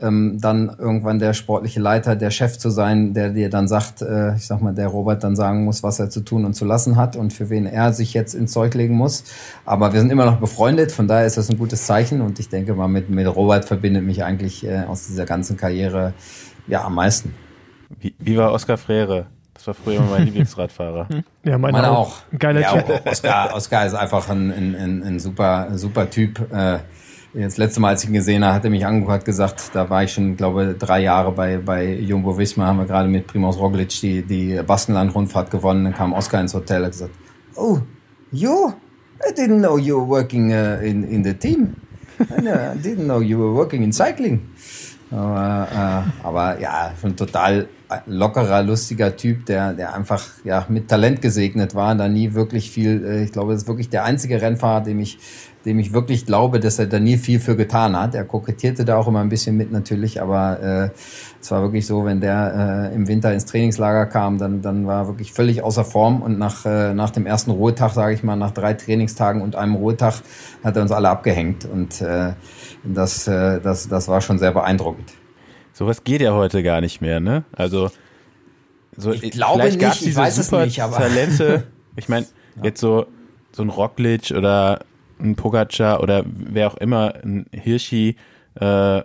ähm, 0.00 0.38
dann 0.40 0.74
irgendwann 0.78 1.18
der 1.18 1.34
sportliche 1.34 1.78
Leiter, 1.78 2.16
der 2.16 2.30
Chef 2.30 2.56
zu 2.56 2.70
sein, 2.70 3.12
der 3.12 3.30
dir 3.30 3.50
dann 3.50 3.68
sagt, 3.68 4.00
äh, 4.00 4.34
ich 4.36 4.46
sag 4.46 4.62
mal, 4.62 4.72
der 4.72 4.88
Robert 4.88 5.22
dann 5.24 5.36
sagen 5.36 5.64
muss, 5.64 5.82
was 5.82 5.98
er 5.98 6.08
zu 6.08 6.22
tun 6.22 6.46
und 6.46 6.54
zu 6.54 6.64
lassen 6.64 6.96
hat 6.96 7.16
und 7.16 7.34
für 7.34 7.50
wen 7.50 7.66
er 7.66 7.92
sich 7.92 8.14
jetzt 8.14 8.34
ins 8.34 8.52
Zeug 8.52 8.72
legen 8.74 8.94
muss. 8.94 9.24
Aber 9.66 9.92
wir 9.92 10.00
sind 10.00 10.10
immer 10.10 10.24
noch 10.24 10.40
befreundet, 10.40 10.90
von 10.90 11.06
daher 11.06 11.26
ist 11.26 11.36
das 11.36 11.50
ein 11.50 11.58
gutes 11.58 11.84
Zeichen 11.84 12.22
und 12.22 12.38
ich 12.38 12.48
denke 12.48 12.74
mal, 12.74 12.88
mit, 12.88 13.10
mit 13.10 13.26
Robert 13.26 13.66
verbindet 13.66 14.04
mich 14.04 14.24
eigentlich 14.24 14.66
äh, 14.66 14.84
aus 14.84 15.06
dieser 15.06 15.26
ganzen 15.26 15.58
Karriere 15.58 16.14
ja 16.66 16.82
am 16.82 16.94
meisten. 16.94 17.34
Wie, 18.00 18.14
wie 18.18 18.38
war 18.38 18.52
Oskar 18.52 18.78
Frere? 18.78 19.26
Das 19.66 19.76
war 19.76 19.84
früher 19.84 20.00
mein 20.02 20.22
Lieblingsradfahrer. 20.26 21.08
Ja, 21.42 21.58
meine, 21.58 21.72
meine 21.72 21.90
auch. 21.90 22.22
auch. 22.32 22.38
Geiler 22.38 22.60
ja, 22.60 22.80
Typ. 22.80 23.04
Oscar, 23.04 23.52
Oscar 23.52 23.86
ist 23.86 23.94
einfach 23.94 24.28
ein, 24.28 24.52
ein, 24.52 24.76
ein, 24.76 25.02
ein 25.02 25.18
super, 25.18 25.70
super 25.74 26.08
Typ. 26.08 26.40
Äh, 26.52 26.78
Jetzt 27.34 27.58
letzte 27.58 27.80
Mal, 27.80 27.88
als 27.88 28.02
ich 28.02 28.08
ihn 28.08 28.14
gesehen 28.14 28.42
habe, 28.44 28.54
hat 28.54 28.64
er 28.64 28.70
mich 28.70 28.86
angeguckt, 28.86 29.12
hat 29.12 29.24
gesagt, 29.26 29.70
da 29.74 29.90
war 29.90 30.02
ich 30.04 30.12
schon, 30.14 30.38
glaube 30.38 30.74
drei 30.78 31.00
Jahre 31.00 31.32
bei, 31.32 31.58
bei 31.58 31.92
Jumbo 31.92 32.38
Visma, 32.38 32.64
haben 32.64 32.78
wir 32.78 32.86
gerade 32.86 33.10
mit 33.10 33.26
Primoz 33.26 33.58
Roglic 33.58 33.90
die, 34.00 34.22
die 34.22 34.58
Baskenland-Rundfahrt 34.66 35.50
gewonnen. 35.50 35.84
Dann 35.84 35.94
kam 35.94 36.14
Oscar 36.14 36.40
ins 36.40 36.54
Hotel 36.54 36.78
und 36.78 36.84
hat 36.84 36.92
gesagt, 36.92 37.14
oh, 37.56 37.80
you? 38.32 38.72
I 39.28 39.34
didn't 39.34 39.58
know 39.58 39.76
you 39.76 39.98
were 39.98 40.08
working 40.08 40.50
uh, 40.50 40.82
in, 40.82 41.04
in 41.04 41.24
the 41.24 41.34
team. 41.34 41.76
I 42.20 42.40
didn't 42.78 43.04
know 43.04 43.20
you 43.20 43.38
were 43.38 43.54
working 43.54 43.82
in 43.82 43.92
cycling. 43.92 44.40
Aber, 45.10 45.68
äh, 45.70 46.26
aber 46.26 46.58
ja, 46.58 46.92
schon 46.98 47.14
total 47.16 47.68
lockerer, 48.06 48.62
lustiger 48.62 49.16
Typ, 49.16 49.46
der, 49.46 49.72
der 49.72 49.94
einfach 49.94 50.24
ja 50.44 50.66
mit 50.68 50.88
Talent 50.88 51.22
gesegnet 51.22 51.74
war, 51.74 51.94
da 51.94 52.08
nie 52.08 52.34
wirklich 52.34 52.70
viel, 52.70 53.04
äh, 53.04 53.24
ich 53.24 53.32
glaube, 53.32 53.52
das 53.52 53.62
ist 53.62 53.68
wirklich 53.68 53.88
der 53.88 54.04
einzige 54.04 54.40
Rennfahrer, 54.42 54.82
dem 54.82 55.00
ich 55.00 55.18
dem 55.66 55.80
ich 55.80 55.92
wirklich 55.92 56.26
glaube, 56.26 56.60
dass 56.60 56.78
er 56.78 56.86
da 56.86 57.00
nie 57.00 57.18
viel 57.18 57.40
für 57.40 57.56
getan 57.56 57.98
hat. 57.98 58.14
Er 58.14 58.24
kokettierte 58.24 58.84
da 58.84 58.96
auch 58.96 59.08
immer 59.08 59.20
ein 59.20 59.28
bisschen 59.28 59.56
mit 59.56 59.72
natürlich, 59.72 60.22
aber 60.22 60.60
äh, 60.62 60.90
es 61.40 61.50
war 61.50 61.60
wirklich 61.60 61.86
so, 61.86 62.04
wenn 62.04 62.20
der 62.20 62.90
äh, 62.92 62.94
im 62.94 63.08
Winter 63.08 63.34
ins 63.34 63.46
Trainingslager 63.46 64.06
kam, 64.06 64.38
dann, 64.38 64.62
dann 64.62 64.86
war 64.86 65.02
er 65.02 65.06
wirklich 65.08 65.32
völlig 65.32 65.62
außer 65.64 65.84
Form 65.84 66.22
und 66.22 66.38
nach, 66.38 66.64
äh, 66.64 66.94
nach 66.94 67.10
dem 67.10 67.26
ersten 67.26 67.50
Ruhetag, 67.50 67.92
sage 67.92 68.14
ich 68.14 68.22
mal, 68.22 68.36
nach 68.36 68.52
drei 68.52 68.74
Trainingstagen 68.74 69.42
und 69.42 69.56
einem 69.56 69.74
Ruhetag 69.74 70.22
hat 70.62 70.76
er 70.76 70.82
uns 70.82 70.92
alle 70.92 71.08
abgehängt 71.08 71.64
und 71.64 72.00
äh, 72.00 72.34
das, 72.84 73.26
äh, 73.26 73.60
das, 73.60 73.88
das 73.88 74.06
war 74.06 74.20
schon 74.20 74.38
sehr 74.38 74.52
beeindruckend. 74.52 75.12
Sowas 75.76 76.04
geht 76.04 76.22
ja 76.22 76.32
heute 76.32 76.62
gar 76.62 76.80
nicht 76.80 77.02
mehr, 77.02 77.20
ne? 77.20 77.44
Also 77.52 77.90
so, 78.96 79.12
ich 79.12 79.30
glaube 79.32 79.60
vielleicht 79.60 79.78
nicht, 79.78 80.00
diese 80.00 80.10
ich 80.10 80.16
weiß 80.16 80.36
super 80.36 80.62
es 80.62 80.66
nicht, 80.68 80.78
Talente. 80.78 81.64
Ich 81.96 82.08
meine, 82.08 82.24
ja. 82.56 82.64
jetzt 82.64 82.80
so 82.80 83.06
so 83.52 83.62
ein 83.62 83.68
Rockledge 83.68 84.34
oder 84.34 84.80
ein 85.20 85.36
Pogacar 85.36 86.02
oder 86.02 86.24
wer 86.24 86.68
auch 86.68 86.78
immer, 86.78 87.16
ein 87.22 87.44
Hirschi, 87.52 88.16
äh, 88.58 89.02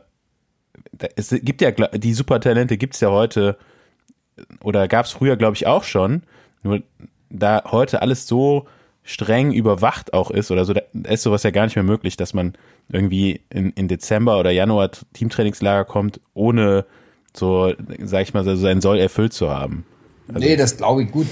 es 1.17 1.35
gibt 1.41 1.61
ja 1.61 1.71
die 1.71 2.13
Supertalente 2.13 2.77
gibt 2.77 2.93
es 2.93 3.01
ja 3.01 3.09
heute 3.09 3.57
oder 4.63 4.87
gab 4.87 5.05
es 5.05 5.11
früher 5.11 5.35
glaube 5.35 5.57
ich 5.57 5.67
auch 5.67 5.83
schon 5.83 6.23
nur 6.63 6.83
da 7.29 7.63
heute 7.69 8.01
alles 8.01 8.27
so 8.27 8.65
streng 9.03 9.51
überwacht 9.51 10.13
auch 10.13 10.31
ist 10.31 10.51
oder 10.51 10.63
so 10.63 10.73
da 10.73 10.81
ist 11.09 11.23
sowas 11.23 11.43
ja 11.43 11.51
gar 11.51 11.65
nicht 11.65 11.75
mehr 11.75 11.83
möglich 11.83 12.15
dass 12.15 12.33
man 12.33 12.53
irgendwie 12.91 13.41
in, 13.49 13.71
in 13.71 13.87
Dezember 13.87 14.39
oder 14.39 14.51
Januar 14.51 14.91
Teamtrainingslager 15.13 15.85
kommt 15.85 16.19
ohne 16.33 16.85
so 17.33 17.73
sag 18.03 18.23
ich 18.23 18.33
mal 18.33 18.43
so 18.43 18.55
sein 18.55 18.81
Soll 18.81 18.99
erfüllt 18.99 19.33
zu 19.33 19.49
haben 19.49 19.85
also 20.33 20.47
nee, 20.47 20.55
das 20.55 20.77
glaube 20.77 21.03
ich 21.03 21.11
gut, 21.11 21.27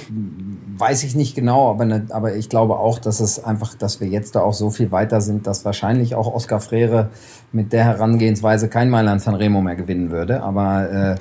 weiß 0.78 1.04
ich 1.04 1.16
nicht 1.16 1.36
genau, 1.36 1.70
aber, 1.70 1.86
ne, 1.86 2.08
aber 2.10 2.36
ich 2.36 2.50
glaube 2.50 2.78
auch, 2.78 3.00
dass 3.00 3.20
es 3.20 3.44
einfach, 3.44 3.76
dass 3.76 4.02
wir 4.02 4.08
jetzt 4.08 4.36
da 4.36 4.42
auch 4.42 4.54
so 4.54 4.72
viel 4.72 4.92
weiter 4.92 5.22
sind, 5.22 5.48
dass 5.48 5.64
wahrscheinlich 5.64 6.16
auch 6.16 6.34
Oscar 6.34 6.60
Freire 6.60 7.10
mit 7.52 7.72
der 7.72 7.86
Herangehensweise 7.86 8.68
kein 8.68 8.90
Mailand 8.90 9.22
San 9.22 9.36
Remo 9.36 9.62
mehr 9.62 9.76
gewinnen 9.76 10.12
würde. 10.12 10.44
Aber 10.44 10.92
äh, 10.92 11.16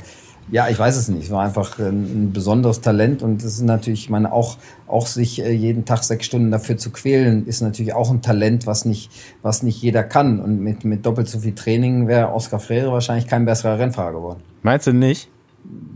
ja, 0.51 0.69
ich 0.69 0.79
weiß 0.79 0.97
es 0.97 1.09
nicht. 1.09 1.25
Es 1.25 1.31
war 1.31 1.45
einfach 1.45 1.79
ein, 1.79 2.27
ein 2.27 2.33
besonderes 2.33 2.81
Talent 2.81 3.23
und 3.23 3.43
es 3.43 3.55
ist 3.55 3.62
natürlich, 3.62 4.05
ich 4.05 4.11
meine, 4.11 4.33
auch, 4.33 4.57
auch 4.87 5.07
sich 5.07 5.43
äh, 5.43 5.53
jeden 5.53 5.85
Tag 5.85 6.05
sechs 6.05 6.27
Stunden 6.27 6.51
dafür 6.51 6.77
zu 6.77 6.91
quälen, 6.91 7.47
ist 7.47 7.61
natürlich 7.61 7.95
auch 7.95 8.11
ein 8.11 8.23
Talent, 8.23 8.66
was 8.66 8.85
nicht, 8.85 9.11
was 9.43 9.62
nicht 9.62 9.81
jeder 9.83 10.03
kann. 10.03 10.41
Und 10.41 10.61
mit, 10.61 10.85
mit 10.85 11.05
doppelt 11.05 11.29
so 11.29 11.41
viel 11.41 11.55
Training 11.55 12.09
wäre 12.09 12.33
Oscar 12.33 12.61
Freire 12.61 12.93
wahrscheinlich 12.93 13.27
kein 13.27 13.45
besserer 13.45 13.79
Rennfahrer 13.79 14.12
geworden. 14.12 14.41
Meinst 14.62 14.87
du 14.87 14.93
nicht? 14.93 15.29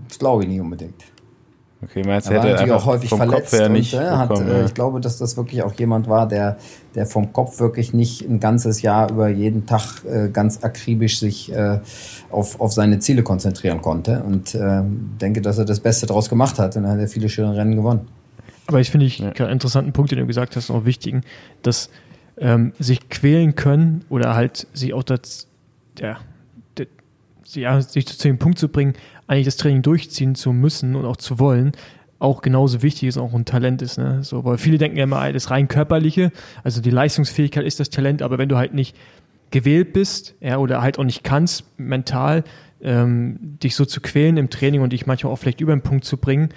Das 0.09 0.19
glaube 0.19 0.43
ich 0.43 0.49
nicht 0.49 0.61
unbedingt. 0.61 1.12
Okay, 1.85 2.05
meinst 2.07 2.29
du, 2.29 2.35
er 2.35 2.39
war 2.39 2.51
natürlich 2.51 2.73
auch 2.73 2.87
häufig 2.87 3.11
verletzt 3.11 3.55
und 3.61 3.73
nicht 3.73 3.93
äh, 3.93 3.99
hat, 3.99 4.29
bekommen, 4.29 4.49
äh, 4.49 4.65
ich 4.67 4.75
glaube, 4.75 5.01
dass 5.01 5.19
das 5.19 5.37
wirklich 5.37 5.65
auch 5.65 5.73
jemand 5.75 6.09
war, 6.09 6.29
der, 6.29 6.57
der 6.95 7.07
vom 7.07 7.33
Kopf 7.33 7.59
wirklich 7.59 7.93
nicht 7.93 8.23
ein 8.23 8.39
ganzes 8.39 8.83
Jahr 8.83 9.11
über 9.11 9.29
jeden 9.29 9.67
Tag 9.67 10.05
äh, 10.05 10.29
ganz 10.29 10.63
akribisch 10.63 11.19
sich 11.19 11.53
äh, 11.53 11.81
auf, 12.31 12.61
auf 12.61 12.73
seine 12.73 13.01
Ziele 13.01 13.25
konzentrieren 13.25 13.83
konnte 13.83 14.23
und 14.23 14.55
äh, 14.55 14.83
denke, 15.21 15.43
dass 15.43 15.59
er 15.59 15.65
das 15.65 15.81
Beste 15.81 16.07
daraus 16.07 16.29
gemacht 16.29 16.61
hat 16.61 16.77
und 16.77 16.85
er 16.85 16.93
hat 16.93 17.01
ja 17.01 17.09
viele 17.09 17.29
schöne 17.29 17.57
Rennen 17.57 17.75
gewonnen. 17.75 18.07
Aber 18.69 18.79
ich 18.79 18.91
finde 18.91 19.07
ich 19.07 19.19
ja. 19.19 19.33
einen 19.33 19.51
interessanten 19.51 19.93
Punkt, 19.93 20.13
den 20.13 20.21
du 20.21 20.27
gesagt 20.27 20.55
hast, 20.55 20.71
auch 20.71 20.85
wichtigen, 20.85 21.23
dass 21.63 21.91
ähm, 22.39 22.73
sich 22.79 23.09
quälen 23.09 23.57
können 23.57 24.05
oder 24.09 24.37
halt 24.37 24.69
sich 24.73 24.95
auch 24.95 25.03
das, 25.03 25.49
ja, 25.99 26.19
ja, 27.55 27.81
sich 27.81 28.07
zu 28.07 28.29
dem 28.29 28.39
Punkt 28.39 28.59
zu 28.59 28.69
bringen, 28.69 28.95
eigentlich 29.27 29.47
das 29.47 29.57
Training 29.57 29.82
durchziehen 29.82 30.35
zu 30.35 30.53
müssen 30.53 30.94
und 30.97 31.05
auch 31.05 31.16
zu 31.16 31.39
wollen, 31.39 31.73
auch 32.19 32.43
genauso 32.43 32.82
wichtig 32.82 33.09
ist, 33.09 33.19
auch 33.19 33.35
ein 33.35 33.44
Talent 33.44 33.82
ist. 33.82 33.99
Ne? 33.99 34.23
So, 34.23 34.44
weil 34.44 34.59
viele 34.59 34.78
denken 34.78 34.97
ja 34.97 35.05
immer, 35.05 35.32
das 35.32 35.51
rein 35.51 35.69
körperliche, 35.69 36.31
also 36.62 36.81
die 36.81 36.90
Leistungsfähigkeit 36.90 37.65
ist 37.65 37.81
das 37.81 37.90
Talent, 37.90 38.23
aber 38.23 38.39
wenn 38.39 38.49
du 38.49 38.57
halt 38.57 38.74
nicht 38.74 38.97
gewählt 39.51 39.93
bist, 39.93 40.35
ja, 40.40 40.57
oder 40.59 40.82
halt 40.82 40.99
auch 40.99 41.05
nicht 41.05 41.24
kannst, 41.24 41.65
mental, 41.78 42.44
ähm, 42.81 43.59
dich 43.62 43.74
so 43.74 43.85
zu 43.85 44.01
quälen 44.01 44.36
im 44.36 44.51
Training 44.51 44.81
und 44.81 44.93
dich 44.93 45.07
manchmal 45.07 45.32
auch 45.32 45.36
vielleicht 45.36 45.61
über 45.61 45.74
den 45.74 45.82
Punkt 45.82 46.05
zu 46.05 46.16
bringen, 46.16 46.51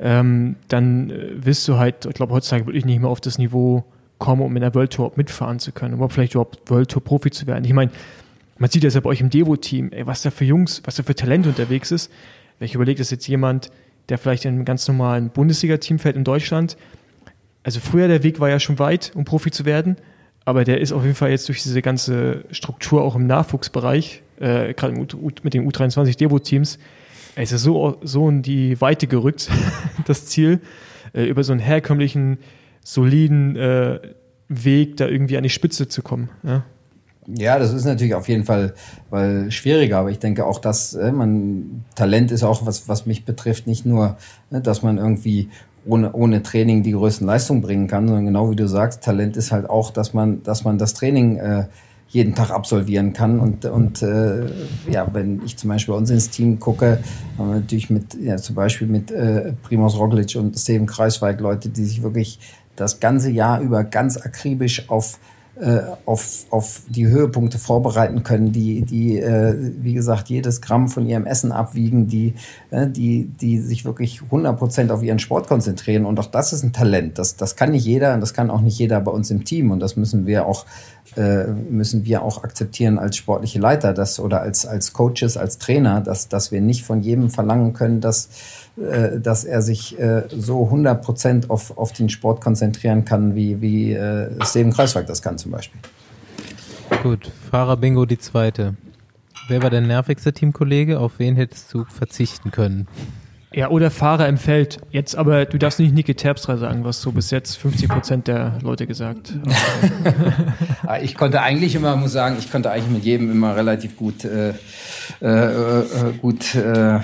ähm, 0.00 0.56
dann 0.68 1.10
äh, 1.10 1.44
wirst 1.44 1.66
du 1.68 1.76
halt, 1.76 2.06
ich 2.06 2.14
glaube, 2.14 2.32
heutzutage 2.32 2.66
wirklich 2.66 2.84
nicht 2.84 3.00
mehr 3.00 3.10
auf 3.10 3.20
das 3.20 3.38
Niveau 3.38 3.84
kommen, 4.18 4.42
um 4.42 4.54
in 4.56 4.62
der 4.62 4.74
World 4.74 4.92
Tour 4.92 5.12
mitfahren 5.16 5.58
zu 5.58 5.72
können, 5.72 6.00
um 6.00 6.10
vielleicht 6.10 6.34
überhaupt 6.34 6.70
World 6.70 6.90
Tour 6.90 7.02
Profi 7.02 7.30
zu 7.30 7.46
werden. 7.46 7.64
Ich 7.64 7.72
meine, 7.72 7.90
man 8.58 8.70
sieht 8.70 8.84
das 8.84 8.94
ja 8.94 9.00
bei 9.00 9.10
euch 9.10 9.20
im 9.20 9.30
Devo-Team, 9.30 9.90
was 10.04 10.22
da 10.22 10.30
für 10.30 10.44
Jungs, 10.44 10.82
was 10.84 10.96
da 10.96 11.02
für 11.02 11.14
Talent 11.14 11.46
unterwegs 11.46 11.90
ist. 11.90 12.10
Ich 12.60 12.74
überlege, 12.74 12.98
dass 12.98 13.10
jetzt 13.10 13.26
jemand, 13.28 13.70
der 14.08 14.18
vielleicht 14.18 14.44
in 14.44 14.54
einem 14.54 14.64
ganz 14.64 14.86
normalen 14.88 15.30
Bundesliga-Team 15.30 15.98
fällt 15.98 16.16
in 16.16 16.24
Deutschland, 16.24 16.76
also 17.62 17.80
früher 17.80 18.08
der 18.08 18.22
Weg 18.22 18.40
war 18.40 18.48
ja 18.48 18.60
schon 18.60 18.78
weit, 18.78 19.12
um 19.14 19.24
Profi 19.24 19.50
zu 19.50 19.64
werden, 19.64 19.96
aber 20.44 20.64
der 20.64 20.80
ist 20.80 20.92
auf 20.92 21.02
jeden 21.02 21.14
Fall 21.14 21.30
jetzt 21.30 21.48
durch 21.48 21.62
diese 21.62 21.82
ganze 21.82 22.44
Struktur 22.50 23.02
auch 23.02 23.14
im 23.14 23.26
Nachwuchsbereich, 23.26 24.22
äh, 24.40 24.72
gerade 24.74 24.94
mit 24.94 25.54
den 25.54 25.70
U23 25.70 26.16
Devo-Teams, 26.16 26.78
ist 27.36 27.52
er 27.52 27.58
so, 27.58 27.98
so 28.02 28.28
in 28.28 28.42
die 28.42 28.80
Weite 28.80 29.06
gerückt, 29.06 29.50
das 30.06 30.26
Ziel, 30.26 30.60
äh, 31.12 31.24
über 31.24 31.44
so 31.44 31.52
einen 31.52 31.60
herkömmlichen, 31.60 32.38
soliden 32.82 33.56
äh, 33.56 34.00
Weg 34.48 34.96
da 34.96 35.06
irgendwie 35.06 35.36
an 35.36 35.42
die 35.42 35.50
Spitze 35.50 35.88
zu 35.88 36.02
kommen. 36.02 36.30
Ja? 36.42 36.64
Ja, 37.36 37.58
das 37.58 37.74
ist 37.74 37.84
natürlich 37.84 38.14
auf 38.14 38.28
jeden 38.28 38.44
Fall 38.44 38.74
weil 39.10 39.50
schwieriger, 39.50 39.98
aber 39.98 40.10
ich 40.10 40.18
denke 40.18 40.46
auch, 40.46 40.58
dass 40.58 40.94
äh, 40.94 41.12
man 41.12 41.84
Talent 41.94 42.30
ist 42.30 42.42
auch 42.42 42.64
was, 42.64 42.88
was 42.88 43.04
mich 43.04 43.26
betrifft, 43.26 43.66
nicht 43.66 43.84
nur, 43.84 44.16
äh, 44.50 44.62
dass 44.62 44.82
man 44.82 44.96
irgendwie 44.96 45.50
ohne, 45.84 46.12
ohne 46.12 46.42
Training 46.42 46.82
die 46.82 46.92
größten 46.92 47.26
Leistungen 47.26 47.60
bringen 47.60 47.86
kann, 47.86 48.06
sondern 48.06 48.26
genau 48.26 48.50
wie 48.50 48.56
du 48.56 48.66
sagst, 48.66 49.02
Talent 49.02 49.36
ist 49.36 49.52
halt 49.52 49.68
auch, 49.68 49.90
dass 49.90 50.14
man, 50.14 50.42
dass 50.42 50.64
man 50.64 50.78
das 50.78 50.94
Training 50.94 51.36
äh, 51.36 51.66
jeden 52.08 52.34
Tag 52.34 52.50
absolvieren 52.50 53.12
kann. 53.12 53.38
Und, 53.40 53.66
und 53.66 54.02
äh, 54.02 54.46
ja, 54.90 55.06
wenn 55.12 55.42
ich 55.44 55.56
zum 55.56 55.68
Beispiel 55.68 55.92
bei 55.92 55.98
uns 55.98 56.10
ins 56.10 56.30
Team 56.30 56.58
gucke, 56.58 56.98
haben 57.36 57.48
wir 57.50 57.56
natürlich 57.56 57.90
mit, 57.90 58.14
ja, 58.14 58.36
zum 58.38 58.54
Beispiel 58.54 58.86
mit 58.86 59.10
äh, 59.10 59.52
Primoz 59.62 59.96
Roglic 59.96 60.34
und 60.36 60.58
Steven 60.58 60.86
Kreisweig 60.86 61.40
Leute, 61.40 61.68
die 61.68 61.84
sich 61.84 62.02
wirklich 62.02 62.38
das 62.76 63.00
ganze 63.00 63.30
Jahr 63.30 63.60
über 63.60 63.84
ganz 63.84 64.16
akribisch 64.16 64.88
auf 64.88 65.18
auf, 66.06 66.46
auf 66.50 66.82
die 66.88 67.08
Höhepunkte 67.08 67.58
vorbereiten 67.58 68.22
können, 68.22 68.52
die, 68.52 68.82
die 68.82 69.18
äh, 69.18 69.56
wie 69.80 69.94
gesagt, 69.94 70.28
jedes 70.28 70.60
Gramm 70.60 70.88
von 70.88 71.06
ihrem 71.06 71.26
Essen 71.26 71.50
abwiegen, 71.50 72.06
die, 72.06 72.34
äh, 72.70 72.86
die, 72.86 73.24
die 73.24 73.58
sich 73.58 73.84
wirklich 73.84 74.20
100% 74.30 74.90
auf 74.90 75.02
ihren 75.02 75.18
Sport 75.18 75.48
konzentrieren. 75.48 76.04
Und 76.04 76.20
auch 76.20 76.26
das 76.26 76.52
ist 76.52 76.62
ein 76.62 76.72
Talent. 76.72 77.18
Das, 77.18 77.36
das 77.36 77.56
kann 77.56 77.72
nicht 77.72 77.84
jeder 77.84 78.14
und 78.14 78.20
das 78.20 78.34
kann 78.34 78.50
auch 78.50 78.60
nicht 78.60 78.78
jeder 78.78 79.00
bei 79.00 79.10
uns 79.10 79.30
im 79.30 79.44
Team. 79.44 79.72
Und 79.72 79.80
das 79.80 79.96
müssen 79.96 80.26
wir 80.26 80.46
auch, 80.46 80.64
äh, 81.16 81.46
müssen 81.46 82.04
wir 82.04 82.22
auch 82.22 82.44
akzeptieren 82.44 82.98
als 82.98 83.16
sportliche 83.16 83.58
Leiter 83.58 83.92
das, 83.92 84.20
oder 84.20 84.40
als, 84.40 84.64
als 84.64 84.92
Coaches, 84.92 85.36
als 85.36 85.58
Trainer, 85.58 86.00
dass, 86.00 86.28
dass 86.28 86.52
wir 86.52 86.60
nicht 86.60 86.84
von 86.84 87.02
jedem 87.02 87.30
verlangen 87.30 87.72
können, 87.72 88.00
dass 88.00 88.28
äh, 88.80 89.20
dass 89.20 89.44
er 89.44 89.62
sich 89.62 89.98
äh, 89.98 90.24
so 90.30 90.64
100 90.64 91.02
Prozent 91.02 91.50
auf, 91.50 91.76
auf 91.76 91.92
den 91.92 92.08
Sport 92.08 92.40
konzentrieren 92.40 93.04
kann, 93.04 93.34
wie, 93.34 93.60
wie 93.60 93.92
äh, 93.92 94.30
Steven 94.44 94.72
Kreiswag 94.72 95.06
das 95.06 95.20
kann 95.22 95.36
zum 95.38 95.50
Beispiel. 95.50 95.80
Gut, 97.02 97.30
Fahrer 97.50 97.76
Bingo 97.76 98.06
die 98.06 98.18
zweite. 98.18 98.76
Wer 99.48 99.62
war 99.62 99.70
der 99.70 99.80
nervigste 99.80 100.32
Teamkollege? 100.32 101.00
Auf 101.00 101.18
wen 101.18 101.34
hättest 101.36 101.72
du 101.72 101.84
verzichten 101.86 102.50
können? 102.50 102.86
Ja, 103.52 103.70
oder 103.70 103.90
Fahrer 103.90 104.28
im 104.28 104.36
Feld. 104.36 104.78
Jetzt 104.90 105.16
aber, 105.16 105.46
du 105.46 105.58
darfst 105.58 105.80
nicht 105.80 105.94
Niki 105.94 106.14
Terpstra 106.14 106.58
sagen, 106.58 106.84
was 106.84 107.00
so 107.00 107.12
bis 107.12 107.30
jetzt 107.30 107.56
50 107.56 107.88
Prozent 107.88 108.28
der 108.28 108.58
Leute 108.62 108.86
gesagt 108.86 109.32
haben. 109.32 111.02
ich 111.02 111.16
konnte 111.16 111.40
eigentlich 111.40 111.74
immer, 111.74 111.96
muss 111.96 112.12
sagen, 112.12 112.36
ich 112.38 112.52
konnte 112.52 112.70
eigentlich 112.70 112.92
mit 112.92 113.04
jedem 113.04 113.30
immer 113.30 113.56
relativ 113.56 113.96
gut, 113.96 114.24
äh, 114.24 114.50
äh 115.20 115.84
gut 116.20 116.54
äh, 116.54 117.00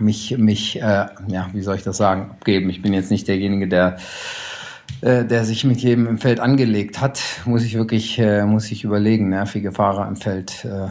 mich, 0.00 0.36
mich 0.38 0.80
äh, 0.80 1.06
ja, 1.28 1.48
wie 1.52 1.62
soll 1.62 1.76
ich 1.76 1.82
das 1.82 1.96
sagen, 1.96 2.30
abgeben. 2.30 2.70
Ich 2.70 2.82
bin 2.82 2.92
jetzt 2.92 3.10
nicht 3.10 3.28
derjenige, 3.28 3.68
der 3.68 3.98
äh, 5.00 5.24
der 5.24 5.44
sich 5.44 5.64
mit 5.64 5.78
jedem 5.78 6.08
im 6.08 6.18
Feld 6.18 6.40
angelegt 6.40 7.00
hat, 7.00 7.20
muss 7.44 7.62
ich 7.62 7.74
wirklich, 7.74 8.18
äh, 8.18 8.44
muss 8.44 8.70
ich 8.70 8.82
überlegen, 8.82 9.28
nervige 9.28 9.70
Fahrer 9.70 10.08
im 10.08 10.16
Feld. 10.16 10.64
Äh, 10.64 10.88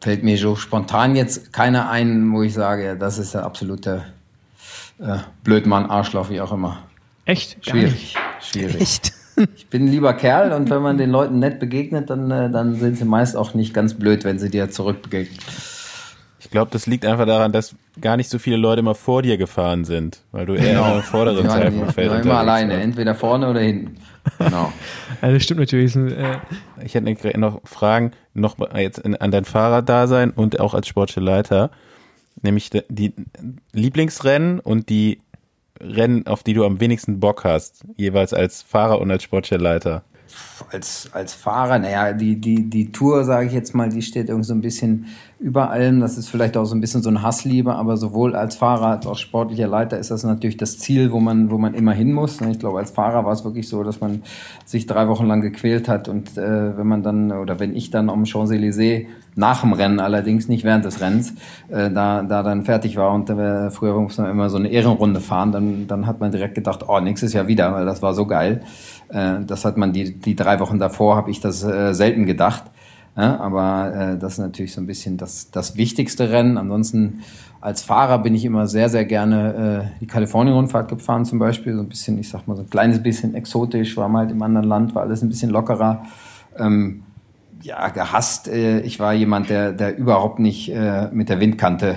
fällt 0.00 0.22
mir 0.22 0.38
so 0.38 0.56
spontan 0.56 1.14
jetzt 1.14 1.52
keiner 1.52 1.90
ein, 1.90 2.32
wo 2.32 2.42
ich 2.42 2.54
sage, 2.54 2.84
ja, 2.84 2.94
das 2.94 3.18
ist 3.18 3.34
der 3.34 3.44
absolute 3.44 4.04
äh, 4.98 5.18
Blödmann, 5.42 5.86
Arschloch, 5.86 6.30
wie 6.30 6.40
auch 6.40 6.52
immer. 6.52 6.78
Echt? 7.26 7.58
Schwierig. 7.68 8.14
Schwierig. 8.40 8.80
Echt? 8.80 9.12
Ich 9.54 9.66
bin 9.66 9.84
ein 9.84 9.88
lieber 9.88 10.14
Kerl 10.14 10.52
und 10.52 10.70
wenn 10.70 10.80
man 10.80 10.96
den 10.96 11.10
Leuten 11.10 11.40
nett 11.40 11.60
begegnet, 11.60 12.08
dann, 12.08 12.30
äh, 12.30 12.50
dann 12.50 12.76
sind 12.76 12.96
sie 12.96 13.04
meist 13.04 13.36
auch 13.36 13.52
nicht 13.52 13.74
ganz 13.74 13.92
blöd, 13.92 14.24
wenn 14.24 14.38
sie 14.38 14.48
dir 14.48 14.70
zurückbegegnen. 14.70 15.38
Ich 16.38 16.50
glaube, 16.50 16.70
das 16.70 16.86
liegt 16.86 17.06
einfach 17.06 17.26
daran, 17.26 17.52
dass 17.52 17.74
gar 18.00 18.16
nicht 18.16 18.28
so 18.28 18.38
viele 18.38 18.56
Leute 18.56 18.82
mal 18.82 18.94
vor 18.94 19.22
dir 19.22 19.38
gefahren 19.38 19.84
sind, 19.84 20.22
weil 20.32 20.44
du 20.44 20.54
eher 20.54 20.74
genau. 20.74 20.96
im 20.96 21.02
vorderen 21.02 21.46
ja, 21.46 21.52
Teil 21.52 21.72
vom 21.72 21.88
Feld 21.88 22.12
ja, 22.12 22.18
immer 22.18 22.38
alleine, 22.38 22.74
war. 22.74 22.80
entweder 22.80 23.14
vorne 23.14 23.48
oder 23.48 23.60
hinten. 23.60 23.96
Genau. 24.38 24.72
ja, 25.22 25.32
das 25.32 25.42
stimmt 25.42 25.60
natürlich. 25.60 25.96
Äh 25.96 26.38
ich 26.84 26.94
hätte 26.94 27.40
noch 27.40 27.62
Fragen 27.64 28.12
noch 28.34 28.56
jetzt 28.76 29.04
an 29.04 29.30
dein 29.30 29.44
Fahrraddasein 29.44 30.30
und 30.30 30.60
auch 30.60 30.74
als 30.74 30.88
Sportleiter, 30.88 31.70
nämlich 32.42 32.70
die 32.88 33.14
Lieblingsrennen 33.72 34.60
und 34.60 34.90
die 34.90 35.20
Rennen, 35.80 36.26
auf 36.26 36.42
die 36.42 36.52
du 36.52 36.64
am 36.64 36.80
wenigsten 36.80 37.18
Bock 37.18 37.44
hast, 37.44 37.84
jeweils 37.96 38.34
als 38.34 38.62
Fahrer 38.62 39.00
und 39.00 39.10
als 39.10 39.22
Sportleiter 39.22 40.04
als, 40.70 41.08
als 41.12 41.34
Fahrer, 41.34 41.78
naja, 41.78 42.12
die, 42.12 42.40
die, 42.40 42.68
die 42.68 42.92
Tour, 42.92 43.24
sage 43.24 43.46
ich 43.46 43.52
jetzt 43.52 43.74
mal, 43.74 43.88
die 43.88 44.02
steht 44.02 44.28
irgendwie 44.28 44.46
so 44.46 44.54
ein 44.54 44.60
bisschen 44.60 45.06
über 45.38 45.70
allem. 45.70 46.00
Das 46.00 46.16
ist 46.16 46.28
vielleicht 46.28 46.56
auch 46.56 46.64
so 46.64 46.74
ein 46.74 46.80
bisschen 46.80 47.02
so 47.02 47.10
eine 47.10 47.22
Hassliebe, 47.22 47.74
aber 47.74 47.96
sowohl 47.96 48.34
als 48.34 48.56
Fahrer 48.56 48.86
als 48.86 49.06
auch 49.06 49.18
sportlicher 49.18 49.66
Leiter 49.66 49.98
ist 49.98 50.10
das 50.10 50.24
natürlich 50.24 50.56
das 50.56 50.78
Ziel, 50.78 51.12
wo 51.12 51.20
man, 51.20 51.50
wo 51.50 51.58
man 51.58 51.74
immer 51.74 51.92
hin 51.92 52.12
muss. 52.12 52.40
Ich 52.40 52.58
glaube, 52.58 52.78
als 52.78 52.90
Fahrer 52.90 53.24
war 53.24 53.32
es 53.32 53.44
wirklich 53.44 53.68
so, 53.68 53.82
dass 53.82 54.00
man 54.00 54.22
sich 54.64 54.86
drei 54.86 55.08
Wochen 55.08 55.26
lang 55.26 55.42
gequält 55.42 55.88
hat 55.88 56.08
und 56.08 56.38
äh, 56.38 56.76
wenn 56.76 56.86
man 56.86 57.02
dann, 57.02 57.32
oder 57.32 57.60
wenn 57.60 57.76
ich 57.76 57.90
dann 57.90 58.08
am 58.08 58.24
Champs-Élysées 58.24 59.06
nach 59.34 59.60
dem 59.60 59.74
Rennen 59.74 60.00
allerdings, 60.00 60.48
nicht 60.48 60.64
während 60.64 60.86
des 60.86 61.02
Rennens, 61.02 61.34
äh, 61.68 61.90
da, 61.90 62.22
da 62.22 62.42
dann 62.42 62.64
fertig 62.64 62.96
war 62.96 63.12
und 63.12 63.28
äh, 63.28 63.70
früher 63.70 64.00
muss 64.00 64.16
man 64.16 64.30
immer 64.30 64.48
so 64.48 64.56
eine 64.56 64.68
Ehrenrunde 64.68 65.20
fahren, 65.20 65.52
dann, 65.52 65.86
dann 65.86 66.06
hat 66.06 66.20
man 66.20 66.30
direkt 66.30 66.54
gedacht, 66.54 66.86
oh, 66.88 66.98
nächstes 67.00 67.34
Jahr 67.34 67.46
wieder, 67.46 67.74
weil 67.74 67.84
das 67.84 68.00
war 68.00 68.14
so 68.14 68.26
geil. 68.26 68.62
Äh, 69.10 69.44
das 69.46 69.66
hat 69.66 69.76
man 69.76 69.92
die, 69.92 70.18
die 70.18 70.34
drei 70.34 70.58
Wochen 70.60 70.78
davor, 70.78 71.16
habe 71.16 71.30
ich 71.30 71.40
das 71.40 71.62
äh, 71.62 71.92
selten 71.92 72.24
gedacht. 72.24 72.64
Ja, 73.16 73.40
aber 73.40 73.94
äh, 73.94 74.18
das 74.18 74.34
ist 74.34 74.38
natürlich 74.38 74.74
so 74.74 74.80
ein 74.80 74.86
bisschen 74.86 75.16
das, 75.16 75.50
das 75.50 75.76
wichtigste 75.76 76.30
Rennen. 76.30 76.58
Ansonsten 76.58 77.22
als 77.62 77.82
Fahrer 77.82 78.18
bin 78.18 78.34
ich 78.34 78.44
immer 78.44 78.66
sehr, 78.66 78.90
sehr 78.90 79.06
gerne 79.06 79.90
äh, 79.94 79.98
die 80.00 80.06
Kalifornien-Rundfahrt 80.06 80.88
gefahren 80.88 81.24
zum 81.24 81.38
Beispiel. 81.38 81.74
So 81.74 81.80
ein 81.80 81.88
bisschen, 81.88 82.18
ich 82.18 82.28
sag 82.28 82.46
mal, 82.46 82.56
so 82.56 82.62
ein 82.62 82.70
kleines 82.70 83.02
bisschen 83.02 83.34
exotisch, 83.34 83.96
war 83.96 84.08
mal 84.08 84.20
halt 84.20 84.30
im 84.32 84.42
anderen 84.42 84.68
Land, 84.68 84.94
war 84.94 85.02
alles 85.02 85.22
ein 85.22 85.30
bisschen 85.30 85.50
lockerer. 85.50 86.04
Ähm, 86.58 87.02
ja, 87.62 87.88
gehasst. 87.88 88.48
Äh, 88.48 88.80
ich 88.80 89.00
war 89.00 89.14
jemand, 89.14 89.48
der, 89.48 89.72
der 89.72 89.96
überhaupt 89.96 90.38
nicht 90.38 90.70
äh, 90.70 91.08
mit 91.10 91.30
der 91.30 91.40
Windkante 91.40 91.96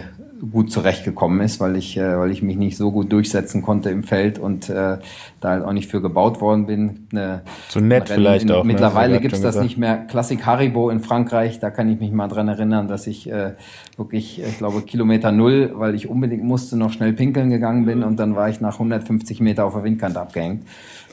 gut 0.51 0.71
zurechtgekommen 0.71 1.41
ist, 1.41 1.59
weil 1.59 1.75
ich, 1.75 1.97
äh, 1.97 2.17
weil 2.17 2.31
ich 2.31 2.41
mich 2.41 2.57
nicht 2.57 2.77
so 2.77 2.91
gut 2.91 3.11
durchsetzen 3.11 3.61
konnte 3.61 3.89
im 3.89 4.03
Feld 4.03 4.39
und 4.39 4.69
äh, 4.69 4.97
da 5.39 5.49
halt 5.49 5.63
auch 5.63 5.73
nicht 5.73 5.89
für 5.89 6.01
gebaut 6.01 6.41
worden 6.41 6.65
bin. 6.65 7.07
Eine, 7.11 7.41
so 7.67 7.79
nett 7.79 8.09
vielleicht 8.09 8.45
in, 8.45 8.51
auch. 8.51 8.63
Ne? 8.63 8.73
Mittlerweile 8.73 9.15
ne? 9.15 9.21
gibt's 9.21 9.41
das 9.41 9.55
gesagt. 9.55 9.63
nicht 9.63 9.77
mehr. 9.77 9.97
Klassik 9.97 10.45
Haribo 10.45 10.89
in 10.89 11.01
Frankreich, 11.01 11.59
da 11.59 11.69
kann 11.69 11.89
ich 11.89 11.99
mich 11.99 12.11
mal 12.11 12.27
dran 12.27 12.47
erinnern, 12.47 12.87
dass 12.87 13.07
ich 13.07 13.29
äh, 13.29 13.53
wirklich, 13.97 14.41
ich 14.41 14.57
glaube, 14.57 14.81
Kilometer 14.81 15.31
null, 15.31 15.71
weil 15.75 15.95
ich 15.95 16.09
unbedingt 16.09 16.43
musste, 16.43 16.77
noch 16.77 16.91
schnell 16.91 17.13
pinkeln 17.13 17.49
gegangen 17.49 17.85
bin 17.85 18.03
und 18.03 18.17
dann 18.17 18.35
war 18.35 18.49
ich 18.49 18.61
nach 18.61 18.73
150 18.73 19.41
Meter 19.41 19.65
auf 19.65 19.73
der 19.73 19.83
Windkante 19.83 20.19
abgehängt. 20.19 20.63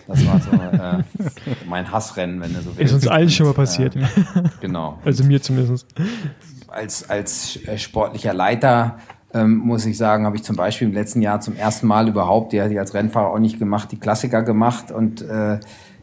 Das 0.06 0.24
war 0.24 0.40
so 0.40 0.50
äh, 0.52 1.02
mein 1.68 1.90
Hassrennen, 1.90 2.40
wenn 2.40 2.54
du 2.54 2.60
so 2.60 2.66
willst. 2.76 2.80
Ist 2.80 2.92
uns 2.92 3.08
allen 3.08 3.28
schon 3.28 3.46
mal 3.46 3.54
passiert. 3.54 3.96
Äh, 3.96 4.02
genau. 4.60 4.98
Also 5.04 5.24
mir 5.24 5.42
zumindest. 5.42 5.88
Als, 6.68 7.10
als 7.10 7.58
äh, 7.66 7.76
sportlicher 7.78 8.32
Leiter 8.32 8.98
ähm, 9.36 9.58
muss 9.58 9.84
ich 9.86 9.96
sagen, 9.96 10.24
habe 10.24 10.36
ich 10.36 10.42
zum 10.42 10.56
Beispiel 10.56 10.88
im 10.88 10.94
letzten 10.94 11.20
Jahr 11.20 11.40
zum 11.40 11.56
ersten 11.56 11.86
Mal 11.86 12.08
überhaupt, 12.08 12.52
die 12.52 12.62
hatte 12.62 12.72
ich 12.72 12.78
als 12.78 12.94
Rennfahrer 12.94 13.30
auch 13.30 13.38
nicht 13.38 13.58
gemacht, 13.58 13.92
die 13.92 13.98
Klassiker 13.98 14.42
gemacht 14.42 14.90
und 14.90 15.22
äh, 15.22 15.58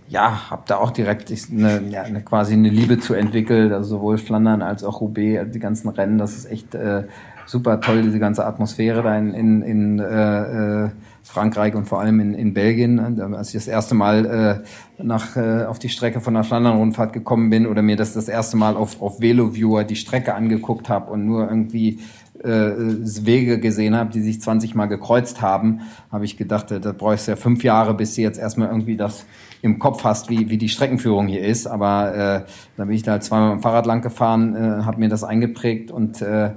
ja, 0.07 0.51
habe 0.51 0.64
da 0.68 0.77
auch 0.77 0.91
direkt 0.91 1.34
eine, 1.51 1.81
ja, 1.89 2.03
eine, 2.03 2.22
quasi 2.22 2.53
eine 2.53 2.69
Liebe 2.69 2.99
zu 2.99 3.14
entwickelt, 3.14 3.72
also 3.72 3.97
sowohl 3.97 4.18
Flandern 4.18 4.61
als 4.61 4.84
auch 4.84 5.01
Roubaix, 5.01 5.51
die 5.51 5.60
ganzen 5.60 5.89
Rennen, 5.89 6.18
das 6.18 6.35
ist 6.35 6.45
echt 6.51 6.76
äh, 6.76 7.03
super 7.45 7.81
toll, 7.81 8.03
diese 8.03 8.19
ganze 8.19 8.45
Atmosphäre 8.45 9.01
da 9.01 9.18
in, 9.18 9.34
in, 9.34 9.61
in 9.61 9.99
äh, 9.99 10.85
äh, 10.85 10.89
Frankreich 11.23 11.73
und 11.73 11.85
vor 11.85 12.01
allem 12.01 12.19
in, 12.19 12.34
in 12.34 12.53
Belgien. 12.53 12.99
Als 13.34 13.49
ich 13.49 13.53
das 13.53 13.68
erste 13.68 13.95
Mal 13.95 14.61
äh, 14.99 15.03
nach, 15.03 15.35
äh, 15.35 15.65
auf 15.65 15.80
die 15.80 15.89
Strecke 15.89 16.19
von 16.19 16.34
der 16.34 16.43
Flandern-Rundfahrt 16.43 17.14
gekommen 17.14 17.49
bin 17.49 17.65
oder 17.65 17.81
mir 17.81 17.95
das 17.95 18.14
das 18.14 18.27
erste 18.27 18.57
Mal 18.57 18.76
auf, 18.76 19.01
auf 19.01 19.22
Veloviewer 19.22 19.84
die 19.84 19.95
Strecke 19.95 20.35
angeguckt 20.35 20.89
habe 20.89 21.11
und 21.11 21.26
nur 21.26 21.47
irgendwie 21.47 21.99
Wege 22.44 23.60
gesehen 23.60 23.95
habe, 23.95 24.11
die 24.11 24.22
sich 24.22 24.41
20 24.41 24.76
Mal 24.76 24.88
gekreuzt 24.88 25.41
haben, 25.41 25.82
habe 26.11 26.26
ich 26.26 26.38
gedacht, 26.38 26.72
da 26.72 26.91
brauchst 26.91 27.28
du 27.28 27.32
ja 27.32 27.36
fünf 27.36 27.64
Jahre, 27.64 27.94
bis 27.94 28.15
du 28.15 28.22
jetzt 28.22 28.40
erstmal 28.40 28.68
irgendwie 28.68 28.98
das 28.98 29.26
im 29.61 29.80
Kopf 29.80 30.03
hast, 30.03 30.30
wie, 30.30 30.49
wie 30.49 30.57
die 30.57 30.70
Streckenführung 30.70 31.28
hier 31.28 31.41
ist. 31.41 31.68
Aber 31.68 32.14
äh, 32.14 32.49
dann 32.76 32.88
bin 32.88 32.95
ich 32.95 33.03
da 33.03 33.20
zweimal 33.22 33.52
mit 33.52 33.60
dem 33.60 33.64
Fahrrad 33.64 33.86
lang 33.86 34.02
gefahren, 34.02 34.56
äh, 34.56 34.84
habe 34.84 34.99
mir 34.99 35.10
das 35.10 35.24
eingeprägt 35.24 35.90
und 35.90 36.22
äh, 36.22 36.52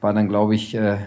war 0.00 0.14
dann, 0.14 0.28
glaube 0.28 0.54
ich, 0.54 0.74
äh, 0.74 0.98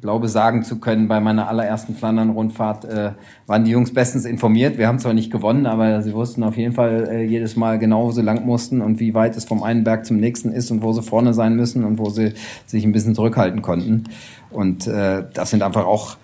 glaube 0.00 0.28
sagen 0.28 0.62
zu 0.62 0.78
können, 0.78 1.08
bei 1.08 1.20
meiner 1.20 1.48
allerersten 1.48 1.94
Flandern-Rundfahrt 1.94 2.84
äh, 2.84 3.12
waren 3.46 3.64
die 3.64 3.70
Jungs 3.70 3.92
bestens 3.92 4.24
informiert. 4.24 4.78
Wir 4.78 4.88
haben 4.88 4.98
zwar 4.98 5.12
nicht 5.12 5.30
gewonnen, 5.30 5.66
aber 5.66 6.02
sie 6.02 6.14
wussten 6.14 6.42
auf 6.42 6.56
jeden 6.56 6.72
Fall 6.72 7.08
äh, 7.10 7.22
jedes 7.24 7.56
Mal 7.56 7.78
genau, 7.78 8.06
wo 8.06 8.10
sie 8.10 8.22
lang 8.22 8.44
mussten 8.46 8.80
und 8.80 9.00
wie 9.00 9.14
weit 9.14 9.36
es 9.36 9.44
vom 9.44 9.62
einen 9.62 9.84
Berg 9.84 10.06
zum 10.06 10.16
nächsten 10.16 10.52
ist 10.52 10.70
und 10.70 10.82
wo 10.82 10.92
sie 10.92 11.02
vorne 11.02 11.34
sein 11.34 11.54
müssen 11.54 11.84
und 11.84 11.98
wo 11.98 12.10
sie 12.10 12.32
sich 12.66 12.84
ein 12.84 12.92
bisschen 12.92 13.14
zurückhalten 13.14 13.62
konnten. 13.62 14.04
Und 14.50 14.86
äh, 14.86 15.24
das 15.32 15.50
sind 15.50 15.62
einfach 15.62 15.84
auch 15.86 16.16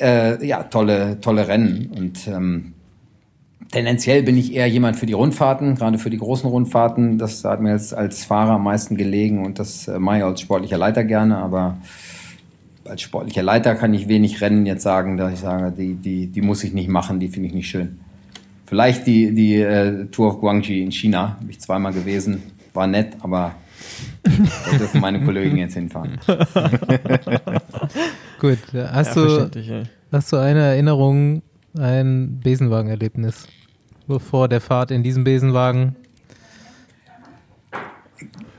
äh, 0.00 0.44
ja 0.46 0.64
tolle 0.64 1.20
tolle 1.20 1.48
Rennen 1.48 1.90
und 1.96 2.26
ähm, 2.26 2.74
Tendenziell 3.70 4.24
bin 4.24 4.36
ich 4.36 4.52
eher 4.52 4.66
jemand 4.66 4.96
für 4.96 5.06
die 5.06 5.12
Rundfahrten, 5.12 5.76
gerade 5.76 5.98
für 5.98 6.10
die 6.10 6.18
großen 6.18 6.50
Rundfahrten. 6.50 7.18
Das 7.18 7.44
hat 7.44 7.60
mir 7.60 7.70
jetzt 7.70 7.94
als 7.94 8.24
Fahrer 8.24 8.54
am 8.54 8.64
meisten 8.64 8.96
gelegen 8.96 9.44
und 9.46 9.60
das 9.60 9.86
äh, 9.86 10.00
mache 10.00 10.18
ich 10.18 10.24
als 10.24 10.40
sportlicher 10.40 10.76
Leiter 10.76 11.04
gerne, 11.04 11.38
aber 11.38 11.76
als 12.90 13.02
sportlicher 13.02 13.42
Leiter 13.42 13.74
kann 13.74 13.94
ich 13.94 14.08
wenig 14.08 14.40
Rennen 14.40 14.66
jetzt 14.66 14.82
sagen, 14.82 15.16
dass 15.16 15.32
ich 15.32 15.38
sage, 15.38 15.72
die, 15.72 15.94
die, 15.94 16.26
die 16.26 16.42
muss 16.42 16.64
ich 16.64 16.72
nicht 16.72 16.88
machen, 16.88 17.20
die 17.20 17.28
finde 17.28 17.48
ich 17.48 17.54
nicht 17.54 17.68
schön. 17.68 18.00
Vielleicht 18.66 19.06
die, 19.06 19.32
die 19.34 19.56
äh, 19.56 20.06
Tour 20.06 20.28
of 20.28 20.40
Guangxi 20.40 20.82
in 20.82 20.90
China, 20.92 21.36
bin 21.40 21.50
ich 21.50 21.60
zweimal 21.60 21.92
gewesen, 21.92 22.42
war 22.74 22.86
nett, 22.86 23.16
aber 23.20 23.54
da 24.22 24.76
dürfen 24.76 25.00
meine 25.00 25.24
Kollegen 25.24 25.56
jetzt 25.56 25.74
hinfahren. 25.74 26.18
Gut, 28.40 28.58
hast, 28.74 29.16
ja, 29.16 29.46
du, 29.46 29.82
hast 30.12 30.32
du 30.32 30.36
eine 30.36 30.60
Erinnerung, 30.60 31.42
ein 31.78 32.40
Besenwagen-Erlebnis? 32.42 33.46
Bevor 34.06 34.48
der 34.48 34.60
Fahrt 34.60 34.90
in 34.90 35.02
diesem 35.04 35.24
Besenwagen 35.24 35.94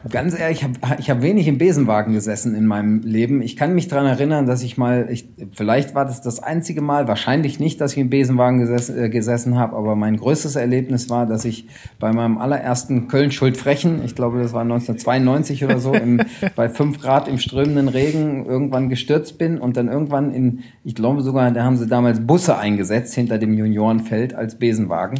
Ganz 0.09 0.37
ehrlich, 0.37 0.59
ich 0.59 0.63
habe 0.63 0.99
ich 0.99 1.09
hab 1.11 1.21
wenig 1.21 1.47
im 1.47 1.59
Besenwagen 1.59 2.13
gesessen 2.13 2.55
in 2.55 2.65
meinem 2.65 3.01
Leben. 3.01 3.43
Ich 3.43 3.55
kann 3.55 3.75
mich 3.75 3.87
dran 3.87 4.07
erinnern, 4.07 4.47
dass 4.47 4.63
ich 4.63 4.75
mal, 4.75 5.07
ich, 5.11 5.29
vielleicht 5.51 5.93
war 5.93 6.05
das 6.05 6.21
das 6.21 6.41
einzige 6.41 6.81
Mal, 6.81 7.07
wahrscheinlich 7.07 7.59
nicht, 7.59 7.79
dass 7.79 7.91
ich 7.91 7.99
im 7.99 8.09
Besenwagen 8.09 8.59
gesessen, 8.59 8.97
äh, 8.97 9.09
gesessen 9.09 9.59
habe, 9.59 9.75
aber 9.75 9.95
mein 9.95 10.17
größtes 10.17 10.55
Erlebnis 10.55 11.11
war, 11.11 11.27
dass 11.27 11.45
ich 11.45 11.67
bei 11.99 12.11
meinem 12.13 12.39
allerersten 12.39 13.09
Köln-Schuld-Frechen, 13.09 14.03
ich 14.03 14.15
glaube, 14.15 14.41
das 14.41 14.53
war 14.53 14.61
1992 14.61 15.65
oder 15.65 15.79
so, 15.79 15.93
im, 15.93 16.19
bei 16.55 16.67
fünf 16.67 16.99
Grad 16.99 17.27
im 17.27 17.37
strömenden 17.37 17.87
Regen 17.87 18.47
irgendwann 18.47 18.89
gestürzt 18.89 19.37
bin 19.37 19.59
und 19.59 19.77
dann 19.77 19.87
irgendwann 19.87 20.33
in, 20.33 20.63
ich 20.83 20.95
glaube 20.95 21.21
sogar, 21.21 21.51
da 21.51 21.63
haben 21.63 21.77
sie 21.77 21.85
damals 21.85 22.25
Busse 22.25 22.57
eingesetzt 22.57 23.13
hinter 23.13 23.37
dem 23.37 23.53
Juniorenfeld 23.53 24.33
als 24.33 24.55
Besenwagen 24.55 25.19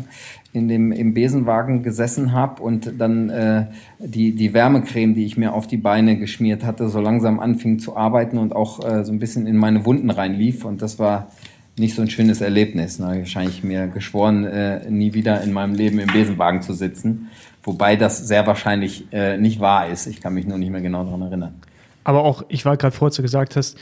in 0.54 0.68
dem 0.68 0.92
im 0.92 1.14
Besenwagen 1.14 1.82
gesessen 1.84 2.34
habe 2.34 2.62
und 2.62 3.00
dann 3.00 3.30
äh, 3.30 3.66
die 4.00 4.36
die 4.36 4.54
Wärmecreme, 4.54 5.16
die 5.16 5.26
ich 5.26 5.38
mir 5.38 5.54
auf 5.54 5.68
die 5.68 5.78
Beine 5.78 6.18
geschmiert 6.18 6.66
hatte, 6.66 6.90
so 6.90 7.00
langsam 7.00 7.40
anfing 7.40 7.80
zu 7.80 7.96
arbeiten 7.96 8.38
und 8.38 8.56
auch 8.56 8.84
äh, 8.84 9.06
so 9.06 9.12
ein 9.12 9.20
bisschen 9.20 9.48
in 9.48 9.58
meine 9.58 9.86
Wunden 9.86 10.10
reinlief 10.10 10.66
und 10.66 10.82
das 10.82 11.00
war 11.00 11.32
nicht 11.78 11.96
so 11.96 12.02
ein 12.02 12.10
schönes 12.10 12.42
Erlebnis. 12.42 13.00
Ich 13.00 13.06
wahrscheinlich 13.06 13.64
mir 13.64 13.88
geschworen, 13.88 14.44
äh, 14.46 14.90
nie 14.90 15.14
wieder 15.14 15.42
in 15.42 15.54
meinem 15.54 15.74
Leben 15.74 16.00
im 16.00 16.12
Besenwagen 16.12 16.62
zu 16.62 16.74
sitzen, 16.74 17.30
wobei 17.64 17.96
das 17.96 18.28
sehr 18.28 18.46
wahrscheinlich 18.46 19.06
äh, 19.12 19.38
nicht 19.38 19.60
wahr 19.60 19.88
ist. 19.88 20.06
Ich 20.08 20.22
kann 20.22 20.34
mich 20.34 20.46
nur 20.46 20.58
nicht 20.58 20.72
mehr 20.72 20.82
genau 20.82 21.06
daran 21.06 21.22
erinnern. 21.22 21.56
Aber 22.04 22.24
auch, 22.24 22.44
ich 22.50 22.66
war 22.66 22.78
gerade 22.78 22.96
vorher, 22.96 23.16
du 23.16 23.22
gesagt 23.22 23.56
hast, 23.56 23.78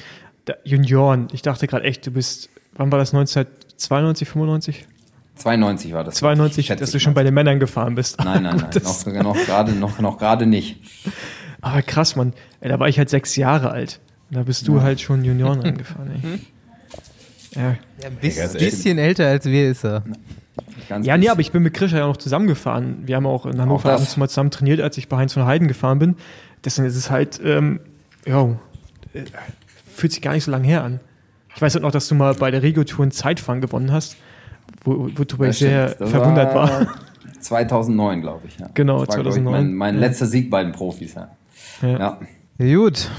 Junioren. 0.64 1.28
Ich 1.32 1.42
dachte 1.42 1.68
gerade 1.68 1.86
echt, 1.86 2.06
du 2.06 2.12
bist, 2.12 2.50
wann 2.74 2.92
war 2.92 3.00
das 3.00 3.14
1992, 3.14 4.28
95? 4.28 4.88
92 5.40 5.94
war 5.94 6.04
das. 6.04 6.16
92, 6.16 6.68
dass 6.68 6.92
du 6.92 7.00
schon 7.00 7.14
bei 7.14 7.24
den 7.24 7.34
Männern 7.34 7.60
gefahren 7.60 7.96
bist. 7.96 8.20
Nein, 8.24 8.44
nein, 8.44 8.58
nein, 8.74 8.82
noch, 8.84 9.24
noch 9.24 9.46
gerade 9.46 9.72
noch, 9.74 10.00
noch 10.00 10.18
gerade 10.18 10.46
nicht. 10.46 10.80
Aber 11.62 11.82
krass, 11.82 12.16
Mann. 12.16 12.34
Ey, 12.62 12.70
da 12.70 12.80
war 12.80 12.88
ich 12.88 12.98
halt 12.98 13.10
sechs 13.10 13.36
Jahre 13.36 13.72
alt. 13.72 14.00
Da 14.32 14.44
bist 14.44 14.68
du 14.68 14.78
ja. 14.78 14.84
halt 14.84 15.02
schon 15.02 15.24
Junioren 15.24 15.64
angefahren, 15.64 16.12
ey. 16.12 16.28
Mhm. 16.28 16.40
Ja. 17.56 17.62
ja 18.02 18.08
ein 18.08 18.16
bisschen, 18.16 18.54
bisschen 18.54 18.98
älter 19.00 19.26
als 19.28 19.46
wir 19.46 19.72
ist 19.72 19.84
er. 19.84 20.04
Ganz 20.88 21.06
ja, 21.06 21.18
nee, 21.18 21.30
aber 21.30 21.42
ich 21.42 21.52
bin 21.52 21.64
mit 21.64 21.74
Krischer 21.74 21.98
ja 21.98 22.08
noch 22.08 22.18
zusammengefahren. 22.18 23.08
Wir 23.08 23.16
haben 23.16 23.26
auch 23.26 23.46
in 23.46 23.60
Hannover 23.60 23.94
abends 23.94 24.18
mal 24.18 24.28
zusammen 24.28 24.52
trainiert, 24.52 24.82
als 24.82 24.98
ich 24.98 25.08
bei 25.08 25.18
Heinz 25.18 25.34
von 25.34 25.46
Heiden 25.46 25.68
gefahren 25.68 26.00
bin. 26.00 26.16
Deswegen 26.64 26.88
ist 26.88 26.96
es 26.96 27.10
halt, 27.10 27.40
ähm, 27.44 27.80
ja, 28.26 28.44
äh, 29.14 29.24
fühlt 29.96 30.12
sich 30.12 30.22
gar 30.22 30.34
nicht 30.34 30.44
so 30.44 30.52
lange 30.52 30.68
her 30.68 30.84
an. 30.84 31.00
Ich 31.56 31.62
weiß 31.62 31.74
halt 31.74 31.84
noch, 31.84 31.92
dass 31.92 32.08
du 32.08 32.16
mal 32.16 32.34
bei 32.36 32.52
der 32.52 32.62
Regio-Tour 32.62 33.06
ein 33.06 33.12
Zeitfahren 33.12 33.62
gewonnen 33.62 33.92
hast, 33.92 34.18
wo, 34.84 35.10
wo 35.16 35.24
du 35.24 35.52
sehr 35.52 35.90
verwundert 35.90 36.56
war. 36.56 36.70
war. 36.70 36.88
2009, 37.40 38.22
glaube 38.22 38.48
ich. 38.48 38.60
Ja. 38.60 38.70
Genau, 38.74 39.06
das 39.06 39.16
war, 39.16 39.24
2009. 39.24 39.38
Ich, 39.38 39.52
mein, 39.52 39.74
mein 39.74 39.96
ja. 39.96 40.02
letzter 40.02 40.26
Sieg 40.26 40.50
bei 40.50 40.64
den 40.64 40.72
Profis. 40.72 41.16
Ja. 41.16 41.30
ja. 41.82 42.20
ja. 42.58 42.76
Gut. 42.76 43.10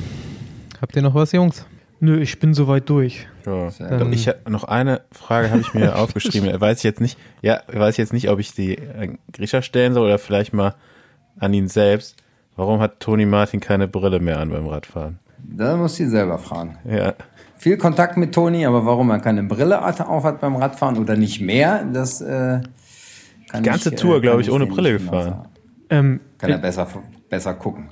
Habt 0.81 0.97
ihr 0.97 1.03
noch 1.03 1.15
was, 1.15 1.32
Jungs? 1.32 1.66
Nö, 2.03 2.19
ich 2.19 2.39
bin 2.39 2.55
soweit 2.55 2.89
durch. 2.89 3.27
Ja. 3.45 3.69
Ich 4.11 4.31
noch 4.49 4.65
eine 4.65 5.03
Frage 5.12 5.51
habe 5.51 5.61
ich 5.61 5.74
mir 5.74 5.97
aufgeschrieben. 5.99 6.59
Weiß 6.59 6.78
ich 6.78 6.85
jetzt 6.85 7.01
nicht. 7.01 7.19
Ja, 7.43 7.61
weiß 7.69 7.95
ich 7.95 7.99
jetzt 7.99 8.15
nicht, 8.15 8.31
ob 8.31 8.39
ich 8.39 8.55
die 8.55 8.78
an 8.99 9.19
Grisha 9.32 9.61
stellen 9.61 9.93
soll 9.93 10.07
oder 10.07 10.19
vielleicht 10.19 10.55
mal 10.55 10.74
an 11.39 11.53
ihn 11.53 11.69
selbst. 11.69 12.16
Warum 12.57 12.81
hat 12.81 13.01
Toni 13.01 13.27
Martin 13.27 13.61
keine 13.61 13.87
Brille 13.87 14.20
mehr 14.20 14.41
an 14.41 14.51
beim 14.51 14.66
Radfahren? 14.66 15.19
Da 15.39 15.77
muss 15.77 15.97
sie 15.97 16.07
selber 16.07 16.39
fragen. 16.39 16.78
Ja. 16.85 17.15
Viel 17.61 17.77
Kontakt 17.77 18.16
mit 18.16 18.35
Toni, 18.35 18.65
aber 18.65 18.87
warum 18.87 19.11
er 19.11 19.19
keine 19.19 19.43
Brille 19.43 19.85
auf 19.85 20.24
hat 20.24 20.41
beim 20.41 20.57
Radfahren 20.57 20.97
oder 20.97 21.15
nicht 21.15 21.43
mehr, 21.43 21.85
das 21.85 22.23
äh, 22.23 22.62
kann 23.51 23.62
Die 23.62 23.69
ganze 23.69 23.91
ich, 23.91 24.01
Tour, 24.01 24.16
äh, 24.16 24.20
glaube 24.23 24.41
ich, 24.41 24.51
ohne 24.51 24.65
Brille 24.65 24.95
gefahren. 24.95 25.47
Ähm, 25.91 26.20
kann 26.39 26.49
er 26.49 26.57
besser, 26.57 26.89
besser 27.28 27.53
gucken. 27.53 27.91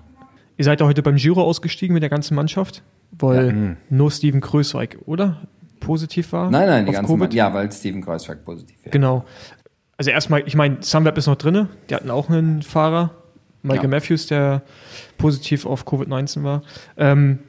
Ihr 0.57 0.65
seid 0.65 0.81
ja 0.81 0.87
heute 0.87 1.03
beim 1.03 1.17
Giro 1.17 1.43
ausgestiegen 1.43 1.93
mit 1.93 2.03
der 2.03 2.09
ganzen 2.09 2.35
Mannschaft, 2.35 2.83
weil 3.11 3.47
ja. 3.47 3.53
Hm. 3.53 3.77
nur 3.91 4.11
Steven 4.11 4.41
Krösweig, 4.41 5.01
oder? 5.05 5.43
Positiv 5.81 6.33
war? 6.33 6.51
Nein, 6.51 6.67
nein, 6.67 6.87
die 6.87 6.93
ganze 6.93 7.13
Mannschaft. 7.13 7.35
Ja, 7.35 7.53
weil 7.53 7.71
Steven 7.71 8.01
Krösweig 8.01 8.47
positiv 8.47 8.75
war. 8.87 8.91
Genau. 8.91 9.27
Also 9.99 10.11
erstmal, 10.11 10.45
ich 10.47 10.55
meine, 10.55 10.79
Sunweb 10.81 11.19
ist 11.19 11.27
noch 11.27 11.37
drin, 11.37 11.69
die 11.91 11.95
hatten 11.95 12.11
auch 12.11 12.31
einen 12.31 12.63
Fahrer, 12.63 13.11
Michael 13.61 13.83
ja. 13.83 13.89
Matthews, 13.91 14.29
der 14.29 14.63
positiv 15.19 15.67
auf 15.67 15.87
Covid-19 15.87 16.43
war. 16.43 16.63
Ähm, 16.97 17.41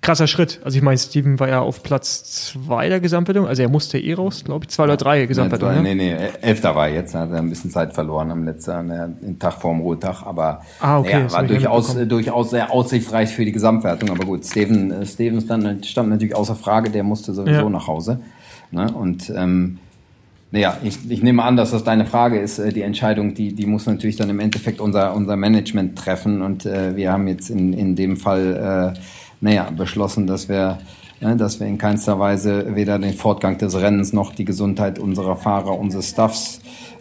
krasser 0.00 0.26
Schritt. 0.26 0.60
Also 0.64 0.76
ich 0.76 0.82
meine, 0.82 0.96
Steven 0.96 1.40
war 1.40 1.48
ja 1.48 1.60
auf 1.60 1.82
Platz 1.82 2.52
zwei 2.52 2.88
der 2.88 3.00
Gesamtwertung, 3.00 3.46
also 3.46 3.62
er 3.62 3.68
musste 3.68 3.98
eh 3.98 4.14
raus, 4.14 4.44
glaube 4.44 4.64
ich, 4.64 4.70
zwei 4.70 4.84
oder 4.84 4.96
drei 4.96 5.26
Gesamtwertung. 5.26 5.74
Ne? 5.74 5.82
Nee, 5.82 5.94
nee, 5.94 6.16
elfter 6.40 6.74
war 6.74 6.88
jetzt, 6.88 7.14
hat 7.14 7.30
er 7.30 7.38
ein 7.38 7.48
bisschen 7.48 7.70
Zeit 7.70 7.94
verloren 7.94 8.30
am 8.30 8.44
letzten 8.44 8.88
den 8.88 9.38
Tag 9.38 9.54
vorm 9.54 9.80
Ruhetag, 9.80 10.22
aber 10.24 10.62
ah, 10.80 10.98
okay, 10.98 11.10
ja, 11.10 11.32
war 11.32 11.42
durchaus, 11.42 11.96
durchaus 12.06 12.50
sehr 12.50 12.72
aussichtsreich 12.72 13.30
für 13.30 13.44
die 13.44 13.52
Gesamtwertung. 13.52 14.10
Aber 14.10 14.24
gut, 14.24 14.44
Steven, 14.44 14.90
äh, 14.90 15.06
Steven 15.06 15.40
stand, 15.40 15.84
stand 15.84 16.10
natürlich 16.10 16.36
außer 16.36 16.54
Frage, 16.54 16.90
der 16.90 17.02
musste 17.02 17.34
sowieso 17.34 17.62
ja. 17.62 17.68
nach 17.68 17.86
Hause. 17.86 18.20
Ne? 18.70 18.90
Und 18.92 19.30
ähm, 19.36 19.78
naja, 20.50 20.78
ich, 20.82 21.10
ich 21.10 21.22
nehme 21.22 21.42
an, 21.42 21.56
dass 21.56 21.72
das 21.72 21.84
deine 21.84 22.06
Frage 22.06 22.38
ist. 22.38 22.58
Äh, 22.58 22.72
die 22.72 22.82
Entscheidung, 22.82 23.34
die, 23.34 23.54
die 23.54 23.66
muss 23.66 23.86
natürlich 23.86 24.16
dann 24.16 24.30
im 24.30 24.40
Endeffekt 24.40 24.80
unser, 24.80 25.14
unser 25.14 25.36
Management 25.36 25.98
treffen. 25.98 26.40
Und 26.40 26.64
äh, 26.64 26.96
wir 26.96 27.12
haben 27.12 27.28
jetzt 27.28 27.50
in, 27.50 27.72
in 27.72 27.96
dem 27.96 28.16
Fall 28.16 28.94
äh, 28.96 28.98
naja, 29.40 29.70
beschlossen, 29.70 30.26
dass 30.26 30.48
wir, 30.48 30.78
dass 31.20 31.60
wir 31.60 31.66
in 31.66 31.78
keinster 31.78 32.18
Weise 32.18 32.74
weder 32.74 32.98
den 32.98 33.14
Fortgang 33.14 33.58
des 33.58 33.74
Rennens 33.76 34.12
noch 34.12 34.34
die 34.34 34.44
Gesundheit 34.44 34.98
unserer 34.98 35.36
Fahrer, 35.36 35.78
unseres 35.78 36.10
Staffs 36.10 36.60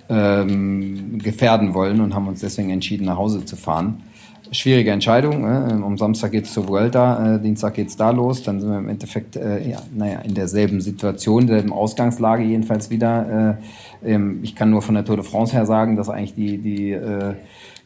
ähm, 0.09 1.19
gefährden 1.19 1.73
wollen 1.73 2.01
und 2.01 2.15
haben 2.15 2.27
uns 2.27 2.41
deswegen 2.41 2.69
entschieden, 2.69 3.05
nach 3.05 3.17
Hause 3.17 3.43
zu 3.45 3.55
fahren. 3.55 4.03
Schwierige 4.51 4.91
Entscheidung. 4.91 5.43
Äh, 5.43 5.73
um 5.73 5.97
Samstag 5.97 6.31
geht's 6.31 6.53
zur 6.53 6.67
Vuelta, 6.69 7.35
äh, 7.35 7.39
Dienstag 7.41 7.73
geht's 7.73 7.97
da 7.97 8.11
los. 8.11 8.43
Dann 8.43 8.61
sind 8.61 8.69
wir 8.69 8.77
im 8.77 8.87
Endeffekt, 8.87 9.35
äh, 9.35 9.67
ja, 9.67 9.79
naja, 9.93 10.19
in 10.19 10.35
derselben 10.35 10.79
Situation, 10.79 11.47
derselben 11.47 11.73
Ausgangslage 11.73 12.43
jedenfalls 12.43 12.89
wieder. 12.89 13.57
Äh, 14.03 14.13
ähm, 14.13 14.39
ich 14.43 14.55
kann 14.55 14.69
nur 14.69 14.81
von 14.81 14.95
der 14.95 15.03
Tour 15.03 15.17
de 15.17 15.25
France 15.25 15.53
her 15.53 15.65
sagen, 15.65 15.97
dass 15.97 16.09
eigentlich 16.09 16.35
die, 16.35 16.57
die 16.59 16.91
äh, 16.91 17.33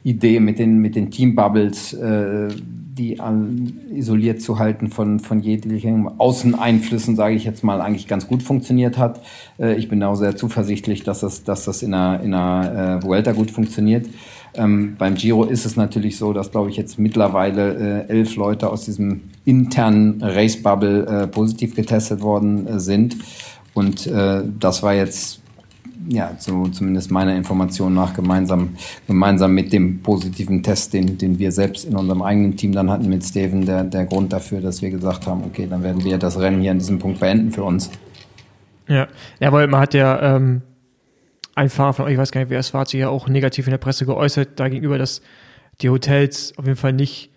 Idee 0.03 0.40
mit 0.40 0.60
den, 0.60 0.80
mit 0.80 0.95
den 0.95 1.11
Teambubbles, 1.11 1.94
äh, 1.94 2.48
die 3.02 3.19
an, 3.19 3.80
isoliert 3.94 4.41
zu 4.41 4.60
halten 4.60 4.90
von, 4.90 5.19
von 5.19 5.40
jeglichen 5.40 6.07
Außeneinflüssen, 6.19 7.15
sage 7.15 7.36
ich 7.36 7.45
jetzt 7.45 7.64
mal, 7.64 7.82
eigentlich 7.82 8.07
ganz 8.07 8.28
gut 8.28 8.44
funktioniert 8.44 8.98
hat. 8.98 9.22
Äh, 9.60 9.76
ich 9.76 9.90
bin 9.90 10.03
auch 10.03 10.15
sehr 10.15 10.36
zuversichtlich, 10.36 11.03
dass 11.03 11.22
das, 11.22 11.44
dass 11.44 11.65
das 11.65 11.84
in 11.84 11.94
einer, 11.94 12.22
in 12.23 12.34
einer 12.34 12.99
äh, 12.99 13.03
Vuelta 13.03 13.32
gut 13.32 13.52
funktioniert. 13.52 14.07
Ähm, 14.53 14.95
beim 14.98 15.15
Giro 15.15 15.45
ist 15.45 15.65
es 15.65 15.78
natürlich 15.78 16.18
so, 16.18 16.34
dass, 16.34 16.52
glaube 16.52 16.69
ich, 16.69 16.78
jetzt 16.78 16.99
mittlerweile 16.99 18.06
äh, 18.07 18.10
elf 18.10 18.36
Leute 18.36 18.69
aus 18.69 18.86
diesem 18.86 19.22
internen 19.45 20.22
Race-Bubble 20.22 21.06
äh, 21.06 21.28
positiv 21.28 21.76
getestet 21.76 22.22
worden 22.22 22.68
äh, 22.68 22.80
sind. 22.80 23.15
Und 23.73 24.07
äh, 24.07 24.44
das 24.60 24.84
war 24.84 24.94
jetzt 24.94 25.41
ja, 26.07 26.36
so 26.40 26.68
zumindest 26.68 27.11
meiner 27.11 27.36
Information 27.36 27.94
nach 27.94 28.14
gemeinsam, 28.14 28.76
gemeinsam 29.07 29.53
mit 29.53 29.72
dem 29.73 30.02
positiven 30.02 30.64
Test, 30.64 30.94
den, 30.94 31.18
den 31.18 31.40
wir 31.40 31.52
selbst 31.52 31.86
in 31.86 31.95
unserem 31.95 32.22
eigenen 32.22 32.56
Team 32.56 32.72
dann 32.72 32.90
hatten 32.90 33.07
mit 33.07 33.23
Steven, 33.23 33.65
der, 33.65 33.84
der 33.84 34.06
Grund 34.06 34.34
dafür, 34.34 34.61
dass 34.61 34.82
wir 34.82 34.90
gesagt 34.90 35.28
haben, 35.28 35.44
okay, 35.44 35.68
dann 35.69 35.84
werden 35.84 36.03
wir 36.03 36.18
das 36.18 36.40
Rennen 36.40 36.61
hier 36.61 36.72
an 36.72 36.80
diesem 36.80 36.99
Punkt 36.99 37.19
beenden 37.19 37.52
für 37.52 37.64
uns. 37.64 37.90
Ja, 38.88 39.07
ja 39.40 39.52
weil 39.52 39.68
man 39.68 39.82
hat 39.82 39.94
ja 39.94 40.36
ähm, 40.36 40.61
ein 41.56 41.69
Fahrer 41.69 41.94
von 41.94 42.06
euch, 42.06 42.14
ich 42.14 42.18
weiß 42.18 42.32
gar 42.32 42.41
nicht, 42.41 42.49
wer 42.49 42.60
es 42.60 42.73
war, 42.73 42.82
hat 42.82 42.90
sich 42.90 42.99
ja 42.99 43.10
auch 43.10 43.28
negativ 43.28 43.68
in 43.68 43.72
der 43.72 43.78
Presse 43.78 44.06
geäußert, 44.06 44.60
dagegenüber, 44.60 44.98
dass 44.98 45.22
die 45.82 45.90
Hotels 45.90 46.53
auf 46.57 46.65
jeden 46.65 46.78
Fall 46.78 46.94
nicht 46.94 47.32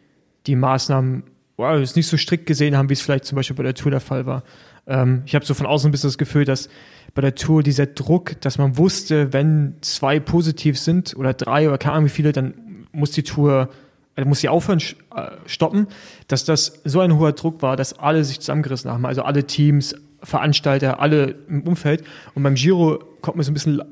die 0.47 0.57
Maßnahmen, 0.57 1.25
wow, 1.57 1.77
es 1.79 1.97
nicht 1.97 2.09
so 2.09 2.17
strikt 2.17 2.47
gesehen 2.47 2.77
haben, 2.77 2.89
wie 2.89 2.95
es 2.95 3.01
vielleicht 3.01 3.25
zum 3.25 3.37
Beispiel 3.37 3.57
bei 3.57 3.63
der 3.63 3.75
Tour 3.75 3.91
der 3.91 4.01
Fall 4.01 4.27
war. 4.27 4.43
Ähm, 4.87 5.23
ich 5.27 5.35
habe 5.35 5.45
so 5.45 5.55
von 5.55 5.67
außen 5.67 5.89
ein 5.89 5.93
bisschen 5.93 6.09
das 6.09 6.19
Gefühl, 6.19 6.45
dass 6.45 6.69
bei 7.15 7.23
der 7.23 7.35
Tour 7.35 7.63
dieser 7.63 7.87
Druck, 7.87 8.41
dass 8.41 8.59
man 8.59 8.77
wusste, 8.77 9.33
wenn 9.33 9.77
zwei 9.81 10.21
positiv 10.21 10.79
sind 10.79 11.17
oder 11.17 11.33
drei 11.33 11.69
oder 11.69 11.79
keine 11.79 11.95
Ahnung 11.95 12.07
wie 12.07 12.11
viele, 12.11 12.33
dann 12.33 12.55
muss 12.93 13.13
die 13.13 13.23
Tour, 13.23 13.69
also 14.17 14.29
muss 14.29 14.41
sie 14.41 14.49
aufhören, 14.49 14.81
äh, 14.81 15.31
stoppen, 15.47 15.87
dass 16.29 16.45
das 16.45 16.81
so 16.85 17.01
ein 17.01 17.17
hoher 17.17 17.33
Druck 17.33 17.63
war, 17.63 17.77
dass 17.77 17.99
alle 17.99 18.25
sich 18.25 18.41
zusammengerissen 18.41 18.91
haben, 18.91 19.07
also 19.07 19.23
alle 19.23 19.45
Teams, 19.45 19.95
Veranstalter, 20.23 21.01
alle 21.01 21.37
im 21.49 21.63
Umfeld. 21.63 22.03
Und 22.35 22.43
beim 22.43 22.55
Giro 22.55 22.99
kommt 23.21 23.37
mir 23.37 23.43
so 23.45 23.51
ein 23.51 23.55
bisschen 23.55 23.83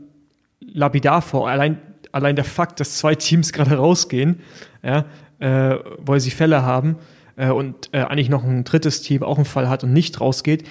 lapidar 0.60 1.22
vor. 1.22 1.48
Allein, 1.48 1.78
allein 2.10 2.36
der 2.36 2.44
Fakt, 2.44 2.80
dass 2.80 2.96
zwei 2.96 3.14
Teams 3.14 3.52
gerade 3.52 3.76
rausgehen, 3.76 4.40
ja, 4.82 5.04
äh, 5.38 5.78
weil 5.98 6.20
sie 6.20 6.30
Fälle 6.30 6.62
haben 6.62 6.96
äh, 7.36 7.50
und 7.50 7.90
äh, 7.92 8.00
eigentlich 8.00 8.28
noch 8.28 8.44
ein 8.44 8.64
drittes 8.64 9.02
Team 9.02 9.22
auch 9.22 9.36
einen 9.36 9.44
Fall 9.44 9.68
hat 9.68 9.84
und 9.84 9.92
nicht 9.92 10.20
rausgeht, 10.20 10.64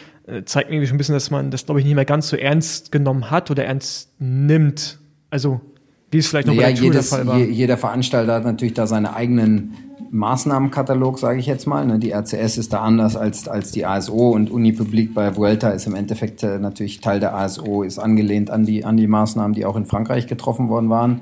zeigt 0.45 0.69
mir 0.69 0.85
schon 0.85 0.95
ein 0.95 0.97
bisschen, 0.97 1.13
dass 1.15 1.31
man 1.31 1.51
das, 1.51 1.65
glaube 1.65 1.79
ich, 1.79 1.85
nicht 1.85 1.95
mehr 1.95 2.05
ganz 2.05 2.29
so 2.29 2.37
ernst 2.37 2.91
genommen 2.91 3.31
hat 3.31 3.51
oder 3.51 3.65
ernst 3.65 4.11
nimmt. 4.19 4.99
Also, 5.29 5.61
wie 6.11 6.17
es 6.17 6.27
vielleicht 6.27 6.47
noch 6.47 6.53
ja, 6.53 6.63
bei 6.63 6.73
der 6.73 6.75
Tour 6.75 6.85
jedes, 6.85 7.09
der 7.09 7.17
Fall 7.17 7.27
war. 7.27 7.37
Jeder 7.39 7.77
Veranstalter 7.77 8.33
hat 8.33 8.43
natürlich 8.43 8.73
da 8.73 8.87
seine 8.87 9.15
eigenen 9.15 9.75
Maßnahmenkatalog, 10.11 11.19
sage 11.19 11.39
ich 11.39 11.45
jetzt 11.45 11.67
mal. 11.67 11.85
Ne? 11.85 11.97
Die 11.97 12.11
RCS 12.11 12.57
ist 12.57 12.73
da 12.73 12.81
anders 12.81 13.15
als, 13.15 13.47
als 13.47 13.71
die 13.71 13.85
ASO 13.85 14.31
und 14.31 14.51
Unipublik 14.51 15.13
bei 15.13 15.35
Vuelta 15.35 15.69
ist 15.69 15.87
im 15.87 15.95
Endeffekt 15.95 16.43
äh, 16.43 16.59
natürlich 16.59 16.99
Teil 16.99 17.21
der 17.21 17.33
ASO, 17.33 17.83
ist 17.83 17.97
angelehnt 17.97 18.51
an 18.51 18.65
die, 18.65 18.83
an 18.83 18.97
die 18.97 19.07
Maßnahmen, 19.07 19.53
die 19.53 19.65
auch 19.65 19.77
in 19.77 19.85
Frankreich 19.85 20.27
getroffen 20.27 20.67
worden 20.67 20.89
waren. 20.89 21.21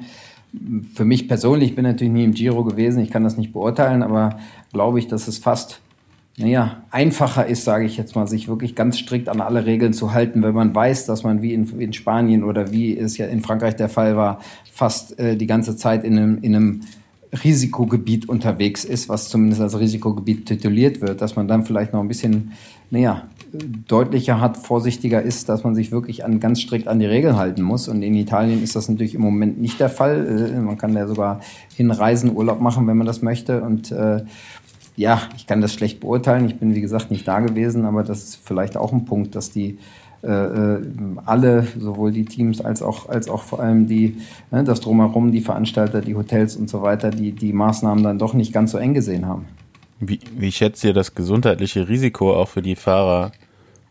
Für 0.96 1.06
mich 1.06 1.28
persönlich, 1.28 1.70
ich 1.70 1.76
bin 1.76 1.84
natürlich 1.84 2.12
nie 2.12 2.24
im 2.24 2.34
Giro 2.34 2.64
gewesen, 2.64 3.04
ich 3.04 3.12
kann 3.12 3.24
das 3.24 3.38
nicht 3.38 3.54
beurteilen, 3.54 4.02
aber 4.02 4.40
glaube 4.74 4.98
ich, 4.98 5.08
dass 5.08 5.28
es 5.28 5.38
fast 5.38 5.82
naja, 6.40 6.84
einfacher 6.90 7.46
ist, 7.48 7.66
sage 7.66 7.86
ich 7.86 7.98
jetzt 7.98 8.16
mal, 8.16 8.26
sich 8.26 8.48
wirklich 8.48 8.74
ganz 8.74 8.98
strikt 8.98 9.28
an 9.28 9.42
alle 9.42 9.66
Regeln 9.66 9.92
zu 9.92 10.14
halten, 10.14 10.42
wenn 10.42 10.56
man 10.56 10.74
weiß, 10.74 11.06
dass 11.06 11.24
man 11.24 11.42
wie 11.42 11.54
in, 11.54 11.68
in 11.80 11.92
Spanien 11.92 12.46
oder 12.46 12.72
wie 12.72 12.98
es 12.98 13.18
ja 13.18 13.28
in 13.28 13.42
Frankreich 13.42 13.76
der 13.76 13.90
Fall 13.90 14.16
war, 14.16 14.40
fast 14.72 15.20
äh, 15.20 15.36
die 15.36 15.48
ganze 15.48 15.76
Zeit 15.76 16.06
in 16.06 16.18
einem, 16.18 16.38
in 16.42 16.56
einem 16.56 16.82
Risikogebiet 17.44 18.28
unterwegs 18.30 18.86
ist, 18.86 19.10
was 19.10 19.30
zumindest 19.30 19.62
als 19.62 19.78
Risikogebiet 19.78 20.46
tituliert 20.46 21.02
wird, 21.02 21.22
dass 21.22 21.36
man 21.36 21.48
dann 21.50 21.66
vielleicht 21.66 21.92
noch 21.92 22.00
ein 22.00 22.08
bisschen, 22.08 22.54
naja, 22.90 23.28
deutlicher 23.88 24.40
hat, 24.40 24.58
vorsichtiger 24.58 25.22
ist, 25.22 25.50
dass 25.50 25.64
man 25.64 25.76
sich 25.76 25.92
wirklich 25.92 26.24
an, 26.24 26.40
ganz 26.40 26.62
strikt 26.62 26.88
an 26.88 27.00
die 27.00 27.06
Regeln 27.06 27.36
halten 27.36 27.64
muss. 27.64 27.88
Und 27.88 28.02
in 28.02 28.16
Italien 28.16 28.64
ist 28.64 28.76
das 28.76 28.90
natürlich 28.90 29.16
im 29.16 29.22
Moment 29.22 29.60
nicht 29.60 29.80
der 29.80 29.90
Fall. 29.90 30.54
Äh, 30.56 30.60
man 30.60 30.78
kann 30.78 30.94
ja 30.94 31.08
sogar 31.08 31.42
hinreisen, 31.76 32.36
Urlaub 32.36 32.62
machen, 32.62 32.88
wenn 32.88 32.98
man 32.98 33.08
das 33.08 33.22
möchte. 33.22 33.62
Und 33.62 33.92
äh, 33.92 34.22
ja, 35.00 35.22
ich 35.38 35.48
kann 35.48 35.62
das 35.62 35.74
schlecht 35.74 36.02
beurteilen. 36.02 36.46
Ich 36.46 36.58
bin, 36.58 36.76
wie 36.76 36.82
gesagt, 36.82 37.10
nicht 37.10 37.26
da 37.26 37.40
gewesen, 37.40 37.86
aber 37.86 38.04
das 38.04 38.22
ist 38.26 38.40
vielleicht 38.44 38.76
auch 38.76 38.92
ein 38.92 39.06
Punkt, 39.06 39.34
dass 39.34 39.50
die 39.50 39.78
äh, 40.22 40.28
äh 40.28 40.82
alle, 41.26 41.66
sowohl 41.80 42.12
die 42.12 42.26
Teams 42.26 42.60
als 42.60 42.82
auch, 42.82 43.08
als 43.08 43.30
auch 43.30 43.44
vor 43.44 43.62
allem 43.62 43.88
die, 43.88 44.18
ne, 44.52 44.66
das 44.66 44.82
Drumherum, 44.82 45.32
die 45.32 45.40
Veranstalter, 45.40 46.02
die 46.02 46.16
Hotels 46.16 46.58
und 46.58 46.70
so 46.70 46.82
weiter, 46.82 47.12
die 47.12 47.32
die 47.32 47.54
Maßnahmen 47.54 48.04
dann 48.04 48.20
doch 48.20 48.34
nicht 48.34 48.52
ganz 48.52 48.72
so 48.72 48.78
eng 48.78 48.94
gesehen 48.94 49.26
haben. 49.26 49.46
Wie, 50.02 50.20
wie 50.38 50.52
schätzt 50.52 50.84
ihr 50.84 50.94
das 50.94 51.16
gesundheitliche 51.16 51.88
Risiko 51.88 52.36
auch 52.36 52.50
für 52.50 52.62
die 52.62 52.76
Fahrer 52.76 53.32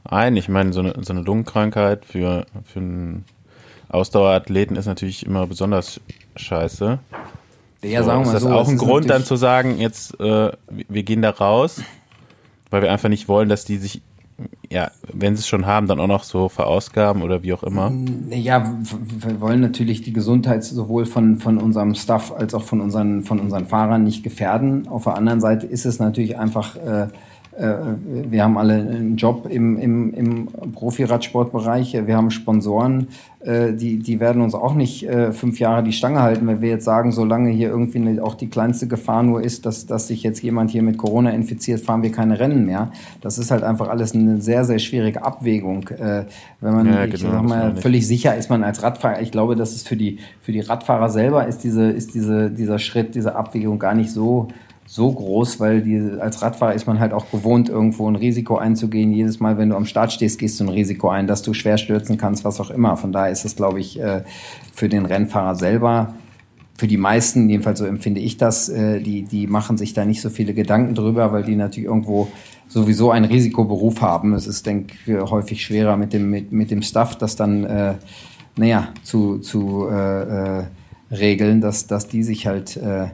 ein? 0.04 0.36
Ich 0.36 0.50
meine, 0.50 0.74
so 0.74 0.80
eine, 0.80 0.92
so 1.00 1.14
eine 1.14 1.22
Lungenkrankheit 1.22 2.04
für, 2.04 2.44
für 2.64 2.80
einen 2.80 3.24
Ausdauerathleten 3.88 4.76
ist 4.76 4.84
natürlich 4.84 5.24
immer 5.24 5.46
besonders 5.46 6.02
scheiße. 6.36 6.98
Ja, 7.82 8.02
sagen 8.02 8.22
wir 8.24 8.26
ist 8.26 8.34
das 8.34 8.42
so, 8.42 8.50
auch 8.50 8.68
ein 8.68 8.76
Grund, 8.76 9.08
dann 9.08 9.24
zu 9.24 9.36
sagen, 9.36 9.78
jetzt 9.78 10.18
äh, 10.20 10.50
wir 10.88 11.02
gehen 11.04 11.22
da 11.22 11.30
raus, 11.30 11.80
weil 12.70 12.82
wir 12.82 12.92
einfach 12.92 13.08
nicht 13.08 13.28
wollen, 13.28 13.48
dass 13.48 13.64
die 13.64 13.76
sich, 13.76 14.02
ja, 14.68 14.90
wenn 15.12 15.36
sie 15.36 15.40
es 15.40 15.48
schon 15.48 15.66
haben, 15.66 15.86
dann 15.86 16.00
auch 16.00 16.08
noch 16.08 16.24
so 16.24 16.48
verausgaben 16.48 17.22
oder 17.22 17.42
wie 17.42 17.52
auch 17.52 17.62
immer? 17.62 17.92
Ja, 18.30 18.74
wir 19.00 19.40
wollen 19.40 19.60
natürlich 19.60 20.02
die 20.02 20.12
Gesundheit 20.12 20.64
sowohl 20.64 21.06
von, 21.06 21.38
von 21.38 21.58
unserem 21.58 21.94
Staff 21.94 22.32
als 22.32 22.52
auch 22.52 22.64
von 22.64 22.80
unseren, 22.80 23.22
von 23.22 23.38
unseren 23.38 23.66
Fahrern 23.66 24.02
nicht 24.02 24.24
gefährden. 24.24 24.88
Auf 24.88 25.04
der 25.04 25.16
anderen 25.16 25.40
Seite 25.40 25.66
ist 25.66 25.86
es 25.86 26.00
natürlich 26.00 26.36
einfach 26.36 26.74
äh, 26.76 27.08
wir 27.58 28.44
haben 28.44 28.56
alle 28.56 28.74
einen 28.74 29.16
Job 29.16 29.48
im, 29.50 29.76
im, 29.78 30.14
im 30.14 30.46
Profi-Radsportbereich, 30.72 32.06
wir 32.06 32.16
haben 32.16 32.30
Sponsoren, 32.30 33.08
äh, 33.40 33.72
die, 33.72 33.98
die 33.98 34.18
werden 34.20 34.42
uns 34.42 34.54
auch 34.54 34.74
nicht 34.74 35.08
äh, 35.08 35.32
fünf 35.32 35.60
Jahre 35.60 35.82
die 35.84 35.92
Stange 35.92 36.20
halten, 36.20 36.46
wenn 36.46 36.60
wir 36.60 36.70
jetzt 36.70 36.84
sagen, 36.84 37.12
solange 37.12 37.50
hier 37.50 37.68
irgendwie 37.68 38.20
auch 38.20 38.34
die 38.34 38.48
kleinste 38.48 38.88
Gefahr 38.88 39.22
nur 39.22 39.42
ist, 39.42 39.64
dass, 39.64 39.86
dass 39.86 40.08
sich 40.08 40.22
jetzt 40.22 40.42
jemand 40.42 40.70
hier 40.70 40.82
mit 40.82 40.98
Corona 40.98 41.30
infiziert, 41.30 41.80
fahren 41.80 42.02
wir 42.02 42.10
keine 42.10 42.38
Rennen 42.38 42.66
mehr. 42.66 42.90
Das 43.20 43.38
ist 43.38 43.50
halt 43.50 43.62
einfach 43.62 43.88
alles 43.88 44.14
eine 44.14 44.40
sehr, 44.40 44.64
sehr 44.64 44.78
schwierige 44.78 45.24
Abwägung. 45.24 45.88
Äh, 45.88 46.24
wenn 46.60 46.74
man, 46.74 46.86
ja, 46.86 47.06
genau, 47.06 47.14
ich 47.14 47.20
sag 47.20 47.42
mal, 47.42 47.76
völlig 47.76 48.06
sicher 48.06 48.36
ist 48.36 48.50
man 48.50 48.64
als 48.64 48.82
Radfahrer. 48.82 49.22
Ich 49.22 49.30
glaube, 49.30 49.54
dass 49.54 49.72
es 49.72 49.82
für 49.82 49.96
die, 49.96 50.18
für 50.40 50.52
die 50.52 50.60
Radfahrer 50.60 51.08
selber 51.08 51.46
ist 51.46 51.64
diese, 51.64 51.90
ist 51.90 52.14
diese, 52.14 52.50
dieser 52.50 52.78
Schritt, 52.78 53.14
diese 53.14 53.36
Abwägung 53.36 53.78
gar 53.78 53.94
nicht 53.94 54.10
so, 54.10 54.48
so 54.90 55.12
groß, 55.12 55.60
weil 55.60 55.82
die, 55.82 56.00
als 56.18 56.40
Radfahrer 56.40 56.72
ist 56.72 56.86
man 56.86 56.98
halt 56.98 57.12
auch 57.12 57.30
gewohnt, 57.30 57.68
irgendwo 57.68 58.10
ein 58.10 58.16
Risiko 58.16 58.56
einzugehen. 58.56 59.12
Jedes 59.12 59.38
Mal, 59.38 59.58
wenn 59.58 59.68
du 59.68 59.76
am 59.76 59.84
Start 59.84 60.12
stehst, 60.12 60.38
gehst 60.38 60.58
du 60.58 60.64
ein 60.64 60.70
Risiko 60.70 61.10
ein, 61.10 61.26
dass 61.26 61.42
du 61.42 61.52
schwer 61.52 61.76
stürzen 61.76 62.16
kannst, 62.16 62.42
was 62.42 62.58
auch 62.58 62.70
immer. 62.70 62.96
Von 62.96 63.12
daher 63.12 63.30
ist 63.30 63.44
es, 63.44 63.54
glaube 63.54 63.80
ich, 63.80 64.00
äh, 64.00 64.22
für 64.72 64.88
den 64.88 65.04
Rennfahrer 65.04 65.56
selber, 65.56 66.14
für 66.78 66.86
die 66.86 66.96
meisten, 66.96 67.50
jedenfalls 67.50 67.80
so 67.80 67.84
empfinde 67.84 68.20
ich 68.20 68.38
das, 68.38 68.70
äh, 68.70 69.00
die, 69.00 69.24
die 69.24 69.46
machen 69.46 69.76
sich 69.76 69.92
da 69.92 70.06
nicht 70.06 70.22
so 70.22 70.30
viele 70.30 70.54
Gedanken 70.54 70.94
drüber, 70.94 71.32
weil 71.32 71.42
die 71.42 71.56
natürlich 71.56 71.88
irgendwo 71.88 72.28
sowieso 72.66 73.10
einen 73.10 73.26
Risikoberuf 73.26 74.00
haben. 74.00 74.32
Es 74.32 74.46
ist, 74.46 74.64
denke 74.64 74.94
ich, 75.04 75.12
häufig 75.12 75.62
schwerer 75.62 75.98
mit 75.98 76.14
dem, 76.14 76.30
mit, 76.30 76.50
mit 76.50 76.70
dem 76.70 76.80
Stuff, 76.80 77.16
das 77.18 77.36
dann, 77.36 77.64
äh, 77.64 77.94
naja, 78.56 78.88
zu, 79.02 79.38
zu 79.38 79.86
äh, 79.90 80.60
äh, 80.60 80.64
regeln, 81.10 81.60
dass, 81.60 81.86
dass 81.88 82.08
die 82.08 82.22
sich 82.22 82.46
halt 82.46 82.78
äh, 82.78 83.08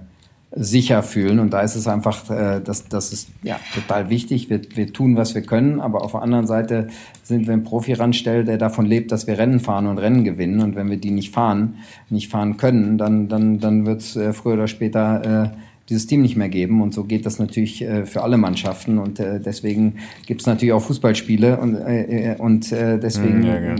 sicher 0.56 1.02
fühlen. 1.02 1.40
Und 1.40 1.52
da 1.52 1.60
ist 1.60 1.74
es 1.74 1.88
einfach, 1.88 2.30
äh, 2.30 2.60
das, 2.62 2.88
das 2.88 3.12
ist 3.12 3.28
ja 3.42 3.58
total 3.74 4.08
wichtig. 4.10 4.50
Wir, 4.50 4.60
wir 4.74 4.92
tun, 4.92 5.16
was 5.16 5.34
wir 5.34 5.42
können, 5.42 5.80
aber 5.80 6.02
auf 6.04 6.12
der 6.12 6.22
anderen 6.22 6.46
Seite 6.46 6.88
sind 7.22 7.46
wir 7.46 7.54
ein 7.54 7.64
Profi 7.64 7.94
ranstellt, 7.94 8.48
der 8.48 8.58
davon 8.58 8.86
lebt, 8.86 9.10
dass 9.12 9.26
wir 9.26 9.38
Rennen 9.38 9.60
fahren 9.60 9.86
und 9.86 9.98
Rennen 9.98 10.24
gewinnen. 10.24 10.60
Und 10.60 10.76
wenn 10.76 10.90
wir 10.90 10.96
die 10.96 11.10
nicht 11.10 11.32
fahren, 11.32 11.76
nicht 12.08 12.30
fahren 12.30 12.56
können, 12.56 12.98
dann, 12.98 13.28
dann, 13.28 13.58
dann 13.58 13.86
wird 13.86 14.02
es 14.02 14.16
äh, 14.16 14.32
früher 14.32 14.54
oder 14.54 14.68
später 14.68 15.52
äh, 15.52 15.56
dieses 15.88 16.06
Team 16.06 16.22
nicht 16.22 16.36
mehr 16.36 16.48
geben. 16.48 16.80
Und 16.82 16.94
so 16.94 17.04
geht 17.04 17.26
das 17.26 17.38
natürlich 17.38 17.82
äh, 17.82 18.06
für 18.06 18.22
alle 18.22 18.36
Mannschaften. 18.36 18.98
Und 18.98 19.18
äh, 19.18 19.40
deswegen 19.40 19.96
gibt 20.26 20.40
es 20.40 20.46
natürlich 20.46 20.72
auch 20.72 20.82
Fußballspiele 20.82 21.58
und, 21.58 21.74
äh, 21.74 22.32
äh 22.32 22.36
und 22.36 22.70
äh, 22.72 22.98
deswegen 22.98 23.42
ja, 23.42 23.60
ja. 23.60 23.74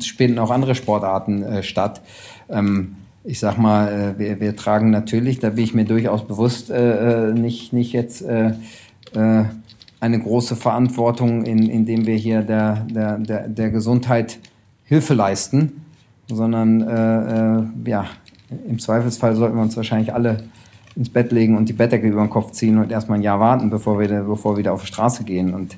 spielen 0.00 0.38
auch 0.38 0.50
andere 0.50 0.74
Sportarten 0.74 1.42
äh, 1.42 1.62
statt. 1.62 2.00
Ähm, 2.48 2.96
ich 3.24 3.38
sag 3.38 3.58
mal, 3.58 4.14
äh, 4.16 4.18
wir, 4.18 4.40
wir 4.40 4.56
tragen 4.56 4.90
natürlich, 4.90 5.38
da 5.38 5.50
bin 5.50 5.64
ich 5.64 5.74
mir 5.74 5.84
durchaus 5.84 6.26
bewusst, 6.26 6.70
äh, 6.70 7.30
äh, 7.30 7.32
nicht, 7.32 7.72
nicht 7.72 7.92
jetzt 7.92 8.22
äh, 8.22 8.52
äh, 9.14 9.44
eine 10.00 10.18
große 10.18 10.56
Verantwortung, 10.56 11.44
in, 11.44 11.68
indem 11.68 12.06
wir 12.06 12.16
hier 12.16 12.42
der, 12.42 12.86
der, 12.90 13.18
der, 13.18 13.48
der 13.48 13.70
Gesundheit 13.70 14.38
Hilfe 14.84 15.14
leisten, 15.14 15.84
sondern 16.28 16.80
äh, 16.80 17.58
äh, 17.58 17.90
ja, 17.90 18.06
im 18.66 18.78
Zweifelsfall 18.78 19.36
sollten 19.36 19.56
wir 19.56 19.62
uns 19.62 19.76
wahrscheinlich 19.76 20.12
alle 20.12 20.38
ins 20.96 21.08
Bett 21.08 21.30
legen 21.30 21.56
und 21.56 21.68
die 21.68 21.72
Bettdecke 21.72 22.08
über 22.08 22.20
den 22.20 22.30
Kopf 22.30 22.52
ziehen 22.52 22.78
und 22.78 22.90
erstmal 22.90 23.18
ein 23.18 23.22
Jahr 23.22 23.38
warten, 23.38 23.70
bevor 23.70 24.00
wir, 24.00 24.08
bevor 24.22 24.54
wir 24.54 24.58
wieder 24.58 24.72
auf 24.72 24.82
die 24.82 24.88
Straße 24.88 25.24
gehen. 25.24 25.54
Und 25.54 25.76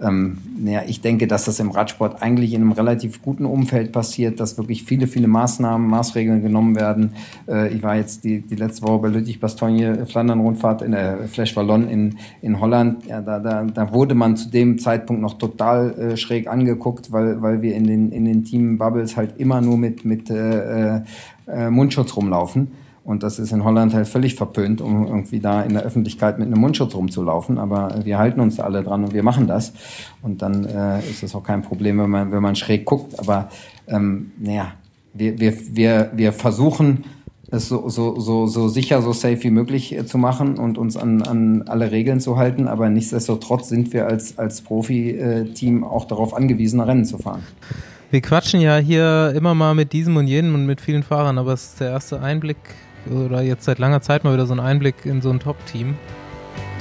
ähm, 0.00 0.38
ja, 0.64 0.82
ich 0.86 1.00
denke, 1.00 1.26
dass 1.26 1.44
das 1.44 1.58
im 1.60 1.70
Radsport 1.70 2.22
eigentlich 2.22 2.54
in 2.54 2.62
einem 2.62 2.72
relativ 2.72 3.22
guten 3.22 3.44
Umfeld 3.44 3.92
passiert, 3.92 4.40
dass 4.40 4.58
wirklich 4.58 4.84
viele, 4.84 5.06
viele 5.06 5.28
Maßnahmen, 5.28 5.88
Maßregeln 5.88 6.42
genommen 6.42 6.76
werden. 6.76 7.14
Äh, 7.48 7.74
ich 7.74 7.82
war 7.82 7.96
jetzt 7.96 8.24
die, 8.24 8.40
die 8.40 8.54
letzte 8.54 8.82
Woche 8.82 8.98
bei 8.98 9.08
Lüttich-Bastogne, 9.08 10.06
Flandern-Rundfahrt 10.06 10.82
in 10.82 10.92
der 10.92 11.28
Flash 11.28 11.56
Wallon 11.56 11.88
in, 11.88 12.18
in 12.40 12.60
Holland. 12.60 13.06
Ja, 13.06 13.20
da, 13.20 13.40
da, 13.40 13.64
da 13.64 13.92
wurde 13.92 14.14
man 14.14 14.36
zu 14.36 14.48
dem 14.48 14.78
Zeitpunkt 14.78 15.22
noch 15.22 15.38
total 15.38 15.92
äh, 15.98 16.16
schräg 16.16 16.48
angeguckt, 16.48 17.12
weil, 17.12 17.42
weil 17.42 17.62
wir 17.62 17.74
in 17.74 17.86
den, 17.86 18.12
in 18.12 18.24
den 18.24 18.44
Team-Bubbles 18.44 19.16
halt 19.16 19.38
immer 19.38 19.60
nur 19.60 19.76
mit, 19.76 20.04
mit 20.04 20.30
äh, 20.30 21.02
äh, 21.46 21.70
Mundschutz 21.70 22.16
rumlaufen. 22.16 22.68
Und 23.04 23.24
das 23.24 23.38
ist 23.38 23.50
in 23.52 23.64
Holland 23.64 23.94
halt 23.94 24.06
völlig 24.06 24.36
verpönt, 24.36 24.80
um 24.80 25.06
irgendwie 25.06 25.40
da 25.40 25.62
in 25.62 25.74
der 25.74 25.82
Öffentlichkeit 25.82 26.38
mit 26.38 26.46
einem 26.46 26.60
Mundschutz 26.60 26.94
rumzulaufen. 26.94 27.58
Aber 27.58 27.94
wir 28.04 28.18
halten 28.18 28.40
uns 28.40 28.56
da 28.56 28.64
alle 28.64 28.82
dran 28.84 29.04
und 29.04 29.12
wir 29.12 29.24
machen 29.24 29.48
das. 29.48 29.72
Und 30.22 30.40
dann 30.40 30.64
äh, 30.64 31.00
ist 31.00 31.22
es 31.22 31.34
auch 31.34 31.42
kein 31.42 31.62
Problem, 31.62 31.98
wenn 31.98 32.10
man, 32.10 32.30
wenn 32.30 32.42
man 32.42 32.54
schräg 32.54 32.84
guckt. 32.84 33.18
Aber 33.18 33.48
ähm, 33.88 34.30
naja, 34.38 34.74
wir, 35.14 35.40
wir, 35.40 35.54
wir, 35.72 36.10
wir 36.14 36.32
versuchen 36.32 37.04
es 37.50 37.68
so, 37.68 37.88
so, 37.88 38.18
so, 38.18 38.46
so 38.46 38.68
sicher, 38.68 39.02
so 39.02 39.12
safe 39.12 39.42
wie 39.42 39.50
möglich 39.50 39.96
äh, 39.96 40.06
zu 40.06 40.16
machen 40.16 40.56
und 40.56 40.78
uns 40.78 40.96
an, 40.96 41.22
an 41.22 41.62
alle 41.62 41.90
Regeln 41.90 42.20
zu 42.20 42.36
halten. 42.36 42.68
Aber 42.68 42.88
nichtsdestotrotz 42.88 43.68
sind 43.68 43.92
wir 43.92 44.06
als, 44.06 44.38
als 44.38 44.60
Profi-Team 44.60 45.82
auch 45.82 46.04
darauf 46.04 46.34
angewiesen, 46.34 46.80
Rennen 46.80 47.04
zu 47.04 47.18
fahren. 47.18 47.42
Wir 48.12 48.20
quatschen 48.20 48.60
ja 48.60 48.76
hier 48.76 49.32
immer 49.34 49.54
mal 49.54 49.74
mit 49.74 49.92
diesem 49.92 50.16
und 50.16 50.26
jenem 50.28 50.54
und 50.54 50.66
mit 50.66 50.80
vielen 50.80 51.02
Fahrern, 51.02 51.38
aber 51.38 51.54
es 51.54 51.64
ist 51.64 51.80
der 51.80 51.90
erste 51.90 52.20
Einblick 52.20 52.58
oder 53.10 53.42
jetzt 53.42 53.64
seit 53.64 53.78
langer 53.78 54.00
Zeit 54.00 54.24
mal 54.24 54.32
wieder 54.32 54.46
so 54.46 54.52
einen 54.52 54.60
Einblick 54.60 55.04
in 55.04 55.22
so 55.22 55.30
ein 55.30 55.40
Top-Team. 55.40 55.96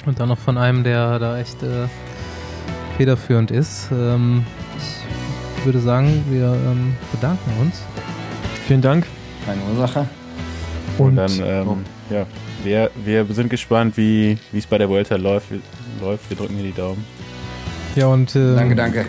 Und 0.05 0.19
dann 0.19 0.29
noch 0.29 0.37
von 0.37 0.57
einem, 0.57 0.83
der 0.83 1.19
da 1.19 1.37
echt 1.39 1.61
äh, 1.61 1.87
federführend 2.97 3.51
ist. 3.51 3.89
Ähm, 3.91 4.45
ich 5.57 5.65
würde 5.65 5.79
sagen, 5.79 6.23
wir 6.29 6.47
ähm, 6.53 6.95
bedanken 7.11 7.51
uns. 7.61 7.81
Vielen 8.67 8.81
Dank. 8.81 9.05
Keine 9.45 9.61
Ursache. 9.71 10.07
Und, 10.97 11.07
Und 11.09 11.15
dann, 11.17 11.31
ähm, 11.43 11.85
ja, 12.09 12.25
wir, 12.63 12.89
wir 13.05 13.25
sind 13.35 13.49
gespannt, 13.49 13.97
wie 13.97 14.37
es 14.53 14.65
bei 14.65 14.77
der 14.77 14.89
Vuelta 14.89 15.15
läuft. 15.15 15.51
Wir, 15.51 15.59
läuft. 16.01 16.29
wir 16.29 16.37
drücken 16.37 16.57
dir 16.57 16.63
die 16.63 16.73
Daumen. 16.73 17.05
Ja, 17.95 18.07
und 18.07 18.35
ähm, 18.35 18.55
danke, 18.55 18.75
danke. 18.75 19.05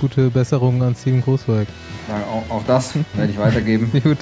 Gute 0.00 0.30
Besserung 0.30 0.82
an 0.82 0.94
Steven 0.94 1.22
Großweig. 1.22 1.66
Ja, 2.08 2.16
auch, 2.26 2.56
auch 2.56 2.62
das 2.66 2.94
werde 3.14 3.32
ich 3.32 3.38
weitergeben. 3.38 3.90
Gut. 4.02 4.18